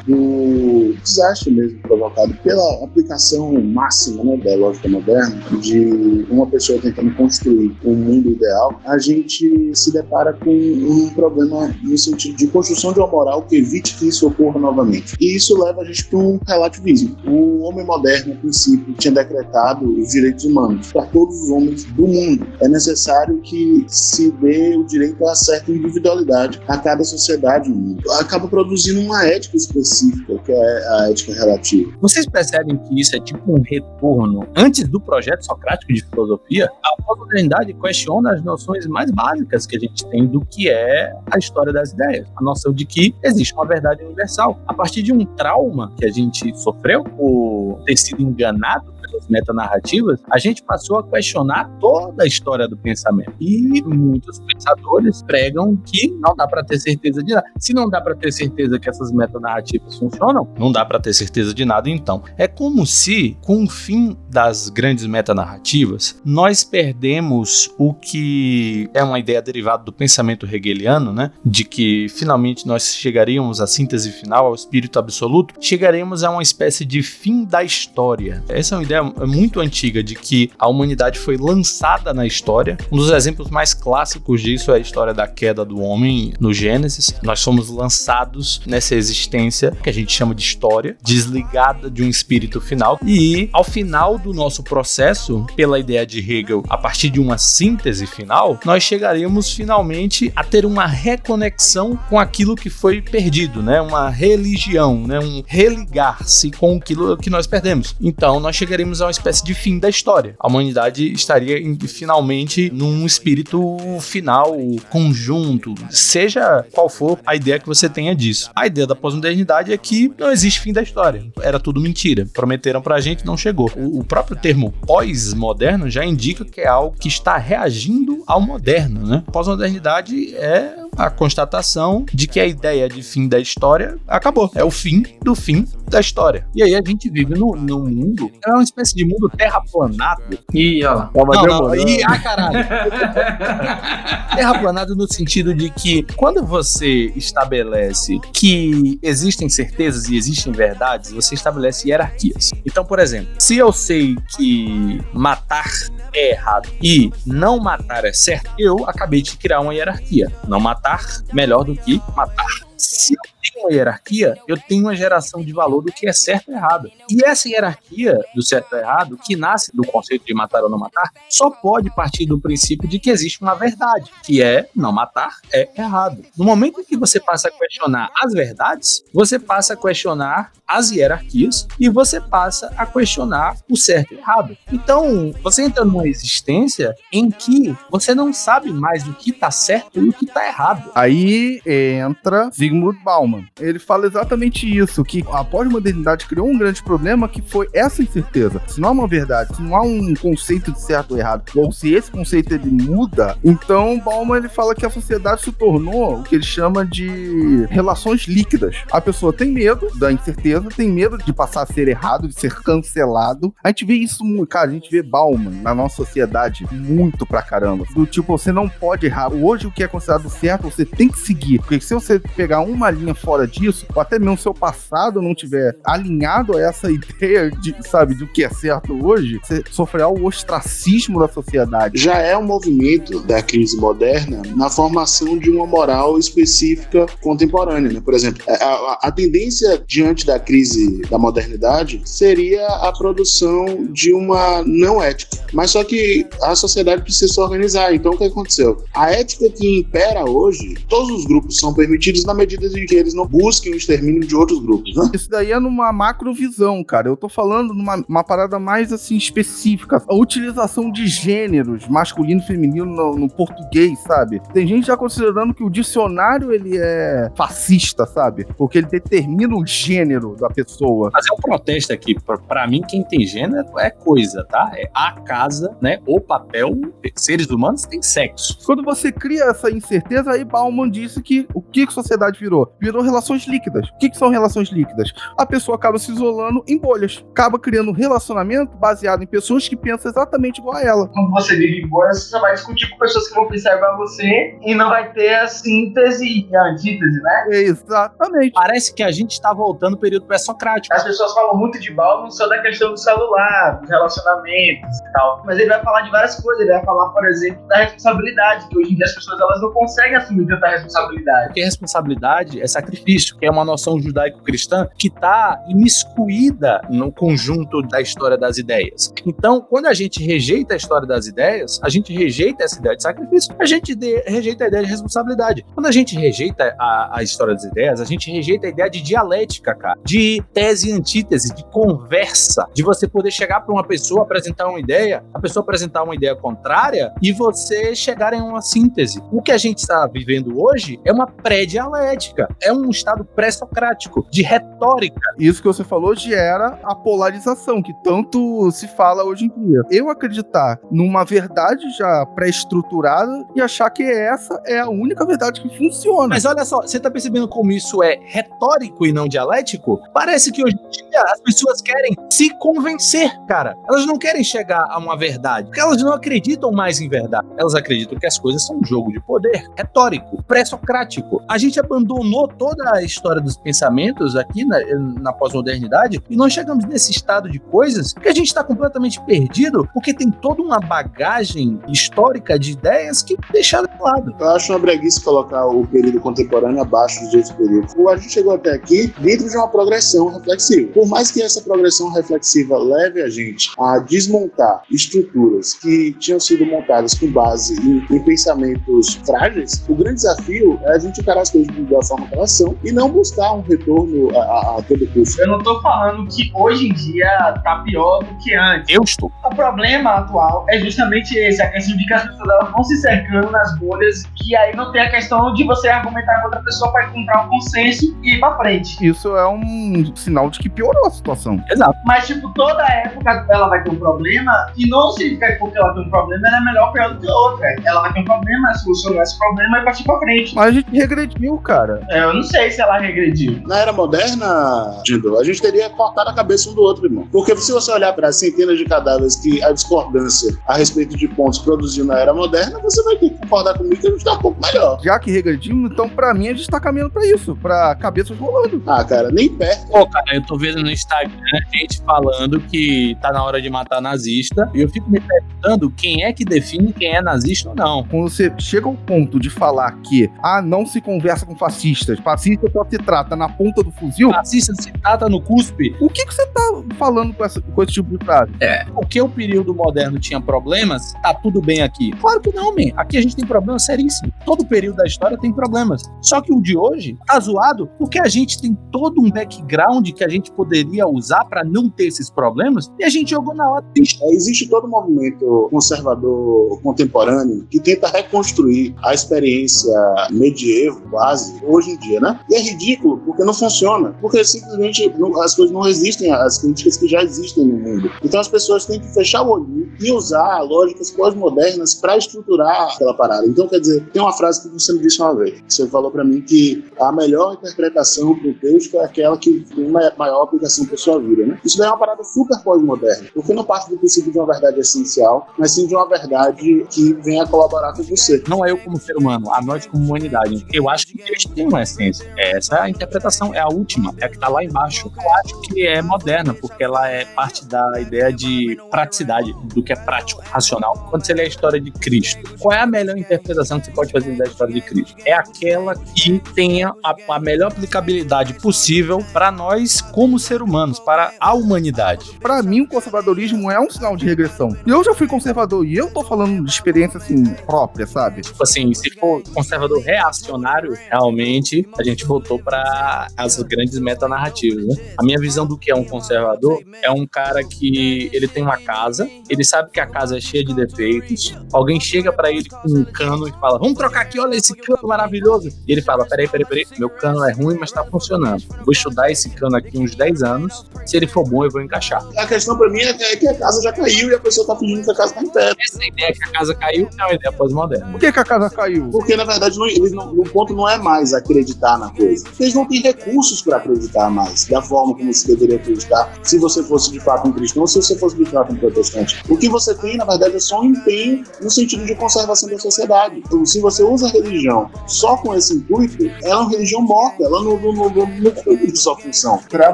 do 0.07 0.93
desastre 1.03 1.51
mesmo 1.51 1.79
provocado 1.81 2.33
pela 2.43 2.83
aplicação 2.83 3.53
máxima 3.61 4.23
né, 4.23 4.37
da 4.37 4.55
lógica 4.55 4.89
moderna, 4.89 5.41
de 5.61 6.25
uma 6.29 6.47
pessoa 6.47 6.79
tentando 6.79 7.13
construir 7.15 7.75
um 7.83 7.93
mundo 7.93 8.31
ideal, 8.31 8.79
a 8.85 8.97
gente 8.97 9.71
se 9.73 9.91
depara 9.91 10.33
com 10.33 10.51
um 10.51 11.09
problema 11.09 11.73
no 11.83 11.97
sentido 11.97 12.37
de 12.37 12.47
construção 12.47 12.93
de 12.93 12.99
uma 12.99 13.07
moral 13.07 13.43
que 13.43 13.57
evite 13.57 13.97
que 13.97 14.07
isso 14.07 14.27
ocorra 14.27 14.59
novamente. 14.59 15.15
E 15.19 15.35
isso 15.35 15.61
leva 15.61 15.81
a 15.81 15.85
gente 15.85 16.05
para 16.05 16.19
um 16.19 16.39
relativismo. 16.47 17.15
O 17.27 17.61
homem 17.63 17.85
moderno, 17.85 18.33
a 18.33 18.37
princípio, 18.37 18.86
tinha 18.93 19.13
decretado 19.13 19.87
os 19.87 20.09
direitos 20.09 20.45
humanos 20.45 20.91
para 20.91 21.05
todos 21.07 21.43
os 21.43 21.49
homens 21.49 21.83
do 21.85 22.07
mundo. 22.07 22.47
É 22.61 22.67
necessário 22.67 23.39
que 23.41 23.85
se 23.87 24.31
dê 24.31 24.75
o 24.75 24.83
direito 24.85 25.25
a 25.27 25.35
certa 25.35 25.71
individualidade 25.71 26.61
a 26.67 26.77
cada 26.77 27.03
sociedade 27.03 27.69
mundo. 27.69 28.09
Acaba 28.13 28.47
produzindo 28.47 29.01
uma 29.01 29.25
ética 29.25 29.57
específica, 29.57 30.37
que 30.39 30.51
é 30.51 30.87
a 30.89 31.09
ética 31.11 31.33
relativa. 31.33 31.91
Vocês 32.01 32.25
percebem 32.25 32.77
que 32.77 32.99
isso 32.99 33.15
é 33.15 33.19
tipo 33.19 33.51
um 33.51 33.61
retorno 33.61 34.47
antes 34.55 34.87
do 34.87 34.99
projeto 34.99 35.43
socrático 35.43 35.93
de 35.93 36.03
filosofia? 36.05 36.69
A 36.83 37.01
pós-modernidade 37.03 37.73
questiona 37.73 38.33
as 38.33 38.43
noções 38.43 38.85
mais 38.87 39.11
básicas 39.11 39.65
que 39.65 39.77
a 39.77 39.79
gente 39.79 40.05
tem 40.09 40.25
do 40.25 40.41
que 40.45 40.69
é 40.69 41.13
a 41.31 41.37
história 41.37 41.73
das 41.73 41.91
ideias. 41.91 42.27
A 42.35 42.43
noção 42.43 42.73
de 42.73 42.85
que 42.85 43.15
existe 43.23 43.53
uma 43.53 43.65
verdade 43.65 44.03
universal. 44.03 44.59
A 44.67 44.73
partir 44.73 45.03
de 45.03 45.13
um 45.13 45.25
trauma 45.25 45.91
que 45.97 46.05
a 46.05 46.11
gente 46.11 46.55
sofreu 46.57 47.03
por 47.03 47.81
ter 47.85 47.97
sido 47.97 48.21
enganado 48.21 48.76
pelas 49.07 49.27
metanarrativas, 49.27 50.21
a 50.31 50.37
gente 50.37 50.63
passou 50.63 50.99
a 50.99 51.03
questionar 51.03 51.69
toda 51.79 52.23
a 52.23 52.27
história 52.27 52.67
do 52.67 52.77
pensamento. 52.77 53.33
E 53.39 53.81
muitos 53.83 54.39
pensadores 54.39 55.21
pregam 55.23 55.75
que 55.77 56.07
não 56.19 56.35
dá 56.35 56.47
para 56.47 56.63
ter 56.63 56.79
certeza 56.79 57.23
de 57.23 57.33
nada. 57.33 57.47
Se 57.57 57.73
não 57.73 57.89
dá 57.89 58.01
para 58.01 58.15
ter 58.15 58.31
certeza 58.31 58.79
que 58.79 58.89
essas 58.89 59.11
metanarrativas 59.11 59.97
funcionam, 59.97 60.47
não 60.57 60.71
dá 60.71 60.85
para 60.85 60.99
ter 60.99 61.13
certeza 61.13 61.53
de 61.53 61.65
nada 61.65 61.89
então. 61.89 62.23
É 62.37 62.47
como 62.47 62.85
se, 62.85 63.37
com 63.41 63.63
o 63.63 63.69
fim 63.69 64.17
das 64.29 64.69
grandes 64.69 65.05
metanarrativas, 65.05 66.21
nós 66.23 66.63
perdemos 66.63 67.73
o 67.77 67.93
que 67.93 68.89
é 68.93 69.03
uma 69.03 69.19
ideia 69.19 69.41
derivada 69.41 69.83
do 69.83 69.93
pensamento 69.93 70.45
hegeliano, 70.45 71.13
né? 71.13 71.31
De 71.45 71.63
que 71.63 72.07
finalmente 72.09 72.67
nós 72.67 72.95
chegaríamos 72.95 73.61
à 73.61 73.67
síntese 73.67 74.11
final, 74.11 74.47
ao 74.47 74.55
espírito 74.55 74.99
absoluto, 74.99 75.53
chegaremos 75.59 76.23
a 76.23 76.29
uma 76.29 76.43
espécie 76.43 76.85
de 76.85 77.01
fim 77.01 77.45
da 77.45 77.63
história. 77.63 78.43
Essa 78.49 78.75
é 78.75 78.77
uma 78.77 78.83
ideia 78.83 78.96
muito 79.01 79.59
antiga 79.59 80.03
de 80.03 80.15
que 80.15 80.51
a 80.57 80.67
humanidade 80.67 81.19
foi 81.19 81.37
lançada 81.37 82.13
na 82.13 82.25
história. 82.25 82.77
Um 82.91 82.97
dos 82.97 83.09
exemplos 83.11 83.49
mais 83.49 83.73
clássicos 83.73 84.41
disso 84.41 84.71
é 84.71 84.75
a 84.75 84.79
história 84.79 85.13
da 85.13 85.27
queda 85.27 85.63
do 85.63 85.79
homem 85.81 86.33
no 86.39 86.53
Gênesis. 86.53 87.13
Nós 87.23 87.39
somos 87.39 87.69
lançados 87.69 88.61
nessa 88.65 88.95
existência 88.95 89.71
que 89.83 89.89
a 89.89 89.93
gente 89.93 90.11
chama 90.11 90.33
de 90.33 90.41
história, 90.41 90.97
desligada 91.03 91.89
de 91.89 92.03
um 92.03 92.07
espírito 92.07 92.59
final. 92.59 92.99
E 93.05 93.49
ao 93.53 93.63
final 93.63 94.17
do 94.17 94.33
nosso 94.33 94.63
processo, 94.63 95.45
pela 95.55 95.79
ideia 95.79 96.05
de 96.05 96.19
Hegel, 96.19 96.63
a 96.69 96.77
partir 96.77 97.09
de 97.09 97.19
uma 97.19 97.37
síntese 97.37 98.05
final, 98.05 98.59
nós 98.65 98.83
chegaremos 98.83 99.51
finalmente 99.53 100.31
a 100.35 100.43
ter 100.43 100.65
uma 100.65 100.85
reconexão 100.85 101.97
com 102.09 102.19
aquilo 102.19 102.55
que 102.55 102.69
foi 102.69 103.01
perdido, 103.01 103.61
né? 103.61 103.81
Uma 103.81 104.09
religião, 104.09 105.05
né? 105.05 105.19
Um 105.19 105.43
religar-se 105.45 106.51
com 106.51 106.77
aquilo 106.77 107.17
que 107.17 107.29
nós 107.29 107.47
perdemos. 107.47 107.95
Então 108.01 108.39
nós 108.39 108.55
chegaremos 108.55 108.86
a 109.01 109.05
uma 109.05 109.11
espécie 109.11 109.43
de 109.43 109.53
fim 109.53 109.79
da 109.79 109.89
história. 109.89 110.35
A 110.39 110.47
humanidade 110.47 111.11
estaria 111.11 111.57
finalmente 111.87 112.69
num 112.71 113.05
espírito 113.05 113.77
final, 113.99 114.55
conjunto, 114.89 115.73
seja 115.89 116.65
qual 116.71 116.89
for 116.89 117.19
a 117.25 117.35
ideia 117.35 117.59
que 117.59 117.67
você 117.67 117.89
tenha 117.89 118.15
disso. 118.15 118.49
A 118.55 118.67
ideia 118.67 118.87
da 118.87 118.95
pós-modernidade 118.95 119.71
é 119.71 119.77
que 119.77 120.11
não 120.17 120.31
existe 120.31 120.59
fim 120.59 120.73
da 120.73 120.81
história. 120.81 121.25
Era 121.41 121.59
tudo 121.59 121.81
mentira. 121.81 122.27
Prometeram 122.33 122.81
pra 122.81 122.99
gente, 122.99 123.25
não 123.25 123.37
chegou. 123.37 123.71
O, 123.75 123.99
o 123.99 124.03
próprio 124.03 124.37
termo 124.37 124.71
pós-moderno 124.85 125.89
já 125.89 126.05
indica 126.05 126.45
que 126.45 126.61
é 126.61 126.67
algo 126.67 126.95
que 126.97 127.07
está 127.07 127.37
reagindo 127.37 128.23
ao 128.25 128.41
moderno, 128.41 129.05
né? 129.05 129.23
Pós-modernidade 129.31 130.35
é 130.35 130.86
a 130.95 131.09
constatação 131.09 132.05
de 132.13 132.27
que 132.27 132.39
a 132.39 132.45
ideia 132.45 132.87
de 132.87 133.01
fim 133.03 133.27
da 133.27 133.39
história 133.39 133.97
acabou. 134.07 134.51
É 134.55 134.63
o 134.63 134.71
fim 134.71 135.03
do 135.21 135.35
fim 135.35 135.67
da 135.87 135.99
história. 135.99 136.45
E 136.55 136.63
aí 136.63 136.75
a 136.75 136.81
gente 136.85 137.09
vive 137.09 137.33
num, 137.33 137.55
mundo, 137.55 138.31
é 138.45 138.51
uma 138.51 138.63
espécie 138.63 138.95
de 138.95 139.05
mundo 139.05 139.29
terraplanado. 139.29 140.21
Ih, 140.53 140.83
olha 140.83 140.95
lá. 140.95 141.11
Não, 141.13 141.45
não, 141.45 141.75
e, 141.75 142.03
ah, 142.03 142.19
caralho. 142.19 142.57
terraplanado 144.35 144.95
no 144.95 145.11
sentido 145.11 145.53
de 145.53 145.69
que 145.69 146.03
quando 146.15 146.45
você 146.45 147.11
estabelece 147.15 148.19
que 148.33 148.99
existem 149.01 149.49
certezas 149.49 150.09
e 150.09 150.17
existem 150.17 150.51
verdades, 150.51 151.11
você 151.11 151.35
estabelece 151.35 151.89
hierarquias. 151.89 152.51
Então, 152.65 152.83
por 152.83 152.99
exemplo, 152.99 153.29
se 153.39 153.57
eu 153.57 153.71
sei 153.71 154.15
que 154.35 155.01
matar 155.13 155.69
é 156.13 156.31
errado 156.31 156.69
e 156.81 157.11
não 157.25 157.59
matar 157.59 158.05
é 158.05 158.13
certo, 158.13 158.49
eu 158.57 158.87
acabei 158.87 159.21
de 159.21 159.37
criar 159.37 159.59
uma 159.59 159.73
hierarquia. 159.73 160.31
Não 160.47 160.59
matar 160.59 160.86
melhor 161.33 161.63
do 161.63 161.75
que 161.75 162.01
matar. 162.15 162.45
Se 162.77 163.15
uma 163.61 163.71
hierarquia, 163.71 164.35
eu 164.47 164.57
tenho 164.57 164.83
uma 164.83 164.95
geração 164.95 165.43
de 165.43 165.51
valor 165.53 165.81
do 165.81 165.91
que 165.91 166.07
é 166.07 166.13
certo 166.13 166.51
e 166.51 166.53
errado. 166.53 166.89
E 167.09 167.23
essa 167.25 167.49
hierarquia 167.49 168.17
do 168.35 168.43
certo 168.43 168.75
e 168.75 168.79
errado, 168.79 169.17
que 169.17 169.35
nasce 169.35 169.75
do 169.75 169.83
conceito 169.83 170.25
de 170.25 170.33
matar 170.33 170.63
ou 170.63 170.69
não 170.69 170.77
matar, 170.77 171.11
só 171.29 171.49
pode 171.49 171.93
partir 171.93 172.25
do 172.25 172.39
princípio 172.39 172.87
de 172.87 172.99
que 172.99 173.09
existe 173.09 173.41
uma 173.41 173.55
verdade, 173.55 174.11
que 174.23 174.41
é 174.41 174.69
não 174.75 174.91
matar 174.91 175.37
é 175.51 175.69
errado. 175.77 176.23
No 176.37 176.45
momento 176.45 176.81
em 176.81 176.83
que 176.83 176.97
você 176.97 177.19
passa 177.19 177.49
a 177.49 177.51
questionar 177.51 178.11
as 178.15 178.33
verdades, 178.33 179.03
você 179.13 179.39
passa 179.39 179.73
a 179.73 179.77
questionar 179.77 180.51
as 180.67 180.91
hierarquias 180.91 181.65
e 181.79 181.87
você 181.87 182.19
passa 182.19 182.73
a 182.77 182.85
questionar 182.85 183.55
o 183.69 183.77
certo 183.77 184.13
e 184.13 184.17
errado. 184.17 184.57
Então, 184.71 185.33
você 185.41 185.63
entra 185.63 185.85
numa 185.85 186.07
existência 186.07 186.93
em 187.11 187.31
que 187.31 187.75
você 187.89 188.13
não 188.13 188.33
sabe 188.33 188.71
mais 188.73 189.07
o 189.07 189.13
que 189.13 189.29
está 189.31 189.49
certo 189.49 189.99
e 189.99 190.09
o 190.09 190.13
que 190.13 190.25
está 190.25 190.45
errado. 190.45 190.91
Aí 190.93 191.61
entra 191.65 192.49
Zygmunt 192.51 193.01
Bauman. 193.01 193.46
Ele 193.59 193.79
fala 193.79 194.05
exatamente 194.05 194.67
isso, 194.67 195.03
que 195.03 195.23
a 195.31 195.43
pós-modernidade 195.43 196.25
criou 196.25 196.47
um 196.47 196.57
grande 196.57 196.83
problema 196.83 197.27
que 197.27 197.41
foi 197.41 197.67
essa 197.73 198.01
incerteza. 198.01 198.61
Se 198.67 198.79
não 198.79 198.89
há 198.89 198.91
uma 198.91 199.07
verdade, 199.07 199.55
se 199.55 199.61
não 199.61 199.75
há 199.75 199.81
um 199.81 200.13
conceito 200.15 200.71
de 200.71 200.81
certo 200.81 201.11
ou 201.11 201.17
errado, 201.17 201.43
ou 201.55 201.71
se 201.71 201.93
esse 201.93 202.11
conceito 202.11 202.53
ele 202.53 202.69
muda, 202.69 203.37
então 203.43 203.99
Bauman 203.99 204.37
ele 204.37 204.49
fala 204.49 204.75
que 204.75 204.85
a 204.85 204.89
sociedade 204.89 205.41
se 205.41 205.51
tornou 205.51 206.19
o 206.19 206.23
que 206.23 206.35
ele 206.35 206.43
chama 206.43 206.85
de 206.85 207.65
relações 207.69 208.27
líquidas. 208.27 208.77
A 208.91 209.01
pessoa 209.01 209.33
tem 209.33 209.51
medo 209.51 209.87
da 209.97 210.11
incerteza, 210.11 210.69
tem 210.75 210.89
medo 210.89 211.17
de 211.17 211.33
passar 211.33 211.63
a 211.63 211.65
ser 211.65 211.87
errado, 211.87 212.27
de 212.27 212.33
ser 212.33 212.53
cancelado. 212.61 213.53
A 213.63 213.69
gente 213.69 213.85
vê 213.85 213.93
isso, 213.95 214.23
cara, 214.47 214.69
a 214.69 214.73
gente 214.73 214.89
vê 214.89 215.01
Bauman 215.01 215.61
na 215.61 215.73
nossa 215.73 215.97
sociedade 215.97 216.67
muito 216.71 217.25
pra 217.25 217.41
caramba. 217.41 217.85
Do 217.93 218.05
tipo, 218.05 218.37
você 218.37 218.51
não 218.51 218.69
pode 218.69 219.05
errar. 219.05 219.33
Hoje 219.33 219.67
o 219.67 219.71
que 219.71 219.83
é 219.83 219.87
considerado 219.87 220.29
certo, 220.29 220.69
você 220.69 220.85
tem 220.85 221.09
que 221.09 221.19
seguir. 221.19 221.59
Porque 221.59 221.79
se 221.79 221.93
você 221.93 222.19
pegar 222.19 222.61
uma 222.61 222.89
linha 222.89 223.13
fora 223.13 223.36
disso, 223.45 223.85
ou 223.93 224.01
até 224.01 224.17
mesmo 224.17 224.37
seu 224.37 224.53
passado 224.53 225.21
não 225.21 225.35
tiver 225.35 225.77
alinhado 225.83 226.55
a 226.55 226.61
essa 226.61 226.89
ideia 226.91 227.51
de, 227.51 227.75
sabe, 227.87 228.15
do 228.15 228.27
que 228.27 228.43
é 228.43 228.49
certo 228.49 229.05
hoje, 229.05 229.39
você 229.43 229.63
sofrerá 229.69 230.07
o 230.07 230.25
ostracismo 230.25 231.19
da 231.19 231.27
sociedade. 231.27 231.99
Já 231.99 232.19
é 232.19 232.37
um 232.37 232.43
movimento 232.43 233.19
da 233.21 233.41
crise 233.41 233.77
moderna 233.77 234.41
na 234.55 234.69
formação 234.69 235.37
de 235.37 235.49
uma 235.49 235.65
moral 235.65 236.17
específica 236.17 237.05
contemporânea, 237.21 237.91
né? 237.91 238.01
Por 238.01 238.13
exemplo, 238.13 238.43
a, 238.47 238.53
a, 238.53 238.99
a 239.03 239.11
tendência 239.11 239.83
diante 239.85 240.25
da 240.25 240.39
crise 240.39 241.01
da 241.09 241.17
modernidade 241.17 242.01
seria 242.05 242.65
a 242.67 242.91
produção 242.91 243.87
de 243.91 244.13
uma 244.13 244.63
não 244.63 245.01
ética. 245.01 245.37
Mas 245.53 245.71
só 245.71 245.83
que 245.83 246.25
a 246.41 246.55
sociedade 246.55 247.01
precisa 247.01 247.33
se 247.33 247.39
organizar. 247.39 247.93
Então 247.93 248.13
o 248.13 248.17
que 248.17 248.25
aconteceu? 248.25 248.83
A 248.93 249.11
ética 249.11 249.49
que 249.49 249.79
impera 249.79 250.29
hoje, 250.29 250.75
todos 250.87 251.09
os 251.11 251.25
grupos 251.25 251.57
são 251.57 251.73
permitidos 251.73 252.23
na 252.25 252.33
medida 252.33 252.69
de 252.69 252.85
que 252.85 252.95
eles 252.95 253.13
não 253.13 253.26
busquem 253.29 253.73
o 253.73 253.75
extermínio 253.75 254.21
de 254.21 254.35
outros 254.35 254.59
grupos, 254.59 254.95
né? 254.95 255.11
Isso 255.13 255.29
daí 255.29 255.51
é 255.51 255.59
numa 255.59 255.91
macrovisão, 255.91 256.83
cara. 256.83 257.07
Eu 257.07 257.17
tô 257.17 257.29
falando 257.29 257.73
numa 257.73 257.97
uma 258.07 258.23
parada 258.23 258.59
mais 258.59 258.93
assim 258.93 259.15
específica. 259.15 260.01
A 260.07 260.15
utilização 260.15 260.91
de 260.91 261.07
gêneros 261.07 261.87
masculino 261.87 262.41
e 262.41 262.45
feminino 262.45 262.85
no, 262.85 263.15
no, 263.15 263.29
português, 263.29 263.99
sabe? 264.03 264.41
Tem 264.53 264.67
gente 264.67 264.87
já 264.87 264.97
considerando 264.97 265.53
que 265.53 265.63
o 265.63 265.69
dicionário 265.69 266.51
ele 266.51 266.77
é 266.77 267.31
fascista, 267.35 268.05
sabe? 268.05 268.45
Porque 268.57 268.79
ele 268.79 268.87
determina 268.87 269.55
o 269.55 269.65
gênero 269.65 270.35
da 270.35 270.49
pessoa. 270.49 271.11
Fazer 271.11 271.33
um 271.33 271.37
protesto 271.37 271.93
aqui. 271.93 272.15
Para 272.47 272.67
mim, 272.67 272.81
quem 272.87 273.03
tem 273.03 273.25
gênero 273.25 273.67
é 273.77 273.89
coisa, 273.89 274.45
tá? 274.45 274.71
É 274.73 274.89
a 274.93 275.11
casa, 275.21 275.75
né? 275.81 275.99
O 276.05 276.19
papel. 276.19 276.75
Seres 277.15 277.49
humanos 277.49 277.83
têm 277.83 278.01
sexo. 278.01 278.57
Quando 278.65 278.83
você 278.83 279.11
cria 279.11 279.45
essa 279.45 279.71
incerteza, 279.71 280.31
aí 280.31 280.43
Bauman 280.43 280.89
disse 280.89 281.21
que 281.21 281.47
o 281.53 281.61
que 281.61 281.83
a 281.83 281.89
sociedade 281.89 282.39
virou? 282.39 282.71
Virou 282.79 283.01
relações 283.17 283.47
líquidas. 283.47 283.89
O 283.89 283.97
que, 283.97 284.09
que 284.09 284.17
são 284.17 284.29
relações 284.29 284.69
líquidas? 284.69 285.11
A 285.37 285.45
pessoa 285.45 285.75
acaba 285.75 285.97
se 285.97 286.11
isolando 286.11 286.63
em 286.67 286.77
bolhas, 286.77 287.25
acaba 287.31 287.59
criando 287.59 287.89
um 287.89 287.93
relacionamento 287.93 288.75
baseado 288.77 289.23
em 289.23 289.27
pessoas 289.27 289.67
que 289.67 289.75
pensam 289.75 290.11
exatamente 290.11 290.59
igual 290.59 290.75
a 290.75 290.83
ela. 290.83 291.07
Quando 291.07 291.31
você 291.31 291.55
vive 291.55 291.81
em 291.83 291.87
bolhas, 291.87 292.23
você 292.23 292.29
só 292.29 292.39
vai 292.39 292.53
discutir 292.53 292.89
com 292.89 292.97
pessoas 292.97 293.27
que 293.27 293.35
vão 293.35 293.47
pensar 293.47 293.75
igual 293.75 293.93
a 293.93 293.97
você 293.97 294.57
e 294.61 294.75
não 294.75 294.89
vai 294.89 295.11
ter 295.13 295.35
a 295.35 295.47
síntese 295.47 296.47
e 296.47 296.55
a 296.55 296.63
antítese, 296.71 297.21
né? 297.21 297.45
Exatamente. 297.49 298.51
Parece 298.53 298.93
que 298.93 299.01
a 299.01 299.11
gente 299.11 299.31
está 299.31 299.53
voltando 299.53 299.93
ao 299.93 299.99
período 299.99 300.25
pré-socrático. 300.25 300.93
As 300.93 301.03
pessoas 301.03 301.33
falam 301.33 301.57
muito 301.57 301.79
de 301.79 301.91
Bauman 301.91 302.29
só 302.29 302.47
da 302.47 302.61
questão 302.61 302.91
do 302.91 302.97
celular, 302.97 303.79
dos 303.79 303.89
relacionamentos 303.89 304.99
e 304.99 305.11
tal. 305.13 305.43
Mas 305.45 305.57
ele 305.57 305.69
vai 305.69 305.81
falar 305.81 306.01
de 306.01 306.11
várias 306.11 306.35
coisas. 306.35 306.61
Ele 306.61 306.71
vai 306.71 306.85
falar, 306.85 307.09
por 307.09 307.25
exemplo, 307.25 307.67
da 307.67 307.77
responsabilidade, 307.77 308.67
que 308.67 308.77
hoje 308.77 308.93
em 308.93 308.95
dia 308.95 309.05
as 309.05 309.15
pessoas 309.15 309.39
elas 309.39 309.61
não 309.61 309.71
conseguem 309.71 310.15
assumir 310.15 310.47
tanta 310.47 310.67
responsabilidade. 310.67 311.47
Porque 311.47 311.63
responsabilidade 311.63 312.61
é 312.61 312.67
sacrifício, 312.67 312.96
que 313.05 313.45
é 313.45 313.51
uma 313.51 313.65
noção 313.65 313.99
judaico-cristã 313.99 314.87
que 314.97 315.07
está 315.07 315.63
imiscuída 315.67 316.81
no 316.89 317.11
conjunto 317.11 317.81
da 317.83 318.01
história 318.01 318.37
das 318.37 318.57
ideias. 318.57 319.13
Então, 319.25 319.61
quando 319.61 319.87
a 319.87 319.93
gente 319.93 320.23
rejeita 320.23 320.73
a 320.73 320.77
história 320.77 321.07
das 321.07 321.27
ideias, 321.27 321.79
a 321.83 321.89
gente 321.89 322.13
rejeita 322.13 322.63
essa 322.63 322.79
ideia 322.79 322.95
de 322.95 323.03
sacrifício, 323.03 323.55
a 323.59 323.65
gente 323.65 323.95
de, 323.95 324.21
rejeita 324.21 324.65
a 324.65 324.67
ideia 324.67 324.83
de 324.83 324.89
responsabilidade. 324.89 325.65
Quando 325.73 325.87
a 325.87 325.91
gente 325.91 326.15
rejeita 326.15 326.75
a, 326.79 327.19
a 327.19 327.23
história 327.23 327.53
das 327.53 327.63
ideias, 327.63 328.01
a 328.01 328.05
gente 328.05 328.31
rejeita 328.31 328.67
a 328.67 328.69
ideia 328.69 328.89
de 328.89 329.01
dialética, 329.01 329.75
cara, 329.75 329.97
de 330.03 330.43
tese 330.53 330.89
e 330.89 330.91
antítese, 330.91 331.53
de 331.53 331.63
conversa, 331.65 332.67
de 332.73 332.83
você 332.83 333.07
poder 333.07 333.31
chegar 333.31 333.61
para 333.61 333.73
uma 333.73 333.83
pessoa, 333.83 334.23
apresentar 334.23 334.67
uma 334.67 334.79
ideia. 334.79 335.23
A 335.33 335.39
pessoa 335.39 335.63
apresentar 335.63 336.03
uma 336.03 336.15
ideia 336.15 336.35
contrária 336.35 337.13
e 337.21 337.31
você 337.31 337.95
chegar 337.95 338.33
em 338.33 338.41
uma 338.41 338.61
síntese. 338.61 339.21
O 339.31 339.41
que 339.41 339.51
a 339.51 339.57
gente 339.57 339.79
está 339.79 340.07
vivendo 340.07 340.61
hoje 340.61 340.99
é 341.05 341.11
uma 341.11 341.27
pré-dialética, 341.27 342.47
é 342.61 342.71
um 342.71 342.86
estado 342.91 343.23
pré-socrático, 343.23 344.27
de 344.29 344.41
retórica. 344.41 345.21
Isso 345.37 345.61
que 345.61 345.67
você 345.67 345.83
falou 345.83 346.15
gera 346.15 346.79
a 346.83 346.95
polarização, 346.95 347.81
que 347.81 347.93
tanto 348.03 348.71
se 348.71 348.87
fala 348.87 349.23
hoje 349.23 349.45
em 349.45 349.49
dia. 349.49 349.81
Eu 349.91 350.09
acreditar 350.09 350.79
numa 350.91 351.23
verdade 351.23 351.89
já 351.97 352.25
pré-estruturada 352.35 353.45
e 353.55 353.61
achar 353.61 353.89
que 353.89 354.03
essa 354.03 354.61
é 354.65 354.79
a 354.79 354.89
única 354.89 355.25
verdade 355.25 355.61
que 355.61 355.77
funciona. 355.77 356.27
Mas 356.27 356.45
olha 356.45 356.65
só, 356.65 356.81
você 356.81 356.99
tá 356.99 357.09
percebendo 357.09 357.47
como 357.47 357.71
isso 357.71 358.03
é 358.03 358.17
retórico 358.25 359.05
e 359.05 359.13
não 359.13 359.27
dialético? 359.27 360.01
Parece 360.13 360.51
que 360.51 360.63
hoje 360.63 360.75
em 360.75 361.09
dia 361.09 361.21
as 361.23 361.39
pessoas 361.41 361.81
querem 361.81 362.15
se 362.31 362.49
convencer, 362.57 363.31
cara. 363.47 363.75
Elas 363.89 364.05
não 364.05 364.17
querem 364.17 364.43
chegar 364.43 364.85
a 364.89 364.97
uma 364.97 365.17
verdade, 365.17 365.67
porque 365.67 365.79
elas 365.79 366.01
não 366.01 366.13
acreditam 366.13 366.71
mais 366.71 366.99
em 366.99 367.09
verdade. 367.09 367.47
Elas 367.57 367.75
acreditam 367.75 368.17
que 368.17 368.27
as 368.27 368.37
coisas 368.37 368.65
são 368.65 368.77
um 368.77 368.85
jogo 368.85 369.11
de 369.11 369.19
poder, 369.21 369.65
retórico, 369.75 370.43
pré-socrático. 370.43 371.41
A 371.47 371.57
gente 371.57 371.79
abandonou 371.79 372.47
toda 372.47 372.76
a 372.81 373.01
história 373.01 373.41
dos 373.41 373.57
pensamentos 373.57 374.35
aqui 374.35 374.65
na, 374.65 374.79
na 375.21 375.33
pós-modernidade 375.33 376.21
e 376.29 376.35
nós 376.35 376.53
chegamos 376.53 376.85
nesse 376.85 377.11
estado 377.11 377.49
de 377.49 377.59
coisas 377.59 378.13
que 378.13 378.27
a 378.27 378.33
gente 378.33 378.47
está 378.47 378.63
completamente 378.63 379.19
perdido 379.25 379.87
porque 379.93 380.13
tem 380.13 380.29
toda 380.29 380.61
uma 380.61 380.79
bagagem 380.79 381.79
histórica 381.87 382.57
de 382.57 382.71
ideias 382.71 383.21
que 383.21 383.37
deixaram 383.51 383.87
de 383.87 384.01
lado. 384.01 384.35
Eu 384.39 384.49
acho 384.49 384.71
uma 384.71 384.79
breguice 384.79 385.21
colocar 385.21 385.65
o 385.65 385.85
período 385.87 386.19
contemporâneo 386.19 386.81
abaixo 386.81 387.19
desse 387.31 387.53
período. 387.53 388.09
A 388.09 388.17
gente 388.17 388.31
chegou 388.31 388.53
até 388.53 388.71
aqui 388.71 389.13
dentro 389.19 389.49
de 389.49 389.57
uma 389.57 389.67
progressão 389.67 390.29
reflexiva. 390.29 390.91
Por 390.93 391.07
mais 391.07 391.31
que 391.31 391.41
essa 391.41 391.61
progressão 391.61 392.11
reflexiva 392.11 392.77
leve 392.77 393.21
a 393.21 393.29
gente 393.29 393.71
a 393.79 393.99
desmontar 393.99 394.83
estruturas 394.91 395.73
que 395.73 396.13
tinham 396.19 396.39
sido 396.39 396.65
montadas 396.65 397.13
com 397.13 397.31
base 397.31 397.75
em, 397.81 398.15
em 398.15 398.23
pensamentos 398.23 399.15
frágeis, 399.25 399.83
o 399.87 399.95
grande 399.95 400.15
desafio 400.15 400.79
é 400.83 400.91
a 400.91 400.99
gente 400.99 401.21
encarar 401.21 401.41
as 401.41 401.49
coisas 401.49 401.67
da 401.89 402.01
forma 402.03 402.27
que 402.27 402.35
elas 402.35 402.51
são 402.51 402.66
e 402.83 402.91
não 402.91 403.09
buscar 403.09 403.53
um 403.53 403.61
retorno 403.61 404.35
a, 404.35 404.41
a, 404.41 404.77
a 404.77 404.81
todo 404.83 405.07
custo. 405.13 405.41
Eu 405.41 405.47
não 405.47 405.59
tô 405.59 405.81
falando 405.81 406.27
que 406.27 406.51
hoje 406.53 406.89
em 406.89 406.93
dia 406.93 407.27
tá 407.63 407.77
pior 407.83 408.23
do 408.23 408.37
que 408.37 408.55
antes. 408.55 408.87
Eu 408.89 409.03
estou. 409.03 409.31
O 409.45 409.55
problema 409.55 410.11
atual 410.15 410.65
é 410.69 410.79
justamente 410.79 411.37
esse, 411.37 411.61
a 411.61 411.69
questão 411.71 411.97
de 411.97 412.05
que 412.05 412.13
as 412.13 412.23
pessoas 412.23 412.49
elas 412.49 412.71
vão 412.71 412.83
se 412.83 412.97
cercando 412.97 413.51
nas 413.51 413.77
bolhas, 413.77 414.23
que 414.35 414.55
aí 414.55 414.75
não 414.75 414.91
tem 414.91 415.01
a 415.01 415.09
questão 415.09 415.53
de 415.53 415.63
você 415.63 415.87
argumentar 415.87 416.39
com 416.39 416.45
outra 416.45 416.61
pessoa 416.61 416.91
para 416.91 417.05
encontrar 417.05 417.45
um 417.45 417.49
consenso 417.49 418.17
e 418.23 418.35
ir 418.35 418.39
pra 418.39 418.55
frente. 418.57 419.05
Isso 419.05 419.35
é 419.35 419.47
um 419.47 420.11
sinal 420.15 420.49
de 420.49 420.59
que 420.59 420.69
piorou 420.69 421.05
a 421.07 421.09
situação. 421.09 421.61
Exato. 421.69 421.97
Mas, 422.05 422.27
tipo, 422.27 422.49
toda 422.53 422.83
época 422.83 423.45
ela 423.49 423.67
vai 423.69 423.83
ter 423.83 423.91
um 423.91 423.95
problema, 423.95 424.71
e 424.77 424.87
não 424.89 425.11
significa 425.11 425.51
que 425.53 425.59
porque 425.59 425.77
ela 425.77 425.93
tem 425.93 426.03
um 426.03 426.09
problema, 426.09 426.47
ela 426.47 426.57
é 426.57 426.61
melhor 426.61 426.87
ou 426.87 426.93
pior 426.93 427.13
do 427.13 427.19
que 427.19 427.29
a 427.29 427.33
outra. 427.33 427.75
Ela 427.85 428.01
vai 428.01 428.13
ter 428.13 428.19
um 428.21 428.25
problema, 428.25 428.73
solucionar 428.75 429.23
esse 429.23 429.37
problema 429.37 429.79
e 429.79 429.83
partir 429.83 430.03
pra 430.03 430.19
frente. 430.19 430.55
Mas 430.55 430.67
a 430.67 430.71
gente 430.71 430.91
regrediu, 430.91 431.57
cara. 431.57 432.01
É, 432.09 432.23
Eu 432.23 432.33
não 432.33 432.43
sei 432.43 432.56
se 432.71 432.81
ela 432.81 432.97
regrediu. 432.99 433.61
Na 433.65 433.79
era 433.79 433.93
moderna, 433.93 435.01
Dindo, 435.03 435.37
a 435.37 435.43
gente 435.43 435.61
teria 435.61 435.89
cortado 435.89 436.29
a 436.29 436.33
cabeça 436.33 436.69
um 436.69 436.73
do 436.73 436.81
outro, 436.81 437.05
irmão. 437.05 437.27
Porque 437.31 437.55
se 437.57 437.71
você 437.71 437.91
olhar 437.91 438.13
para 438.13 438.29
as 438.29 438.35
centenas 438.37 438.77
de 438.77 438.85
cadáveres 438.85 439.35
que 439.35 439.63
a 439.63 439.71
discordância 439.71 440.57
a 440.67 440.75
respeito 440.75 441.15
de 441.15 441.27
pontos 441.27 441.59
produziu 441.59 442.05
na 442.05 442.19
era 442.19 442.33
moderna, 442.33 442.79
você 442.79 443.01
vai 443.03 443.15
ter 443.17 443.29
que 443.29 443.37
concordar 443.39 443.77
comigo 443.77 444.01
que 444.01 444.07
a 444.07 444.11
gente 444.11 444.23
tá 444.23 444.33
um 444.33 444.39
pouco 444.39 444.59
melhor. 444.61 444.99
Já 445.03 445.19
que 445.19 445.31
regredimos, 445.31 445.91
então 445.91 446.09
pra 446.09 446.33
mim 446.33 446.49
a 446.49 446.53
gente 446.53 446.67
tá 446.67 446.79
caminhando 446.79 447.11
pra 447.11 447.25
isso, 447.25 447.55
pra 447.61 447.95
cabeças 447.95 448.37
rolando. 448.37 448.81
Ah, 448.85 449.03
cara, 449.03 449.29
nem 449.31 449.49
perto. 449.49 449.87
Pô, 449.87 450.07
cara, 450.09 450.35
eu 450.35 450.45
tô 450.45 450.57
vendo 450.57 450.81
no 450.81 450.89
Instagram 450.89 451.31
gente 451.71 452.01
falando 452.03 452.59
que 452.61 453.17
tá 453.21 453.31
na 453.31 453.43
hora 453.43 453.61
de 453.61 453.69
matar 453.69 454.01
nazista. 454.01 454.69
E 454.73 454.81
eu 454.81 454.89
fico 454.89 455.09
me 455.09 455.19
perguntando 455.19 455.89
quem 455.91 456.23
é 456.23 456.33
que 456.33 456.43
define 456.43 456.93
quem 456.93 457.15
é 457.15 457.21
nazista 457.21 457.69
ou 457.69 457.75
não. 457.75 458.03
Quando 458.03 458.29
você 458.29 458.53
chega 458.57 458.87
ao 458.87 458.95
ponto 458.95 459.39
de 459.39 459.49
falar 459.49 459.91
que, 460.01 460.29
ah, 460.41 460.61
não 460.61 460.85
se 460.85 461.01
conversa 461.01 461.45
com 461.45 461.55
fascistas, 461.55 462.19
fascista 462.47 462.71
só 462.71 462.85
se 462.89 462.97
trata 462.97 463.35
na 463.35 463.49
ponta 463.49 463.83
do 463.83 463.91
fuzil, 463.91 464.29
Nazista 464.29 464.73
se 464.75 464.91
trata 464.93 465.27
no 465.27 465.41
cuspe. 465.41 465.95
o 465.99 466.09
que, 466.09 466.25
que 466.25 466.33
você 466.33 466.45
tá 466.47 466.83
falando 466.97 467.33
com, 467.33 467.43
essa, 467.43 467.61
com 467.61 467.83
esse 467.83 467.93
tipo 467.93 468.17
de 468.17 468.23
frase? 468.23 468.51
Porque 468.93 469.21
o 469.21 469.29
período 469.29 469.73
moderno 469.73 470.19
tinha 470.19 470.39
problemas, 470.39 471.13
tá 471.21 471.33
tudo 471.33 471.61
bem 471.61 471.81
aqui. 471.81 472.11
Claro 472.19 472.39
que 472.41 472.53
não, 472.53 472.73
man. 472.73 472.91
Aqui 472.95 473.17
a 473.17 473.21
gente 473.21 473.35
tem 473.35 473.45
problemas 473.45 473.85
seríssimos. 473.85 474.33
Todo 474.45 474.65
período 474.65 474.97
da 474.97 475.05
história 475.05 475.37
tem 475.37 475.51
problemas. 475.51 476.01
Só 476.21 476.41
que 476.41 476.53
o 476.53 476.61
de 476.61 476.77
hoje 476.77 477.17
tá 477.25 477.39
zoado 477.39 477.89
porque 477.97 478.19
a 478.19 478.27
gente 478.27 478.61
tem 478.61 478.77
todo 478.91 479.21
um 479.21 479.29
background 479.29 480.09
que 480.11 480.23
a 480.23 480.29
gente 480.29 480.51
poderia 480.51 481.07
usar 481.07 481.45
pra 481.45 481.63
não 481.63 481.89
ter 481.89 482.07
esses 482.07 482.29
problemas 482.29 482.91
e 482.99 483.03
a 483.03 483.09
gente 483.09 483.31
jogou 483.31 483.53
na 483.53 483.69
hora. 483.69 483.85
É, 483.97 484.33
Existe 484.33 484.67
todo 484.69 484.87
um 484.87 484.89
movimento 484.89 485.67
conservador 485.71 486.79
contemporâneo 486.81 487.65
que 487.69 487.79
tenta 487.79 488.07
reconstruir 488.07 488.95
a 489.03 489.13
experiência 489.13 489.91
medieval, 490.31 491.01
quase, 491.09 491.59
hoje 491.65 491.91
em 491.91 491.97
dia, 491.97 492.19
né? 492.19 492.36
E 492.49 492.55
é 492.55 492.59
ridículo, 492.61 493.17
porque 493.25 493.43
não 493.43 493.53
funciona. 493.53 494.15
Porque 494.21 494.43
simplesmente 494.43 495.07
não- 495.17 495.41
as 495.41 495.55
coisas 495.55 495.73
não 495.73 495.81
resistem 495.81 496.31
às 496.31 496.57
críticas 496.59 496.97
que 496.97 497.07
já 497.07 497.21
existem 497.23 497.65
no 497.65 497.77
mundo. 497.77 498.11
Então 498.23 498.39
as 498.39 498.47
pessoas 498.47 498.85
têm 498.85 498.99
que 498.99 499.07
fechar 499.13 499.41
o 499.43 499.49
olho 499.49 499.89
e 499.99 500.11
usar 500.11 500.61
lógicas 500.61 501.11
pós-modernas 501.11 501.95
para 501.95 502.17
estruturar 502.17 502.93
aquela 502.93 503.13
parada. 503.13 503.45
Então, 503.47 503.67
quer 503.67 503.79
dizer, 503.79 504.03
tem 504.11 504.21
uma 504.21 504.33
frase 504.33 504.61
que 504.61 504.69
você 504.69 504.93
me 504.93 504.99
disse 504.99 505.21
uma 505.21 505.35
vez. 505.35 505.61
Você 505.67 505.87
falou 505.87 506.11
para 506.11 506.23
mim 506.23 506.41
que 506.41 506.83
a 506.99 507.11
melhor 507.11 507.53
interpretação 507.53 508.35
pro 508.37 508.53
texto 508.55 508.95
é 508.97 509.03
aquela 509.05 509.37
que 509.37 509.65
tem 509.75 509.87
maior 509.89 510.43
aplicação 510.43 510.85
para 510.85 510.97
sua 510.97 511.19
vida, 511.19 511.45
né? 511.45 511.59
Isso 511.63 511.77
daí 511.77 511.87
é 511.87 511.91
uma 511.91 511.97
parada 511.97 512.23
super 512.23 512.57
pós-moderna. 512.63 513.27
Porque 513.33 513.53
não 513.53 513.63
parte 513.63 513.89
do 513.89 513.97
princípio 513.97 514.31
de 514.31 514.37
uma 514.37 514.47
verdade 514.47 514.79
essencial, 514.79 515.47
mas 515.57 515.71
sim 515.71 515.87
de 515.87 515.95
uma 515.95 516.07
verdade 516.07 516.85
que 516.89 517.13
venha 517.23 517.45
colaborar 517.47 517.93
com 517.93 518.03
você. 518.03 518.43
não 518.47 518.65
é 518.65 518.71
eu 518.71 518.77
como 518.77 518.97
ser 518.99 519.15
humano, 519.17 519.51
a 519.53 519.61
nós 519.61 519.85
como 519.85 520.03
humanidade. 520.03 520.65
Eu 520.73 520.89
acho 520.89 521.07
que 521.07 521.21
eles 521.21 521.45
têm 521.45 521.67
uma 521.67 521.81
essência. 521.83 522.26
Essa 522.37 522.77
é 522.77 522.81
a 522.81 522.89
interpretação, 522.89 523.53
é 523.53 523.59
a 523.59 523.67
última, 523.67 524.13
é 524.19 524.25
a 524.25 524.29
que 524.29 524.37
tá 524.37 524.47
lá 524.47 524.63
embaixo. 524.63 525.11
Eu 525.15 525.33
acho 525.33 525.61
que 525.61 525.85
é 525.85 526.01
moderna, 526.01 526.53
porque 526.53 526.83
ela 526.83 527.09
é 527.09 527.25
parte 527.25 527.65
da 527.65 527.99
ideia 527.99 528.31
de 528.31 528.77
praticidade, 528.89 529.53
do 529.73 529.83
que 529.83 529.93
é 529.93 529.95
prático, 529.95 530.41
racional. 530.43 531.07
Quando 531.09 531.25
você 531.25 531.33
lê 531.33 531.43
a 531.43 531.47
história 531.47 531.79
de 531.79 531.91
Cristo, 531.91 532.57
qual 532.59 532.73
é 532.73 532.81
a 532.81 532.85
melhor 532.85 533.17
interpretação 533.17 533.79
que 533.79 533.87
você 533.87 533.91
pode 533.91 534.11
fazer 534.11 534.35
da 534.35 534.45
história 534.45 534.73
de 534.73 534.81
Cristo? 534.81 535.15
É 535.25 535.33
aquela 535.33 535.95
que 535.95 536.39
tenha 536.53 536.93
a, 537.03 537.15
a 537.29 537.39
melhor 537.39 537.71
aplicabilidade 537.71 538.53
possível 538.55 539.23
para 539.33 539.51
nós 539.51 540.01
como 540.01 540.39
ser 540.39 540.61
humanos, 540.61 540.99
para 540.99 541.33
a 541.39 541.53
humanidade. 541.53 542.37
Pra 542.39 542.61
mim, 542.61 542.81
o 542.81 542.87
conservadorismo 542.87 543.69
é 543.71 543.79
um 543.79 543.89
sinal 543.89 544.15
de 544.15 544.25
regressão. 544.25 544.75
E 544.85 544.89
eu 544.89 545.03
já 545.03 545.13
fui 545.13 545.27
conservador 545.27 545.85
e 545.85 545.95
eu 545.95 546.11
tô 546.11 546.23
falando 546.23 546.63
de 546.63 546.69
experiência, 546.69 547.17
assim, 547.17 547.43
própria, 547.65 548.05
sabe? 548.07 548.41
Tipo 548.41 548.63
assim, 548.63 548.93
se 548.93 549.09
for 549.11 549.41
conservador 549.53 550.01
reacionário, 550.01 550.97
realmente 551.09 551.87
a 551.97 552.03
gente 552.09 552.25
voltou 552.25 552.59
para 552.59 553.27
as 553.37 553.57
grandes 553.63 553.97
metanarrativas, 553.99 554.85
né? 554.85 554.95
A 555.17 555.23
minha 555.23 555.39
visão 555.39 555.65
do 555.65 555.77
que 555.77 555.91
é 555.91 555.95
um 555.95 556.03
conservador 556.03 556.81
é 557.01 557.11
um 557.11 557.25
cara 557.25 557.63
que 557.63 558.29
ele 558.33 558.47
tem 558.47 558.63
uma 558.63 558.77
casa, 558.77 559.29
ele 559.49 559.63
sabe 559.63 559.91
que 559.91 559.99
a 559.99 560.05
casa 560.05 560.37
é 560.37 560.41
cheia 560.41 560.63
de 560.63 560.73
defeitos, 560.73 561.55
alguém 561.71 561.99
chega 561.99 562.31
para 562.31 562.51
ele 562.51 562.67
com 562.69 562.87
um 562.89 563.05
cano 563.05 563.47
e 563.47 563.51
fala: 563.53 563.77
Vamos 563.79 563.95
trocar 563.97 564.21
aqui, 564.21 564.39
olha 564.39 564.55
esse 564.55 564.75
cano 564.75 564.99
maravilhoso. 565.07 565.69
E 565.87 565.91
ele 565.91 566.01
fala: 566.01 566.25
Peraí, 566.25 566.47
peraí, 566.47 566.65
peraí, 566.65 566.85
meu 566.97 567.09
cano 567.09 567.43
é 567.43 567.51
ruim, 567.53 567.77
mas 567.79 567.91
tá 567.91 568.03
funcionando. 568.05 568.63
Vou 568.83 568.91
estudar 568.91 569.31
esse 569.31 569.49
cano 569.49 569.75
aqui 569.75 569.97
uns 569.97 570.15
10 570.15 570.43
anos, 570.43 570.85
se 571.05 571.17
ele 571.17 571.27
for 571.27 571.43
bom, 571.47 571.63
eu 571.63 571.71
vou 571.71 571.81
encaixar. 571.81 572.23
A 572.37 572.45
questão 572.47 572.77
para 572.77 572.89
mim 572.89 573.01
é 573.01 573.13
que- 573.13 573.23
é 573.23 573.35
que 573.35 573.47
a 573.47 573.55
casa 573.55 573.81
já 573.81 573.91
caiu 573.93 574.29
e 574.29 574.35
a 574.35 574.39
pessoa 574.39 574.65
tá 574.67 574.75
fingindo 574.75 575.03
que 575.03 575.11
a 575.11 575.15
casa 575.15 575.33
tá 575.33 575.41
em 575.41 575.49
pé. 575.49 575.73
Essa 575.79 576.05
ideia 576.05 576.33
que 576.33 576.43
a 576.43 576.51
casa 576.51 576.75
caiu 576.75 577.09
é 577.19 577.23
uma 577.25 577.33
ideia 577.33 577.51
pós-moderna. 577.51 578.11
Por 578.11 578.19
que, 578.19 578.31
que 578.31 578.39
a 578.39 578.43
casa 578.43 578.69
caiu? 578.69 579.09
Porque, 579.09 579.35
na 579.35 579.43
verdade, 579.43 579.77
não, 579.77 579.87
eles 579.87 580.11
não- 580.11 580.31
o 580.31 580.43
ponto 580.43 580.73
não 580.73 580.87
é 580.87 580.97
mais 580.97 581.33
acreditar 581.33 581.96
na 581.97 582.09
coisa. 582.09 582.45
Eles 582.59 582.73
não 582.73 582.85
têm 582.85 583.01
recursos 583.01 583.61
para 583.61 583.77
acreditar 583.77 584.29
mais, 584.29 584.65
da 584.65 584.81
forma 584.81 585.15
como 585.15 585.33
se 585.33 585.47
deveria 585.47 585.77
acreditar, 585.77 586.33
se 586.43 586.57
você 586.57 586.83
fosse 586.83 587.11
de 587.11 587.19
fato 587.19 587.47
um 587.47 587.51
cristão 587.51 587.81
ou 587.81 587.87
se 587.87 588.01
você 588.01 588.17
fosse 588.17 588.35
de 588.35 588.45
fato 588.45 588.73
um 588.73 588.75
protestante. 588.75 589.41
O 589.49 589.57
que 589.57 589.69
você 589.69 589.93
tem, 589.95 590.17
na 590.17 590.25
verdade, 590.25 590.55
é 590.55 590.59
só 590.59 590.81
um 590.81 590.85
empenho 590.85 591.43
no 591.61 591.69
sentido 591.69 592.05
de 592.05 592.15
conservação 592.15 592.69
da 592.69 592.77
sociedade. 592.79 593.41
Então, 593.45 593.65
se 593.65 593.79
você 593.79 594.03
usa 594.03 594.27
a 594.27 594.29
religião 594.29 594.89
só 595.05 595.37
com 595.37 595.53
esse 595.55 595.73
intuito, 595.73 596.25
ela 596.43 596.53
é 596.53 596.55
uma 596.55 596.69
religião 596.69 597.01
morta, 597.01 597.43
ela 597.43 597.63
não, 597.63 597.79
não, 597.79 597.93
não, 597.93 598.09
não, 598.09 598.51
cumpre 598.51 598.95
sua 598.95 599.17
função. 599.17 599.59
Para 599.69 599.93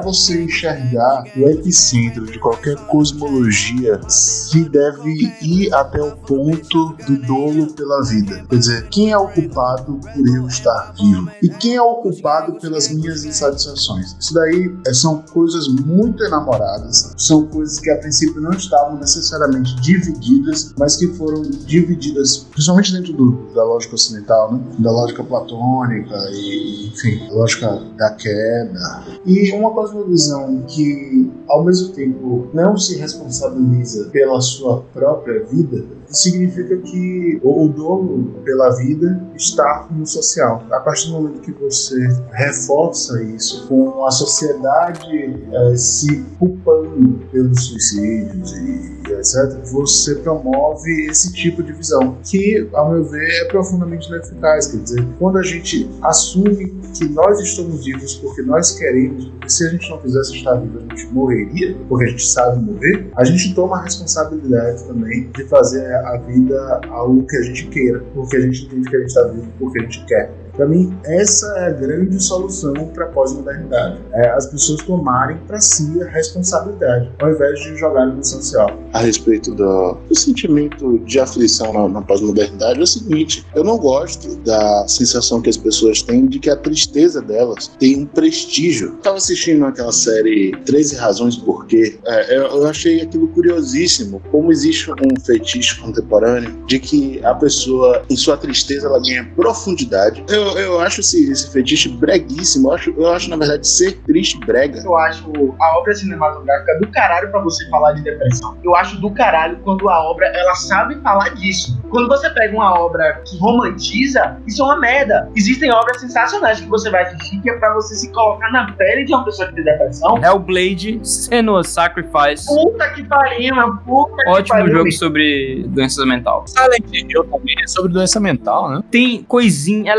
você 0.00 0.42
enxergar 0.42 1.24
o 1.36 1.48
epicentro 1.48 2.26
de 2.26 2.38
qualquer 2.38 2.76
cosmologia, 2.86 4.00
se 4.08 4.68
deve 4.68 5.32
ir 5.42 5.72
até 5.74 6.02
o 6.02 6.16
ponto 6.16 6.96
do 7.06 7.16
dolo 7.18 7.72
pela 7.72 8.02
vida. 8.04 8.44
Quer 8.48 8.56
dizer, 8.56 8.88
quem 8.88 9.12
é 9.12 9.18
o 9.18 9.28
culpado 9.28 10.00
por 10.00 10.28
eu 10.28 10.46
estar 10.46 10.94
vivo? 10.98 11.30
E 11.42 11.48
quem 11.48 11.76
é 11.76 11.82
o 11.82 11.93
culpado 12.02 12.54
pelas 12.60 12.88
minhas 12.90 13.24
insatisfações? 13.24 14.16
Isso 14.18 14.34
daí 14.34 14.74
eh, 14.86 14.94
são 14.94 15.22
coisas 15.22 15.68
muito 15.68 16.22
enamoradas, 16.24 17.12
são 17.16 17.46
coisas 17.46 17.78
que 17.80 17.90
a 17.90 17.98
princípio 17.98 18.40
não 18.40 18.52
estavam 18.52 18.96
necessariamente 18.98 19.74
divididas, 19.80 20.74
mas 20.78 20.96
que 20.96 21.08
foram 21.14 21.42
divididas, 21.42 22.38
principalmente 22.50 22.92
dentro 22.92 23.12
do- 23.12 23.52
da 23.54 23.64
lógica 23.64 23.94
ocidental, 23.94 24.52
né? 24.54 24.60
da 24.78 24.90
lógica 24.90 25.22
platônica 25.24 26.14
e, 26.32 26.88
enfim, 26.88 27.28
lógica 27.30 27.80
da 27.96 28.10
queda. 28.10 29.04
E 29.26 29.52
uma 29.52 29.70
cosmovisão 29.72 30.62
que 30.68 31.30
ao 31.48 31.64
mesmo 31.64 31.88
tempo 31.92 32.48
não 32.52 32.76
se 32.76 32.96
responsabiliza 32.98 34.04
pela 34.10 34.40
sua 34.40 34.80
própria 34.92 35.44
vida, 35.44 35.84
significa 36.08 36.76
que 36.78 37.40
o 37.42 37.68
dono 37.68 38.42
pela 38.44 38.70
vida 38.76 39.22
está 39.34 39.88
no 39.90 40.06
social. 40.06 40.64
A 40.70 40.80
partir 40.80 41.08
do 41.08 41.14
momento 41.14 41.40
que 41.40 41.52
você 41.52 41.96
reforça 42.32 43.22
isso 43.22 43.66
com 43.68 44.04
a 44.04 44.10
sociedade 44.10 45.08
é, 45.52 45.76
se 45.76 46.22
culpando 46.38 47.20
pelos 47.30 47.66
suicídios 47.66 48.52
e 48.52 48.93
etc., 49.12 49.58
você 49.70 50.16
promove 50.16 51.06
esse 51.06 51.32
tipo 51.32 51.62
de 51.62 51.72
visão, 51.72 52.16
que, 52.24 52.68
ao 52.72 52.92
meu 52.92 53.04
ver, 53.04 53.28
é 53.42 53.44
profundamente 53.46 54.08
ineficaz. 54.08 54.68
Quer 54.68 54.78
dizer, 54.78 55.06
quando 55.18 55.38
a 55.38 55.42
gente 55.42 55.90
assume 56.02 56.66
que 56.96 57.08
nós 57.08 57.40
estamos 57.40 57.84
vivos 57.84 58.14
porque 58.16 58.42
nós 58.42 58.72
queremos, 58.72 59.26
porque 59.26 59.48
se 59.48 59.66
a 59.66 59.70
gente 59.70 59.90
não 59.90 59.98
quisesse 59.98 60.36
estar 60.36 60.54
vivo, 60.54 60.78
a 60.78 60.94
gente 60.94 61.06
morreria, 61.12 61.76
porque 61.88 62.04
a 62.04 62.08
gente 62.08 62.26
sabe 62.26 62.64
morrer, 62.64 63.10
a 63.16 63.24
gente 63.24 63.54
toma 63.54 63.78
a 63.78 63.82
responsabilidade 63.82 64.84
também 64.84 65.30
de 65.30 65.44
fazer 65.44 65.86
a 65.94 66.16
vida 66.18 66.80
algo 66.88 67.26
que 67.26 67.36
a 67.36 67.42
gente 67.42 67.66
queira, 67.66 68.02
porque 68.14 68.36
a 68.36 68.40
gente 68.40 68.66
entende 68.66 68.88
que 68.88 68.96
a 68.96 69.00
gente 69.00 69.08
está 69.08 69.22
vivo 69.28 69.48
porque 69.58 69.78
a 69.78 69.82
gente 69.82 70.04
quer. 70.06 70.43
Para 70.56 70.66
mim, 70.66 70.96
essa 71.04 71.46
é 71.58 71.66
a 71.66 71.70
grande 71.70 72.22
solução 72.22 72.72
para 72.94 73.04
a 73.04 73.08
pós-modernidade. 73.08 73.98
É 74.12 74.30
as 74.30 74.46
pessoas 74.46 74.82
tomarem 74.82 75.36
para 75.46 75.60
si 75.60 76.00
a 76.02 76.08
responsabilidade, 76.08 77.10
ao 77.20 77.30
invés 77.30 77.58
de 77.60 77.76
jogarem 77.76 78.14
no 78.14 78.24
social. 78.24 78.70
A 78.92 79.00
respeito 79.00 79.52
do, 79.54 79.96
do 80.08 80.18
sentimento 80.18 80.98
de 81.00 81.18
aflição 81.18 81.72
na, 81.72 81.88
na 81.88 82.02
pós-modernidade, 82.02 82.78
é 82.78 82.82
o 82.82 82.86
seguinte: 82.86 83.44
eu 83.54 83.64
não 83.64 83.78
gosto 83.78 84.36
da 84.36 84.86
sensação 84.86 85.40
que 85.40 85.50
as 85.50 85.56
pessoas 85.56 86.02
têm 86.02 86.26
de 86.26 86.38
que 86.38 86.50
a 86.50 86.56
tristeza 86.56 87.20
delas 87.20 87.68
tem 87.78 88.02
um 88.02 88.06
prestígio. 88.06 88.94
Estava 88.94 89.16
assistindo 89.16 89.64
aquela 89.64 89.92
série 89.92 90.52
13 90.64 90.96
Razões 90.96 91.36
Por 91.36 91.66
Quê. 91.66 91.98
É, 92.06 92.38
eu 92.38 92.66
achei 92.66 93.00
aquilo 93.00 93.28
curiosíssimo, 93.28 94.22
como 94.30 94.52
existe 94.52 94.90
um 94.90 95.20
fetiche 95.20 95.80
contemporâneo 95.80 96.64
de 96.66 96.78
que 96.78 97.24
a 97.24 97.34
pessoa, 97.34 98.02
em 98.08 98.16
sua 98.16 98.36
tristeza, 98.36 98.86
ela 98.86 99.00
ganha 99.00 99.28
profundidade. 99.34 100.24
Eu 100.28 100.43
eu, 100.44 100.58
eu 100.58 100.80
acho 100.80 101.00
esse, 101.00 101.30
esse 101.30 101.50
fetiche 101.52 101.88
breguíssimo. 101.88 102.68
Eu 102.68 102.74
acho, 102.74 102.94
eu 102.96 103.12
acho, 103.12 103.30
na 103.30 103.36
verdade, 103.36 103.66
ser 103.66 103.92
triste 104.02 104.38
brega. 104.38 104.80
Eu 104.84 104.96
acho 104.96 105.24
a 105.60 105.78
obra 105.78 105.94
cinematográfica 105.94 106.78
do 106.80 106.88
caralho 106.90 107.30
pra 107.30 107.40
você 107.40 107.68
falar 107.68 107.92
de 107.92 108.02
depressão. 108.02 108.56
Eu 108.62 108.74
acho 108.76 109.00
do 109.00 109.10
caralho 109.10 109.58
quando 109.64 109.88
a 109.88 110.10
obra 110.10 110.26
ela 110.26 110.54
sabe 110.54 111.00
falar 111.00 111.30
disso. 111.30 111.80
Quando 111.90 112.08
você 112.08 112.28
pega 112.30 112.54
uma 112.54 112.78
obra 112.78 113.22
que 113.24 113.36
romantiza, 113.38 114.38
isso 114.46 114.62
é 114.62 114.64
uma 114.64 114.78
merda. 114.78 115.30
Existem 115.36 115.70
obras 115.72 116.00
sensacionais 116.00 116.60
que 116.60 116.68
você 116.68 116.90
vai 116.90 117.02
assistir 117.04 117.40
que 117.40 117.50
é 117.50 117.58
pra 117.58 117.74
você 117.74 117.94
se 117.94 118.10
colocar 118.12 118.50
na 118.50 118.72
pele 118.72 119.04
de 119.04 119.14
uma 119.14 119.24
pessoa 119.24 119.48
que 119.48 119.54
tem 119.54 119.64
depressão. 119.64 120.18
Hellblade, 120.22 121.00
Senua 121.02 121.62
Sacrifice. 121.64 122.46
Puta 122.46 122.90
que 122.90 123.04
pariu, 123.04 123.54
meu. 123.54 123.76
Puta 123.78 124.14
Ótimo 124.28 124.42
que 124.42 124.62
pariu. 124.62 124.76
jogo 124.76 124.92
sobre 124.92 125.64
doença 125.68 126.04
mental. 126.06 126.44
Silent 126.46 126.92
Hill 126.92 127.24
também 127.24 127.54
é 127.62 127.66
sobre 127.66 127.92
doença 127.92 128.20
mental, 128.20 128.70
né? 128.70 128.82
Tem 128.90 129.22
coisinha, 129.22 129.92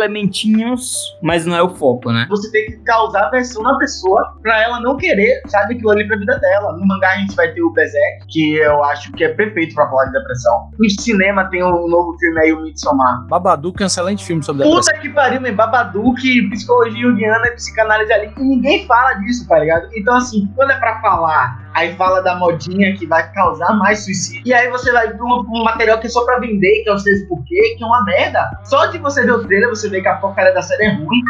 mas 1.21 1.45
não 1.45 1.55
é 1.55 1.61
o 1.61 1.69
foco, 1.69 2.11
né? 2.11 2.25
Você 2.29 2.51
tem 2.51 2.65
que 2.65 2.77
causar 2.83 3.25
aversão 3.25 3.61
na 3.63 3.77
pessoa 3.77 4.35
pra 4.41 4.61
ela 4.61 4.79
não 4.79 4.97
querer, 4.97 5.41
sabe, 5.47 5.75
aquilo 5.75 5.91
ali 5.91 6.07
pra 6.07 6.17
vida 6.17 6.37
dela. 6.39 6.73
No 6.73 6.85
mangá 6.85 7.11
a 7.11 7.17
gente 7.17 7.35
vai 7.35 7.51
ter 7.53 7.61
o 7.61 7.71
Berserk, 7.71 8.27
que 8.27 8.55
eu 8.55 8.83
acho 8.85 9.11
que 9.13 9.23
é 9.23 9.29
perfeito 9.29 9.75
pra 9.75 9.89
falar 9.89 10.05
de 10.05 10.13
depressão. 10.13 10.71
No 10.77 10.89
cinema 11.01 11.49
tem 11.49 11.63
um 11.63 11.87
novo 11.87 12.17
filme 12.17 12.39
aí, 12.41 12.53
o 12.53 12.61
Midsommar. 12.61 13.25
Babadook 13.27 13.81
é 13.81 13.85
um 13.85 13.87
excelente 13.87 14.25
filme 14.25 14.43
sobre 14.43 14.63
depressão. 14.63 14.93
Puta 14.93 15.01
que 15.01 15.09
pariu, 15.09 15.41
meu. 15.41 15.55
Babadook, 15.55 16.49
psicologia 16.49 17.01
junguiana, 17.01 17.51
psicanálise 17.51 18.11
ali, 18.11 18.31
e 18.37 18.43
ninguém 18.43 18.85
fala 18.85 19.13
disso, 19.15 19.47
tá 19.47 19.59
ligado? 19.59 19.87
Então, 19.95 20.15
assim, 20.15 20.49
quando 20.55 20.71
é 20.71 20.75
pra 20.79 20.99
falar, 21.01 21.64
aí 21.75 21.95
fala 21.95 22.21
da 22.21 22.35
modinha 22.35 22.95
que 22.95 23.05
vai 23.05 23.31
causar 23.33 23.73
mais 23.73 24.05
suicídio, 24.05 24.43
e 24.45 24.53
aí 24.53 24.69
você 24.69 24.91
vai 24.91 25.13
pra 25.13 25.25
um, 25.25 25.45
um 25.49 25.63
material 25.63 25.99
que 25.99 26.07
é 26.07 26.09
só 26.09 26.25
pra 26.25 26.39
vender, 26.39 26.83
que 26.83 26.89
é 26.89 26.93
o 26.93 26.97
Seis 26.97 27.27
Porquê, 27.27 27.75
que 27.77 27.83
é 27.83 27.85
uma 27.85 28.03
merda. 28.03 28.49
Só 28.63 28.85
de 28.87 28.97
você 28.97 29.23
ver 29.23 29.33
o 29.33 29.45
trailer, 29.45 29.69
você 29.69 29.89
vê 29.89 30.01
que 30.01 30.07
a 30.07 30.15
porcaria 30.15 30.53
da 30.53 30.61
série 30.61 30.83
é 30.83 30.93
ruim. 30.93 31.21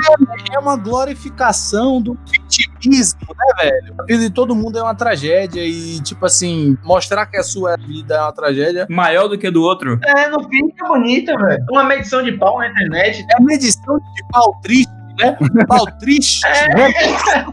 É 0.54 0.60
uma 0.60 0.78
glorificação 0.78 2.02
do 2.02 2.18
vitimismo, 2.32 3.20
né, 3.30 3.64
velho? 3.64 3.96
A 4.00 4.04
vida 4.04 4.24
de 4.24 4.30
todo 4.30 4.56
mundo 4.56 4.78
é 4.78 4.84
uma 4.84 4.96
tragédia 4.96 5.62
e, 5.66 6.00
tipo 6.02 6.26
assim, 6.26 6.78
mostrar 6.84 7.26
que 7.26 7.38
a 7.38 7.44
sua 7.44 7.76
vida 7.76 8.16
é 8.16 8.22
uma 8.22 8.32
tragédia 8.32 8.86
Maior 8.90 9.28
do 9.28 9.38
que 9.38 9.48
a 9.48 9.52
do 9.52 9.64
outro. 9.64 10.00
É, 10.04 10.30
no 10.30 10.44
fim 10.50 10.72
é 10.82 10.88
bonita, 10.88 11.36
velho. 11.38 11.66
Uma 11.72 11.84
medição 11.84 12.24
de 12.24 12.32
pau 12.34 12.60
na 12.60 12.70
internet. 12.70 13.26
é 13.32 13.42
uma 13.42 13.54
edição 13.54 13.98
de 13.98 14.24
pau 14.32 14.60
triste, 14.62 14.94
né? 15.20 15.38
Pau 15.68 15.86
triste. 16.00 16.42
né? 16.44 16.94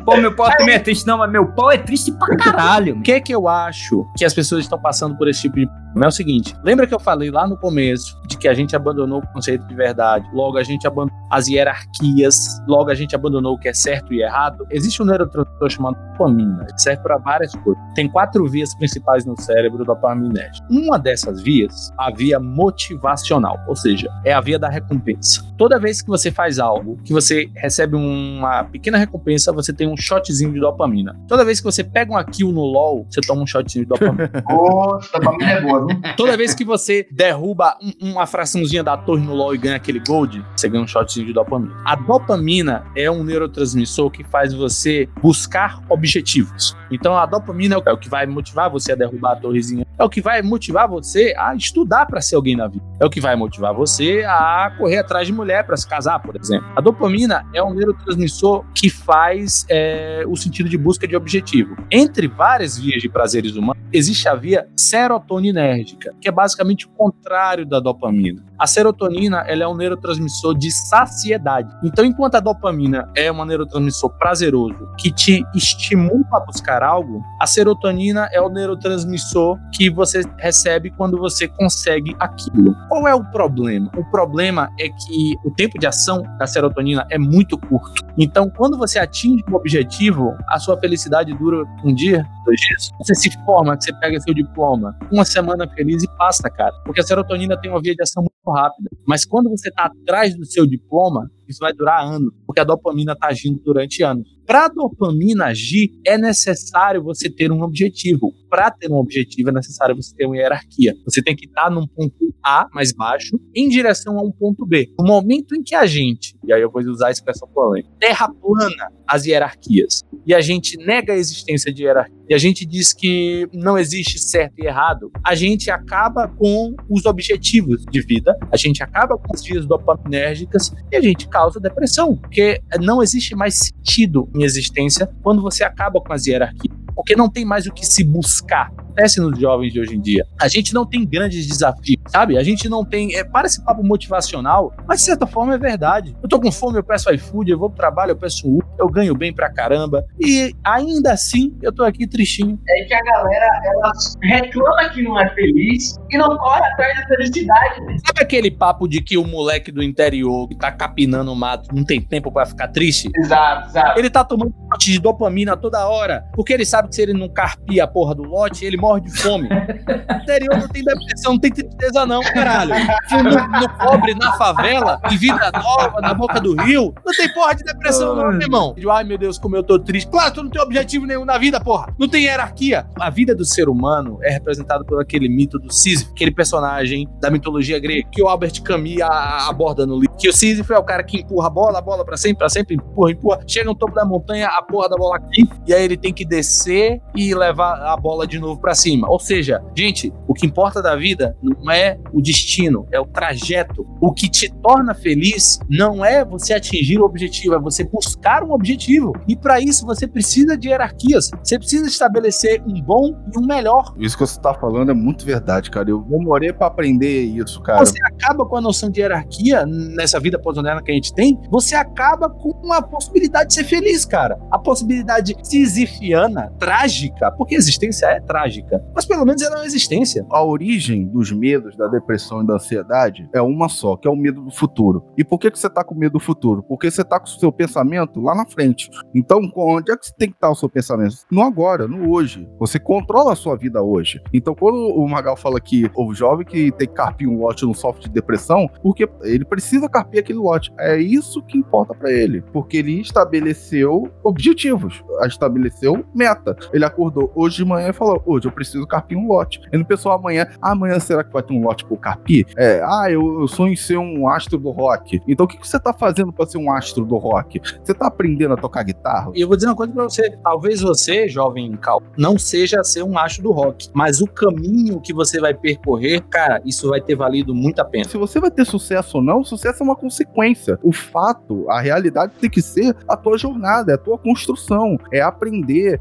Pô, 0.04 0.16
meu 0.16 0.34
pau 0.34 0.50
também 0.56 0.74
é 0.74 0.78
triste, 0.78 1.06
não, 1.06 1.18
mas 1.18 1.30
meu 1.30 1.46
pau 1.52 1.70
é 1.70 1.78
triste 1.78 2.12
pra 2.12 2.36
caralho. 2.36 2.96
O 2.96 3.02
que 3.02 3.12
é 3.12 3.20
que 3.20 3.34
eu 3.34 3.48
acho 3.48 4.06
que 4.16 4.24
as 4.24 4.34
pessoas 4.34 4.64
estão 4.64 4.78
passando 4.80 5.16
por 5.16 5.28
esse 5.28 5.42
tipo 5.42 5.56
de 5.56 5.68
problema? 5.92 6.06
É 6.06 6.08
o 6.08 6.12
seguinte, 6.12 6.56
lembra 6.64 6.86
que 6.86 6.94
eu 6.94 7.00
falei 7.00 7.30
lá 7.30 7.46
no 7.46 7.56
começo 7.56 8.20
de 8.26 8.36
que 8.36 8.48
a 8.48 8.54
gente 8.54 8.74
abandonou 8.74 9.20
o 9.20 9.26
conceito 9.28 9.66
de 9.66 9.74
verdade, 9.74 10.26
logo 10.32 10.58
a 10.58 10.62
gente 10.62 10.86
abandonou 10.86 11.22
as 11.30 11.48
hierarquias, 11.48 12.60
logo 12.66 12.90
a 12.90 12.94
gente 12.94 13.14
abandonou 13.14 13.54
o 13.54 13.58
que 13.58 13.68
é 13.68 13.72
certo 13.72 14.12
e 14.12 14.22
errado? 14.22 14.66
Existe 14.70 15.02
um 15.02 15.06
neurotransmissor 15.06 15.70
chamado 15.70 15.96
dopamina, 16.22 16.66
que 16.66 16.82
serve 16.82 17.02
para 17.02 17.18
várias 17.18 17.52
coisas. 17.56 17.82
Tem 17.94 18.08
quatro 18.08 18.46
vias 18.46 18.74
principais 18.74 19.24
no 19.24 19.38
cérebro 19.40 19.84
dopaminérgico. 19.84 20.66
Uma 20.70 20.98
dessas 20.98 21.42
vias, 21.42 21.90
a 21.98 22.10
via 22.10 22.38
motivacional, 22.38 23.58
ou 23.66 23.76
seja, 23.76 24.08
é 24.24 24.32
a 24.32 24.40
via 24.40 24.58
da 24.58 24.68
recompensa. 24.68 25.42
Toda 25.56 25.78
vez 25.78 26.02
que 26.02 26.08
você 26.08 26.30
faz 26.30 26.58
algo, 26.58 26.98
que 27.04 27.12
você 27.12 27.50
recebe 27.56 27.96
uma 27.96 28.64
pequena 28.64 28.98
recompensa, 28.98 29.52
você 29.52 29.72
tem 29.72 29.88
um 29.88 29.96
shotzinho 29.96 30.52
de 30.52 30.60
dopamina. 30.60 31.18
Toda 31.28 31.44
vez 31.44 31.60
que 31.60 31.64
você 31.64 31.84
pega 31.84 32.12
uma 32.12 32.24
kill 32.24 32.52
no 32.52 32.62
LoL, 32.62 33.06
você 33.08 33.20
toma 33.20 33.42
um 33.42 33.46
shotzinho 33.46 33.84
de 33.84 33.88
dopamina. 33.88 34.28
Pra 35.12 35.32
mim 35.32 35.44
é 35.44 35.60
boa, 35.60 35.81
viu? 35.86 36.00
Toda 36.16 36.36
vez 36.36 36.54
que 36.54 36.64
você 36.64 37.06
derruba 37.10 37.76
um- 37.82 38.12
uma 38.12 38.26
fraçãozinha 38.26 38.82
da 38.82 38.96
torre 38.96 39.22
no 39.24 39.34
LoL 39.34 39.54
e 39.54 39.58
ganha 39.58 39.76
aquele 39.76 40.00
gold, 40.00 40.44
você 40.56 40.68
ganha 40.68 40.82
um 40.82 40.86
shotzinho 40.86 41.26
de 41.26 41.32
dopamina. 41.32 41.74
A 41.84 41.94
dopamina 41.94 42.84
é 42.96 43.10
um 43.10 43.22
neurotransmissor 43.24 44.10
que 44.10 44.24
faz 44.24 44.52
você 44.54 45.08
buscar 45.20 45.82
objetivos. 45.88 46.76
Então 46.94 47.16
a 47.16 47.26
dopamina 47.26 47.74
é 47.74 47.78
o- 47.78 47.82
é 47.86 47.92
o 47.92 47.96
que 47.98 48.08
vai 48.08 48.26
motivar 48.26 48.70
você 48.70 48.92
a 48.92 48.94
derrubar 48.94 49.32
a 49.32 49.36
torrezinha. 49.36 49.86
É 49.98 50.04
o 50.04 50.08
que 50.08 50.20
vai 50.20 50.42
motivar 50.42 50.88
você 50.88 51.34
a 51.38 51.54
estudar 51.54 52.06
para 52.06 52.20
ser 52.20 52.34
alguém 52.36 52.56
na 52.56 52.66
vida. 52.66 52.84
É 53.00 53.04
o 53.04 53.10
que 53.10 53.20
vai 53.20 53.36
motivar 53.36 53.72
você 53.74 54.24
a 54.26 54.72
correr 54.78 54.98
atrás 54.98 55.26
de 55.26 55.32
mulher 55.32 55.64
para 55.64 55.76
se 55.76 55.86
casar, 55.86 56.18
por 56.20 56.34
exemplo. 56.36 56.66
A 56.74 56.80
dopamina 56.80 57.44
é 57.54 57.62
um 57.62 57.72
neurotransmissor 57.74 58.64
que 58.74 58.90
faz 58.90 59.64
é, 59.68 60.24
o 60.26 60.36
sentido 60.36 60.68
de 60.68 60.76
busca 60.78 61.06
de 61.06 61.14
objetivo. 61.16 61.76
Entre 61.90 62.26
várias 62.26 62.78
vias 62.78 63.00
de 63.02 63.08
prazeres 63.08 63.54
humanos, 63.56 63.82
existe 63.92 64.28
a 64.28 64.34
via 64.34 64.66
serotoninérgica, 64.76 66.14
que 66.20 66.28
é 66.28 66.32
basicamente 66.32 66.86
o 66.86 66.90
contrário 66.90 67.64
da 67.66 67.78
dopamina. 67.80 68.42
A 68.62 68.66
serotonina 68.68 69.38
ela 69.48 69.64
é 69.64 69.66
um 69.66 69.74
neurotransmissor 69.74 70.56
de 70.56 70.70
saciedade. 70.70 71.68
Então, 71.82 72.04
enquanto 72.04 72.36
a 72.36 72.40
dopamina 72.40 73.10
é 73.16 73.32
um 73.32 73.44
neurotransmissor 73.44 74.10
prazeroso 74.10 74.88
que 74.96 75.10
te 75.10 75.44
estimula 75.52 76.24
a 76.32 76.38
buscar 76.38 76.80
algo, 76.80 77.20
a 77.40 77.46
serotonina 77.48 78.28
é 78.30 78.40
o 78.40 78.48
neurotransmissor 78.48 79.58
que 79.72 79.90
você 79.90 80.22
recebe 80.38 80.92
quando 80.92 81.18
você 81.18 81.48
consegue 81.48 82.14
aquilo. 82.20 82.72
Qual 82.88 83.08
é 83.08 83.12
o 83.12 83.24
problema? 83.32 83.90
O 83.96 84.04
problema 84.04 84.70
é 84.78 84.88
que 84.88 85.34
o 85.44 85.50
tempo 85.50 85.76
de 85.76 85.88
ação 85.88 86.22
da 86.38 86.46
serotonina 86.46 87.04
é 87.10 87.18
muito 87.18 87.58
curto. 87.58 88.06
Então, 88.16 88.48
quando 88.48 88.78
você 88.78 89.00
atinge 89.00 89.42
um 89.50 89.56
objetivo, 89.56 90.36
a 90.48 90.60
sua 90.60 90.78
felicidade 90.78 91.34
dura 91.34 91.64
um 91.84 91.92
dia, 91.92 92.24
dois 92.44 92.60
dias. 92.60 92.90
Você 92.98 93.12
se 93.16 93.44
forma, 93.44 93.74
você 93.74 93.92
pega 93.94 94.20
seu 94.20 94.32
diploma, 94.32 94.96
uma 95.10 95.24
semana 95.24 95.68
feliz 95.68 96.04
e 96.04 96.08
passa, 96.16 96.48
cara. 96.48 96.72
Porque 96.84 97.00
a 97.00 97.04
serotonina 97.04 97.60
tem 97.60 97.68
uma 97.68 97.80
via 97.80 97.96
de 97.96 98.02
ação 98.02 98.22
muito 98.22 98.32
rápida. 98.50 98.90
Mas 99.06 99.24
quando 99.24 99.48
você 99.48 99.68
está 99.68 99.84
atrás 99.84 100.36
do 100.36 100.44
seu 100.44 100.66
diploma, 100.66 101.30
isso 101.52 101.60
vai 101.60 101.72
durar 101.72 102.04
anos, 102.04 102.32
porque 102.46 102.60
a 102.60 102.64
dopamina 102.64 103.12
está 103.12 103.28
agindo 103.28 103.60
durante 103.64 104.02
anos. 104.02 104.28
Para 104.46 104.66
a 104.66 104.68
dopamina 104.68 105.46
agir, 105.46 105.90
é 106.04 106.18
necessário 106.18 107.02
você 107.02 107.30
ter 107.30 107.52
um 107.52 107.62
objetivo. 107.62 108.34
Para 108.50 108.70
ter 108.70 108.90
um 108.90 108.96
objetivo, 108.96 109.50
é 109.50 109.52
necessário 109.52 109.94
você 109.94 110.14
ter 110.14 110.26
uma 110.26 110.36
hierarquia. 110.36 110.94
Você 111.04 111.22
tem 111.22 111.34
que 111.34 111.46
estar 111.46 111.70
num 111.70 111.86
ponto 111.86 112.34
A, 112.44 112.66
mais 112.74 112.92
baixo, 112.92 113.38
em 113.54 113.68
direção 113.68 114.18
a 114.18 114.22
um 114.22 114.32
ponto 114.32 114.66
B. 114.66 114.92
No 114.98 115.06
momento 115.06 115.54
em 115.54 115.62
que 115.62 115.74
a 115.74 115.86
gente, 115.86 116.36
e 116.44 116.52
aí 116.52 116.60
eu 116.60 116.70
vou 116.70 116.82
usar 116.82 117.08
a 117.08 117.10
expressão 117.12 117.48
polêmica, 117.48 117.94
terra 118.00 118.28
plana 118.28 118.92
as 119.06 119.26
hierarquias, 119.26 120.02
e 120.26 120.34
a 120.34 120.40
gente 120.40 120.76
nega 120.78 121.12
a 121.12 121.16
existência 121.16 121.72
de 121.72 121.82
hierarquia, 121.82 122.22
e 122.28 122.34
a 122.34 122.38
gente 122.38 122.64
diz 122.64 122.92
que 122.92 123.46
não 123.52 123.76
existe 123.76 124.18
certo 124.18 124.54
e 124.58 124.66
errado, 124.66 125.10
a 125.24 125.34
gente 125.34 125.70
acaba 125.70 126.28
com 126.28 126.74
os 126.88 127.04
objetivos 127.04 127.84
de 127.90 128.00
vida, 128.00 128.36
a 128.50 128.56
gente 128.56 128.82
acaba 128.82 129.18
com 129.18 129.34
as 129.34 129.42
vias 129.44 129.66
dopaminérgicas 129.66 130.72
e 130.90 130.96
a 130.96 131.00
gente 131.00 131.28
causa 131.28 131.41
depressão, 131.50 132.16
porque 132.16 132.60
não 132.80 133.02
existe 133.02 133.34
mais 133.34 133.58
sentido 133.58 134.28
em 134.34 134.42
existência 134.42 135.08
quando 135.22 135.42
você 135.42 135.64
acaba 135.64 136.00
com 136.00 136.12
as 136.12 136.26
hierarquias. 136.26 136.76
Porque 136.94 137.16
não 137.16 137.28
tem 137.28 137.44
mais 137.44 137.66
o 137.66 137.72
que 137.72 137.86
se 137.86 138.04
buscar. 138.04 138.70
Acontece 138.92 139.20
nos 139.20 139.38
jovens 139.38 139.72
de 139.72 139.80
hoje 139.80 139.96
em 139.96 140.00
dia. 140.00 140.26
A 140.40 140.48
gente 140.48 140.74
não 140.74 140.86
tem 140.86 141.04
grandes 141.04 141.46
desafios, 141.46 142.02
sabe? 142.08 142.36
A 142.36 142.42
gente 142.42 142.68
não 142.68 142.84
tem. 142.84 143.16
É, 143.16 143.24
parece 143.24 143.64
papo 143.64 143.82
motivacional, 143.82 144.72
mas 144.86 145.00
de 145.00 145.06
certa 145.06 145.26
forma 145.26 145.54
é 145.54 145.58
verdade. 145.58 146.14
Eu 146.22 146.28
tô 146.28 146.38
com 146.38 146.52
fome, 146.52 146.78
eu 146.78 146.84
peço 146.84 147.12
iFood, 147.12 147.50
eu 147.50 147.58
vou 147.58 147.70
pro 147.70 147.78
trabalho, 147.78 148.10
eu 148.10 148.16
peço 148.16 148.46
Uber, 148.46 148.66
eu 148.78 148.88
ganho 148.88 149.14
bem 149.14 149.32
pra 149.32 149.50
caramba. 149.50 150.04
E 150.20 150.54
ainda 150.62 151.12
assim, 151.12 151.56
eu 151.62 151.72
tô 151.72 151.82
aqui 151.82 152.06
tristinho. 152.06 152.58
É 152.68 152.84
que 152.84 152.94
a 152.94 153.02
galera, 153.02 153.62
ela 153.64 153.92
reclama 154.22 154.90
que 154.90 155.02
não 155.02 155.18
é 155.18 155.28
feliz 155.34 155.98
e 156.10 156.18
não 156.18 156.36
corre 156.36 156.64
atrás 156.72 157.00
da 157.00 157.06
felicidade. 157.06 157.80
Né? 157.80 157.96
Sabe 158.06 158.22
aquele 158.22 158.50
papo 158.50 158.86
de 158.86 159.00
que 159.00 159.16
o 159.16 159.24
moleque 159.24 159.72
do 159.72 159.82
interior 159.82 160.48
que 160.48 160.56
tá 160.56 160.70
capinando 160.70 161.32
o 161.32 161.36
mato 161.36 161.74
não 161.74 161.84
tem 161.84 162.00
tempo 162.00 162.30
para 162.30 162.46
ficar 162.46 162.68
triste? 162.68 163.10
Exato, 163.16 163.68
exato. 163.68 163.98
Ele 163.98 164.10
tá 164.10 164.24
tomando 164.24 164.50
um 164.50 164.78
de 164.78 164.98
dopamina 164.98 165.56
toda 165.56 165.88
hora, 165.88 166.24
porque 166.34 166.52
ele 166.52 166.64
sabe 166.64 166.88
que 166.88 166.94
se 166.94 167.02
ele 167.02 167.12
não 167.12 167.28
carpia 167.28 167.84
a 167.84 167.86
porra 167.86 168.14
do 168.14 168.22
lote, 168.22 168.64
ele 168.64 168.76
morre 168.82 169.02
de 169.02 169.12
fome. 169.12 169.48
o 169.48 170.22
interior 170.22 170.58
não 170.58 170.68
tem 170.68 170.82
depressão, 170.82 171.32
não 171.32 171.38
tem 171.38 171.52
tristeza 171.52 172.04
não, 172.04 172.20
caralho. 172.20 172.74
No, 173.12 173.60
no 173.60 173.78
pobre, 173.78 174.14
na 174.14 174.32
favela, 174.32 175.00
em 175.10 175.16
Vida 175.16 175.52
Nova, 175.52 176.00
na 176.00 176.12
boca 176.12 176.40
do 176.40 176.60
rio, 176.64 176.92
não 177.04 177.12
tem 177.12 177.32
porra 177.32 177.54
de 177.54 177.62
depressão 177.62 178.16
não, 178.16 178.32
meu 178.32 178.42
irmão. 178.42 178.74
Ai, 178.90 179.04
meu 179.04 179.16
Deus, 179.16 179.38
como 179.38 179.56
eu 179.56 179.62
tô 179.62 179.78
triste. 179.78 180.10
Claro, 180.10 180.34
tu 180.34 180.42
não 180.42 180.50
tem 180.50 180.60
objetivo 180.60 181.06
nenhum 181.06 181.24
na 181.24 181.38
vida, 181.38 181.60
porra. 181.60 181.94
Não 181.98 182.08
tem 182.08 182.24
hierarquia. 182.24 182.84
A 182.98 183.08
vida 183.08 183.34
do 183.34 183.44
ser 183.44 183.68
humano 183.68 184.18
é 184.22 184.30
representada 184.30 184.84
por 184.84 185.00
aquele 185.00 185.28
mito 185.28 185.58
do 185.58 185.72
Sísifo, 185.72 186.10
aquele 186.10 186.32
personagem 186.32 187.08
da 187.20 187.30
mitologia 187.30 187.78
grega 187.78 188.08
que 188.10 188.22
o 188.22 188.26
Albert 188.26 188.62
Camus 188.62 189.00
aborda 189.48 189.86
no 189.86 190.00
livro. 190.00 190.16
Que 190.18 190.28
o 190.28 190.32
Sísifo 190.32 190.72
é 190.74 190.78
o 190.78 190.82
cara 190.82 191.04
que 191.04 191.20
empurra 191.20 191.46
a 191.46 191.50
bola, 191.50 191.78
a 191.78 191.82
bola 191.82 192.04
para 192.04 192.16
sempre, 192.16 192.38
para 192.38 192.48
sempre, 192.48 192.74
empurra, 192.74 193.12
empurra. 193.12 193.40
Chega 193.46 193.66
no 193.66 193.74
topo 193.74 193.94
da 193.94 194.04
montanha, 194.04 194.48
a 194.48 194.62
porra 194.62 194.88
da 194.88 194.96
bola 194.96 195.16
aqui, 195.16 195.48
e 195.66 195.72
aí 195.72 195.84
ele 195.84 195.96
tem 195.96 196.12
que 196.12 196.24
descer 196.24 197.00
e 197.14 197.34
levar 197.34 197.74
a 197.80 197.96
bola 197.96 198.26
de 198.26 198.38
novo 198.38 198.60
para 198.72 198.74
cima. 198.74 199.08
Ou 199.08 199.20
seja, 199.20 199.62
gente, 199.76 200.12
o 200.26 200.32
que 200.32 200.46
importa 200.46 200.80
da 200.80 200.96
vida 200.96 201.36
não 201.42 201.70
é 201.70 201.98
o 202.12 202.22
destino, 202.22 202.86
é 202.90 202.98
o 202.98 203.04
trajeto. 203.04 203.86
O 204.00 204.12
que 204.12 204.28
te 204.28 204.50
torna 204.62 204.94
feliz 204.94 205.58
não 205.68 206.04
é 206.04 206.24
você 206.24 206.54
atingir 206.54 206.98
o 206.98 207.04
objetivo, 207.04 207.54
é 207.54 207.58
você 207.58 207.84
buscar 207.84 208.42
um 208.42 208.52
objetivo. 208.52 209.12
E 209.28 209.36
para 209.36 209.60
isso 209.60 209.84
você 209.84 210.08
precisa 210.08 210.56
de 210.56 210.68
hierarquias. 210.68 211.30
Você 211.42 211.58
precisa 211.58 211.86
estabelecer 211.86 212.62
um 212.66 212.80
bom 212.80 213.14
e 213.34 213.38
um 213.38 213.46
melhor. 213.46 213.94
Isso 213.98 214.16
que 214.16 214.26
você 214.26 214.40
tá 214.40 214.54
falando 214.54 214.90
é 214.90 214.94
muito 214.94 215.24
verdade, 215.24 215.70
cara. 215.70 215.90
Eu 215.90 216.00
demorei 216.00 216.52
para 216.52 216.66
aprender 216.66 217.22
isso, 217.24 217.60
cara. 217.60 217.80
Você 217.80 217.98
acaba 218.04 218.46
com 218.46 218.56
a 218.56 218.60
noção 218.60 218.90
de 218.90 219.00
hierarquia 219.00 219.66
nessa 219.66 220.18
vida 220.18 220.38
pós-moderna 220.38 220.82
que 220.82 220.90
a 220.90 220.94
gente 220.94 221.12
tem, 221.12 221.38
você 221.50 221.74
acaba 221.74 222.30
com 222.30 222.72
a 222.72 222.80
possibilidade 222.80 223.48
de 223.48 223.54
ser 223.54 223.64
feliz, 223.64 224.04
cara. 224.04 224.38
A 224.50 224.58
possibilidade 224.58 225.36
sisifiana, 225.42 226.52
trágica, 226.58 227.30
porque 227.32 227.54
a 227.54 227.58
existência 227.58 228.06
é 228.06 228.20
trágica, 228.20 228.61
mas 228.94 229.06
pelo 229.06 229.24
menos 229.24 229.42
ela 229.42 229.56
é 229.56 229.58
uma 229.60 229.66
existência. 229.66 230.26
A 230.30 230.44
origem 230.44 231.06
dos 231.06 231.32
medos, 231.32 231.76
da 231.76 231.88
depressão 231.88 232.42
e 232.42 232.46
da 232.46 232.54
ansiedade 232.54 233.28
é 233.32 233.40
uma 233.40 233.68
só, 233.68 233.96
que 233.96 234.08
é 234.08 234.10
o 234.10 234.16
medo 234.16 234.42
do 234.42 234.50
futuro. 234.50 235.04
E 235.16 235.24
por 235.24 235.38
que, 235.38 235.50
que 235.50 235.58
você 235.58 235.68
tá 235.68 235.84
com 235.84 235.94
medo 235.94 236.12
do 236.12 236.20
futuro? 236.20 236.62
Porque 236.62 236.90
você 236.90 237.04
tá 237.04 237.18
com 237.18 237.26
o 237.26 237.28
seu 237.28 237.52
pensamento 237.52 238.20
lá 238.20 238.34
na 238.34 238.46
frente. 238.46 238.90
Então, 239.14 239.40
onde 239.56 239.92
é 239.92 239.96
que 239.96 240.06
você 240.06 240.14
tem 240.16 240.28
que 240.28 240.34
estar 240.34 240.50
o 240.50 240.54
seu 240.54 240.68
pensamento? 240.68 241.16
No 241.30 241.42
agora, 241.42 241.86
no 241.86 242.10
hoje. 242.10 242.48
Você 242.58 242.78
controla 242.78 243.32
a 243.32 243.36
sua 243.36 243.56
vida 243.56 243.82
hoje. 243.82 244.20
Então, 244.32 244.54
quando 244.54 244.76
o 244.76 245.08
Magal 245.08 245.36
fala 245.36 245.60
que 245.60 245.90
o 245.96 246.14
jovem 246.14 246.46
que 246.46 246.70
tem 246.72 246.88
que 246.88 246.94
carpir 246.94 247.28
um 247.28 247.38
lote 247.38 247.64
não 247.64 247.74
sofre 247.74 248.04
de 248.04 248.10
depressão, 248.10 248.68
porque 248.82 249.08
ele 249.22 249.44
precisa 249.44 249.88
carpir 249.88 250.20
aquele 250.20 250.38
lote. 250.38 250.72
É 250.78 250.98
isso 250.98 251.42
que 251.42 251.58
importa 251.58 251.94
para 251.94 252.10
ele. 252.10 252.42
Porque 252.52 252.76
ele 252.76 253.00
estabeleceu 253.00 254.10
objetivos, 254.22 255.02
estabeleceu 255.26 256.04
meta. 256.14 256.56
Ele 256.72 256.84
acordou 256.84 257.32
hoje 257.34 257.56
de 257.56 257.64
manhã 257.64 257.88
e 257.88 257.92
falou: 257.92 258.22
hoje 258.26 258.50
eu 258.52 258.54
preciso 258.54 258.86
carpir 258.86 259.18
um 259.18 259.26
lote. 259.26 259.60
E 259.72 259.76
no 259.76 259.84
pessoal 259.84 260.18
amanhã, 260.18 260.46
ah, 260.60 260.72
amanhã 260.72 261.00
será 261.00 261.24
que 261.24 261.32
vai 261.32 261.42
ter 261.42 261.54
um 261.54 261.62
lote 261.62 261.84
pro 261.84 261.96
carpir? 261.96 262.46
É, 262.56 262.82
ah, 262.84 263.10
eu, 263.10 263.40
eu 263.40 263.48
sonho 263.48 263.72
em 263.72 263.76
ser 263.76 263.96
um 263.96 264.28
astro 264.28 264.58
do 264.58 264.70
rock. 264.70 265.20
Então 265.26 265.44
o 265.44 265.48
que, 265.48 265.56
que 265.56 265.66
você 265.66 265.80
tá 265.80 265.92
fazendo 265.92 266.32
para 266.32 266.46
ser 266.46 266.58
um 266.58 266.72
astro 266.72 267.04
do 267.04 267.16
rock? 267.16 267.60
Você 267.82 267.94
tá 267.94 268.06
aprendendo 268.06 268.54
a 268.54 268.56
tocar 268.56 268.82
guitarra? 268.82 269.32
E 269.34 269.40
eu 269.40 269.48
vou 269.48 269.56
dizer 269.56 269.68
uma 269.68 269.76
coisa 269.76 269.92
pra 269.92 270.04
você: 270.04 270.30
talvez 270.42 270.80
você, 270.80 271.28
jovem 271.28 271.72
Cal, 271.76 272.02
não 272.16 272.38
seja 272.38 272.82
ser 272.84 273.02
um 273.02 273.18
astro 273.18 273.44
do 273.44 273.52
rock, 273.52 273.88
mas 273.94 274.20
o 274.20 274.26
caminho 274.26 275.00
que 275.00 275.12
você 275.12 275.40
vai 275.40 275.54
percorrer, 275.54 276.22
cara, 276.28 276.60
isso 276.64 276.88
vai 276.88 277.00
ter 277.00 277.14
valido 277.14 277.54
muito 277.54 277.80
a 277.80 277.84
pena. 277.84 278.04
Se 278.04 278.16
você 278.16 278.40
vai 278.40 278.50
ter 278.50 278.64
sucesso 278.64 279.18
ou 279.18 279.22
não, 279.22 279.44
sucesso 279.44 279.82
é 279.82 279.84
uma 279.84 279.96
consequência. 279.96 280.78
O 280.82 280.92
fato, 280.92 281.68
a 281.70 281.80
realidade 281.80 282.32
tem 282.40 282.50
que 282.50 282.62
ser 282.62 282.94
a 283.08 283.16
tua 283.16 283.38
jornada, 283.38 283.92
é 283.92 283.94
a 283.94 283.98
tua 283.98 284.18
construção, 284.18 284.96
é 285.12 285.20
aprender, 285.20 285.98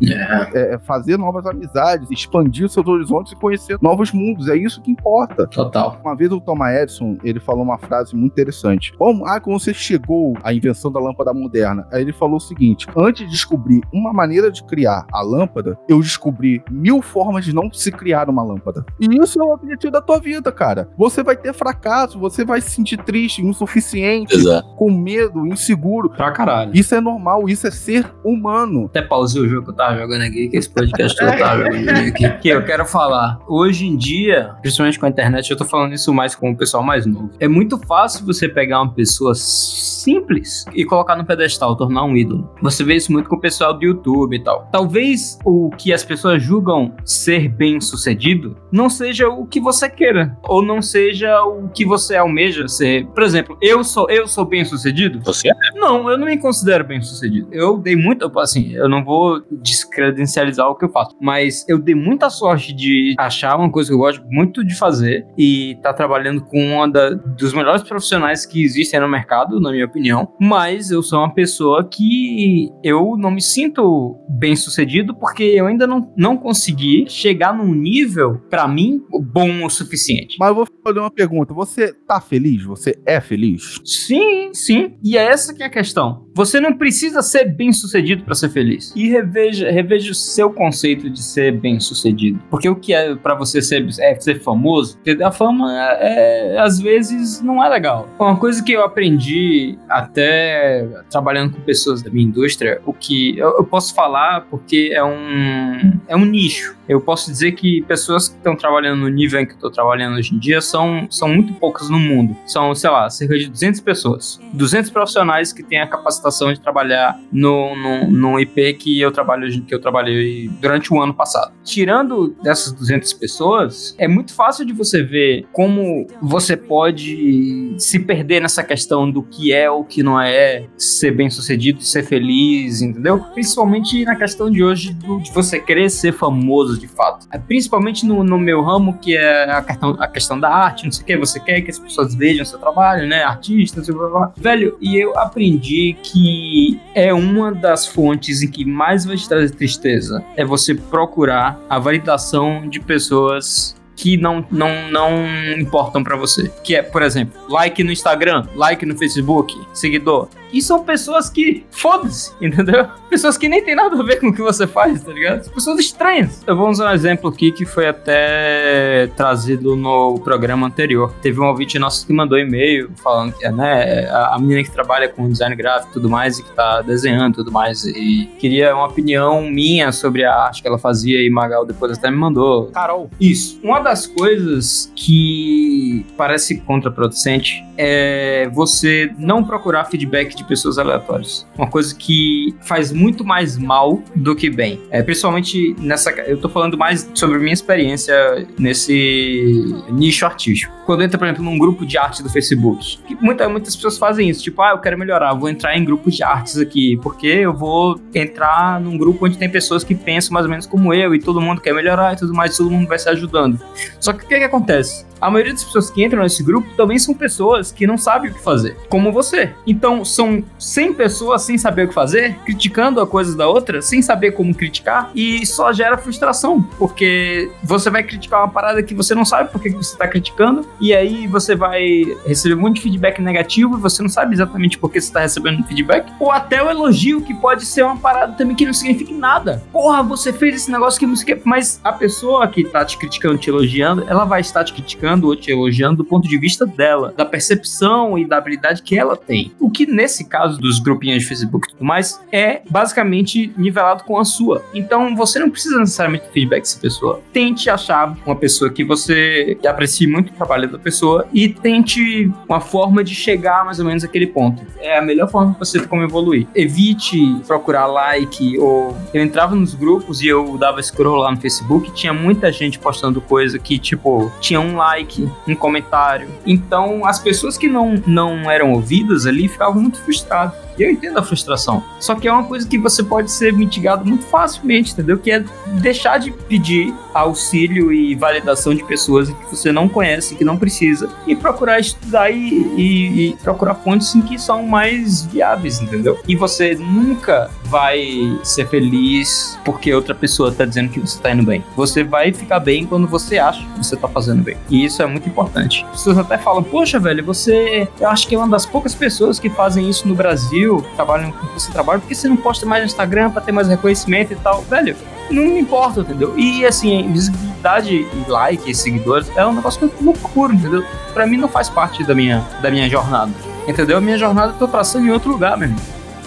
é, 0.53 0.73
é 0.75 0.79
fazer 0.79 1.17
novas 1.17 1.45
amizades, 1.45 2.09
expandir 2.11 2.40
os 2.49 2.73
seus 2.73 2.87
horizontes 2.87 3.33
e 3.33 3.35
conhecer 3.35 3.77
novos 3.81 4.11
mundos. 4.11 4.47
É 4.47 4.55
isso 4.55 4.81
que 4.81 4.91
importa. 4.91 5.47
Total. 5.47 5.99
Uma 6.03 6.15
vez 6.15 6.31
o 6.31 6.39
Thomas 6.39 6.75
Edison, 6.75 7.17
ele 7.23 7.39
falou 7.39 7.63
uma 7.63 7.77
frase 7.77 8.15
muito 8.15 8.31
interessante. 8.33 8.93
Como, 8.97 9.25
ah, 9.25 9.39
como 9.39 9.59
você 9.59 9.73
chegou 9.73 10.33
à 10.43 10.53
invenção 10.53 10.91
da 10.91 10.99
lâmpada 10.99 11.33
moderna? 11.33 11.87
Aí 11.91 12.01
ele 12.01 12.13
falou 12.13 12.37
o 12.37 12.39
seguinte: 12.39 12.87
antes 12.95 13.25
de 13.25 13.31
descobrir 13.31 13.81
uma 13.93 14.13
maneira 14.13 14.51
de 14.51 14.63
criar 14.63 15.05
a 15.11 15.21
lâmpada, 15.21 15.77
eu 15.87 15.99
descobri 15.99 16.63
mil 16.69 17.01
formas 17.01 17.45
de 17.45 17.53
não 17.53 17.71
se 17.71 17.91
criar 17.91 18.29
uma 18.29 18.43
lâmpada. 18.43 18.85
E 18.99 19.05
isso 19.21 19.41
é 19.41 19.43
o 19.43 19.53
objetivo 19.53 19.91
da 19.91 20.01
tua 20.01 20.19
vida, 20.19 20.51
cara. 20.51 20.89
Você 20.97 21.23
vai 21.23 21.35
ter 21.35 21.53
fracasso, 21.53 22.19
você 22.19 22.45
vai 22.45 22.61
se 22.61 22.71
sentir 22.71 22.97
triste, 22.97 23.43
insuficiente, 23.43 24.35
Exato. 24.35 24.67
com 24.75 24.91
medo, 24.91 25.45
inseguro. 25.47 26.09
Pra 26.09 26.31
caralho. 26.31 26.71
Isso 26.73 26.93
é 26.95 27.01
normal, 27.01 27.47
isso 27.49 27.67
é 27.67 27.71
ser 27.71 28.11
humano. 28.23 28.85
Até 28.85 29.01
pausei 29.01 29.41
o 29.41 29.47
jogo 29.47 29.65
que 29.65 29.71
eu 29.71 29.75
tava 29.75 29.97
jogando 29.97 30.21
aqui, 30.21 30.49
que 30.49 30.57
esse 30.57 30.69
podcast 30.69 31.17
que 31.17 31.23
eu 31.23 31.37
tava 31.37 31.63
jogando 31.63 31.89
aqui. 31.89 32.30
Que 32.39 32.49
eu 32.49 32.63
quero 32.63 32.85
falar. 32.85 33.39
Hoje 33.47 33.85
em 33.85 33.95
dia, 33.95 34.55
principalmente 34.61 34.99
com 34.99 35.05
a 35.05 35.09
internet, 35.09 35.49
eu 35.49 35.57
tô 35.57 35.65
falando 35.65 35.93
isso 35.93 36.13
mais 36.13 36.35
com 36.35 36.51
o 36.51 36.57
pessoal 36.57 36.83
mais 36.83 37.05
novo. 37.05 37.31
É 37.39 37.47
muito 37.47 37.77
fácil 37.77 38.25
você 38.25 38.47
pegar 38.47 38.81
uma 38.81 38.93
pessoa 38.93 39.33
simples 39.35 40.65
e 40.73 40.85
colocar 40.85 41.15
no 41.15 41.25
pedestal, 41.25 41.75
tornar 41.75 42.03
um 42.03 42.15
ídolo. 42.15 42.49
Você 42.61 42.83
vê 42.83 42.95
isso 42.95 43.11
muito 43.11 43.29
com 43.29 43.35
o 43.35 43.39
pessoal 43.39 43.73
do 43.73 43.83
YouTube 43.83 44.35
e 44.35 44.43
tal. 44.43 44.67
Talvez 44.71 45.37
o 45.45 45.69
que 45.77 45.93
as 45.93 46.03
pessoas 46.03 46.41
julgam 46.41 46.93
ser 47.05 47.47
bem 47.49 47.79
sucedido 47.79 48.57
não 48.71 48.89
seja 48.89 49.27
o 49.29 49.45
que 49.45 49.59
você 49.59 49.89
queira, 49.89 50.37
ou 50.43 50.61
não 50.61 50.81
seja 50.81 51.43
o 51.43 51.69
que 51.69 51.85
você 51.85 52.15
almeja 52.15 52.67
ser. 52.67 53.05
Por 53.07 53.23
exemplo, 53.23 53.57
eu 53.61 53.83
sou 53.83 54.09
eu 54.09 54.27
sou 54.27 54.45
bem 54.45 54.65
sucedido? 54.65 55.19
Você 55.23 55.49
é? 55.49 55.53
Não, 55.75 56.09
eu 56.09 56.17
não 56.17 56.25
me 56.25 56.37
considero 56.37 56.83
bem 56.83 57.01
sucedido. 57.01 57.47
Eu 57.51 57.77
dei 57.77 57.95
muito, 57.95 58.31
assim, 58.39 58.73
eu 58.73 58.89
não 58.89 59.03
vou 59.03 59.41
descredencializar 59.51 60.67
o 60.67 60.75
que 60.75 60.85
eu 60.85 60.89
faço, 60.89 61.15
mas 61.19 61.65
eu 61.67 61.77
dei 61.77 61.95
muita 62.21 62.29
sorte 62.29 62.71
de 62.71 63.15
achar 63.17 63.57
uma 63.57 63.71
coisa 63.71 63.89
que 63.89 63.95
eu 63.95 63.99
gosto 63.99 64.23
muito 64.29 64.63
de 64.63 64.75
fazer 64.75 65.25
e 65.35 65.75
tá 65.81 65.91
trabalhando 65.91 66.41
com 66.45 66.75
uma 66.75 66.87
da, 66.87 67.09
dos 67.09 67.51
melhores 67.51 67.81
profissionais 67.81 68.45
que 68.45 68.61
existem 68.61 68.99
no 68.99 69.09
mercado, 69.09 69.59
na 69.59 69.71
minha 69.71 69.85
opinião. 69.85 70.31
Mas 70.39 70.91
eu 70.91 71.01
sou 71.01 71.19
uma 71.19 71.33
pessoa 71.33 71.83
que 71.83 72.69
eu 72.83 73.15
não 73.17 73.31
me 73.31 73.41
sinto 73.41 74.17
bem 74.29 74.55
sucedido 74.55 75.15
porque 75.15 75.43
eu 75.43 75.65
ainda 75.65 75.87
não, 75.87 76.13
não 76.15 76.37
consegui 76.37 77.05
chegar 77.09 77.55
num 77.55 77.73
nível, 77.73 78.39
para 78.49 78.67
mim, 78.67 79.01
bom 79.09 79.65
o 79.65 79.69
suficiente. 79.69 80.37
Mas 80.39 80.49
eu 80.49 80.55
vou 80.55 80.67
fazer 80.83 80.99
uma 80.99 81.11
pergunta: 81.11 81.53
você 81.53 81.93
tá 81.93 82.19
feliz? 82.19 82.63
Você 82.63 82.97
é 83.05 83.19
feliz? 83.19 83.79
Sim, 83.85 84.51
sim. 84.53 84.95
E 85.03 85.17
é 85.17 85.23
essa 85.23 85.53
que 85.53 85.63
é 85.63 85.65
a 85.65 85.69
questão. 85.69 86.25
Você 86.33 86.59
não 86.59 86.73
precisa 86.73 87.21
ser 87.21 87.45
bem 87.45 87.73
sucedido 87.73 88.23
para 88.23 88.35
ser 88.35 88.49
feliz. 88.49 88.93
E 88.95 89.09
reveja, 89.09 89.69
reveja 89.69 90.11
o 90.11 90.15
seu 90.15 90.51
conceito 90.51 91.09
de 91.09 91.21
ser 91.21 91.51
bem 91.51 91.79
sucedido. 91.79 92.41
Porque 92.49 92.69
o 92.69 92.75
que 92.75 92.93
é 92.93 93.15
para 93.15 93.35
você 93.35 93.61
ser, 93.61 93.85
é 93.99 94.19
ser 94.19 94.39
famoso, 94.41 94.97
ter 94.99 95.21
a 95.21 95.31
fama 95.31 95.71
é, 95.73 96.53
é, 96.53 96.59
às 96.59 96.79
vezes 96.79 97.41
não 97.41 97.63
é 97.63 97.69
legal. 97.69 98.07
Uma 98.19 98.37
coisa 98.37 98.63
que 98.63 98.71
eu 98.71 98.83
aprendi 98.83 99.77
até 99.89 100.87
trabalhando 101.09 101.55
com 101.55 101.61
pessoas 101.61 102.01
da 102.01 102.09
minha 102.09 102.25
indústria, 102.25 102.81
o 102.85 102.93
que 102.93 103.37
eu, 103.37 103.57
eu 103.57 103.63
posso 103.63 103.93
falar 103.93 104.41
porque 104.49 104.91
é 104.93 105.03
um, 105.03 105.99
é 106.07 106.15
um 106.15 106.25
nicho. 106.25 106.75
Eu 106.87 107.01
posso 107.01 107.29
dizer 107.31 107.53
que 107.53 107.81
pessoas 107.83 108.27
que 108.27 108.35
estão 108.35 108.55
trabalhando 108.55 109.01
no 109.01 109.09
nível 109.09 109.39
em 109.39 109.45
que 109.45 109.51
eu 109.51 109.55
estou 109.55 109.71
trabalhando 109.71 110.17
hoje 110.17 110.35
em 110.35 110.39
dia 110.39 110.61
são, 110.71 111.07
são 111.09 111.27
muito 111.27 111.53
poucas 111.53 111.89
no 111.89 111.99
mundo. 111.99 112.35
São, 112.45 112.73
sei 112.73 112.89
lá, 112.89 113.09
cerca 113.09 113.37
de 113.37 113.49
200 113.49 113.81
pessoas. 113.81 114.39
200 114.53 114.89
profissionais 114.89 115.51
que 115.51 115.63
têm 115.63 115.79
a 115.79 115.87
capacitação 115.87 116.51
de 116.53 116.59
trabalhar 116.59 117.19
no, 117.31 117.75
no, 117.75 118.09
no 118.09 118.39
IP 118.39 118.73
que 118.75 118.99
eu 118.99 119.11
trabalho 119.11 119.41
que 119.63 119.73
eu 119.73 119.79
trabalhei 119.79 120.49
durante 120.61 120.93
o 120.93 121.01
ano 121.01 121.13
passado. 121.13 121.53
Tirando 121.63 122.35
dessas 122.41 122.71
200 122.73 123.11
pessoas, 123.13 123.95
é 123.97 124.07
muito 124.07 124.33
fácil 124.33 124.65
de 124.65 124.73
você 124.73 125.03
ver 125.03 125.45
como 125.51 126.07
você 126.21 126.55
pode 126.55 127.75
se 127.77 127.99
perder 127.99 128.41
nessa 128.41 128.63
questão 128.63 129.09
do 129.09 129.21
que 129.23 129.51
é 129.51 129.69
ou 129.69 129.83
que 129.83 130.01
não 130.01 130.19
é 130.19 130.65
ser 130.77 131.11
bem 131.11 131.29
sucedido, 131.29 131.81
ser 131.83 132.03
feliz, 132.03 132.81
entendeu? 132.81 133.19
Principalmente 133.33 134.05
na 134.05 134.15
questão 134.15 134.49
de 134.49 134.63
hoje 134.63 134.93
do, 134.93 135.19
de 135.19 135.31
você 135.31 135.59
querer 135.59 135.89
ser 135.89 136.13
famoso 136.13 136.79
de 136.79 136.87
fato. 136.87 137.27
É, 137.31 137.37
principalmente 137.37 138.05
no, 138.05 138.23
no 138.23 138.37
meu 138.37 138.61
ramo, 138.61 138.97
que 138.99 139.17
é 139.17 139.49
a 139.49 139.61
a 139.99 140.07
questão 140.07 140.39
da 140.39 140.60
arte, 140.65 140.85
não 140.85 140.91
sei 140.91 141.03
o 141.03 141.05
que, 141.05 141.17
você 141.17 141.39
quer 141.39 141.61
que 141.61 141.71
as 141.71 141.79
pessoas 141.79 142.15
vejam 142.15 142.45
seu 142.45 142.59
trabalho, 142.59 143.07
né? 143.07 143.23
Artista, 143.23 143.81
o 143.81 143.83
que. 143.83 144.41
Velho, 144.41 144.77
e 144.81 144.97
eu 144.97 145.17
aprendi 145.17 145.95
que 146.03 146.79
é 146.93 147.13
uma 147.13 147.51
das 147.51 147.87
fontes 147.87 148.41
em 148.41 148.49
que 148.49 148.65
mais 148.65 149.05
vai 149.05 149.15
te 149.15 149.27
trazer 149.27 149.51
tristeza. 149.51 150.23
É 150.35 150.45
você 150.45 150.75
procurar 150.75 151.59
a 151.69 151.79
validação 151.79 152.67
de 152.67 152.79
pessoas 152.79 153.75
que 153.95 154.17
não, 154.17 154.43
não, 154.49 154.89
não 154.89 155.59
importam 155.59 156.03
para 156.03 156.15
você. 156.15 156.51
Que 156.63 156.75
é, 156.75 156.81
por 156.81 157.03
exemplo, 157.03 157.39
like 157.47 157.83
no 157.83 157.91
Instagram, 157.91 158.47
like 158.55 158.85
no 158.85 158.97
Facebook, 158.97 159.55
seguidor. 159.73 160.27
E 160.51 160.61
são 160.61 160.83
pessoas 160.83 161.29
que, 161.29 161.65
foda-se, 161.71 162.31
entendeu? 162.41 162.87
Pessoas 163.09 163.37
que 163.37 163.47
nem 163.47 163.63
tem 163.63 163.75
nada 163.75 163.99
a 163.99 164.03
ver 164.03 164.19
com 164.19 164.27
o 164.27 164.33
que 164.33 164.41
você 164.41 164.67
faz, 164.67 165.03
tá 165.03 165.11
ligado? 165.11 165.49
Pessoas 165.51 165.79
estranhas. 165.79 166.43
Eu 166.45 166.55
vou 166.55 166.69
usar 166.69 166.91
um 166.91 166.93
exemplo 166.93 167.29
aqui 167.29 167.51
que 167.51 167.65
foi 167.65 167.87
até 167.87 169.07
trazido 169.15 169.75
no 169.75 170.19
programa 170.19 170.67
anterior. 170.67 171.13
Teve 171.21 171.39
um 171.39 171.45
ouvinte 171.45 171.77
nosso 171.79 172.05
que 172.05 172.13
mandou 172.13 172.37
e-mail 172.37 172.91
falando 173.03 173.33
que, 173.33 173.47
né, 173.49 174.09
a 174.09 174.37
menina 174.39 174.63
que 174.63 174.71
trabalha 174.71 175.07
com 175.09 175.29
design 175.29 175.55
gráfico 175.55 175.91
e 175.91 175.93
tudo 175.93 176.09
mais 176.09 176.39
e 176.39 176.43
que 176.43 176.51
tá 176.51 176.81
desenhando 176.81 177.33
e 177.33 177.35
tudo 177.35 177.51
mais 177.51 177.85
e 177.85 178.29
queria 178.39 178.73
uma 178.75 178.87
opinião 178.87 179.41
minha 179.41 179.91
sobre 179.91 180.23
a 180.23 180.33
arte 180.33 180.61
que 180.61 180.67
ela 180.67 180.79
fazia 180.79 181.21
e 181.25 181.29
Magal 181.29 181.65
depois 181.65 181.97
até 181.97 182.09
me 182.09 182.17
mandou. 182.17 182.67
Carol. 182.67 183.09
Isso. 183.19 183.59
Uma 183.63 183.79
das 183.79 184.07
coisas 184.07 184.91
que 184.95 186.05
parece 186.17 186.59
contraproducente 186.61 187.63
é 187.77 188.49
você 188.53 189.11
não 189.17 189.43
procurar 189.43 189.85
feedback 189.85 190.35
de 190.35 190.40
pessoas 190.43 190.77
aleatórias. 190.77 191.47
Uma 191.57 191.67
coisa 191.67 191.93
que 191.95 192.55
faz 192.61 192.91
muito 192.91 193.23
mais 193.23 193.57
mal 193.57 194.01
do 194.15 194.35
que 194.35 194.49
bem. 194.49 194.81
É, 194.89 195.01
principalmente 195.01 195.75
nessa. 195.79 196.11
Eu 196.11 196.37
tô 196.37 196.49
falando 196.49 196.77
mais 196.77 197.09
sobre 197.13 197.37
minha 197.39 197.53
experiência 197.53 198.47
nesse 198.57 199.83
nicho 199.89 200.25
artístico. 200.25 200.73
Quando 200.85 201.03
entra, 201.03 201.17
por 201.17 201.25
exemplo, 201.25 201.43
num 201.43 201.57
grupo 201.57 201.85
de 201.85 201.97
arte 201.97 202.23
do 202.23 202.29
Facebook. 202.29 202.99
Muita, 203.21 203.47
muitas 203.47 203.75
pessoas 203.75 203.97
fazem 203.97 204.29
isso. 204.29 204.43
Tipo, 204.43 204.61
ah, 204.61 204.71
eu 204.71 204.79
quero 204.79 204.97
melhorar, 204.97 205.33
vou 205.33 205.49
entrar 205.49 205.77
em 205.77 205.85
grupos 205.85 206.15
de 206.15 206.23
artes 206.23 206.57
aqui. 206.57 206.97
Porque 207.01 207.27
eu 207.27 207.53
vou 207.53 207.99
entrar 208.13 208.79
num 208.79 208.97
grupo 208.97 209.25
onde 209.25 209.37
tem 209.37 209.49
pessoas 209.49 209.83
que 209.83 209.95
pensam 209.95 210.33
mais 210.33 210.45
ou 210.45 210.49
menos 210.49 210.65
como 210.65 210.93
eu 210.93 211.13
e 211.15 211.19
todo 211.19 211.41
mundo 211.41 211.61
quer 211.61 211.73
melhorar 211.73 212.13
e 212.13 212.17
tudo 212.17 212.33
mais, 212.33 212.57
todo 212.57 212.69
mundo 212.69 212.87
vai 212.87 212.99
se 212.99 213.09
ajudando. 213.09 213.59
Só 213.99 214.13
que 214.13 214.25
o 214.25 214.27
que, 214.27 214.37
que 214.37 214.43
acontece? 214.43 215.05
A 215.21 215.29
maioria 215.29 215.53
das 215.53 215.63
pessoas 215.63 215.91
que 215.91 216.03
entram 216.03 216.23
nesse 216.23 216.41
grupo 216.41 216.67
também 216.75 216.97
são 216.97 217.13
pessoas 217.13 217.71
que 217.71 217.85
não 217.85 217.95
sabem 217.95 218.31
o 218.31 218.33
que 218.33 218.41
fazer, 218.41 218.75
como 218.89 219.11
você. 219.11 219.53
Então, 219.67 220.03
são 220.03 220.30
100 220.57 220.93
pessoas 220.93 221.41
sem 221.41 221.57
saber 221.57 221.85
o 221.85 221.87
que 221.87 221.93
fazer, 221.93 222.35
criticando 222.45 223.01
a 223.01 223.07
coisa 223.07 223.35
da 223.35 223.47
outra, 223.47 223.81
sem 223.81 224.01
saber 224.01 224.31
como 224.31 224.53
criticar, 224.53 225.11
e 225.15 225.45
só 225.45 225.71
gera 225.73 225.97
frustração, 225.97 226.61
porque 226.77 227.49
você 227.63 227.89
vai 227.89 228.03
criticar 228.03 228.41
uma 228.41 228.49
parada 228.49 228.83
que 228.83 228.93
você 228.93 229.13
não 229.15 229.25
sabe 229.25 229.51
porque 229.51 229.69
você 229.69 229.93
está 229.93 230.07
criticando, 230.07 230.67
e 230.79 230.93
aí 230.93 231.27
você 231.27 231.55
vai 231.55 232.03
receber 232.25 232.55
muito 232.55 232.81
feedback 232.81 233.21
negativo 233.21 233.77
e 233.77 233.81
você 233.81 234.01
não 234.01 234.09
sabe 234.09 234.33
exatamente 234.33 234.77
por 234.77 234.91
que 234.91 234.99
você 234.99 235.07
está 235.07 235.21
recebendo 235.21 235.63
feedback, 235.63 236.11
ou 236.19 236.31
até 236.31 236.63
o 236.63 236.69
elogio, 236.69 237.21
que 237.21 237.33
pode 237.33 237.65
ser 237.65 237.83
uma 237.83 237.97
parada 237.97 238.33
também 238.33 238.55
que 238.55 238.65
não 238.65 238.73
significa 238.73 239.13
nada. 239.13 239.63
Porra, 239.71 240.03
você 240.03 240.31
fez 240.31 240.55
esse 240.55 240.71
negócio 240.71 240.99
que 240.99 241.05
não 241.05 241.15
significa. 241.15 241.47
Mas 241.47 241.79
a 241.83 241.91
pessoa 241.91 242.47
que 242.47 242.61
está 242.61 242.83
te 242.83 242.97
criticando, 242.97 243.37
te 243.37 243.49
elogiando, 243.49 244.05
ela 244.07 244.25
vai 244.25 244.41
estar 244.41 244.63
te 244.63 244.73
criticando 244.73 245.27
ou 245.27 245.35
te 245.35 245.51
elogiando 245.51 245.97
do 245.97 246.05
ponto 246.05 246.27
de 246.27 246.37
vista 246.37 246.65
dela, 246.65 247.13
da 247.15 247.25
percepção 247.25 248.17
e 248.17 248.25
da 248.25 248.37
habilidade 248.37 248.81
que 248.81 248.97
ela 248.97 249.15
tem. 249.15 249.51
O 249.59 249.69
que 249.69 249.85
nesse 249.85 250.20
caso 250.23 250.59
dos 250.59 250.79
grupinhos 250.79 251.21
de 251.21 251.27
Facebook 251.27 251.67
e 251.67 251.71
tudo 251.71 251.85
mais 251.85 252.21
é 252.31 252.61
basicamente 252.69 253.53
nivelado 253.57 254.03
com 254.03 254.17
a 254.17 254.25
sua. 254.25 254.63
Então 254.73 255.15
você 255.15 255.39
não 255.39 255.49
precisa 255.49 255.79
necessariamente 255.79 256.25
feedback 256.31 256.61
dessa 256.61 256.79
pessoa. 256.79 257.21
Tente 257.33 257.69
achar 257.69 258.15
uma 258.25 258.35
pessoa 258.35 258.69
que 258.69 258.83
você 258.83 259.57
aprecie 259.65 260.07
muito 260.07 260.29
o 260.29 260.33
trabalho 260.33 260.69
da 260.69 260.79
pessoa 260.79 261.27
e 261.33 261.49
tente 261.49 262.31
uma 262.47 262.59
forma 262.59 263.03
de 263.03 263.15
chegar 263.15 263.65
mais 263.65 263.79
ou 263.79 263.85
menos 263.85 264.03
àquele 264.03 264.27
ponto. 264.27 264.63
É 264.79 264.97
a 264.97 265.01
melhor 265.01 265.29
forma 265.29 265.53
que 265.53 265.59
você 265.59 265.79
tem 265.79 265.87
como 265.87 266.03
evoluir. 266.03 266.47
Evite 266.55 267.41
procurar 267.47 267.87
like 267.87 268.57
ou 268.57 268.95
eu 269.13 269.21
entrava 269.21 269.55
nos 269.55 269.73
grupos 269.73 270.21
e 270.21 270.27
eu 270.27 270.57
dava 270.57 270.81
scroll 270.81 271.17
lá 271.17 271.31
no 271.31 271.37
Facebook, 271.37 271.91
tinha 271.93 272.13
muita 272.13 272.51
gente 272.51 272.79
postando 272.79 273.21
coisa 273.21 273.57
que 273.59 273.77
tipo 273.77 274.31
tinha 274.39 274.59
um 274.59 274.75
like, 274.75 275.29
um 275.47 275.55
comentário. 275.55 276.27
Então, 276.45 277.05
as 277.05 277.19
pessoas 277.19 277.57
que 277.57 277.67
não, 277.67 278.01
não 278.05 278.49
eram 278.49 278.71
ouvidas 278.73 279.25
ali 279.25 279.47
ficavam 279.47 279.81
muito 279.81 279.99
frustradas. 280.11 280.53
E 280.77 280.83
eu 280.83 280.91
entendo 280.91 281.17
a 281.17 281.23
frustração. 281.23 281.83
Só 281.99 282.15
que 282.15 282.27
é 282.27 282.31
uma 282.31 282.43
coisa 282.43 282.67
que 282.67 282.77
você 282.77 283.03
pode 283.03 283.31
ser 283.31 283.53
mitigado 283.53 284.05
muito 284.05 284.25
facilmente, 284.25 284.93
entendeu? 284.93 285.17
Que 285.17 285.31
é 285.31 285.43
deixar 285.79 286.17
de 286.17 286.31
pedir 286.31 286.93
auxílio 287.13 287.91
e 287.91 288.15
validação 288.15 288.73
de 288.73 288.83
pessoas 288.83 289.29
que 289.29 289.55
você 289.55 289.71
não 289.71 289.87
conhece, 289.87 290.35
que 290.35 290.43
não 290.43 290.57
precisa, 290.57 291.09
e 291.27 291.35
procurar 291.35 291.79
estudar 291.79 292.31
e, 292.31 292.37
e, 292.77 293.29
e 293.29 293.33
procurar 293.43 293.75
fontes 293.75 294.13
em 294.15 294.21
que 294.21 294.39
são 294.39 294.65
mais 294.65 295.25
viáveis, 295.25 295.81
entendeu? 295.81 296.19
E 296.27 296.35
você 296.35 296.75
nunca 296.75 297.49
vai 297.65 298.37
ser 298.43 298.67
feliz 298.67 299.57
porque 299.63 299.93
outra 299.93 300.13
pessoa 300.13 300.51
tá 300.51 300.65
dizendo 300.65 300.89
que 300.89 300.99
você 300.99 301.19
tá 301.19 301.31
indo 301.31 301.43
bem. 301.43 301.63
Você 301.75 302.03
vai 302.03 302.33
ficar 302.33 302.59
bem 302.59 302.85
quando 302.85 303.07
você 303.07 303.37
acha 303.37 303.65
que 303.65 303.77
você 303.77 303.95
tá 303.95 304.07
fazendo 304.07 304.43
bem. 304.43 304.57
E 304.69 304.85
isso 304.85 305.01
é 305.01 305.05
muito 305.05 305.27
importante. 305.27 305.85
As 305.85 305.97
pessoas 305.97 306.17
até 306.17 306.37
falam, 306.37 306.63
poxa, 306.63 306.99
velho, 306.99 307.23
você. 307.23 307.87
Eu 307.99 308.09
acho 308.09 308.27
que 308.27 308.35
é 308.35 308.37
uma 308.37 308.47
das 308.47 308.65
poucas 308.65 308.93
pessoas 308.93 309.39
que 309.39 309.49
fazem 309.49 309.89
isso 309.89 310.07
no 310.07 310.15
Brasil, 310.15 310.60
trabalham 310.95 311.31
com 311.31 311.47
você 311.47 311.71
trabalha, 311.71 311.99
porque 311.99 312.15
você 312.15 312.27
não 312.27 312.37
posta 312.37 312.65
mais 312.65 312.81
no 312.83 312.87
Instagram 312.87 313.31
pra 313.31 313.41
ter 313.41 313.51
mais 313.51 313.67
reconhecimento 313.67 314.33
e 314.33 314.35
tal? 314.35 314.61
Velho, 314.63 314.95
não 315.29 315.43
me 315.43 315.59
importa, 315.59 316.01
entendeu? 316.01 316.37
E 316.37 316.65
assim, 316.65 317.11
visibilidade 317.11 317.95
e 317.95 318.25
like 318.27 318.69
e 318.69 318.75
seguidores 318.75 319.31
é 319.35 319.45
um 319.45 319.53
negócio 319.53 319.79
que 319.79 319.85
eu 319.85 319.93
não 320.01 320.13
procuro, 320.13 320.53
entendeu? 320.53 320.83
Pra 321.13 321.25
mim 321.25 321.37
não 321.37 321.47
faz 321.47 321.69
parte 321.69 322.03
da 322.03 322.13
minha, 322.13 322.45
da 322.61 322.69
minha 322.69 322.89
jornada. 322.89 323.31
Entendeu? 323.67 323.97
A 323.97 324.01
minha 324.01 324.17
jornada 324.17 324.53
eu 324.53 324.57
tô 324.57 324.67
traçando 324.67 325.05
em 325.07 325.11
outro 325.11 325.31
lugar 325.31 325.57
mesmo. 325.57 325.77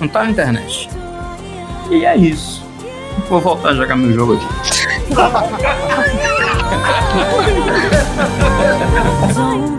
Não 0.00 0.08
tá 0.08 0.24
na 0.24 0.30
internet. 0.30 0.88
E 1.90 2.04
é 2.04 2.16
isso. 2.16 2.64
Vou 3.28 3.40
voltar 3.40 3.70
a 3.70 3.74
jogar 3.74 3.96
meu 3.96 4.12
jogo 4.12 4.34
aqui. 4.34 4.46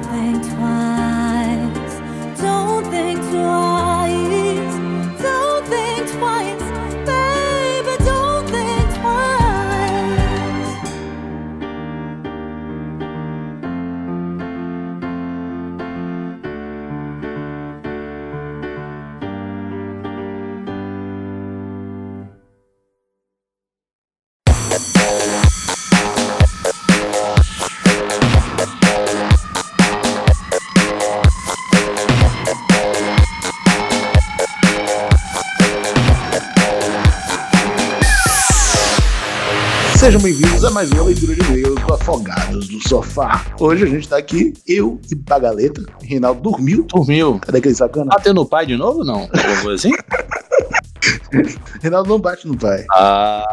mais 40.76 40.92
uma 40.92 41.04
leitura 41.04 41.34
de 41.34 41.42
e-mails 41.42 41.82
do 41.84 41.94
Afogados 41.94 42.68
do 42.68 42.86
Sofá. 42.86 43.46
Hoje 43.62 43.86
a 43.86 43.88
gente 43.88 44.10
tá 44.10 44.18
aqui, 44.18 44.54
eu 44.68 45.00
e 45.10 45.16
Bagaleta. 45.16 45.82
Reinaldo 46.04 46.42
dormiu. 46.42 46.84
Dormiu. 46.84 47.40
Cadê 47.40 47.60
aquele 47.60 47.76
sacana? 47.76 48.08
Bateu 48.08 48.34
no 48.34 48.46
pai 48.46 48.66
de 48.66 48.76
novo 48.76 49.06
não? 49.06 49.22
Alguma 49.22 49.62
coisa 49.62 49.88
assim? 49.88 49.92
Reinaldo 51.82 52.10
não 52.10 52.20
bate 52.20 52.46
no 52.46 52.58
pai. 52.58 52.86
Ah, 52.92 53.46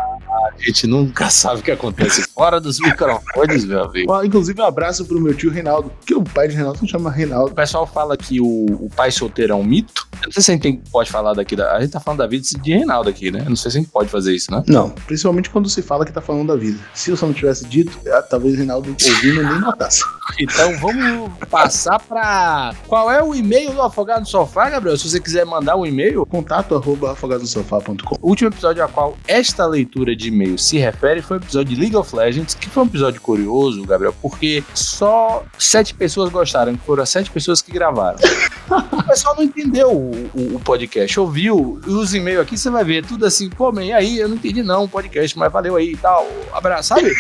a 0.53 0.65
gente 0.65 0.85
nunca 0.89 1.31
sabe 1.31 1.61
o 1.61 1.63
que 1.63 1.71
acontece 1.71 2.27
fora 2.35 2.61
dos 2.61 2.79
microfones, 2.81 3.65
meu 3.65 3.85
amigo. 3.85 4.25
Inclusive, 4.25 4.61
um 4.61 4.65
abraço 4.65 5.05
pro 5.05 5.21
meu 5.21 5.35
tio 5.35 5.51
Reinaldo, 5.51 5.93
que 6.07 6.15
o 6.15 6.23
pai 6.23 6.49
de 6.49 6.55
Reinaldo 6.55 6.79
não 6.83 6.89
chama 6.89 7.11
O 7.11 7.13
Reinaldo. 7.13 7.55
pessoal 7.55 7.87
fala 7.87 8.17
que 8.17 8.41
o, 8.41 8.67
o 8.81 8.91
pai 8.95 9.11
solteiro 9.11 9.53
é 9.53 9.57
um 9.57 9.65
mito. 9.65 10.07
Eu 10.21 10.27
não 10.27 10.33
sei 10.33 10.43
se 10.43 10.51
a 10.51 10.55
gente 10.55 10.63
tem- 10.63 10.77
pode 10.91 11.11
falar 11.11 11.35
daqui 11.35 11.57
da. 11.57 11.73
A 11.77 11.81
gente 11.81 11.91
tá 11.93 12.01
falando 12.01 12.19
da 12.19 12.27
vida 12.27 12.45
de 12.63 12.73
Reinaldo 12.73 13.09
aqui, 13.11 13.31
né? 13.31 13.41
Eu 13.45 13.51
não 13.51 13.57
sei 13.57 13.71
se 13.71 13.79
a 13.79 13.81
gente 13.81 13.91
pode 13.91 14.09
fazer 14.09 14.33
isso, 14.35 14.51
né? 14.53 14.63
Não, 14.69 14.91
principalmente 14.91 15.51
quando 15.51 15.69
se 15.69 15.83
fala 15.83 16.05
que 16.05 16.13
tá 16.13 16.21
falando 16.21 16.49
da 16.49 16.57
vida. 16.57 16.79
Se 16.95 17.11
eu 17.11 17.17
só 17.17 17.27
não 17.27 17.33
tivesse 17.35 17.67
dito, 17.67 17.99
ah, 18.09 18.23
talvez 18.23 18.57
Reinaldo 18.57 18.91
ouvindo 18.91 19.43
nem 19.43 19.61
notasse. 19.61 20.03
Então 20.39 20.77
vamos 20.79 21.31
passar 21.51 21.99
pra. 22.01 22.75
Qual 22.87 23.11
é 23.11 23.23
o 23.23 23.35
e-mail 23.35 23.73
do 23.73 23.83
Afogado 23.83 24.21
no 24.21 24.27
Sofá, 24.27 24.71
Gabriel? 24.71 24.97
Se 24.97 25.09
você 25.09 25.19
quiser 25.21 25.45
mandar 25.45 25.77
um 25.77 25.85
e-mail, 25.85 26.25
Contato 26.27 26.75
arroba 26.77 27.13
afogadosofá.com. 27.13 28.17
O 28.21 28.29
último 28.29 28.49
episódio 28.51 28.83
a 28.85 28.89
qual 28.89 29.17
esta 29.27 29.67
leitura 29.67 30.15
de 30.15 30.29
e-mail 30.29 30.57
se 30.57 30.79
refere 30.79 31.21
foi 31.21 31.39
o 31.39 31.41
episódio 31.41 31.75
de 31.75 31.81
League 31.81 31.97
of 31.97 32.15
Legends, 32.15 32.22
que 32.59 32.69
foi 32.69 32.83
um 32.83 32.87
episódio 32.87 33.21
curioso, 33.21 33.85
Gabriel, 33.85 34.15
porque 34.21 34.63
só 34.75 35.45
sete 35.59 35.95
pessoas 35.95 36.31
gostaram, 36.31 36.77
que 36.77 36.85
foram 36.85 37.03
as 37.03 37.09
sete 37.11 37.31
pessoas 37.31 37.63
que 37.63 37.73
gravaram. 37.73 38.19
o 38.93 39.03
pessoal 39.05 39.35
não 39.37 39.43
entendeu 39.45 39.91
o, 39.91 40.31
o- 40.35 40.57
o 40.57 40.61
podcast, 40.61 41.19
ouviu 41.21 41.81
os 41.87 42.15
e-mails 42.15 42.41
aqui, 42.43 42.57
você 42.57 42.71
vai 42.71 42.85
ver 42.85 43.05
tudo 43.05 43.27
assim, 43.27 43.49
pô, 43.51 43.71
man, 43.73 43.85
e 43.85 43.93
aí, 43.93 44.19
eu 44.19 44.29
não 44.29 44.37
entendi 44.37 44.63
não 44.63 44.85
o 44.85 44.89
podcast, 44.89 45.37
mas 45.39 45.53
valeu 45.53 45.77
aí 45.77 45.93
e 45.93 45.97
tal, 45.97 46.27
abraço, 46.53 46.89
sabe? 46.91 47.13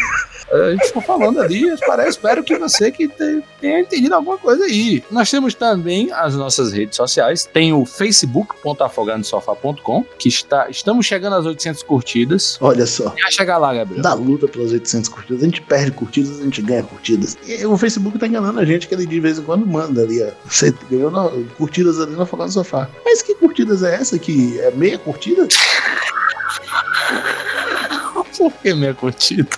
A 0.53 0.71
gente 0.73 0.87
ficou 0.89 1.01
falando 1.03 1.41
ali, 1.41 1.65
parece, 1.87 2.11
espero 2.11 2.45
que 2.45 2.59
você 2.59 2.91
que 2.91 3.09
tenha 3.09 3.81
entendido 3.81 4.15
alguma 4.15 4.37
coisa 4.37 4.65
aí. 4.65 5.03
Nós 5.11 5.31
temos 5.31 5.55
também 5.55 6.13
as 6.13 6.35
nossas 6.37 6.73
redes 6.73 6.95
sociais, 6.97 7.49
tem 7.51 7.73
o 7.73 7.87
facebook.afogadosofá.com, 7.87 10.05
que 10.19 10.29
está, 10.29 10.69
estamos 10.69 11.07
chegando 11.07 11.37
às 11.37 11.47
800 11.47 11.83
curtidas. 11.83 12.59
Olha 12.61 12.85
só. 12.87 13.15
Já 13.17 13.31
chegar 13.31 13.57
lá, 13.59 13.73
Gabriel. 13.73 14.03
Da 14.03 14.13
luta 14.15 14.47
pelas 14.47 14.73
800 14.73 14.92
curtidas, 15.09 15.43
a 15.43 15.45
gente 15.45 15.63
perde 15.63 15.93
curtidas, 15.93 16.41
a 16.41 16.45
gente 16.45 16.63
ganha 16.63 16.83
curtidas. 16.83 17.37
E 17.47 17.65
o 17.65 17.77
Facebook 17.77 18.19
tá 18.19 18.27
enganando 18.27 18.61
a 18.61 18.65
gente, 18.65 18.89
que 18.89 18.95
ele 18.95 19.07
de 19.07 19.21
vez 19.21 19.39
em 19.39 19.43
quando 19.43 19.67
manda 19.67 20.03
ali, 20.03 20.23
ó. 20.23 20.31
Você 20.45 20.75
ganhou 20.91 21.11
no, 21.11 21.45
curtidas 21.57 22.01
ali 22.01 22.13
no 22.13 22.23
Afogado 22.23 22.49
do 22.49 22.55
Sofá. 22.55 22.89
Mas 23.05 23.23
que 23.23 23.35
curtidas 23.35 23.83
é 23.83 23.95
essa? 23.95 24.19
Que 24.19 24.61
é 24.61 24.71
meia 24.73 24.99
curtida? 24.99 25.47
Por 28.37 28.53
que 28.55 28.75
meia 28.75 28.95
curtida? 28.95 29.49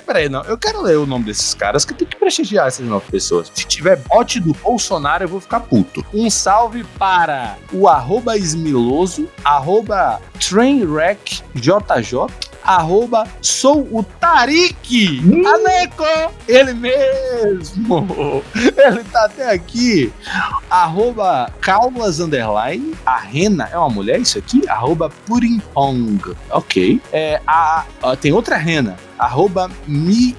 Peraí, 0.05 0.29
não. 0.29 0.41
Eu 0.43 0.57
quero 0.57 0.81
ler 0.81 0.97
o 0.97 1.05
nome 1.05 1.25
desses 1.25 1.53
caras 1.53 1.85
que 1.85 1.93
tem 1.93 2.07
que 2.07 2.17
prestigiar 2.17 2.67
essas 2.67 2.85
nove 2.85 3.05
pessoas. 3.09 3.51
Se 3.53 3.65
tiver 3.65 3.97
bot 3.97 4.39
do 4.39 4.53
Bolsonaro, 4.53 5.23
eu 5.23 5.27
vvou 5.27 5.39
ficar 5.39 5.61
puto. 5.61 6.05
Um 6.13 6.29
salve 6.29 6.83
para 6.97 7.57
o 7.71 7.87
arroba 7.87 8.37
esmiloso, 8.37 9.29
arroba 9.43 10.21
trainwreckjj, 10.39 11.41
arroba 12.65 13.27
sou 13.41 13.87
o 13.91 14.03
Tarik 14.03 15.21
hum. 15.23 15.47
Aneco, 15.47 16.03
ele 16.47 16.73
mesmo, 16.73 18.43
ele 18.55 19.03
tá 19.11 19.25
até 19.25 19.51
aqui, 19.51 20.11
arroba 20.69 21.51
Calmas 21.61 22.19
Underline, 22.19 22.95
a 23.05 23.17
Rena, 23.17 23.69
é 23.71 23.77
uma 23.77 23.89
mulher 23.89 24.19
isso 24.19 24.37
aqui? 24.37 24.67
Arroba 24.67 25.09
Purimpong, 25.25 26.35
ok, 26.49 27.01
é, 27.13 27.41
a, 27.47 27.85
a, 28.01 28.15
tem 28.15 28.33
outra 28.33 28.57
Rena, 28.57 28.97
arroba 29.17 29.69
mi 29.87 30.35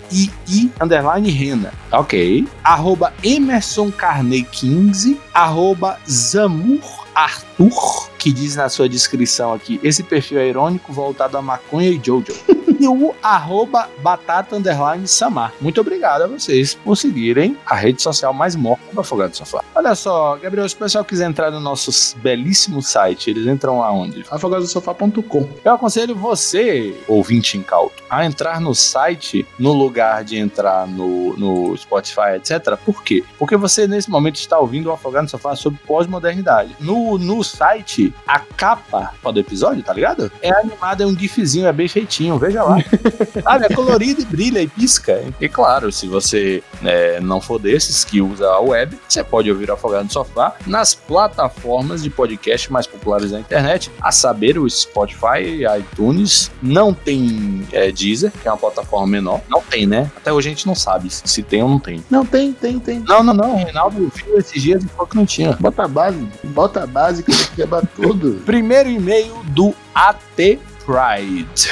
underline 0.80 1.30
rena, 1.30 1.72
ok, 1.92 2.46
arroba 2.62 3.12
Emerson 3.22 3.90
Carney 3.90 4.42
15, 4.42 5.20
arroba 5.32 5.98
Zamur 6.08 7.06
Arthur, 7.14 8.10
que 8.18 8.32
diz 8.32 8.56
na 8.56 8.68
sua 8.68 8.88
descrição 8.88 9.52
aqui: 9.52 9.80
esse 9.82 10.02
perfil 10.02 10.38
é 10.38 10.48
irônico 10.48 10.92
voltado 10.92 11.36
a 11.36 11.42
maconha 11.42 11.88
e 11.88 12.00
Jojo. 12.02 12.34
e 12.78 12.86
o 12.86 13.14
arroba 13.22 13.88
batata 14.02 14.56
underline 14.56 15.06
samar. 15.06 15.52
Muito 15.60 15.80
obrigado 15.80 16.22
a 16.22 16.26
vocês 16.26 16.74
por 16.74 16.96
seguirem 16.96 17.56
a 17.64 17.74
rede 17.74 18.02
social 18.02 18.32
mais 18.32 18.54
morta 18.54 18.84
do 18.92 19.00
Afogado 19.00 19.30
do 19.30 19.36
Sofá. 19.36 19.62
Olha 19.74 19.94
só, 19.94 20.36
Gabriel, 20.36 20.68
se 20.68 20.74
o 20.74 20.78
pessoal 20.78 21.04
quiser 21.04 21.28
entrar 21.28 21.50
no 21.50 21.60
nosso 21.60 22.16
belíssimo 22.18 22.82
site, 22.82 23.30
eles 23.30 23.46
entram 23.46 23.82
aonde? 23.82 24.24
afogadosofá.com. 24.30 25.48
Eu 25.64 25.74
aconselho 25.74 26.14
você, 26.14 26.94
ouvinte 27.08 27.56
incauto, 27.56 28.02
a 28.10 28.24
entrar 28.24 28.60
no 28.60 28.74
site 28.74 29.46
no 29.58 29.72
lugar 29.72 30.24
de 30.24 30.36
entrar 30.36 30.86
no, 30.86 31.36
no 31.36 31.76
Spotify, 31.76 32.36
etc. 32.36 32.76
Por 32.84 33.02
quê? 33.02 33.24
Porque 33.38 33.56
você, 33.56 33.86
nesse 33.86 34.10
momento, 34.10 34.36
está 34.36 34.58
ouvindo 34.58 34.86
o 34.86 34.92
Afogado 34.92 35.26
do 35.26 35.30
Sofá 35.30 35.54
sobre 35.56 35.78
pós-modernidade. 35.86 36.76
No 36.80 37.18
no, 37.18 37.42
site, 37.44 38.05
a 38.26 38.38
capa 38.38 39.12
do 39.32 39.40
episódio, 39.40 39.82
tá 39.82 39.92
ligado? 39.92 40.30
É 40.40 40.50
animada, 40.50 41.04
é 41.04 41.06
um 41.06 41.16
gifzinho, 41.16 41.66
é 41.66 41.72
bem 41.72 41.88
feitinho, 41.88 42.38
veja 42.38 42.62
lá. 42.62 42.76
Sabe, 43.42 43.66
é 43.66 43.68
colorido 43.74 44.22
e 44.22 44.24
brilha 44.24 44.60
e 44.60 44.68
pisca. 44.68 45.22
E 45.40 45.48
claro, 45.48 45.90
se 45.90 46.06
você 46.06 46.62
é, 46.84 47.20
não 47.20 47.40
for 47.40 47.58
desses 47.58 48.04
que 48.04 48.20
usa 48.20 48.46
a 48.46 48.60
web, 48.60 48.96
você 49.08 49.22
pode 49.22 49.50
ouvir 49.50 49.70
o 49.70 49.74
Afogado 49.74 50.04
no 50.04 50.10
Sofá 50.10 50.54
nas 50.66 50.94
plataformas 50.94 52.02
de 52.02 52.10
podcast 52.10 52.72
mais 52.72 52.86
populares 52.86 53.30
da 53.30 53.40
internet, 53.40 53.90
a 54.00 54.12
saber, 54.12 54.58
o 54.58 54.68
Spotify, 54.68 55.64
iTunes, 55.78 56.50
não 56.62 56.92
tem 56.94 57.66
é, 57.72 57.90
Deezer, 57.90 58.30
que 58.30 58.48
é 58.48 58.50
uma 58.50 58.58
plataforma 58.58 59.06
menor. 59.06 59.40
Não 59.48 59.60
tem, 59.60 59.86
né? 59.86 60.10
Até 60.16 60.32
hoje 60.32 60.48
a 60.48 60.50
gente 60.50 60.66
não 60.66 60.74
sabe 60.74 61.08
se 61.10 61.42
tem 61.42 61.62
ou 61.62 61.68
não 61.68 61.78
tem. 61.78 62.04
Não, 62.10 62.24
tem, 62.24 62.52
tem, 62.52 62.78
tem. 62.78 63.00
Não, 63.00 63.22
não, 63.22 63.34
não. 63.34 63.54
O 63.54 63.56
Reinaldo 63.56 64.12
viu 64.14 64.38
esses 64.38 64.62
dias 64.62 64.84
e 64.84 64.88
falou 64.88 65.06
que 65.06 65.16
não 65.16 65.26
tinha. 65.26 65.52
Bota 65.52 65.84
a 65.84 65.88
base, 65.88 66.28
bota 66.44 66.82
a 66.82 66.86
básica 66.86 67.32
quebra 67.54 67.82
tudo. 67.96 68.42
Primeiro 68.44 68.90
e-mail 68.90 69.34
do 69.46 69.74
AT 69.94 70.36
Pride. 70.36 71.70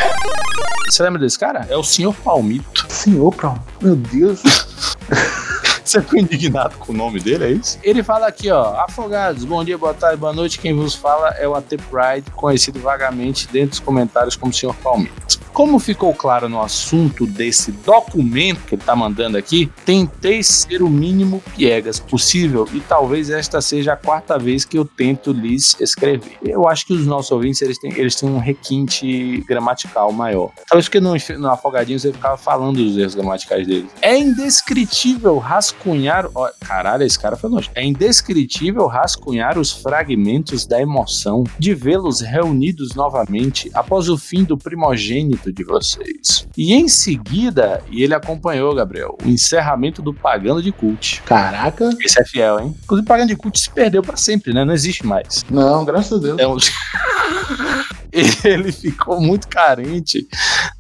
Você 0.89 1.03
lembra 1.03 1.21
desse 1.21 1.39
cara? 1.39 1.67
É 1.69 1.77
o 1.77 1.85
Senhor 1.85 2.15
Palmito. 2.15 2.87
Senhor 2.89 3.33
Palmito? 3.35 3.65
Meu 3.81 3.95
Deus. 3.95 4.43
Você 5.85 6.01
ficou 6.01 6.19
indignado 6.19 6.77
com 6.79 6.93
o 6.93 6.97
nome 6.97 7.21
dele, 7.21 7.45
é 7.45 7.51
isso? 7.51 7.79
Ele 7.83 8.03
fala 8.03 8.27
aqui, 8.27 8.51
ó. 8.51 8.75
Afogados, 8.81 9.45
bom 9.45 9.63
dia, 9.63 9.77
boa 9.77 9.93
tarde, 9.93 10.17
boa 10.17 10.33
noite. 10.33 10.59
Quem 10.59 10.75
vos 10.75 10.95
fala 10.95 11.29
é 11.39 11.47
o 11.47 11.55
AT 11.55 11.69
Pride, 11.69 12.31
conhecido 12.35 12.81
vagamente 12.81 13.47
dentro 13.49 13.71
dos 13.71 13.81
comentários 13.81 14.35
como 14.35 14.53
Senhor 14.53 14.75
Palmito. 14.77 15.44
Como 15.55 15.79
ficou 15.79 16.13
claro 16.13 16.49
no 16.49 16.61
assunto 16.61 17.29
desse 17.29 17.71
documento 17.71 18.63
que 18.67 18.75
ele 18.75 18.83
tá 18.83 18.97
mandando 18.97 19.39
aqui, 19.39 19.71
tentei 19.87 20.43
ser 20.43 20.83
o 20.83 20.91
mínimo 20.91 21.41
piegas 21.55 22.01
possível 22.01 22.69
e 22.73 22.81
talvez 22.81 23.31
esta 23.31 23.61
seja 23.61 23.93
a 23.93 23.97
quarta 23.97 24.37
vez 24.37 24.65
que 24.65 24.77
eu 24.77 24.85
tento 24.85 25.31
lhes 25.31 25.77
escrever. 25.79 26.39
Eu 26.43 26.67
acho 26.69 26.85
que 26.85 26.93
os 26.93 27.07
nossos 27.07 27.31
ouvintes 27.31 27.63
eles 27.63 27.79
têm, 27.79 27.93
eles 27.93 28.17
têm 28.17 28.29
um 28.29 28.39
requinte 28.39 29.45
gramatical 29.47 30.11
maior. 30.11 30.51
Talvez 30.69 30.89
porque 30.89 30.99
no, 30.99 31.15
no 31.39 31.49
Afogadinho 31.49 32.01
você 32.01 32.13
ficava 32.13 32.37
falando 32.37 32.83
dos 32.83 32.99
erros 32.99 33.15
gramaticais 33.15 33.65
dele. 33.65 33.89
É 34.03 34.19
indescritível 34.19 35.39
rascunhar. 35.39 36.29
Ó, 36.35 36.51
caralho, 36.67 37.05
esse 37.05 37.17
cara 37.17 37.37
foi 37.37 37.49
longe. 37.49 37.71
É 37.77 37.85
indescritível 37.85 38.89
rascunhar 38.89 39.57
os 39.57 39.71
fragmentos 39.71 40.67
da 40.67 40.81
emoção 40.81 41.45
de 41.61 41.77
vê-los 41.77 42.23
reunidos 42.23 42.97
novamente 42.97 43.71
após 43.73 44.09
o 44.09 44.19
fim 44.19 44.43
do 44.43 44.59
primogênito 44.59 45.44
de 45.53 45.65
vocês. 45.65 46.47
E 46.57 46.75
em 46.75 46.89
seguida, 46.89 47.83
e 47.91 48.03
ele 48.03 48.15
acompanhou, 48.15 48.75
Gabriel, 48.75 49.17
o 49.25 49.29
encerramento 49.29 50.03
do 50.03 50.13
Pagando 50.13 50.63
de 50.63 50.73
Cult. 50.73 51.23
Caraca! 51.23 51.91
Esse 52.01 52.21
é 52.21 52.25
fiel, 52.25 52.61
hein? 52.61 52.75
Inclusive, 52.85 53.07
Pagando 53.07 53.29
de 53.29 53.37
Cult 53.37 53.59
se 53.59 53.71
perdeu 53.71 54.03
para 54.03 54.17
sempre, 54.17 54.53
né? 54.53 54.65
Não 54.65 54.75
existe 54.75 55.07
mais. 55.07 55.45
Não, 55.51 55.85
graças 55.85 56.13
a 56.13 56.21
Deus. 56.21 56.39
É 56.39 56.47
um... 56.47 56.57
ele 58.45 58.71
ficou 58.71 59.21
muito 59.21 59.49
carente 59.49 60.27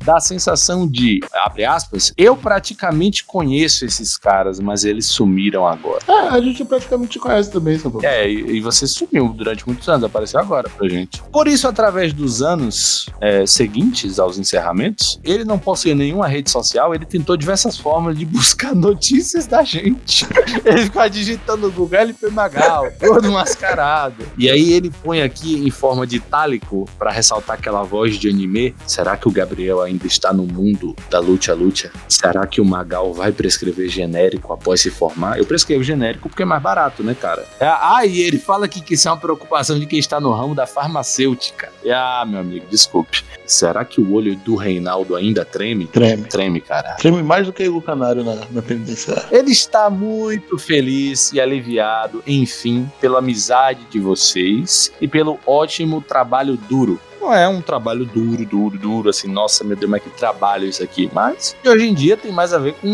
da 0.05 0.21
sensação 0.21 0.87
de, 0.87 1.21
abre 1.33 1.65
aspas, 1.65 2.13
eu 2.17 2.37
praticamente 2.37 3.25
conheço 3.25 3.85
esses 3.85 4.17
caras, 4.17 4.61
mas 4.61 4.85
eles 4.85 5.07
sumiram 5.07 5.67
agora. 5.67 6.01
É, 6.07 6.29
a 6.29 6.41
gente 6.41 6.65
praticamente 6.65 7.19
conhece 7.19 7.51
também, 7.51 7.79
São 7.79 7.93
É, 8.03 8.29
e, 8.29 8.57
e, 8.57 8.61
você 8.61 8.87
sumiu 8.87 9.29
durante 9.29 9.67
muitos 9.67 9.89
anos, 9.89 10.05
apareceu 10.05 10.39
agora 10.39 10.69
pra 10.69 10.89
gente. 10.89 11.23
Por 11.33 11.49
isso, 11.49 11.67
através 11.67 12.13
dos 12.13 12.43
anos 12.43 13.07
é, 13.21 13.47
seguintes 13.47 14.19
aos 14.19 14.39
encerramentos, 14.39 15.19
ele 15.25 15.45
não 15.45 15.59
possui 15.59 15.95
nenhuma 15.95 16.29
rede 16.29 16.51
social, 16.51 16.95
ele 16.95 17.07
tentou 17.07 17.37
diversas 17.37 17.77
formas 17.79 18.17
de 18.17 18.25
buscar 18.27 18.75
notícias 18.75 19.47
da 19.47 19.63
gente. 19.63 20.27
ele 20.65 20.85
ficava 20.85 21.09
digitando 21.09 21.67
no 21.67 21.73
Google 21.73 21.99
LP 21.99 22.31
Magal, 22.31 22.91
todo 23.01 23.33
mascarado. 23.33 24.25
E 24.37 24.51
aí 24.51 24.73
ele 24.73 24.91
põe 25.03 25.23
aqui 25.23 25.67
em 25.67 25.71
forma 25.71 26.07
de 26.07 26.21
itálico 26.35 26.85
para 26.99 27.13
ressaltar 27.13 27.57
aquela 27.57 27.85
voz 27.85 28.19
de 28.19 28.29
anime. 28.29 28.75
Será 28.87 29.17
que 29.17 29.29
o 29.29 29.31
Gabriel 29.31 29.81
ainda 29.81 30.07
está 30.07 30.33
no 30.33 30.43
mundo 30.43 30.97
da 31.09 31.21
luta-luta, 31.21 31.93
será 32.09 32.47
que 32.47 32.61
o 32.61 32.65
Magal 32.65 33.15
vai 33.15 33.31
prescrever 33.31 33.89
genérico 33.89 34.53
após 34.53 34.81
se 34.81 34.91
formar? 34.91 35.39
Eu 35.39 35.47
prescrevo 35.47 35.85
genérico 35.85 36.29
porque 36.29 36.43
é 36.43 36.47
mais 36.47 36.63
barato, 36.63 37.03
né, 37.05 37.15
cara? 37.15 37.45
É, 37.61 37.67
ah, 37.67 38.05
e 38.05 38.21
ele 38.21 38.39
fala 38.39 38.67
que, 38.67 38.81
que 38.81 38.95
isso 38.95 39.09
é 39.09 39.11
uma 39.13 39.17
preocupação 39.17 39.79
de 39.79 39.87
quem 39.87 39.99
está 39.99 40.19
no 40.19 40.33
ramo 40.33 40.55
da 40.55 40.67
farmacêutica. 40.67 41.71
E, 41.85 41.93
ah, 41.93 42.25
meu 42.27 42.41
amigo, 42.41 42.67
desculpe. 42.69 43.23
Será 43.47 43.85
que 43.85 44.01
o 44.01 44.13
olho 44.13 44.35
do 44.37 44.57
Reinaldo 44.57 45.15
ainda 45.15 45.45
treme? 45.45 45.87
Treme. 45.87 46.25
Treme, 46.25 46.61
cara. 46.61 46.95
Treme 46.95 47.23
mais 47.23 47.47
do 47.47 47.53
que 47.53 47.69
o 47.69 47.81
canário 47.81 48.25
na, 48.25 48.37
na 48.51 48.63
penitenciária. 48.63 49.27
Ele 49.31 49.53
está 49.53 49.91
muito 49.91 50.59
feliz 50.59 51.33
e 51.33 51.41
aliviado, 51.41 52.23
enfim, 52.27 52.91
pela 53.01 53.19
amizade 53.19 53.85
de 53.91 54.01
vocês 54.01 54.93
e 55.01 55.07
pelo 55.07 55.39
ótimo 55.47 56.01
trabalho 56.01 56.24
duro 56.69 57.01
não 57.25 57.33
é 57.33 57.49
um 57.49 57.63
trabalho 57.63 58.05
duro, 58.05 58.45
duro, 58.45 58.79
duro, 58.79 59.09
assim, 59.09 59.29
nossa, 59.29 59.65
meu 59.65 59.75
Deus, 59.75 59.91
mas 59.91 60.03
que 60.03 60.11
trabalho 60.11 60.67
isso 60.69 60.83
aqui. 60.83 61.11
Mas 61.13 61.57
hoje 61.65 61.87
em 61.89 61.95
dia 61.95 62.19
tem 62.19 62.31
mais 62.31 62.53
a 62.53 62.59
ver 62.59 62.75
com 62.75 62.89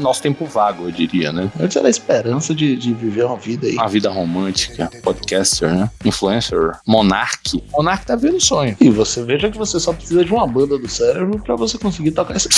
nosso 0.00 0.20
tempo 0.20 0.44
vago, 0.44 0.84
eu 0.84 0.90
diria, 0.90 1.32
né? 1.32 1.50
Antes 1.58 1.76
era 1.76 1.86
a 1.86 1.90
esperança 1.90 2.54
de, 2.54 2.76
de 2.76 2.92
viver 2.92 3.24
uma 3.24 3.38
vida 3.38 3.66
aí. 3.66 3.74
Uma 3.74 3.88
vida 3.88 4.10
romântica, 4.10 4.90
podcaster, 5.02 5.74
né? 5.74 5.90
Influencer, 6.04 6.72
monarque. 6.86 7.62
Monarque 7.72 8.04
tá 8.04 8.14
vendo 8.14 8.38
sonho. 8.40 8.76
E 8.78 8.90
você 8.90 9.22
veja 9.22 9.50
que 9.50 9.56
você 9.56 9.80
só 9.80 9.94
precisa 9.94 10.22
de 10.22 10.32
uma 10.32 10.46
banda 10.46 10.78
do 10.78 10.88
cérebro 10.88 11.38
pra 11.38 11.56
você 11.56 11.78
conseguir 11.78 12.10
tocar 12.10 12.36
esse 12.36 12.48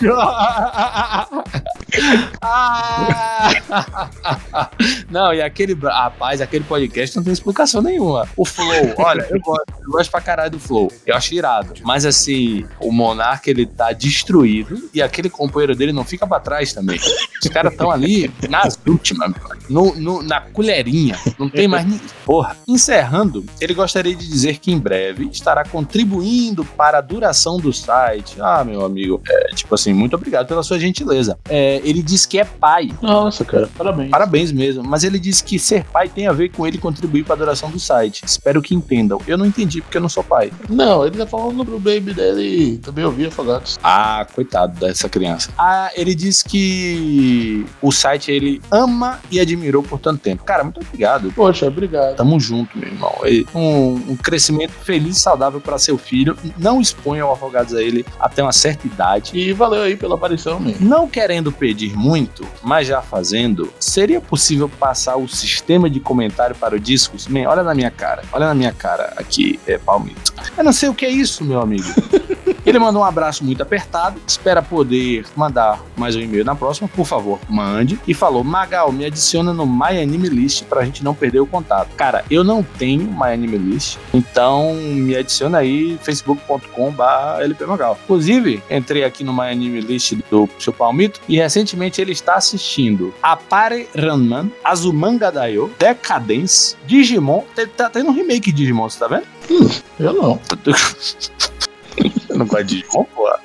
programa. 1.90 2.30
não, 5.10 5.34
e 5.34 5.42
aquele, 5.42 5.74
rapaz, 5.74 6.40
aquele 6.40 6.64
podcast 6.64 7.16
não 7.16 7.24
tem 7.24 7.32
explicação 7.32 7.82
nenhuma. 7.82 8.28
O 8.36 8.44
Flow, 8.44 8.94
olha, 8.98 9.26
eu 9.30 9.40
gosto, 9.40 9.64
eu 9.80 9.90
gosto 9.90 10.10
pra 10.10 10.20
caralho 10.20 10.50
do 10.50 10.58
Flow. 10.58 10.90
Eu 11.06 11.16
acho 11.16 11.34
irado. 11.34 11.74
Mas 11.82 12.04
assim, 12.04 12.66
o 12.80 12.92
Monark 12.92 13.48
ele 13.48 13.66
tá 13.66 13.92
destruído 13.92 14.88
e 14.94 15.02
aquele 15.02 15.28
companheiro 15.28 15.74
dele 15.74 15.92
não 15.92 16.04
fica 16.04 16.26
pra 16.26 16.40
trás 16.40 16.72
também. 16.72 16.98
Os 17.42 17.48
caras 17.48 17.72
estão 17.72 17.90
ali 17.90 18.30
nas 18.48 18.78
últimas, 18.86 19.32
no, 19.68 19.94
no, 19.94 20.22
na 20.22 20.40
colherinha. 20.40 21.18
Não 21.38 21.48
tem 21.48 21.68
mais 21.68 21.84
ninguém. 21.84 22.00
Porra. 22.24 22.56
Encerrando, 22.66 23.44
ele 23.60 23.74
gostaria 23.74 24.14
de 24.14 24.26
dizer 24.26 24.58
que 24.58 24.70
em 24.70 24.78
breve 24.78 25.28
estará 25.32 25.64
contribuindo 25.64 26.64
para 26.64 26.98
a 26.98 27.00
duração 27.00 27.58
do 27.58 27.72
site. 27.72 28.36
Ah, 28.40 28.64
meu 28.64 28.84
amigo. 28.84 29.20
É, 29.28 29.54
tipo 29.54 29.74
assim, 29.74 29.92
muito 29.92 30.14
obrigado 30.14 30.46
pela 30.46 30.62
sua 30.62 30.78
gentileza. 30.78 31.38
É, 31.48 31.79
ele 31.84 32.02
diz 32.02 32.26
que 32.26 32.38
é 32.38 32.44
pai. 32.44 32.90
Nossa, 33.00 33.44
cara, 33.44 33.68
parabéns. 33.76 34.10
Parabéns 34.10 34.52
mesmo. 34.52 34.82
Mas 34.84 35.04
ele 35.04 35.18
diz 35.18 35.40
que 35.40 35.58
ser 35.58 35.84
pai 35.84 36.08
tem 36.08 36.26
a 36.26 36.32
ver 36.32 36.50
com 36.50 36.66
ele 36.66 36.78
contribuir 36.78 37.24
para 37.24 37.34
a 37.34 37.38
duração 37.38 37.70
do 37.70 37.78
site. 37.78 38.24
Espero 38.24 38.62
que 38.62 38.74
entendam. 38.74 39.20
Eu 39.26 39.38
não 39.38 39.46
entendi 39.46 39.80
porque 39.80 39.96
eu 39.96 40.02
não 40.02 40.08
sou 40.08 40.22
pai. 40.22 40.52
Não, 40.68 41.06
ele 41.06 41.16
tá 41.16 41.26
falando 41.26 41.64
pro 41.64 41.78
baby 41.78 42.14
dele 42.14 42.78
também 42.78 43.04
ouvir 43.04 43.26
Afogados. 43.26 43.78
Ah, 43.82 44.26
coitado 44.34 44.78
dessa 44.78 45.08
criança. 45.08 45.50
Ah, 45.58 45.90
ele 45.94 46.14
diz 46.14 46.42
que 46.42 47.64
o 47.80 47.92
site 47.92 48.30
ele 48.30 48.60
ama 48.70 49.20
e 49.30 49.40
admirou 49.40 49.82
por 49.82 49.98
tanto 49.98 50.20
tempo. 50.20 50.44
Cara, 50.44 50.64
muito 50.64 50.80
obrigado. 50.80 51.32
Poxa, 51.32 51.66
obrigado. 51.66 52.16
Tamo 52.16 52.38
junto, 52.40 52.76
meu 52.78 52.88
irmão. 52.88 53.14
Um, 53.54 54.12
um 54.12 54.16
crescimento 54.16 54.72
feliz 54.72 55.16
e 55.16 55.20
saudável 55.20 55.60
para 55.60 55.78
seu 55.78 55.96
filho. 55.96 56.36
Não 56.58 56.80
exponha 56.80 57.26
o 57.26 57.32
Afogados 57.32 57.74
a 57.74 57.82
ele 57.82 58.04
até 58.18 58.42
uma 58.42 58.52
certa 58.52 58.86
idade. 58.86 59.36
E 59.38 59.52
valeu 59.52 59.82
aí 59.82 59.96
pela 59.96 60.14
aparição, 60.14 60.58
mesmo. 60.58 60.88
Não 60.88 61.08
querendo 61.08 61.52
pedir 61.70 61.96
muito, 61.96 62.44
mas 62.64 62.88
já 62.88 63.00
fazendo, 63.00 63.72
seria 63.78 64.20
possível 64.20 64.68
passar 64.68 65.16
o 65.16 65.28
sistema 65.28 65.88
de 65.88 66.00
comentário 66.00 66.56
para 66.56 66.74
o 66.74 66.80
Discos? 66.80 67.28
Man, 67.28 67.48
olha 67.48 67.62
na 67.62 67.72
minha 67.76 67.92
cara. 67.92 68.24
Olha 68.32 68.46
na 68.46 68.54
minha 68.54 68.72
cara 68.72 69.12
aqui, 69.16 69.60
é, 69.68 69.78
Palmito. 69.78 70.34
Eu 70.58 70.64
não 70.64 70.72
sei 70.72 70.88
o 70.88 70.94
que 70.94 71.06
é 71.06 71.10
isso, 71.10 71.44
meu 71.44 71.60
amigo. 71.60 71.86
Ele 72.70 72.78
mandou 72.78 73.02
um 73.02 73.04
abraço 73.04 73.44
muito 73.44 73.60
apertado, 73.64 74.20
espera 74.24 74.62
poder 74.62 75.26
mandar 75.34 75.82
mais 75.96 76.14
um 76.14 76.20
e-mail 76.20 76.44
na 76.44 76.54
próxima, 76.54 76.86
por 76.86 77.04
favor, 77.04 77.40
mande. 77.48 77.98
E 78.06 78.14
falou: 78.14 78.44
Magal, 78.44 78.92
me 78.92 79.04
adiciona 79.04 79.52
no 79.52 79.66
My 79.66 80.00
Anime 80.00 80.28
List 80.28 80.62
pra 80.66 80.84
gente 80.84 81.02
não 81.02 81.12
perder 81.12 81.40
o 81.40 81.46
contato. 81.46 81.88
Cara, 81.96 82.24
eu 82.30 82.44
não 82.44 82.62
tenho 82.62 83.10
My 83.10 83.32
Anime 83.32 83.58
List, 83.58 83.98
então 84.14 84.72
me 84.74 85.16
adiciona 85.16 85.58
aí, 85.58 85.98
facebook.com/lpmagal. 86.00 87.98
Inclusive, 88.04 88.62
entrei 88.70 89.02
aqui 89.02 89.24
no 89.24 89.32
My 89.32 89.50
Anime 89.50 89.80
List 89.80 90.14
do 90.30 90.48
seu 90.56 90.72
Palmito 90.72 91.20
e 91.28 91.38
recentemente 91.38 92.00
ele 92.00 92.12
está 92.12 92.34
assistindo 92.34 93.12
Apare 93.20 93.88
Ranman, 93.96 94.48
Azumanga 94.62 95.32
Daioh, 95.32 95.72
Decadence, 95.76 96.76
Digimon. 96.86 97.42
Tá 97.76 97.90
tendo 97.90 98.10
um 98.10 98.14
remake 98.14 98.52
de 98.52 98.58
Digimon, 98.58 98.88
você 98.88 99.00
tá 99.00 99.08
vendo? 99.08 99.24
Hum, 99.50 99.68
eu 99.98 100.12
não. 100.12 100.40
não 102.34 102.46
gosto 102.46 102.64
de 102.64 102.82
Digimon, 102.82 103.04
porra. 103.04 103.40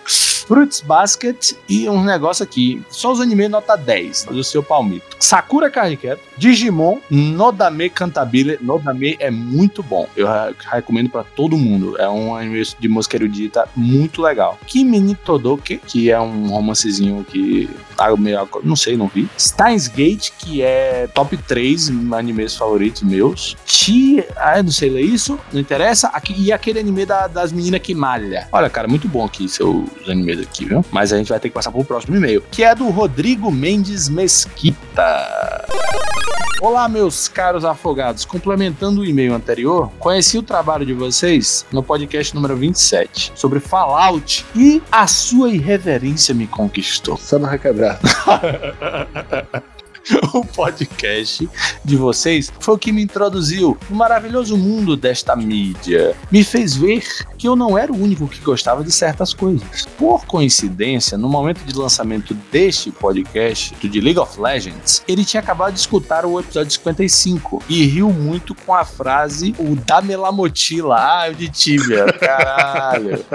Fruits 0.48 0.82
Basket 0.82 1.54
e 1.68 1.90
um 1.90 2.04
negócio 2.04 2.44
aqui. 2.44 2.82
Só 2.90 3.12
os 3.12 3.20
anime 3.20 3.48
nota 3.48 3.76
10 3.76 4.26
do 4.26 4.44
seu 4.44 4.62
palmito. 4.62 5.18
Sakura 5.20 5.70
Card 5.72 6.00
Digimon, 6.38 7.00
Nodame 7.10 7.90
Cantabile. 7.90 8.60
Nodame 8.62 9.18
é 9.20 9.32
muito 9.32 9.82
bom. 9.82 10.08
Eu 10.16 10.28
recomendo 10.72 11.10
para 11.10 11.24
todo 11.24 11.58
mundo. 11.58 12.00
É 12.00 12.08
um 12.08 12.36
anime 12.36 12.64
de 12.80 12.88
música 12.88 13.18
erudita 13.18 13.68
muito 13.76 14.22
legal. 14.22 14.60
Kimi 14.68 15.16
Todoke, 15.16 15.78
que 15.78 16.12
é 16.12 16.20
um 16.20 16.48
romancezinho 16.50 17.26
que 17.28 17.70
tá 17.98 18.16
meio, 18.16 18.48
não 18.64 18.76
sei, 18.76 18.96
não 18.96 19.08
vi. 19.08 19.28
Steins 19.40 19.88
Gate, 19.88 20.32
que 20.38 20.62
é 20.62 21.08
top 21.14 21.38
3 21.38 21.90
animes 22.12 22.56
favoritos 22.56 23.02
meus. 23.02 23.58
Chi, 23.66 24.24
ah, 24.36 24.62
não 24.62 24.72
sei 24.72 24.90
ler 24.90 25.02
isso, 25.02 25.40
não 25.52 25.60
interessa. 25.60 26.12
E 26.38 26.52
aquele 26.52 26.80
anime 26.80 27.06
da, 27.06 27.28
das 27.28 27.52
meninas 27.52 27.82
que 27.82 27.96
malha. 27.96 28.35
Olha, 28.52 28.70
cara, 28.70 28.88
muito 28.88 29.08
bom 29.08 29.26
aqui 29.26 29.48
seus 29.48 29.88
animes 30.08 30.40
aqui, 30.42 30.66
viu? 30.66 30.84
Mas 30.92 31.14
a 31.14 31.18
gente 31.18 31.30
vai 31.30 31.40
ter 31.40 31.50
que 31.50 31.56
passar 31.56 31.72
pro 31.72 31.84
próximo 31.84 32.16
e-mail, 32.16 32.44
que 32.52 32.64
é 32.64 32.74
do 32.74 32.90
Rodrigo 32.90 33.52
Mendes 33.52 34.10
Mesquita. 34.10 35.66
Olá, 36.62 36.88
meus 36.88 37.28
caros 37.28 37.66
afogados. 37.66 38.26
Complementando 38.26 39.02
o 39.02 39.06
e-mail 39.06 39.34
anterior, 39.34 39.92
conheci 40.00 40.38
o 40.38 40.44
trabalho 40.44 40.86
de 40.86 40.94
vocês 40.94 41.66
no 41.72 41.84
podcast 41.84 42.34
número 42.34 42.56
27 42.56 43.34
sobre 43.36 43.60
Fallout 43.60 44.46
e 44.56 44.82
a 44.92 45.06
sua 45.06 45.50
irreverência 45.50 46.34
me 46.34 46.48
conquistou. 46.48 47.18
Só 47.18 47.38
não 47.38 47.50
requebrar. 47.50 48.00
o 50.34 50.46
podcast 50.46 51.50
de 51.84 51.96
vocês 51.96 52.52
foi 52.60 52.76
o 52.76 52.78
que 52.78 52.92
me 52.92 53.04
introduziu 53.04 53.78
no 53.90 53.96
maravilhoso 53.96 54.58
mundo 54.58 54.96
desta 54.96 55.36
mídia. 55.36 56.16
Me 56.32 56.44
fez 56.44 56.76
ver 56.76 57.04
que 57.38 57.48
eu 57.48 57.56
não 57.56 57.78
era 57.78 57.92
o 57.92 57.98
único 57.98 58.28
que 58.28 58.40
gostava 58.42 58.84
de 58.84 58.92
certas 58.92 59.34
coisas. 59.34 59.86
Por 59.98 60.26
coincidência, 60.26 61.18
no 61.18 61.28
momento 61.28 61.64
de 61.64 61.74
lançamento 61.76 62.34
deste 62.52 62.92
podcast, 62.92 63.74
do 63.76 63.90
de 63.90 64.00
League 64.00 64.20
of 64.20 64.40
Legends, 64.40 65.04
ele 65.08 65.26
tinha 65.26 65.42
acabado 65.42 65.74
de 65.74 65.80
escutar 65.80 66.26
o 66.26 66.40
episódio 66.40 66.72
55 66.72 67.64
e 67.68 67.86
riu 67.86 68.12
muito 68.12 68.54
com 68.54 68.74
a 68.74 68.86
frase 68.86 69.56
o 69.58 69.76
da 69.76 70.02
melamotila, 70.02 70.98
ah, 70.98 71.30
o 71.30 71.34
de 71.34 71.50
Tibia, 71.50 72.06
caralho. 72.20 73.26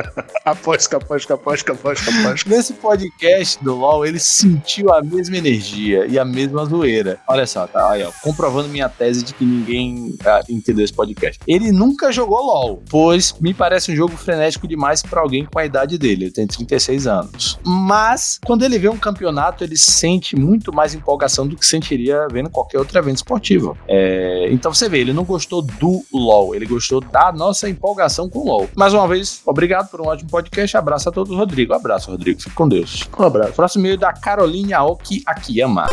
aposca, 0.44 0.96
aposca, 0.96 1.34
aposca, 1.34 1.72
aposca. 1.72 2.50
Nesse 2.50 2.74
podcast 2.74 3.62
do 3.62 3.74
LoL, 3.74 4.06
ele 4.06 4.18
sentiu 4.18 4.92
a 4.92 5.02
mesma 5.02 5.36
energia 5.36 6.06
e 6.06 6.18
a 6.18 6.24
mesma 6.24 6.59
zoeira. 6.64 7.18
Olha 7.26 7.46
só, 7.46 7.66
tá 7.66 7.90
aí, 7.90 8.02
ó, 8.02 8.10
comprovando 8.22 8.68
minha 8.68 8.88
tese 8.88 9.24
de 9.24 9.34
que 9.34 9.44
ninguém 9.44 10.16
ah, 10.24 10.40
entendeu 10.48 10.84
esse 10.84 10.92
podcast. 10.92 11.40
Ele 11.46 11.72
nunca 11.72 12.12
jogou 12.12 12.40
LoL, 12.40 12.82
pois 12.88 13.34
me 13.40 13.52
parece 13.54 13.92
um 13.92 13.96
jogo 13.96 14.16
frenético 14.16 14.66
demais 14.66 15.02
para 15.02 15.20
alguém 15.20 15.44
com 15.44 15.58
a 15.58 15.64
idade 15.64 15.98
dele. 15.98 16.26
Ele 16.26 16.30
tem 16.32 16.46
36 16.46 17.06
anos. 17.06 17.58
Mas, 17.64 18.38
quando 18.44 18.64
ele 18.64 18.78
vê 18.78 18.88
um 18.88 18.98
campeonato, 18.98 19.64
ele 19.64 19.76
sente 19.76 20.36
muito 20.36 20.72
mais 20.72 20.94
empolgação 20.94 21.46
do 21.46 21.56
que 21.56 21.66
sentiria 21.66 22.26
vendo 22.30 22.50
qualquer 22.50 22.78
outro 22.78 22.98
evento 22.98 23.16
esportivo. 23.16 23.76
É, 23.88 24.48
então 24.50 24.72
você 24.72 24.88
vê, 24.88 24.98
ele 24.98 25.12
não 25.12 25.24
gostou 25.24 25.62
do 25.62 26.04
LoL, 26.12 26.54
ele 26.54 26.66
gostou 26.66 27.00
da 27.00 27.32
nossa 27.32 27.68
empolgação 27.68 28.28
com 28.28 28.40
o 28.40 28.44
LoL. 28.44 28.68
Mais 28.76 28.94
uma 28.94 29.06
vez, 29.06 29.42
obrigado 29.46 29.90
por 29.90 30.00
um 30.00 30.06
ótimo 30.06 30.30
podcast. 30.30 30.76
Abraço 30.76 31.08
a 31.08 31.12
todos, 31.12 31.36
Rodrigo. 31.36 31.74
Abraço, 31.74 32.10
Rodrigo. 32.10 32.40
Fique 32.40 32.54
com 32.54 32.68
Deus. 32.68 33.08
Um 33.18 33.24
abraço. 33.24 33.52
Próximo 33.52 33.84
e-mail 33.84 33.98
da 33.98 34.12
Caroline 34.12 34.72
Aoki 34.72 35.22
Akiyama. 35.26 35.86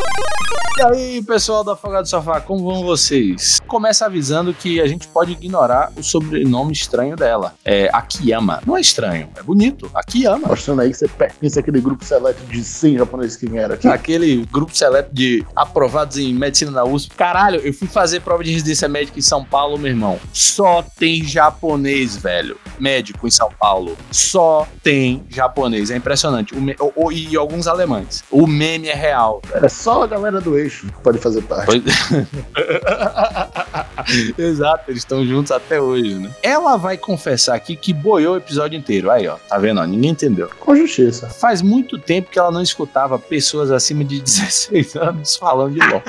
E 0.78 0.82
aí, 0.84 1.24
pessoal 1.24 1.64
do 1.64 1.72
Afogado 1.72 2.08
Sofá, 2.08 2.40
como 2.40 2.64
vão 2.64 2.84
vocês? 2.84 3.60
Começa 3.66 4.06
avisando 4.06 4.54
que 4.54 4.80
a 4.80 4.86
gente 4.86 5.08
pode 5.08 5.32
ignorar 5.32 5.92
o 5.98 6.04
sobrenome 6.04 6.72
estranho 6.72 7.16
dela. 7.16 7.56
É 7.66 7.90
Akiyama. 7.92 8.62
Não 8.64 8.78
é 8.78 8.82
estranho, 8.82 9.28
é 9.36 9.42
bonito. 9.42 9.90
Akiyama. 9.92 10.48
Mostrando 10.48 10.82
aí 10.82 10.92
que 10.92 10.98
você 10.98 11.08
pertence 11.08 11.60
àquele 11.60 11.82
grupo 11.82 12.06
seleto 12.06 12.44
de 12.46 12.64
100 12.64 13.00
japoneses 13.00 13.36
que 13.36 13.50
vieram 13.50 13.74
aqui. 13.74 13.88
Aquele 13.88 14.46
grupo 14.52 14.78
seleto 14.78 15.10
de 15.12 15.44
aprovados 15.56 16.18
em 16.20 16.32
medicina 16.32 16.70
na 16.70 16.84
USP. 16.84 17.16
Caralho, 17.16 17.60
eu 17.62 17.74
fui 17.74 17.88
fazer 17.88 18.22
prova 18.22 18.44
de 18.44 18.52
residência 18.52 18.88
médica 18.88 19.18
em 19.18 19.24
São 19.24 19.44
Paulo, 19.44 19.80
meu 19.80 19.90
irmão. 19.90 20.20
Só 20.32 20.84
tem 21.00 21.24
japonês, 21.24 22.16
velho. 22.16 22.56
Médico 22.80 23.28
em 23.28 23.32
São 23.32 23.50
Paulo. 23.60 23.98
Só 24.12 24.68
tem 24.84 25.26
japonês. 25.28 25.90
É 25.90 25.98
impressionante. 25.98 26.54
O 26.54 26.62
me... 26.62 26.76
o, 26.80 27.08
o, 27.08 27.12
e 27.12 27.36
alguns 27.36 27.66
alemães. 27.66 28.24
O 28.30 28.46
meme 28.46 28.90
é 28.90 28.96
real. 28.96 29.42
É 29.54 29.68
só 29.68 30.04
a 30.04 30.08
galera 30.08 30.40
do 30.48 30.58
eixo 30.58 30.88
pode 31.04 31.20
fazer 31.20 31.42
parte. 31.44 31.84
Exato, 34.38 34.90
eles 34.90 35.02
estão 35.02 35.26
juntos 35.26 35.52
até 35.52 35.82
hoje, 35.82 36.16
né? 36.16 36.32
Ela 36.42 36.78
vai 36.78 36.98
confessar 36.98 37.56
aqui 37.56 37.76
que 37.76 37.94
boiou 37.94 38.36
o 38.36 38.38
episódio 38.38 38.78
inteiro. 38.78 39.12
Aí, 39.12 39.28
ó, 39.28 39.36
tá 39.50 39.58
vendo? 39.58 39.82
Ó, 39.82 39.86
ninguém 39.86 40.12
entendeu. 40.12 40.50
Com 40.60 40.76
justiça. 40.76 41.28
Faz 41.28 41.62
muito 41.62 42.00
tempo 42.00 42.32
que 42.32 42.40
ela 42.40 42.52
não 42.52 42.62
escutava 42.62 43.20
pessoas 43.20 43.72
acima 43.72 44.04
de 44.04 44.22
16 44.28 44.96
anos 44.96 45.36
falando 45.36 45.74
de 45.74 45.80
LOL 45.80 46.02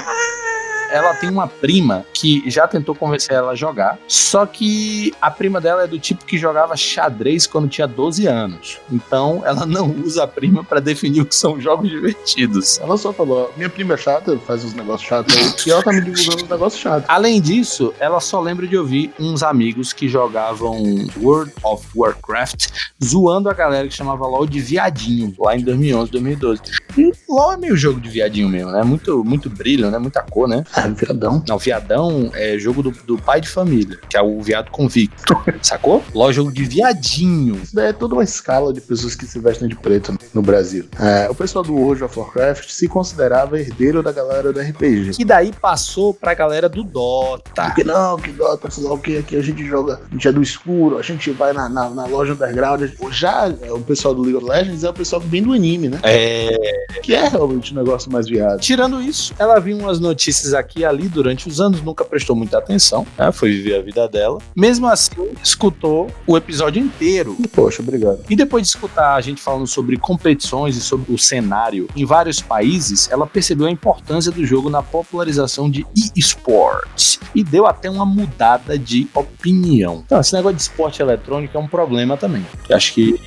ela 0.91 1.15
tem 1.15 1.31
uma 1.31 1.47
prima 1.47 2.05
que 2.13 2.49
já 2.51 2.67
tentou 2.67 2.95
convencer 2.95 3.37
ela 3.37 3.53
a 3.53 3.55
jogar, 3.55 3.99
só 4.07 4.47
que 4.47 5.13
a 5.21 5.31
prima 5.31 5.61
dela 5.61 5.85
é 5.85 5.87
do 5.87 5.99
tipo 5.99 6.25
que 6.25 6.39
jogava 6.39 6.77
xadrez 6.77 7.47
quando 7.47 7.69
tinha 7.69 7.87
12 7.87 8.27
anos. 8.27 8.79
Então 8.91 9.43
ela 9.45 9.67
não 9.67 9.91
usa 9.91 10.25
a 10.25 10.27
prima 10.27 10.65
para 10.65 10.81
definir 10.81 11.21
o 11.21 11.27
que 11.27 11.35
são 11.35 11.61
jogos 11.61 11.89
divertidos. 11.89 12.79
Ela 12.79 12.97
só 12.97 13.13
falou: 13.13 13.53
minha 13.57 13.69
prima 13.69 13.95
é 13.95 13.97
chata, 13.97 14.39
faz 14.47 14.65
uns 14.65 14.75
negócios 14.75 15.09
chatos 15.09 15.37
aí, 15.37 15.55
e 15.67 15.71
ela 15.71 15.83
tá 15.83 15.93
me 15.93 16.01
divulgando 16.01 16.45
uns 16.45 16.49
negócios 16.49 16.81
chatos. 16.81 17.09
Além 17.09 17.41
disso, 17.41 17.95
ela 17.99 18.21
só 18.21 18.41
lembra 18.41 18.67
de 18.67 18.77
ouvir 18.77 19.13
uns 19.19 19.43
amigos 19.43 19.93
que 19.93 20.09
jogavam 20.09 20.77
World 21.21 21.53
of 21.63 21.87
Warcraft 21.95 22.69
zoando 23.03 23.49
a 23.49 23.55
galera 23.55 23.89
que 23.89 23.95
chamava 23.95 24.27
LOL 24.27 24.47
de 24.47 24.61
viadinho, 24.61 25.35
lá 25.39 25.57
em 25.57 25.61
2011, 25.61 26.11
2012. 26.11 26.63
E 26.97 27.13
LOL 27.29 27.53
é 27.53 27.57
meio 27.57 27.77
jogo 27.77 28.01
de 28.01 28.09
viadinho 28.09 28.49
mesmo, 28.49 28.71
né? 28.71 28.83
Muito, 28.83 29.25
muito 29.25 29.49
brilho, 29.49 29.91
né? 29.91 29.99
Muita 29.99 30.23
cor, 30.23 30.49
né? 30.49 30.65
Viadão. 30.89 31.43
Não, 31.47 31.59
viadão 31.59 32.31
é 32.35 32.59
jogo 32.59 32.83
do, 32.83 32.91
do 32.91 33.19
pai 33.19 33.41
de 33.41 33.49
família, 33.49 33.99
que 34.09 34.17
é 34.17 34.23
o 34.23 34.41
viado 34.41 34.71
convicto. 34.71 35.37
Sacou? 35.63 36.03
LOL 36.15 36.31
é 36.31 36.33
jogo 36.33 36.53
de 36.53 36.65
viadinho. 36.65 37.57
Isso 37.63 37.75
daí 37.75 37.89
é 37.89 37.93
toda 37.93 38.15
uma 38.15 38.25
escala 38.25 38.73
de 38.73 38.81
pessoas 38.81 39.15
que 39.15 39.27
se 39.27 39.39
vestem 39.39 39.69
de 39.69 39.77
preto 39.77 40.17
no 40.35 40.43
Brasil. 40.43 40.87
É, 40.99 41.29
o 41.31 41.35
pessoal 41.35 41.65
do 41.65 41.75
World 41.75 42.05
of 42.05 42.19
Warcraft 42.19 42.69
se 42.69 42.89
considerava 42.89 43.59
herdeiro 43.59 44.03
da 44.03 44.13
galera 44.13 44.53
do 44.53 44.61
RPG. 44.61 45.13
E 45.19 45.25
daí 45.25 45.53
passou 45.53 46.15
pra 46.15 46.35
galera 46.35 46.69
do 46.69 46.83
Dota. 46.83 47.65
Porque 47.65 47.85
não, 47.85 48.17
que 48.17 48.31
Dota, 48.31 48.71
sei 48.71 48.85
lá 48.85 48.93
o 48.93 48.99
que, 48.99 49.19
aqui 49.19 49.37
a 49.37 49.43
gente 49.43 49.65
joga, 49.67 50.01
a 50.09 50.13
gente 50.13 50.29
é 50.29 50.33
do 50.33 50.43
escuro, 50.43 50.99
a 50.99 51.03
gente 51.03 51.31
vai 51.31 51.53
na, 51.53 51.69
na, 51.69 51.91
na 51.91 52.07
loja 52.07 52.33
underground. 52.33 52.83
Já 53.11 53.53
é, 53.63 53.73
o 53.73 53.81
pessoal 53.81 54.15
do 54.15 54.23
League 54.23 54.37
of 54.37 54.47
Legends 54.47 54.85
é 54.85 54.91
o 54.91 54.95
pessoal 54.95 55.21
que 55.21 55.29
vem 55.29 55.43
do 55.43 55.53
anime, 55.53 55.89
né? 55.89 56.01
É. 56.03 56.87
Que 57.03 57.15
é 57.15 57.29
realmente 57.29 57.73
um 57.73 57.77
negócio 57.77 58.11
mais 58.11 58.29
viado. 58.29 58.61
Tirando 58.61 59.01
isso, 59.01 59.35
ela 59.39 59.59
viu 59.59 59.77
umas 59.79 59.99
notícias 59.99 60.55
aqui 60.55 60.68
aqui 60.69 60.81
e 60.81 60.85
ali 60.85 61.09
durante 61.09 61.49
os 61.49 61.61
anos, 61.61 61.81
nunca 61.81 62.05
prestou 62.05 62.37
muita 62.37 62.59
atenção, 62.59 63.07
né? 63.17 63.33
foi 63.33 63.51
viver 63.51 63.77
a 63.77 63.83
vida 63.83 64.07
dela. 64.07 64.39
Mesmo 64.55 64.87
assim, 64.87 65.31
escutou 65.43 66.11
o 66.27 66.37
episódio 66.37 66.83
inteiro. 66.83 67.37
Poxa, 67.53 67.83
obrigado. 67.83 68.21
E 68.29 68.37
depois 68.37 68.63
de 68.63 68.69
escutar 68.69 69.15
a 69.15 69.21
gente 69.21 69.41
falando 69.41 69.67
sobre 69.67 69.97
competições 69.97 70.77
e 70.77 70.81
sobre 70.81 71.13
o 71.13 71.19
cenário 71.19 71.89
em 71.97 72.05
vários 72.05 72.41
países, 72.41 73.11
ela 73.11 73.27
percebeu 73.27 73.67
a 73.67 73.71
importância 73.71 74.31
do 74.31 74.45
jogo 74.45 74.69
na 74.69 74.83
popularização 74.83 75.71
de 75.71 75.87
e-sports 76.15 77.19
e 77.35 77.43
deu 77.43 77.67
até 77.67 77.89
uma 77.89 78.05
mudada 78.05 78.79
de 78.79 79.09
opinião. 79.15 80.03
Então, 80.05 80.21
esse 80.21 80.35
negócio 80.35 80.57
de 80.57 80.63
esporte 80.63 81.01
eletrônico 81.01 81.57
é 81.57 81.61
um 81.61 81.69
problema 81.69 82.17
também. 82.17 82.45
Eu 82.69 82.77
acho 82.77 82.93
que 82.93 83.21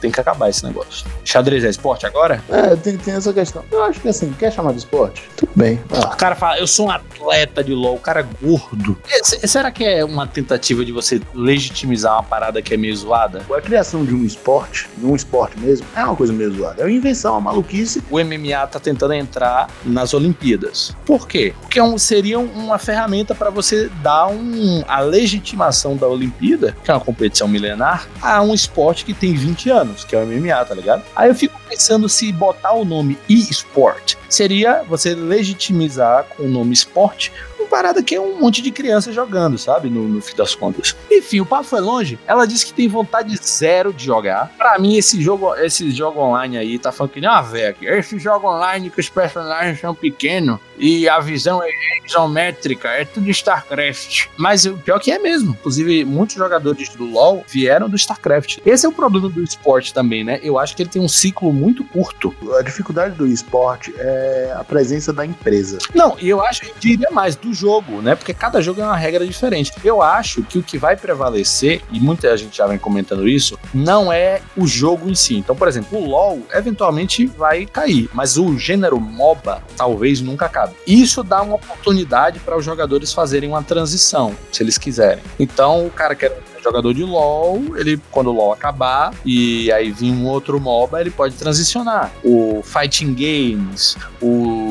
tem 0.00 0.10
que 0.10 0.20
acabar 0.20 0.48
esse 0.48 0.64
negócio. 0.64 1.06
Xadrez 1.24 1.64
é 1.64 1.70
esporte 1.70 2.06
agora? 2.06 2.42
É, 2.48 2.76
tem, 2.76 2.96
tem 2.96 3.14
essa 3.14 3.32
questão. 3.32 3.64
Eu 3.70 3.82
acho 3.84 4.00
que 4.00 4.08
assim, 4.08 4.32
quer 4.38 4.52
chamar 4.52 4.72
de 4.72 4.78
esporte? 4.78 5.28
Tudo 5.36 5.50
bem. 5.56 5.80
Ah. 5.90 6.12
O 6.14 6.16
cara 6.16 6.34
fala, 6.34 6.58
eu 6.58 6.66
sou 6.68 6.86
um 6.86 6.90
atleta 6.90 7.64
de 7.64 7.72
LOL, 7.72 7.96
o 7.96 8.00
cara 8.00 8.20
é 8.20 8.46
gordo. 8.46 8.96
Será 9.22 9.70
que 9.70 9.84
é 9.84 10.04
uma 10.04 10.26
tentativa 10.26 10.84
de 10.84 10.92
você 10.92 11.20
legitimizar 11.34 12.14
uma 12.14 12.22
parada 12.22 12.62
que 12.62 12.74
é 12.74 12.76
meio 12.76 12.96
zoada? 12.96 13.44
A 13.50 13.60
criação 13.60 14.04
de 14.04 14.14
um 14.14 14.24
esporte, 14.24 14.88
de 14.96 15.06
um 15.06 15.16
esporte 15.16 15.58
mesmo, 15.58 15.86
é 15.96 16.04
uma 16.04 16.14
coisa 16.14 16.32
meio 16.32 16.52
zoada. 16.54 16.82
É 16.82 16.84
uma 16.84 16.92
invenção, 16.92 17.32
uma 17.32 17.40
maluquice. 17.40 18.02
O 18.10 18.18
MMA 18.18 18.66
tá 18.66 18.78
tentando 18.78 19.14
entrar 19.14 19.68
nas 19.84 20.14
Olimpíadas. 20.14 20.94
Por 21.04 21.26
quê? 21.26 21.54
Porque 21.60 21.78
é 21.78 21.82
um, 21.82 21.98
seria 21.98 22.38
uma 22.38 22.78
ferramenta 22.78 23.34
para 23.34 23.50
você 23.50 23.90
dar 24.02 24.28
um, 24.28 24.84
a 24.86 25.00
legitimação 25.00 25.96
da 25.96 26.06
Olimpíada, 26.06 26.76
que 26.84 26.90
é 26.90 26.94
uma 26.94 27.00
competição 27.00 27.48
milenar, 27.48 28.06
a 28.20 28.42
um 28.42 28.54
esporte 28.54 29.04
que 29.04 29.14
tem 29.14 29.34
20 29.34 29.70
anos, 29.70 30.04
que 30.04 30.14
é 30.14 30.22
o 30.22 30.26
MMA, 30.26 30.64
tá 30.64 30.74
ligado? 30.74 31.02
Aí 31.16 31.28
eu 31.28 31.34
fico 31.34 31.58
pensando 31.68 32.08
se 32.08 32.30
botar 32.32 32.72
o 32.72 32.84
nome 32.84 33.18
e-sport 33.28 34.17
seria 34.28 34.82
você 34.82 35.14
legitimizar 35.14 36.24
com 36.24 36.44
o 36.44 36.48
nome 36.48 36.72
esporte 36.72 37.32
parada 37.68 38.02
que 38.02 38.14
é 38.14 38.20
um 38.20 38.40
monte 38.40 38.62
de 38.62 38.70
criança 38.70 39.12
jogando, 39.12 39.58
sabe? 39.58 39.88
No, 39.88 40.08
no 40.08 40.20
fim 40.20 40.34
das 40.34 40.54
contas. 40.54 40.96
Enfim, 41.10 41.40
o 41.40 41.46
papo 41.46 41.64
foi 41.64 41.80
longe. 41.80 42.18
Ela 42.26 42.46
disse 42.46 42.66
que 42.66 42.72
tem 42.72 42.88
vontade 42.88 43.36
zero 43.36 43.92
de 43.92 44.04
jogar. 44.04 44.52
Pra 44.56 44.78
mim, 44.78 44.96
esse 44.96 45.20
jogo, 45.22 45.54
esse 45.56 45.90
jogo 45.90 46.20
online 46.20 46.58
aí 46.58 46.78
tá 46.78 46.90
falando 46.90 47.12
que 47.12 47.20
nem 47.20 47.30
uma 47.30 47.42
velha. 47.42 47.76
Esse 47.82 48.18
jogo 48.18 48.48
online 48.48 48.90
que 48.90 49.00
os 49.00 49.08
personagens 49.08 49.80
são 49.80 49.94
pequenos 49.94 50.58
e 50.78 51.08
a 51.08 51.18
visão 51.18 51.62
é 51.62 51.68
isométrica, 52.06 52.88
é 52.88 53.04
tudo 53.04 53.28
StarCraft. 53.30 54.26
Mas 54.36 54.64
o 54.64 54.76
pior 54.78 54.98
que 54.98 55.10
é 55.10 55.18
mesmo. 55.18 55.56
Inclusive, 55.58 56.04
muitos 56.04 56.36
jogadores 56.36 56.88
do 56.90 57.04
LoL 57.04 57.44
vieram 57.48 57.88
do 57.88 57.96
StarCraft. 57.96 58.58
Esse 58.64 58.86
é 58.86 58.88
o 58.88 58.92
problema 58.92 59.28
do 59.28 59.42
esporte 59.42 59.92
também, 59.92 60.24
né? 60.24 60.40
Eu 60.42 60.58
acho 60.58 60.74
que 60.74 60.82
ele 60.82 60.90
tem 60.90 61.02
um 61.02 61.08
ciclo 61.08 61.52
muito 61.52 61.84
curto. 61.84 62.34
A 62.58 62.62
dificuldade 62.62 63.14
do 63.14 63.26
esporte 63.26 63.92
é 63.98 64.54
a 64.56 64.64
presença 64.64 65.12
da 65.12 65.26
empresa. 65.26 65.78
Não, 65.94 66.16
e 66.20 66.28
eu 66.28 66.40
acho, 66.42 66.64
eu 66.64 66.74
diria 66.78 67.10
mais, 67.10 67.36
do 67.36 67.52
jogo, 67.58 68.00
né? 68.00 68.14
Porque 68.14 68.32
cada 68.32 68.60
jogo 68.60 68.80
é 68.80 68.84
uma 68.84 68.96
regra 68.96 69.26
diferente. 69.26 69.72
Eu 69.84 70.02
acho 70.02 70.42
que 70.42 70.58
o 70.58 70.62
que 70.62 70.78
vai 70.78 70.96
prevalecer, 70.96 71.82
e 71.90 71.98
muita 71.98 72.36
gente 72.36 72.56
já 72.56 72.66
vem 72.66 72.78
comentando 72.78 73.28
isso, 73.28 73.58
não 73.74 74.12
é 74.12 74.40
o 74.56 74.66
jogo 74.66 75.08
em 75.08 75.14
si. 75.14 75.36
Então, 75.36 75.56
por 75.56 75.68
exemplo, 75.68 75.98
o 75.98 76.06
LoL 76.06 76.40
eventualmente 76.52 77.26
vai 77.26 77.66
cair, 77.66 78.08
mas 78.12 78.36
o 78.36 78.56
gênero 78.58 79.00
MOBA 79.00 79.62
talvez 79.76 80.20
nunca 80.20 80.46
acabe. 80.46 80.74
Isso 80.86 81.22
dá 81.22 81.42
uma 81.42 81.56
oportunidade 81.56 82.38
para 82.40 82.56
os 82.56 82.64
jogadores 82.64 83.12
fazerem 83.12 83.48
uma 83.48 83.62
transição, 83.62 84.34
se 84.52 84.62
eles 84.62 84.78
quiserem. 84.78 85.22
Então, 85.38 85.86
o 85.86 85.90
cara 85.90 86.14
quer 86.14 86.38
jogador 86.62 86.92
de 86.92 87.02
LoL, 87.02 87.76
ele 87.76 88.00
quando 88.10 88.28
o 88.28 88.32
LoL 88.32 88.52
acabar 88.52 89.12
e 89.24 89.70
aí 89.72 89.90
vir 89.90 90.12
um 90.12 90.26
outro 90.26 90.60
MOBA, 90.60 91.00
ele 91.00 91.10
pode 91.10 91.34
transicionar. 91.34 92.12
O 92.22 92.62
fighting 92.62 93.14
games, 93.14 93.96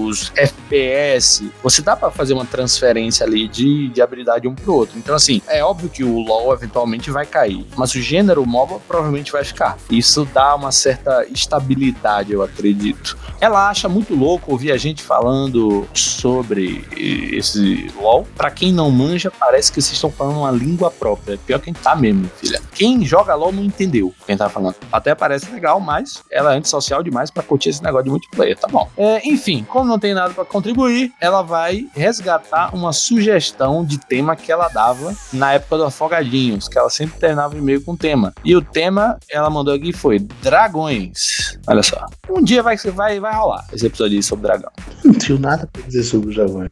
os 0.07 0.31
FPS, 0.35 1.51
você 1.61 1.81
dá 1.81 1.95
para 1.95 2.11
fazer 2.11 2.33
uma 2.33 2.45
transferência 2.45 3.25
ali 3.25 3.47
de, 3.47 3.89
de 3.89 4.01
habilidade 4.01 4.47
um 4.47 4.55
pro 4.55 4.73
outro. 4.73 4.97
Então 4.97 5.15
assim, 5.15 5.41
é 5.47 5.63
óbvio 5.63 5.89
que 5.89 6.03
o 6.03 6.19
LoL 6.19 6.53
eventualmente 6.53 7.11
vai 7.11 7.25
cair, 7.25 7.65
mas 7.75 7.93
o 7.95 8.01
gênero 8.01 8.45
MOBA 8.45 8.79
provavelmente 8.87 9.31
vai 9.31 9.43
ficar. 9.43 9.77
Isso 9.89 10.25
dá 10.33 10.55
uma 10.55 10.71
certa 10.71 11.25
estabilidade, 11.25 12.33
eu 12.33 12.41
acredito. 12.41 13.17
Ela 13.39 13.69
acha 13.69 13.87
muito 13.87 14.15
louco 14.15 14.51
ouvir 14.51 14.71
a 14.71 14.77
gente 14.77 15.03
falando 15.03 15.87
sobre 15.93 16.85
esse 16.95 17.91
LoL. 17.99 18.27
Para 18.35 18.49
quem 18.49 18.71
não 18.71 18.89
manja, 18.89 19.31
parece 19.31 19.71
que 19.71 19.81
vocês 19.81 19.93
estão 19.93 20.11
falando 20.11 20.39
uma 20.39 20.51
língua 20.51 20.89
própria. 20.89 21.37
Pior 21.37 21.59
que 21.59 21.69
a 21.69 21.73
gente 21.73 21.81
tá 21.81 21.95
mesmo, 21.95 22.29
filha. 22.37 22.61
Quem 22.73 23.05
joga 23.05 23.35
LOL 23.35 23.51
não 23.51 23.63
entendeu 23.63 24.13
quem 24.25 24.35
tá 24.35 24.49
falando. 24.49 24.75
Até 24.91 25.13
parece 25.13 25.51
legal, 25.51 25.79
mas 25.79 26.23
ela 26.31 26.53
é 26.53 26.57
antissocial 26.57 27.03
demais 27.03 27.29
para 27.29 27.43
curtir 27.43 27.69
esse 27.69 27.83
negócio 27.83 28.05
de 28.05 28.09
multiplayer, 28.09 28.57
tá 28.57 28.67
bom. 28.67 28.89
É, 28.97 29.27
enfim, 29.27 29.65
como 29.67 29.85
não 29.85 29.96
tem 29.99 30.13
nada 30.13 30.33
para 30.33 30.45
contribuir, 30.45 31.11
ela 31.19 31.41
vai 31.41 31.87
resgatar 31.93 32.73
uma 32.75 32.93
sugestão 32.93 33.83
de 33.85 33.97
tema 33.97 34.35
que 34.35 34.51
ela 34.51 34.67
dava 34.67 35.15
na 35.33 35.53
época 35.53 35.77
do 35.77 35.85
Afogadinhos, 35.85 36.67
que 36.67 36.77
ela 36.77 36.89
sempre 36.89 37.19
terminava 37.19 37.55
o 37.55 37.57
e-mail 37.57 37.81
com 37.83 37.95
tema. 37.95 38.33
E 38.43 38.55
o 38.55 38.61
tema 38.61 39.17
ela 39.29 39.49
mandou 39.49 39.73
aqui 39.73 39.93
foi 39.93 40.19
dragões. 40.19 41.57
Olha 41.67 41.83
só. 41.83 42.05
Um 42.29 42.43
dia 42.43 42.63
vai, 42.63 42.77
vai, 42.77 43.19
vai 43.19 43.35
rolar 43.35 43.65
esse 43.73 43.85
episódio 43.85 44.21
sobre 44.23 44.47
dragão. 44.47 44.71
Não 45.03 45.13
tenho 45.13 45.39
nada 45.39 45.67
pra 45.71 45.81
dizer 45.83 46.03
sobre 46.03 46.31
o 46.31 46.33
dragões. 46.33 46.69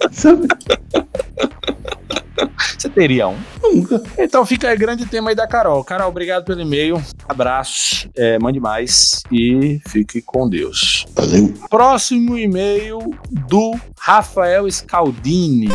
Você 2.78 2.88
teria 2.88 3.28
um? 3.28 3.36
Nunca. 3.62 4.02
Então 4.18 4.44
fica 4.44 4.68
aí 4.68 4.76
grande 4.76 5.06
tema 5.06 5.30
aí 5.30 5.36
da 5.36 5.46
Carol. 5.46 5.82
Carol, 5.84 6.08
obrigado 6.08 6.44
pelo 6.44 6.60
e-mail. 6.60 7.02
Abraço, 7.28 8.08
é, 8.16 8.38
mande 8.38 8.60
mais 8.60 9.22
e 9.30 9.80
fique 9.88 10.20
com 10.22 10.48
Deus. 10.48 11.06
Valeu. 11.14 11.54
Próximo 11.68 12.38
e-mail 12.38 12.98
do 13.30 13.74
Rafael 13.98 14.70
Scaldini. 14.70 15.68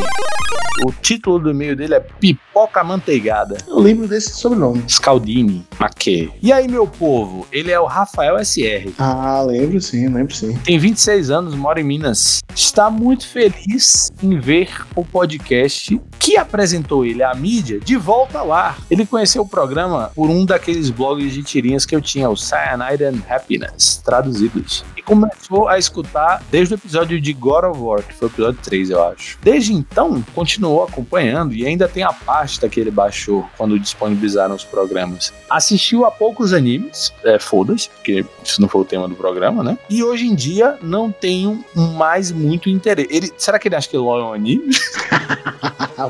O 0.83 0.91
título 0.91 1.39
do 1.39 1.51
e-mail 1.51 1.73
dele 1.73 1.95
é 1.95 1.99
Pipoca 2.01 2.83
Manteigada. 2.83 3.57
Eu 3.65 3.79
lembro 3.79 4.09
desse 4.09 4.31
sobrenome. 4.31 4.83
Scaldini. 4.89 5.65
Ok. 5.79 6.29
E 6.41 6.51
aí, 6.51 6.67
meu 6.67 6.85
povo? 6.85 7.47
Ele 7.49 7.71
é 7.71 7.79
o 7.79 7.85
Rafael 7.85 8.37
SR. 8.43 8.91
Ah, 8.97 9.41
lembro 9.41 9.79
sim, 9.79 10.09
lembro 10.09 10.35
sim. 10.35 10.53
Tem 10.65 10.77
26 10.77 11.29
anos, 11.29 11.55
mora 11.55 11.79
em 11.79 11.83
Minas. 11.83 12.41
Está 12.53 12.89
muito 12.89 13.25
feliz 13.25 14.11
em 14.21 14.37
ver 14.37 14.69
o 14.95 15.05
podcast 15.05 15.99
que 16.19 16.37
apresentou 16.75 17.05
ele 17.05 17.23
à 17.23 17.33
mídia 17.33 17.79
de 17.79 17.95
volta 17.95 18.41
lá. 18.41 18.77
Ele 18.89 19.05
conheceu 19.05 19.41
o 19.41 19.47
programa 19.47 20.11
por 20.13 20.29
um 20.29 20.45
daqueles 20.45 20.89
blogs 20.89 21.33
de 21.33 21.43
tirinhas 21.43 21.85
que 21.85 21.95
eu 21.95 22.01
tinha, 22.01 22.29
o 22.29 22.35
Cyanide 22.35 23.03
and 23.03 23.21
Happiness, 23.29 24.01
traduzidos. 24.03 24.83
E 24.97 25.01
começou 25.01 25.67
a 25.67 25.79
escutar 25.79 26.43
desde 26.51 26.73
o 26.73 26.75
episódio 26.75 27.19
de 27.19 27.33
God 27.33 27.65
of 27.65 27.79
War, 27.79 28.03
que 28.03 28.13
foi 28.13 28.27
o 28.27 28.31
episódio 28.31 28.59
3, 28.63 28.89
eu 28.89 29.03
acho. 29.07 29.37
Desde 29.41 29.73
então, 29.73 30.23
continuou 30.33 30.83
acompanhando 30.83 31.53
e 31.53 31.65
ainda 31.65 31.87
tem 31.87 32.03
a 32.03 32.11
pasta 32.11 32.67
que 32.67 32.79
ele 32.79 32.91
baixou 32.91 33.47
quando 33.57 33.79
disponibilizaram 33.79 34.55
os 34.55 34.63
programas. 34.63 35.33
Assistiu 35.49 36.05
a 36.05 36.11
poucos 36.11 36.53
animes, 36.53 37.13
é, 37.23 37.39
foda-se, 37.39 37.89
porque 37.89 38.25
isso 38.43 38.61
não 38.61 38.67
foi 38.67 38.81
o 38.81 38.85
tema 38.85 39.07
do 39.07 39.15
programa, 39.15 39.63
né? 39.63 39.77
E 39.89 40.03
hoje 40.03 40.25
em 40.25 40.35
dia 40.35 40.77
não 40.81 41.11
tenho 41.11 41.63
mais 41.75 42.31
muito 42.31 42.69
interesse. 42.69 43.07
Ele, 43.11 43.31
será 43.37 43.57
que 43.57 43.67
ele 43.67 43.75
acha 43.75 43.87
que 43.87 43.97
LOL 43.97 44.19
é 44.19 44.23
um 44.23 44.33
anime? 44.33 44.69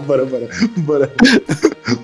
bora, 0.06 0.26
bora, 0.26 0.48
bora. 0.78 1.12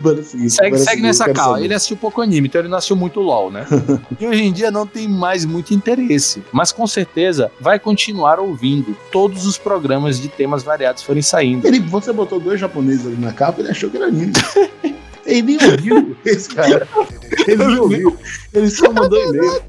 bora 0.01 0.23
seguir. 0.23 0.49
Segue, 0.49 0.71
bora 0.71 0.83
segue 0.83 1.01
nessa 1.01 1.25
calma. 1.33 1.53
saber. 1.53 1.65
Ele 1.65 1.73
assistiu 1.73 1.97
pouco 1.97 2.21
anime, 2.21 2.47
então 2.47 2.61
ele 2.61 2.67
não 2.67 2.77
assistiu 2.77 2.95
muito 2.95 3.19
LOL, 3.19 3.51
né? 3.51 3.65
e 4.19 4.27
hoje 4.27 4.43
em 4.43 4.51
dia 4.51 4.71
não 4.71 4.85
tem 4.85 5.07
mais 5.07 5.45
muito 5.45 5.73
interesse. 5.73 6.43
Mas 6.51 6.71
com 6.71 6.85
certeza 6.87 7.51
vai 7.59 7.79
continuar 7.79 8.39
ouvindo 8.39 8.95
todos 9.11 9.45
os 9.45 9.57
programas 9.57 10.19
de 10.19 10.27
temas 10.27 10.63
variados 10.63 11.03
forem 11.03 11.21
saindo. 11.21 11.67
Ele, 11.67 11.79
você 11.79 12.11
botou 12.11 12.39
dois 12.39 12.59
japoneses 12.59 13.05
ali 13.05 13.17
na 13.17 13.33
capa, 13.33 13.61
ele 13.61 13.69
achou 13.69 13.89
que 13.89 13.97
era 13.97 14.07
anime. 14.07 14.33
Ele 15.23 15.43
nem 15.43 15.57
ouviu 15.61 16.17
esse 16.25 16.49
cara. 16.49 16.87
Ele 17.47 17.63
nem 17.63 17.79
ouviu. 17.79 18.17
Ele 18.53 18.69
só 18.69 18.91
mandou 18.91 19.21
e-mail. 19.23 19.61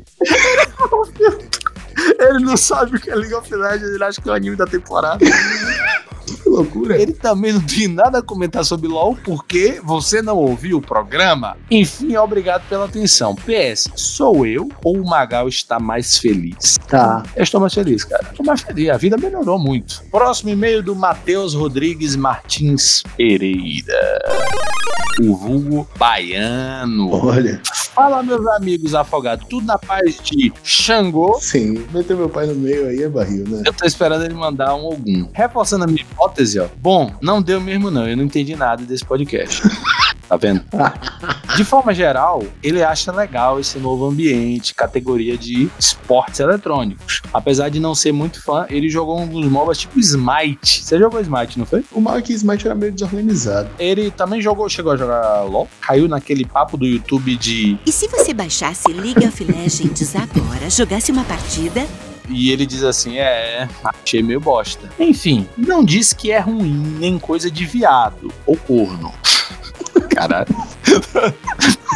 Ele 2.18 2.44
não 2.44 2.56
sabe 2.56 2.96
o 2.96 3.00
que 3.00 3.10
é 3.10 3.14
League 3.14 3.34
of 3.34 3.54
Legends, 3.54 3.94
ele 3.94 4.02
acha 4.02 4.20
que 4.20 4.28
é 4.28 4.32
o 4.32 4.34
anime 4.34 4.56
da 4.56 4.66
temporada. 4.66 5.24
Que 6.42 6.48
loucura. 6.48 7.00
Ele 7.00 7.12
também 7.12 7.52
não 7.52 7.60
tem 7.60 7.88
nada 7.88 8.18
a 8.18 8.22
comentar 8.22 8.64
sobre 8.64 8.88
LOL 8.88 9.16
porque 9.24 9.80
você 9.84 10.20
não 10.20 10.36
ouviu 10.36 10.78
o 10.78 10.82
programa. 10.82 11.56
Enfim, 11.70 12.16
obrigado 12.16 12.68
pela 12.68 12.86
atenção. 12.86 13.34
PS, 13.34 13.88
sou 13.94 14.46
eu 14.46 14.68
ou 14.84 14.96
o 14.96 15.08
Magal 15.08 15.48
está 15.48 15.78
mais 15.78 16.18
feliz? 16.18 16.78
Tá. 16.88 17.22
Eu 17.36 17.44
estou 17.44 17.60
mais 17.60 17.74
feliz, 17.74 18.04
cara. 18.04 18.26
Estou 18.30 18.44
mais 18.44 18.60
feliz. 18.62 18.88
A 18.90 18.96
vida 18.96 19.16
melhorou 19.16 19.58
muito. 19.58 20.02
Próximo 20.10 20.50
e-mail 20.50 20.82
do 20.82 20.94
Matheus 20.96 21.54
Rodrigues 21.54 22.16
Martins 22.16 23.02
Pereira. 23.16 24.18
O 25.20 25.36
vulgo 25.36 25.88
baiano. 25.96 27.12
Olha, 27.12 27.60
Fala, 27.94 28.22
meus 28.22 28.46
amigos 28.46 28.94
afogados. 28.94 29.46
Tudo 29.48 29.66
na 29.66 29.78
paz 29.78 30.18
de 30.22 30.52
Xangô. 30.64 31.38
sim, 31.40 31.84
meter 31.92 32.16
meu 32.16 32.28
pai 32.28 32.46
no 32.46 32.54
meio 32.54 32.86
aí 32.88 33.02
é 33.02 33.08
barril, 33.08 33.46
né? 33.46 33.62
Eu 33.66 33.72
tô 33.72 33.84
esperando 33.84 34.24
ele 34.24 34.34
mandar 34.34 34.74
um 34.74 34.86
algum. 34.86 35.28
Reforçando 35.32 35.84
a 35.84 35.86
minha 35.86 36.00
hipótese, 36.00 36.58
ó. 36.58 36.68
Bom, 36.78 37.12
não 37.20 37.42
deu 37.42 37.60
mesmo 37.60 37.90
não. 37.90 38.08
Eu 38.08 38.16
não 38.16 38.24
entendi 38.24 38.56
nada 38.56 38.82
desse 38.84 39.04
podcast. 39.04 39.62
Tá 40.28 40.36
vendo? 40.36 40.62
De 41.56 41.64
forma 41.64 41.92
geral, 41.92 42.42
ele 42.62 42.82
acha 42.82 43.12
legal 43.12 43.60
esse 43.60 43.78
novo 43.78 44.06
ambiente, 44.06 44.74
categoria 44.74 45.36
de 45.36 45.70
esportes 45.78 46.40
eletrônicos. 46.40 47.20
Apesar 47.32 47.68
de 47.68 47.78
não 47.78 47.94
ser 47.94 48.10
muito 48.10 48.42
fã, 48.42 48.64
ele 48.70 48.88
jogou 48.88 49.20
um 49.20 49.28
dos 49.28 49.44
MOBAs 49.46 49.78
tipo 49.78 49.98
Smite. 50.00 50.82
Você 50.82 50.98
jogou 50.98 51.20
Smite, 51.20 51.58
não 51.58 51.66
foi? 51.66 51.84
O 51.92 52.00
mal 52.00 52.16
é 52.16 52.22
que 52.22 52.32
Smite 52.32 52.66
era 52.66 52.74
meio 52.74 52.92
desorganizado. 52.92 53.68
Ele 53.78 54.10
também 54.10 54.40
jogou, 54.40 54.66
chegou 54.68 54.92
a 54.92 54.96
jogar 54.96 55.42
LoL, 55.42 55.68
caiu 55.80 56.08
naquele 56.08 56.46
papo 56.46 56.78
do 56.78 56.86
YouTube 56.86 57.36
de 57.36 57.78
E 57.84 57.92
se 57.92 58.08
você 58.08 58.32
baixasse 58.32 58.90
League 58.90 59.26
of 59.26 59.44
Legends 59.44 60.16
agora, 60.16 60.70
jogasse 60.70 61.12
uma 61.12 61.24
partida? 61.24 61.86
E 62.28 62.50
ele 62.50 62.64
diz 62.64 62.82
assim: 62.82 63.18
é, 63.18 63.68
achei 63.84 64.22
meio 64.22 64.40
bosta. 64.40 64.88
Enfim, 64.98 65.46
não 65.56 65.84
diz 65.84 66.12
que 66.12 66.30
é 66.30 66.38
ruim 66.38 66.96
nem 66.98 67.18
coisa 67.18 67.50
de 67.50 67.66
viado 67.66 68.32
ou 68.46 68.56
corno. 68.56 69.12
Caralho. 70.14 70.46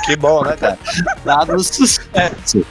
que 0.05 0.17
bom, 0.17 0.43
né, 0.45 0.57
cara? 0.57 0.79
Dado 1.25 1.63
sucesso. 1.63 2.65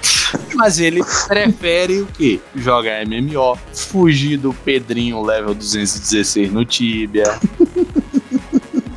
Mas 0.56 0.80
ele 0.80 1.02
prefere 1.28 2.02
o 2.02 2.08
quê? 2.08 2.40
Jogar 2.56 3.06
MMO, 3.06 3.58
fugir 3.74 4.38
do 4.38 4.54
Pedrinho 4.54 5.22
level 5.22 5.54
216 5.54 6.52
no 6.52 6.66
Tibia. 6.66 7.40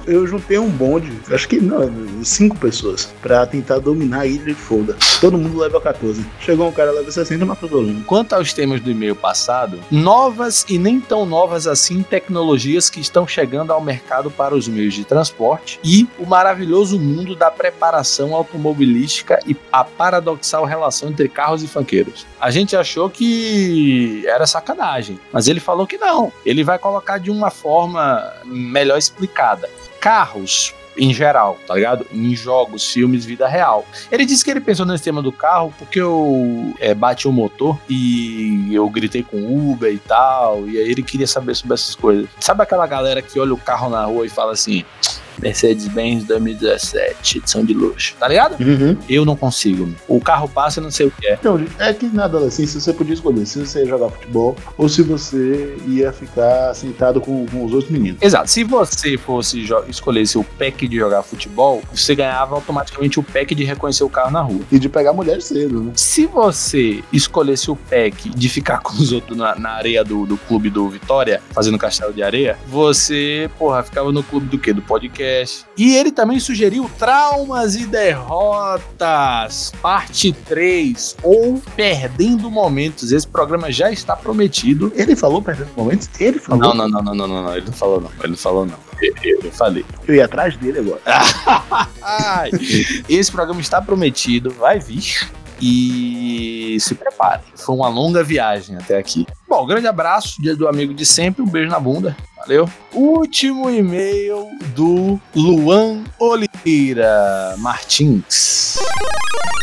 Eu 0.08 0.26
juntei 0.26 0.58
um 0.58 0.70
bonde, 0.70 1.12
acho 1.30 1.46
que 1.46 1.60
não, 1.60 2.24
cinco 2.24 2.56
pessoas, 2.56 3.12
pra 3.20 3.46
tentar 3.46 3.78
dominar 3.78 4.20
a 4.20 4.26
ilha 4.26 4.42
de 4.42 4.54
Folda. 4.54 4.96
Todo 5.20 5.36
mundo 5.36 5.58
leva 5.58 5.78
14. 5.78 6.24
Chegou 6.40 6.66
um 6.66 6.72
cara 6.72 6.92
level 6.92 7.12
60 7.12 7.44
e 7.44 7.46
matou 7.46 7.68
todo 7.68 7.86
mundo. 7.86 8.06
Quanto 8.06 8.32
aos 8.32 8.54
temas 8.54 8.80
do 8.80 8.90
e-mail 8.90 9.14
passado, 9.14 9.78
novas 9.90 10.64
e 10.66 10.78
nem 10.78 10.98
tão 10.98 11.26
novas 11.26 11.66
assim 11.66 12.02
tecnologias 12.02 12.88
que 12.88 13.00
estão 13.00 13.26
chegando 13.26 13.70
ao 13.70 13.82
mercado 13.82 14.30
para 14.30 14.54
os 14.54 14.66
meios 14.66 14.94
de 14.94 15.04
transporte 15.04 15.78
e 15.84 16.08
o 16.18 16.24
maravilhoso 16.24 16.98
mundo 16.98 17.36
da 17.36 17.50
preparação 17.50 18.34
automobilística 18.34 19.38
e 19.46 19.54
a 19.70 19.84
paradoxal 19.84 20.64
relação 20.64 21.10
entre 21.10 21.28
carros 21.28 21.62
e 21.62 21.68
fanqueiros. 21.68 22.26
A 22.40 22.50
gente 22.50 22.74
achou 22.74 23.10
que 23.10 24.22
era 24.26 24.46
sacanagem, 24.46 25.20
mas 25.30 25.48
ele 25.48 25.60
falou 25.60 25.86
que 25.86 25.98
não. 25.98 26.32
Ele 26.46 26.64
vai 26.64 26.78
colocar 26.78 27.18
de 27.18 27.30
uma 27.30 27.50
forma 27.50 28.32
melhor 28.46 28.96
explicada. 28.96 29.68
Carros 30.00 30.74
em 30.98 31.14
geral, 31.14 31.58
tá 31.66 31.74
ligado? 31.74 32.04
Em 32.12 32.34
jogos, 32.34 32.92
filmes, 32.92 33.24
vida 33.24 33.46
real. 33.46 33.86
Ele 34.10 34.26
disse 34.26 34.44
que 34.44 34.50
ele 34.50 34.60
pensou 34.60 34.84
nesse 34.84 35.04
tema 35.04 35.22
do 35.22 35.30
carro 35.30 35.72
porque 35.78 36.00
eu 36.00 36.74
é, 36.80 36.92
bati 36.92 37.28
o 37.28 37.32
motor 37.32 37.78
e 37.88 38.74
eu 38.74 38.88
gritei 38.90 39.22
com 39.22 39.70
Uber 39.70 39.92
e 39.92 39.98
tal, 39.98 40.68
e 40.68 40.76
aí 40.76 40.90
ele 40.90 41.02
queria 41.02 41.26
saber 41.26 41.54
sobre 41.54 41.74
essas 41.74 41.94
coisas. 41.94 42.28
Sabe 42.40 42.62
aquela 42.62 42.86
galera 42.86 43.22
que 43.22 43.38
olha 43.38 43.54
o 43.54 43.58
carro 43.58 43.88
na 43.88 44.04
rua 44.04 44.26
e 44.26 44.28
fala 44.28 44.52
assim: 44.52 44.84
Mercedes-Benz 45.40 46.24
2017, 46.24 47.38
edição 47.38 47.64
de 47.64 47.74
luxo, 47.74 48.14
tá 48.18 48.28
ligado? 48.28 48.60
Uhum. 48.62 48.96
Eu 49.08 49.24
não 49.24 49.36
consigo. 49.36 49.88
O 50.06 50.20
carro 50.20 50.48
passa 50.48 50.80
e 50.80 50.82
não 50.82 50.90
sei 50.90 51.06
o 51.06 51.10
que 51.10 51.26
é. 51.26 51.34
Então, 51.34 51.64
é 51.78 51.92
que 51.92 52.06
na 52.06 52.24
adolescência 52.24 52.80
você 52.80 52.92
podia 52.92 53.14
escolher 53.14 53.46
se 53.46 53.58
você 53.58 53.80
ia 53.80 53.86
jogar 53.86 54.10
futebol 54.10 54.56
ou 54.76 54.88
se 54.88 55.02
você 55.02 55.76
ia 55.86 56.12
ficar 56.12 56.74
sentado 56.74 57.20
com, 57.20 57.46
com 57.46 57.64
os 57.64 57.72
outros 57.72 57.90
meninos. 57.90 58.20
Exato. 58.20 58.50
Se 58.50 58.64
você 58.64 59.16
fosse 59.16 59.64
escolhesse 59.88 60.38
o 60.38 60.44
pack 60.44 60.86
de 60.86 60.96
jogar 60.96 61.22
futebol, 61.22 61.82
você 61.92 62.14
ganhava 62.14 62.54
automaticamente 62.54 63.20
o 63.20 63.22
pack 63.22 63.54
de 63.54 63.64
reconhecer 63.64 64.04
o 64.04 64.10
carro 64.10 64.30
na 64.30 64.40
rua. 64.40 64.60
E 64.70 64.78
de 64.78 64.88
pegar 64.88 65.12
mulher 65.12 65.40
cedo, 65.40 65.82
né? 65.82 65.92
Se 65.94 66.26
você 66.26 67.02
escolhesse 67.12 67.70
o 67.70 67.76
pack 67.76 68.30
de 68.30 68.48
ficar 68.48 68.78
com 68.82 68.94
os 68.94 69.12
outros 69.12 69.36
na, 69.36 69.54
na 69.56 69.70
areia 69.70 70.04
do, 70.04 70.26
do 70.26 70.36
clube 70.36 70.70
do 70.70 70.88
Vitória, 70.88 71.40
fazendo 71.50 71.78
castelo 71.78 72.12
de 72.12 72.22
areia, 72.22 72.58
você, 72.66 73.50
porra, 73.58 73.82
ficava 73.82 74.10
no 74.10 74.22
clube 74.22 74.46
do 74.46 74.58
quê? 74.58 74.72
Do 74.72 74.82
podcast. 74.82 75.27
E 75.76 75.94
ele 75.96 76.10
também 76.10 76.38
sugeriu 76.40 76.90
Traumas 76.98 77.74
e 77.76 77.86
Derrotas, 77.86 79.72
parte 79.82 80.32
3, 80.32 81.16
ou 81.22 81.62
Perdendo 81.76 82.50
Momentos. 82.50 83.12
Esse 83.12 83.26
programa 83.26 83.70
já 83.70 83.90
está 83.90 84.16
prometido. 84.16 84.92
Ele 84.94 85.14
falou 85.16 85.40
perdendo 85.42 85.70
momentos? 85.76 86.08
Ele 86.18 86.38
falou. 86.38 86.60
Não, 86.62 86.74
não, 86.74 86.88
não, 86.88 87.02
não, 87.02 87.14
não, 87.14 87.26
não, 87.28 87.42
não. 87.44 87.56
Ele 87.56 87.66
não 87.66 87.72
falou, 87.72 88.00
não. 88.00 88.10
Ele 88.20 88.28
não 88.28 88.36
falou, 88.36 88.66
não. 88.66 88.78
Eu, 89.00 89.14
eu- 89.22 89.40
eu 89.44 89.52
falei. 89.52 89.84
Eu 90.06 90.14
ia 90.14 90.24
atrás 90.24 90.56
dele 90.56 90.78
agora. 90.80 91.00
Esse 93.08 93.30
programa 93.30 93.60
está 93.60 93.80
prometido, 93.80 94.50
vai 94.50 94.78
vir. 94.78 95.28
E 95.60 96.76
se 96.80 96.94
prepare. 96.94 97.42
Foi 97.54 97.74
uma 97.74 97.88
longa 97.88 98.22
viagem 98.22 98.76
até 98.76 98.96
aqui. 98.96 99.26
Bom, 99.48 99.66
grande 99.66 99.86
abraço, 99.86 100.40
dia 100.40 100.54
do 100.54 100.68
amigo 100.68 100.94
de 100.94 101.04
sempre, 101.04 101.42
um 101.42 101.48
beijo 101.48 101.70
na 101.70 101.80
bunda. 101.80 102.16
Valeu. 102.36 102.68
Último 102.92 103.68
e-mail 103.68 104.48
do 104.74 105.20
Luan 105.34 106.04
Oliveira 106.18 107.54
Martins. 107.58 108.78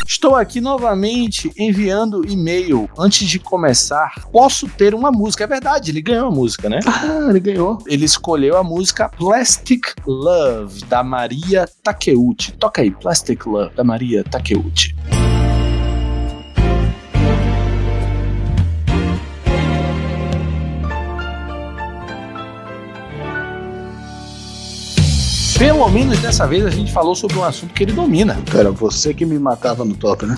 Estou 0.07 0.35
aqui 0.35 0.61
novamente 0.61 1.51
enviando 1.57 2.25
e-mail. 2.29 2.89
Antes 2.97 3.27
de 3.27 3.39
começar, 3.39 4.13
posso 4.31 4.67
ter 4.67 4.93
uma 4.93 5.11
música. 5.11 5.43
É 5.43 5.47
verdade, 5.47 5.91
ele 5.91 6.01
ganhou 6.01 6.27
a 6.27 6.31
música, 6.31 6.69
né? 6.69 6.79
Ah, 6.85 7.27
ele 7.29 7.39
ganhou. 7.39 7.79
ele 7.87 8.05
escolheu 8.05 8.55
a 8.57 8.63
música 8.63 9.09
Plastic 9.09 9.93
Love, 10.05 10.85
da 10.85 11.03
Maria 11.03 11.67
Takeuchi. 11.83 12.51
Toca 12.53 12.81
aí, 12.81 12.91
Plastic 12.91 13.45
Love, 13.45 13.75
da 13.75 13.83
Maria 13.83 14.23
Takeuchi. 14.23 14.95
Pelo 25.57 25.89
menos 25.89 26.19
dessa 26.19 26.45
vez 26.45 26.65
a 26.65 26.69
gente 26.69 26.91
falou 26.91 27.15
sobre 27.15 27.37
um 27.37 27.43
assunto 27.43 27.73
que 27.73 27.83
ele 27.83 27.93
domina. 27.93 28.37
Cara, 28.51 28.71
você 28.71 29.13
que 29.13 29.25
me 29.25 29.39
matava 29.39 29.85
no 29.85 29.95
top, 29.95 30.25
né? 30.25 30.35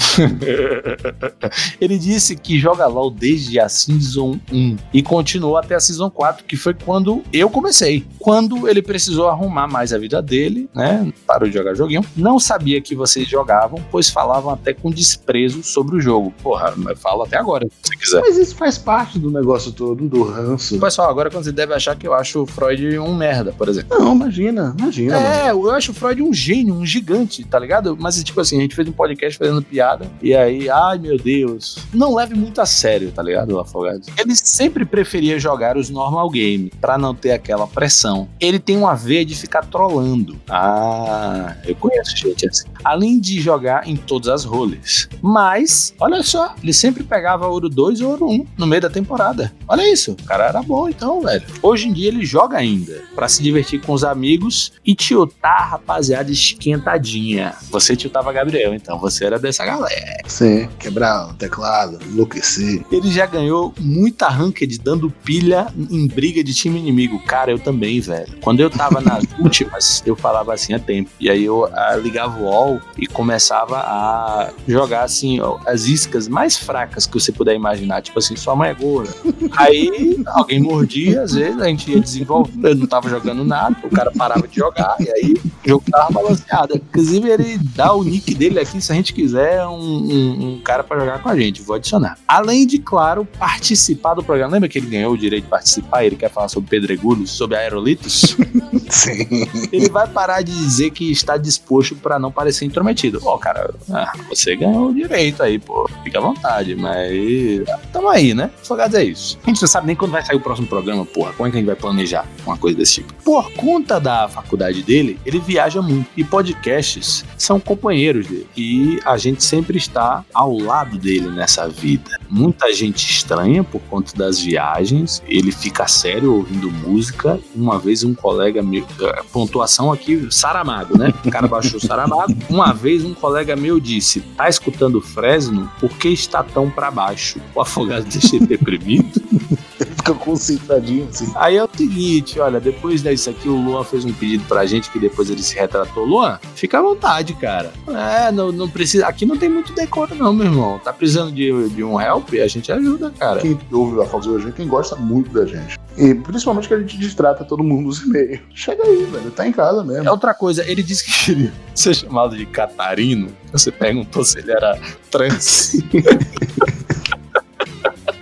Ele 1.82 1.98
disse 1.98 2.36
que 2.36 2.60
joga 2.60 2.86
LOL 2.86 3.10
desde 3.10 3.60
a 3.60 3.68
Season 3.68 4.40
1 4.52 4.78
e 4.94 5.02
continuou 5.02 5.58
até 5.58 5.76
a 5.76 5.80
Season 5.80 6.10
4, 6.10 6.46
que 6.46 6.56
foi 6.56 6.74
quando 6.74 7.24
eu 7.34 7.50
comecei. 7.50 8.06
Quando 8.20 8.68
ele 8.68 8.82
precisou 8.82 9.28
arrumar 9.28 9.68
mais 9.68 9.92
a 9.92 9.98
vida 9.98 10.22
dele, 10.22 10.70
né? 10.76 11.12
Parou 11.26 11.50
de 11.50 11.56
jogar 11.56 11.74
joguinho. 11.74 12.06
Não 12.16 12.40
sabia 12.40 12.82
que 12.82 12.96
vocês 12.96 13.28
jogavam, 13.28 13.84
pois 13.90 14.10
falavam 14.10 14.52
até 14.52 14.74
com 14.74 14.92
desprezo 14.92 15.64
sobre 15.64 15.98
o 15.98 16.02
jogo. 16.02 16.34
Porra, 16.44 16.74
eu 16.90 16.98
falo 16.98 17.24
até 17.24 17.38
agora, 17.38 17.68
se 17.82 17.98
quiser. 17.98 18.22
Mas 18.22 18.38
isso 18.38 18.56
faz 18.56 18.78
parte 18.78 19.18
do 19.18 19.32
negócio 19.32 19.72
todo, 19.72 20.08
do 20.08 20.24
ranço. 20.24 20.80
Pessoal, 20.80 21.10
agora 21.10 21.30
quando 21.30 21.44
você 21.44 21.52
deve 21.52 21.74
achar 21.74 21.96
que 21.96 22.08
eu 22.08 22.14
acho 22.14 22.44
o 22.44 22.46
Freud 22.46 23.00
um 23.00 23.16
merda, 23.16 23.52
por 23.52 23.68
exemplo. 23.68 23.98
Não, 23.98 24.14
imagina, 24.14 24.76
imagina. 24.78 25.07
Imagina, 25.08 25.48
É, 25.48 25.52
eu 25.52 25.72
acho 25.72 25.92
o 25.92 25.94
Freud 25.94 26.22
um 26.22 26.34
gênio, 26.34 26.74
um 26.74 26.86
gigante, 26.86 27.44
tá 27.44 27.60
ligado? 27.60 27.98
Mas, 28.00 28.22
tipo 28.24 28.40
assim, 28.40 28.58
a 28.58 28.62
gente 28.62 28.76
fez 28.76 28.88
um 28.88 28.92
podcast 28.92 29.38
fazendo 29.38 29.62
piada, 29.62 30.10
e 30.22 30.36
aí, 30.36 30.70
ai 30.70 30.98
meu 30.98 31.18
Deus. 31.18 31.78
Não 31.94 32.16
leve 32.16 32.36
muito 32.36 32.60
a 32.62 32.66
sério, 32.66 33.12
tá 33.12 33.22
ligado, 33.22 33.52
o 33.52 33.60
Afogado? 33.60 34.02
Ele 34.18 34.36
sempre 34.36 34.86
preferia 34.86 35.40
jogar 35.40 35.78
os 35.78 35.90
normal 35.90 36.30
game, 36.30 36.72
pra 36.82 36.98
não 36.98 37.14
ter 37.14 37.32
aquela 37.32 37.68
pressão. 37.68 38.28
Ele 38.40 38.60
tem 38.60 38.78
uma 38.78 38.96
veia 38.96 39.26
de 39.26 39.36
ficar 39.36 39.66
trollando. 39.66 40.40
Ah, 40.50 41.56
eu 41.66 41.76
conheço 41.76 42.16
gente 42.16 42.48
assim. 42.48 42.68
Além 42.84 43.20
de 43.20 43.40
jogar 43.40 43.88
em 43.88 43.96
todas 43.96 44.28
as 44.30 44.44
roles. 44.44 45.08
Mas, 45.22 45.94
olha 46.00 46.22
só, 46.24 46.56
ele 46.62 46.74
sempre 46.74 47.04
pegava 47.04 47.48
ouro 47.48 47.70
2 47.70 48.00
e 48.00 48.04
ouro 48.04 48.28
1 48.28 48.32
um 48.34 48.46
no 48.58 48.68
meio 48.68 48.82
da 48.82 48.90
temporada. 48.90 49.54
Olha 49.68 49.92
isso, 49.92 50.12
o 50.12 50.24
cara 50.24 50.46
era 50.48 50.62
bom 50.62 50.90
então, 50.90 51.22
velho. 51.22 51.44
Hoje 51.62 51.88
em 51.88 51.94
dia 51.94 52.08
ele 52.08 52.26
joga 52.26 52.58
ainda, 52.58 53.02
pra 53.16 53.28
se 53.28 53.42
divertir 53.42 53.82
com 53.82 53.94
os 53.94 54.04
amigos 54.04 54.72
e 54.86 54.96
tiltar 54.98 55.62
a 55.62 55.66
rapaziada 55.66 56.32
esquentadinha. 56.32 57.54
Você 57.70 57.96
tiltava 57.96 58.34
Gabriel, 58.34 58.74
então 58.74 59.00
você 59.00 59.26
era 59.26 59.38
dessa 59.38 59.64
galera. 59.64 60.18
Sim, 60.28 60.68
quebrar 60.80 61.30
o 61.30 61.34
teclado, 61.36 62.00
enlouquecer. 62.06 62.84
Ele 62.92 63.12
já 63.12 63.26
ganhou 63.26 63.74
muita 63.80 64.28
ranked 64.28 64.80
dando 64.80 65.10
pilha 65.24 65.68
em 65.90 66.08
briga 66.08 66.44
de 66.44 66.54
time 66.54 66.80
inimigo. 66.80 67.20
Cara, 67.26 67.52
eu 67.52 67.60
também, 67.60 68.00
velho. 68.02 68.28
Quando 68.42 68.60
eu 68.60 68.70
tava 68.70 69.00
nas 69.00 69.24
últimas, 69.40 70.02
eu 70.06 70.16
falava 70.16 70.54
assim 70.54 70.74
a 70.74 70.80
tempo. 70.80 71.10
E 71.20 71.30
aí 71.30 71.46
eu 71.46 71.66
ah, 71.66 71.96
ligava 71.96 72.40
o 72.40 72.46
wall 72.46 72.82
e 72.98 73.06
começava 73.06 73.78
a 73.78 74.50
jogar 74.68 75.04
assim, 75.04 75.40
ó, 75.40 75.60
as 75.66 75.86
iscas 75.86 76.28
mais 76.28 76.58
fracas 76.58 77.06
que 77.06 77.14
você 77.14 77.32
puder 77.32 77.56
imaginar. 77.56 78.02
Tipo 78.02 78.20
assim, 78.20 78.36
sua 78.36 78.56
mãe 78.56 78.72
é 78.72 78.74
gorda. 78.74 79.14
Aí 79.56 80.18
alguém 80.28 80.60
mordia, 80.60 81.22
às 81.22 81.34
vezes 81.34 81.62
a 81.62 81.68
gente 81.68 81.92
ia 81.92 82.00
desenvolvendo, 82.00 82.68
eu 82.68 82.76
não 82.76 82.88
tava 82.88 83.10
jogando 83.10 83.44
nada, 83.44 83.76
o 83.84 83.90
cara 83.90 84.12
parava 84.12 84.48
de 84.48 84.56
jogar, 84.56 84.87
e 85.00 85.10
aí 85.10 85.34
o 85.34 85.70
jogo 85.70 85.84
tava 85.90 86.12
balanceado. 86.12 86.76
Inclusive, 86.76 87.30
ele 87.30 87.58
dá 87.76 87.94
o 87.94 88.04
nick 88.04 88.34
dele 88.34 88.60
aqui, 88.60 88.82
se 88.82 88.92
a 88.92 88.96
gente 88.96 89.14
quiser, 89.14 89.66
um, 89.66 89.74
um, 89.74 90.54
um 90.54 90.62
cara 90.62 90.84
para 90.84 91.00
jogar 91.00 91.22
com 91.22 91.30
a 91.30 91.38
gente, 91.38 91.62
vou 91.62 91.76
adicionar. 91.76 92.18
Além 92.28 92.66
de, 92.66 92.80
claro, 92.80 93.26
participar 93.26 94.14
do 94.14 94.24
programa. 94.24 94.54
Lembra 94.54 94.70
que 94.70 94.78
ele 94.78 94.88
ganhou 94.88 95.14
o 95.14 95.18
direito 95.18 95.46
de 95.46 95.50
participar? 95.50 96.06
Ele 96.06 96.16
quer 96.16 96.30
falar 96.30 96.48
sobre 96.48 96.70
pedregulhos, 96.70 97.32
sobre 97.32 97.58
aerolitos? 97.58 98.38
Sim. 98.90 99.28
Ele 99.72 99.90
vai 99.90 100.08
parar 100.08 100.42
de 100.42 100.52
dizer 100.52 100.92
que 100.92 101.12
está 101.12 101.38
disposto 101.38 101.96
para 101.96 102.18
não 102.18 102.32
parecer 102.32 102.66
intrometido. 102.66 103.20
Ó, 103.24 103.38
cara, 103.38 103.74
ah, 103.92 104.14
você 104.30 104.56
ganhou 104.56 104.90
o 104.90 104.94
direito 104.94 105.44
aí, 105.44 105.60
pô. 105.60 105.90
Fica 106.04 106.20
à 106.20 106.22
vontade, 106.22 106.76
mas. 106.76 107.68
Tamo 107.92 108.08
aí, 108.10 108.34
né? 108.34 108.50
Fogados 108.64 108.96
é 108.96 109.04
isso. 109.04 109.38
A 109.44 109.50
gente 109.50 109.62
não 109.62 109.68
sabe 109.68 109.88
nem 109.88 109.96
quando 109.96 110.12
vai 110.12 110.26
sair 110.26 110.36
o 110.36 110.42
próximo 110.42 110.68
programa, 110.68 111.06
porra. 111.06 111.34
Como 111.34 111.48
é 111.48 111.52
que 111.52 111.58
a 111.58 111.60
gente 111.60 111.68
vai 111.68 111.76
planejar 111.76 112.26
uma 112.46 112.58
coisa 112.58 112.78
desse 112.78 112.96
tipo? 112.96 113.14
Por 113.24 113.52
conta 113.54 114.00
da 114.00 114.28
faculdade 114.28 114.77
dele, 114.82 115.20
ele 115.26 115.40
viaja 115.40 115.82
muito. 115.82 116.08
E 116.16 116.24
podcasts 116.24 117.24
são 117.38 117.60
companheiros 117.60 118.28
dele. 118.28 118.48
E 118.56 119.00
a 119.06 119.18
gente 119.18 119.44
sempre 119.44 119.78
está 119.78 120.24
ao 120.34 120.58
lado 120.58 120.98
dele 120.98 121.30
nessa 121.30 121.68
vida. 121.68 122.20
Muita 122.30 122.74
gente 122.74 123.10
estranha 123.10 123.64
por 123.64 123.82
conta 123.82 124.16
das 124.16 124.40
viagens. 124.40 125.22
Ele 125.28 125.52
fica 125.52 125.88
sério 125.88 126.34
ouvindo 126.34 126.72
música. 126.72 127.40
Uma 127.56 127.78
vez 127.80 128.04
um 128.04 128.14
colega 128.14 128.62
meu. 128.62 128.86
eh, 129.02 129.22
Pontuação 129.32 129.92
aqui, 129.92 130.28
Saramago, 130.32 130.98
né? 130.98 131.14
O 131.26 131.30
cara 131.32 131.48
baixou 131.48 131.80
Saramago. 131.80 132.34
Uma 132.50 132.74
vez 132.74 133.04
um 133.04 133.14
colega 133.14 133.56
meu 133.56 133.80
disse: 133.80 134.22
tá 134.36 134.48
escutando 134.50 135.02
Fresno? 135.02 135.72
Por 135.80 135.90
que 135.90 136.10
está 136.10 136.44
tão 136.44 136.70
pra 136.70 136.90
baixo? 136.92 137.40
O 137.54 137.62
afogado 137.62 138.06
deixa 138.06 138.36
ele 138.36 138.48
deprimido. 138.48 139.22
Fica 140.08 140.26
concentradinho 140.26 141.08
assim. 141.10 141.32
Aí 141.36 141.58
é 141.58 141.64
o 141.64 141.70
seguinte, 141.76 142.40
olha, 142.40 142.60
depois 142.60 143.02
disso 143.02 143.30
aqui, 143.30 143.48
o 143.48 143.56
Luan 143.56 143.84
fez 143.84 144.06
um 144.06 144.14
pedido 144.14 144.44
pra 144.46 144.66
gente 144.66 144.90
que 144.90 145.00
depois 145.00 145.30
ele 145.30 145.44
se 145.44 145.56
retratou. 145.56 146.06
Luan, 146.06 146.40
fica 146.56 146.80
à 146.80 146.82
vontade, 146.82 147.34
cara. 147.34 147.72
É, 147.88 148.32
não, 148.32 148.52
não 148.52 148.70
precisa. 148.70 149.08
Aqui 149.08 149.26
não 149.26 149.38
tem 149.38 149.50
muito 149.50 149.74
decoro, 149.74 150.16
não, 150.16 150.34
meu 150.34 150.48
irmão. 150.48 150.80
Tá 150.84 150.94
precisando 150.94 151.32
de, 151.32 151.70
de 151.70 151.84
um 151.84 152.00
help? 152.00 152.30
A 152.34 152.48
gente 152.48 152.72
ajuda, 152.72 153.12
cara. 153.18 153.42
Quem 153.42 153.58
ouve 153.72 154.02
a 154.02 154.06
Fox 154.06 154.28
hoje, 154.28 154.52
quem 154.52 154.68
gosta 154.68 154.96
muito 154.96 155.32
da 155.32 155.46
gente. 155.46 155.78
E 155.98 156.14
principalmente 156.14 156.68
que 156.68 156.74
a 156.74 156.80
gente 156.80 156.98
distrata 156.98 157.44
todo 157.44 157.64
mundo 157.64 157.88
nos 157.88 158.02
e-mails. 158.04 158.40
Chega 158.54 158.84
aí, 158.84 159.04
velho. 159.06 159.32
Tá 159.32 159.48
em 159.48 159.52
casa 159.52 159.84
mesmo. 159.84 160.08
É 160.08 160.12
outra 160.12 160.34
coisa, 160.34 160.64
ele 160.70 160.84
disse 160.84 161.04
que 161.04 161.26
queria 161.26 161.54
ser 161.74 161.96
chamado 161.96 162.38
de 162.38 162.46
Catarino. 162.46 163.30
Você 163.52 163.72
perguntou 163.72 164.24
se 164.24 164.38
ele 164.40 164.52
era 164.52 164.80
trans. 165.10 165.78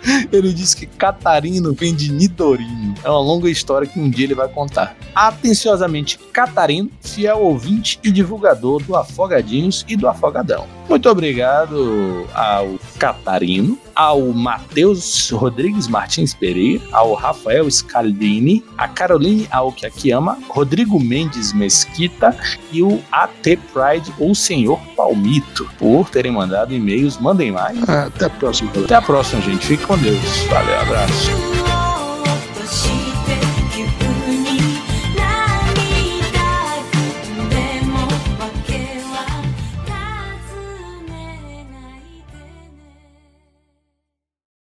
Ele 0.31 0.53
disse 0.53 0.75
que 0.75 0.85
Catarino 0.85 1.73
vem 1.73 1.95
de 1.95 2.11
Nidorino. 2.11 2.95
É 3.03 3.09
uma 3.09 3.19
longa 3.19 3.49
história 3.49 3.87
que 3.87 3.99
um 3.99 4.09
dia 4.09 4.25
ele 4.25 4.35
vai 4.35 4.47
contar. 4.47 4.95
Atenciosamente, 5.13 6.17
Catarino, 6.31 6.89
fiel 7.01 7.39
ouvinte 7.39 7.99
e 8.03 8.11
divulgador 8.11 8.81
do 8.83 8.95
Afogadinhos 8.95 9.85
e 9.87 9.95
do 9.95 10.07
Afogadão. 10.07 10.67
Muito 10.87 11.09
obrigado 11.09 12.25
ao 12.33 12.75
Catarino, 12.99 13.77
ao 13.95 14.21
Matheus 14.31 15.29
Rodrigues 15.31 15.87
Martins 15.87 16.33
Pereira, 16.33 16.83
ao 16.91 17.13
Rafael 17.13 17.69
Scaldini, 17.69 18.63
a 18.77 18.87
Caroline 18.87 19.47
Aoki 19.51 19.85
Akiyama, 19.85 20.37
Rodrigo 20.49 20.99
Mendes 20.99 21.53
Mesquita 21.53 22.37
e 22.71 22.81
o 22.81 23.01
AT 23.11 23.57
Pride 23.73 24.13
ou 24.19 24.35
Senhor 24.35 24.79
Palmito 24.95 25.69
por 25.77 26.09
terem 26.09 26.31
mandado 26.31 26.73
e-mails. 26.73 27.17
Mandem 27.17 27.51
mais. 27.51 27.77
Até 27.89 28.25
a 28.25 28.29
próxima. 28.29 28.71
Até 28.83 28.95
a 28.95 29.01
próxima, 29.01 29.41
gente. 29.41 29.65
Fique 29.65 29.85
com 29.85 29.97
Deus. 29.97 30.19
Valeu, 30.49 30.79
abraço. 30.81 31.64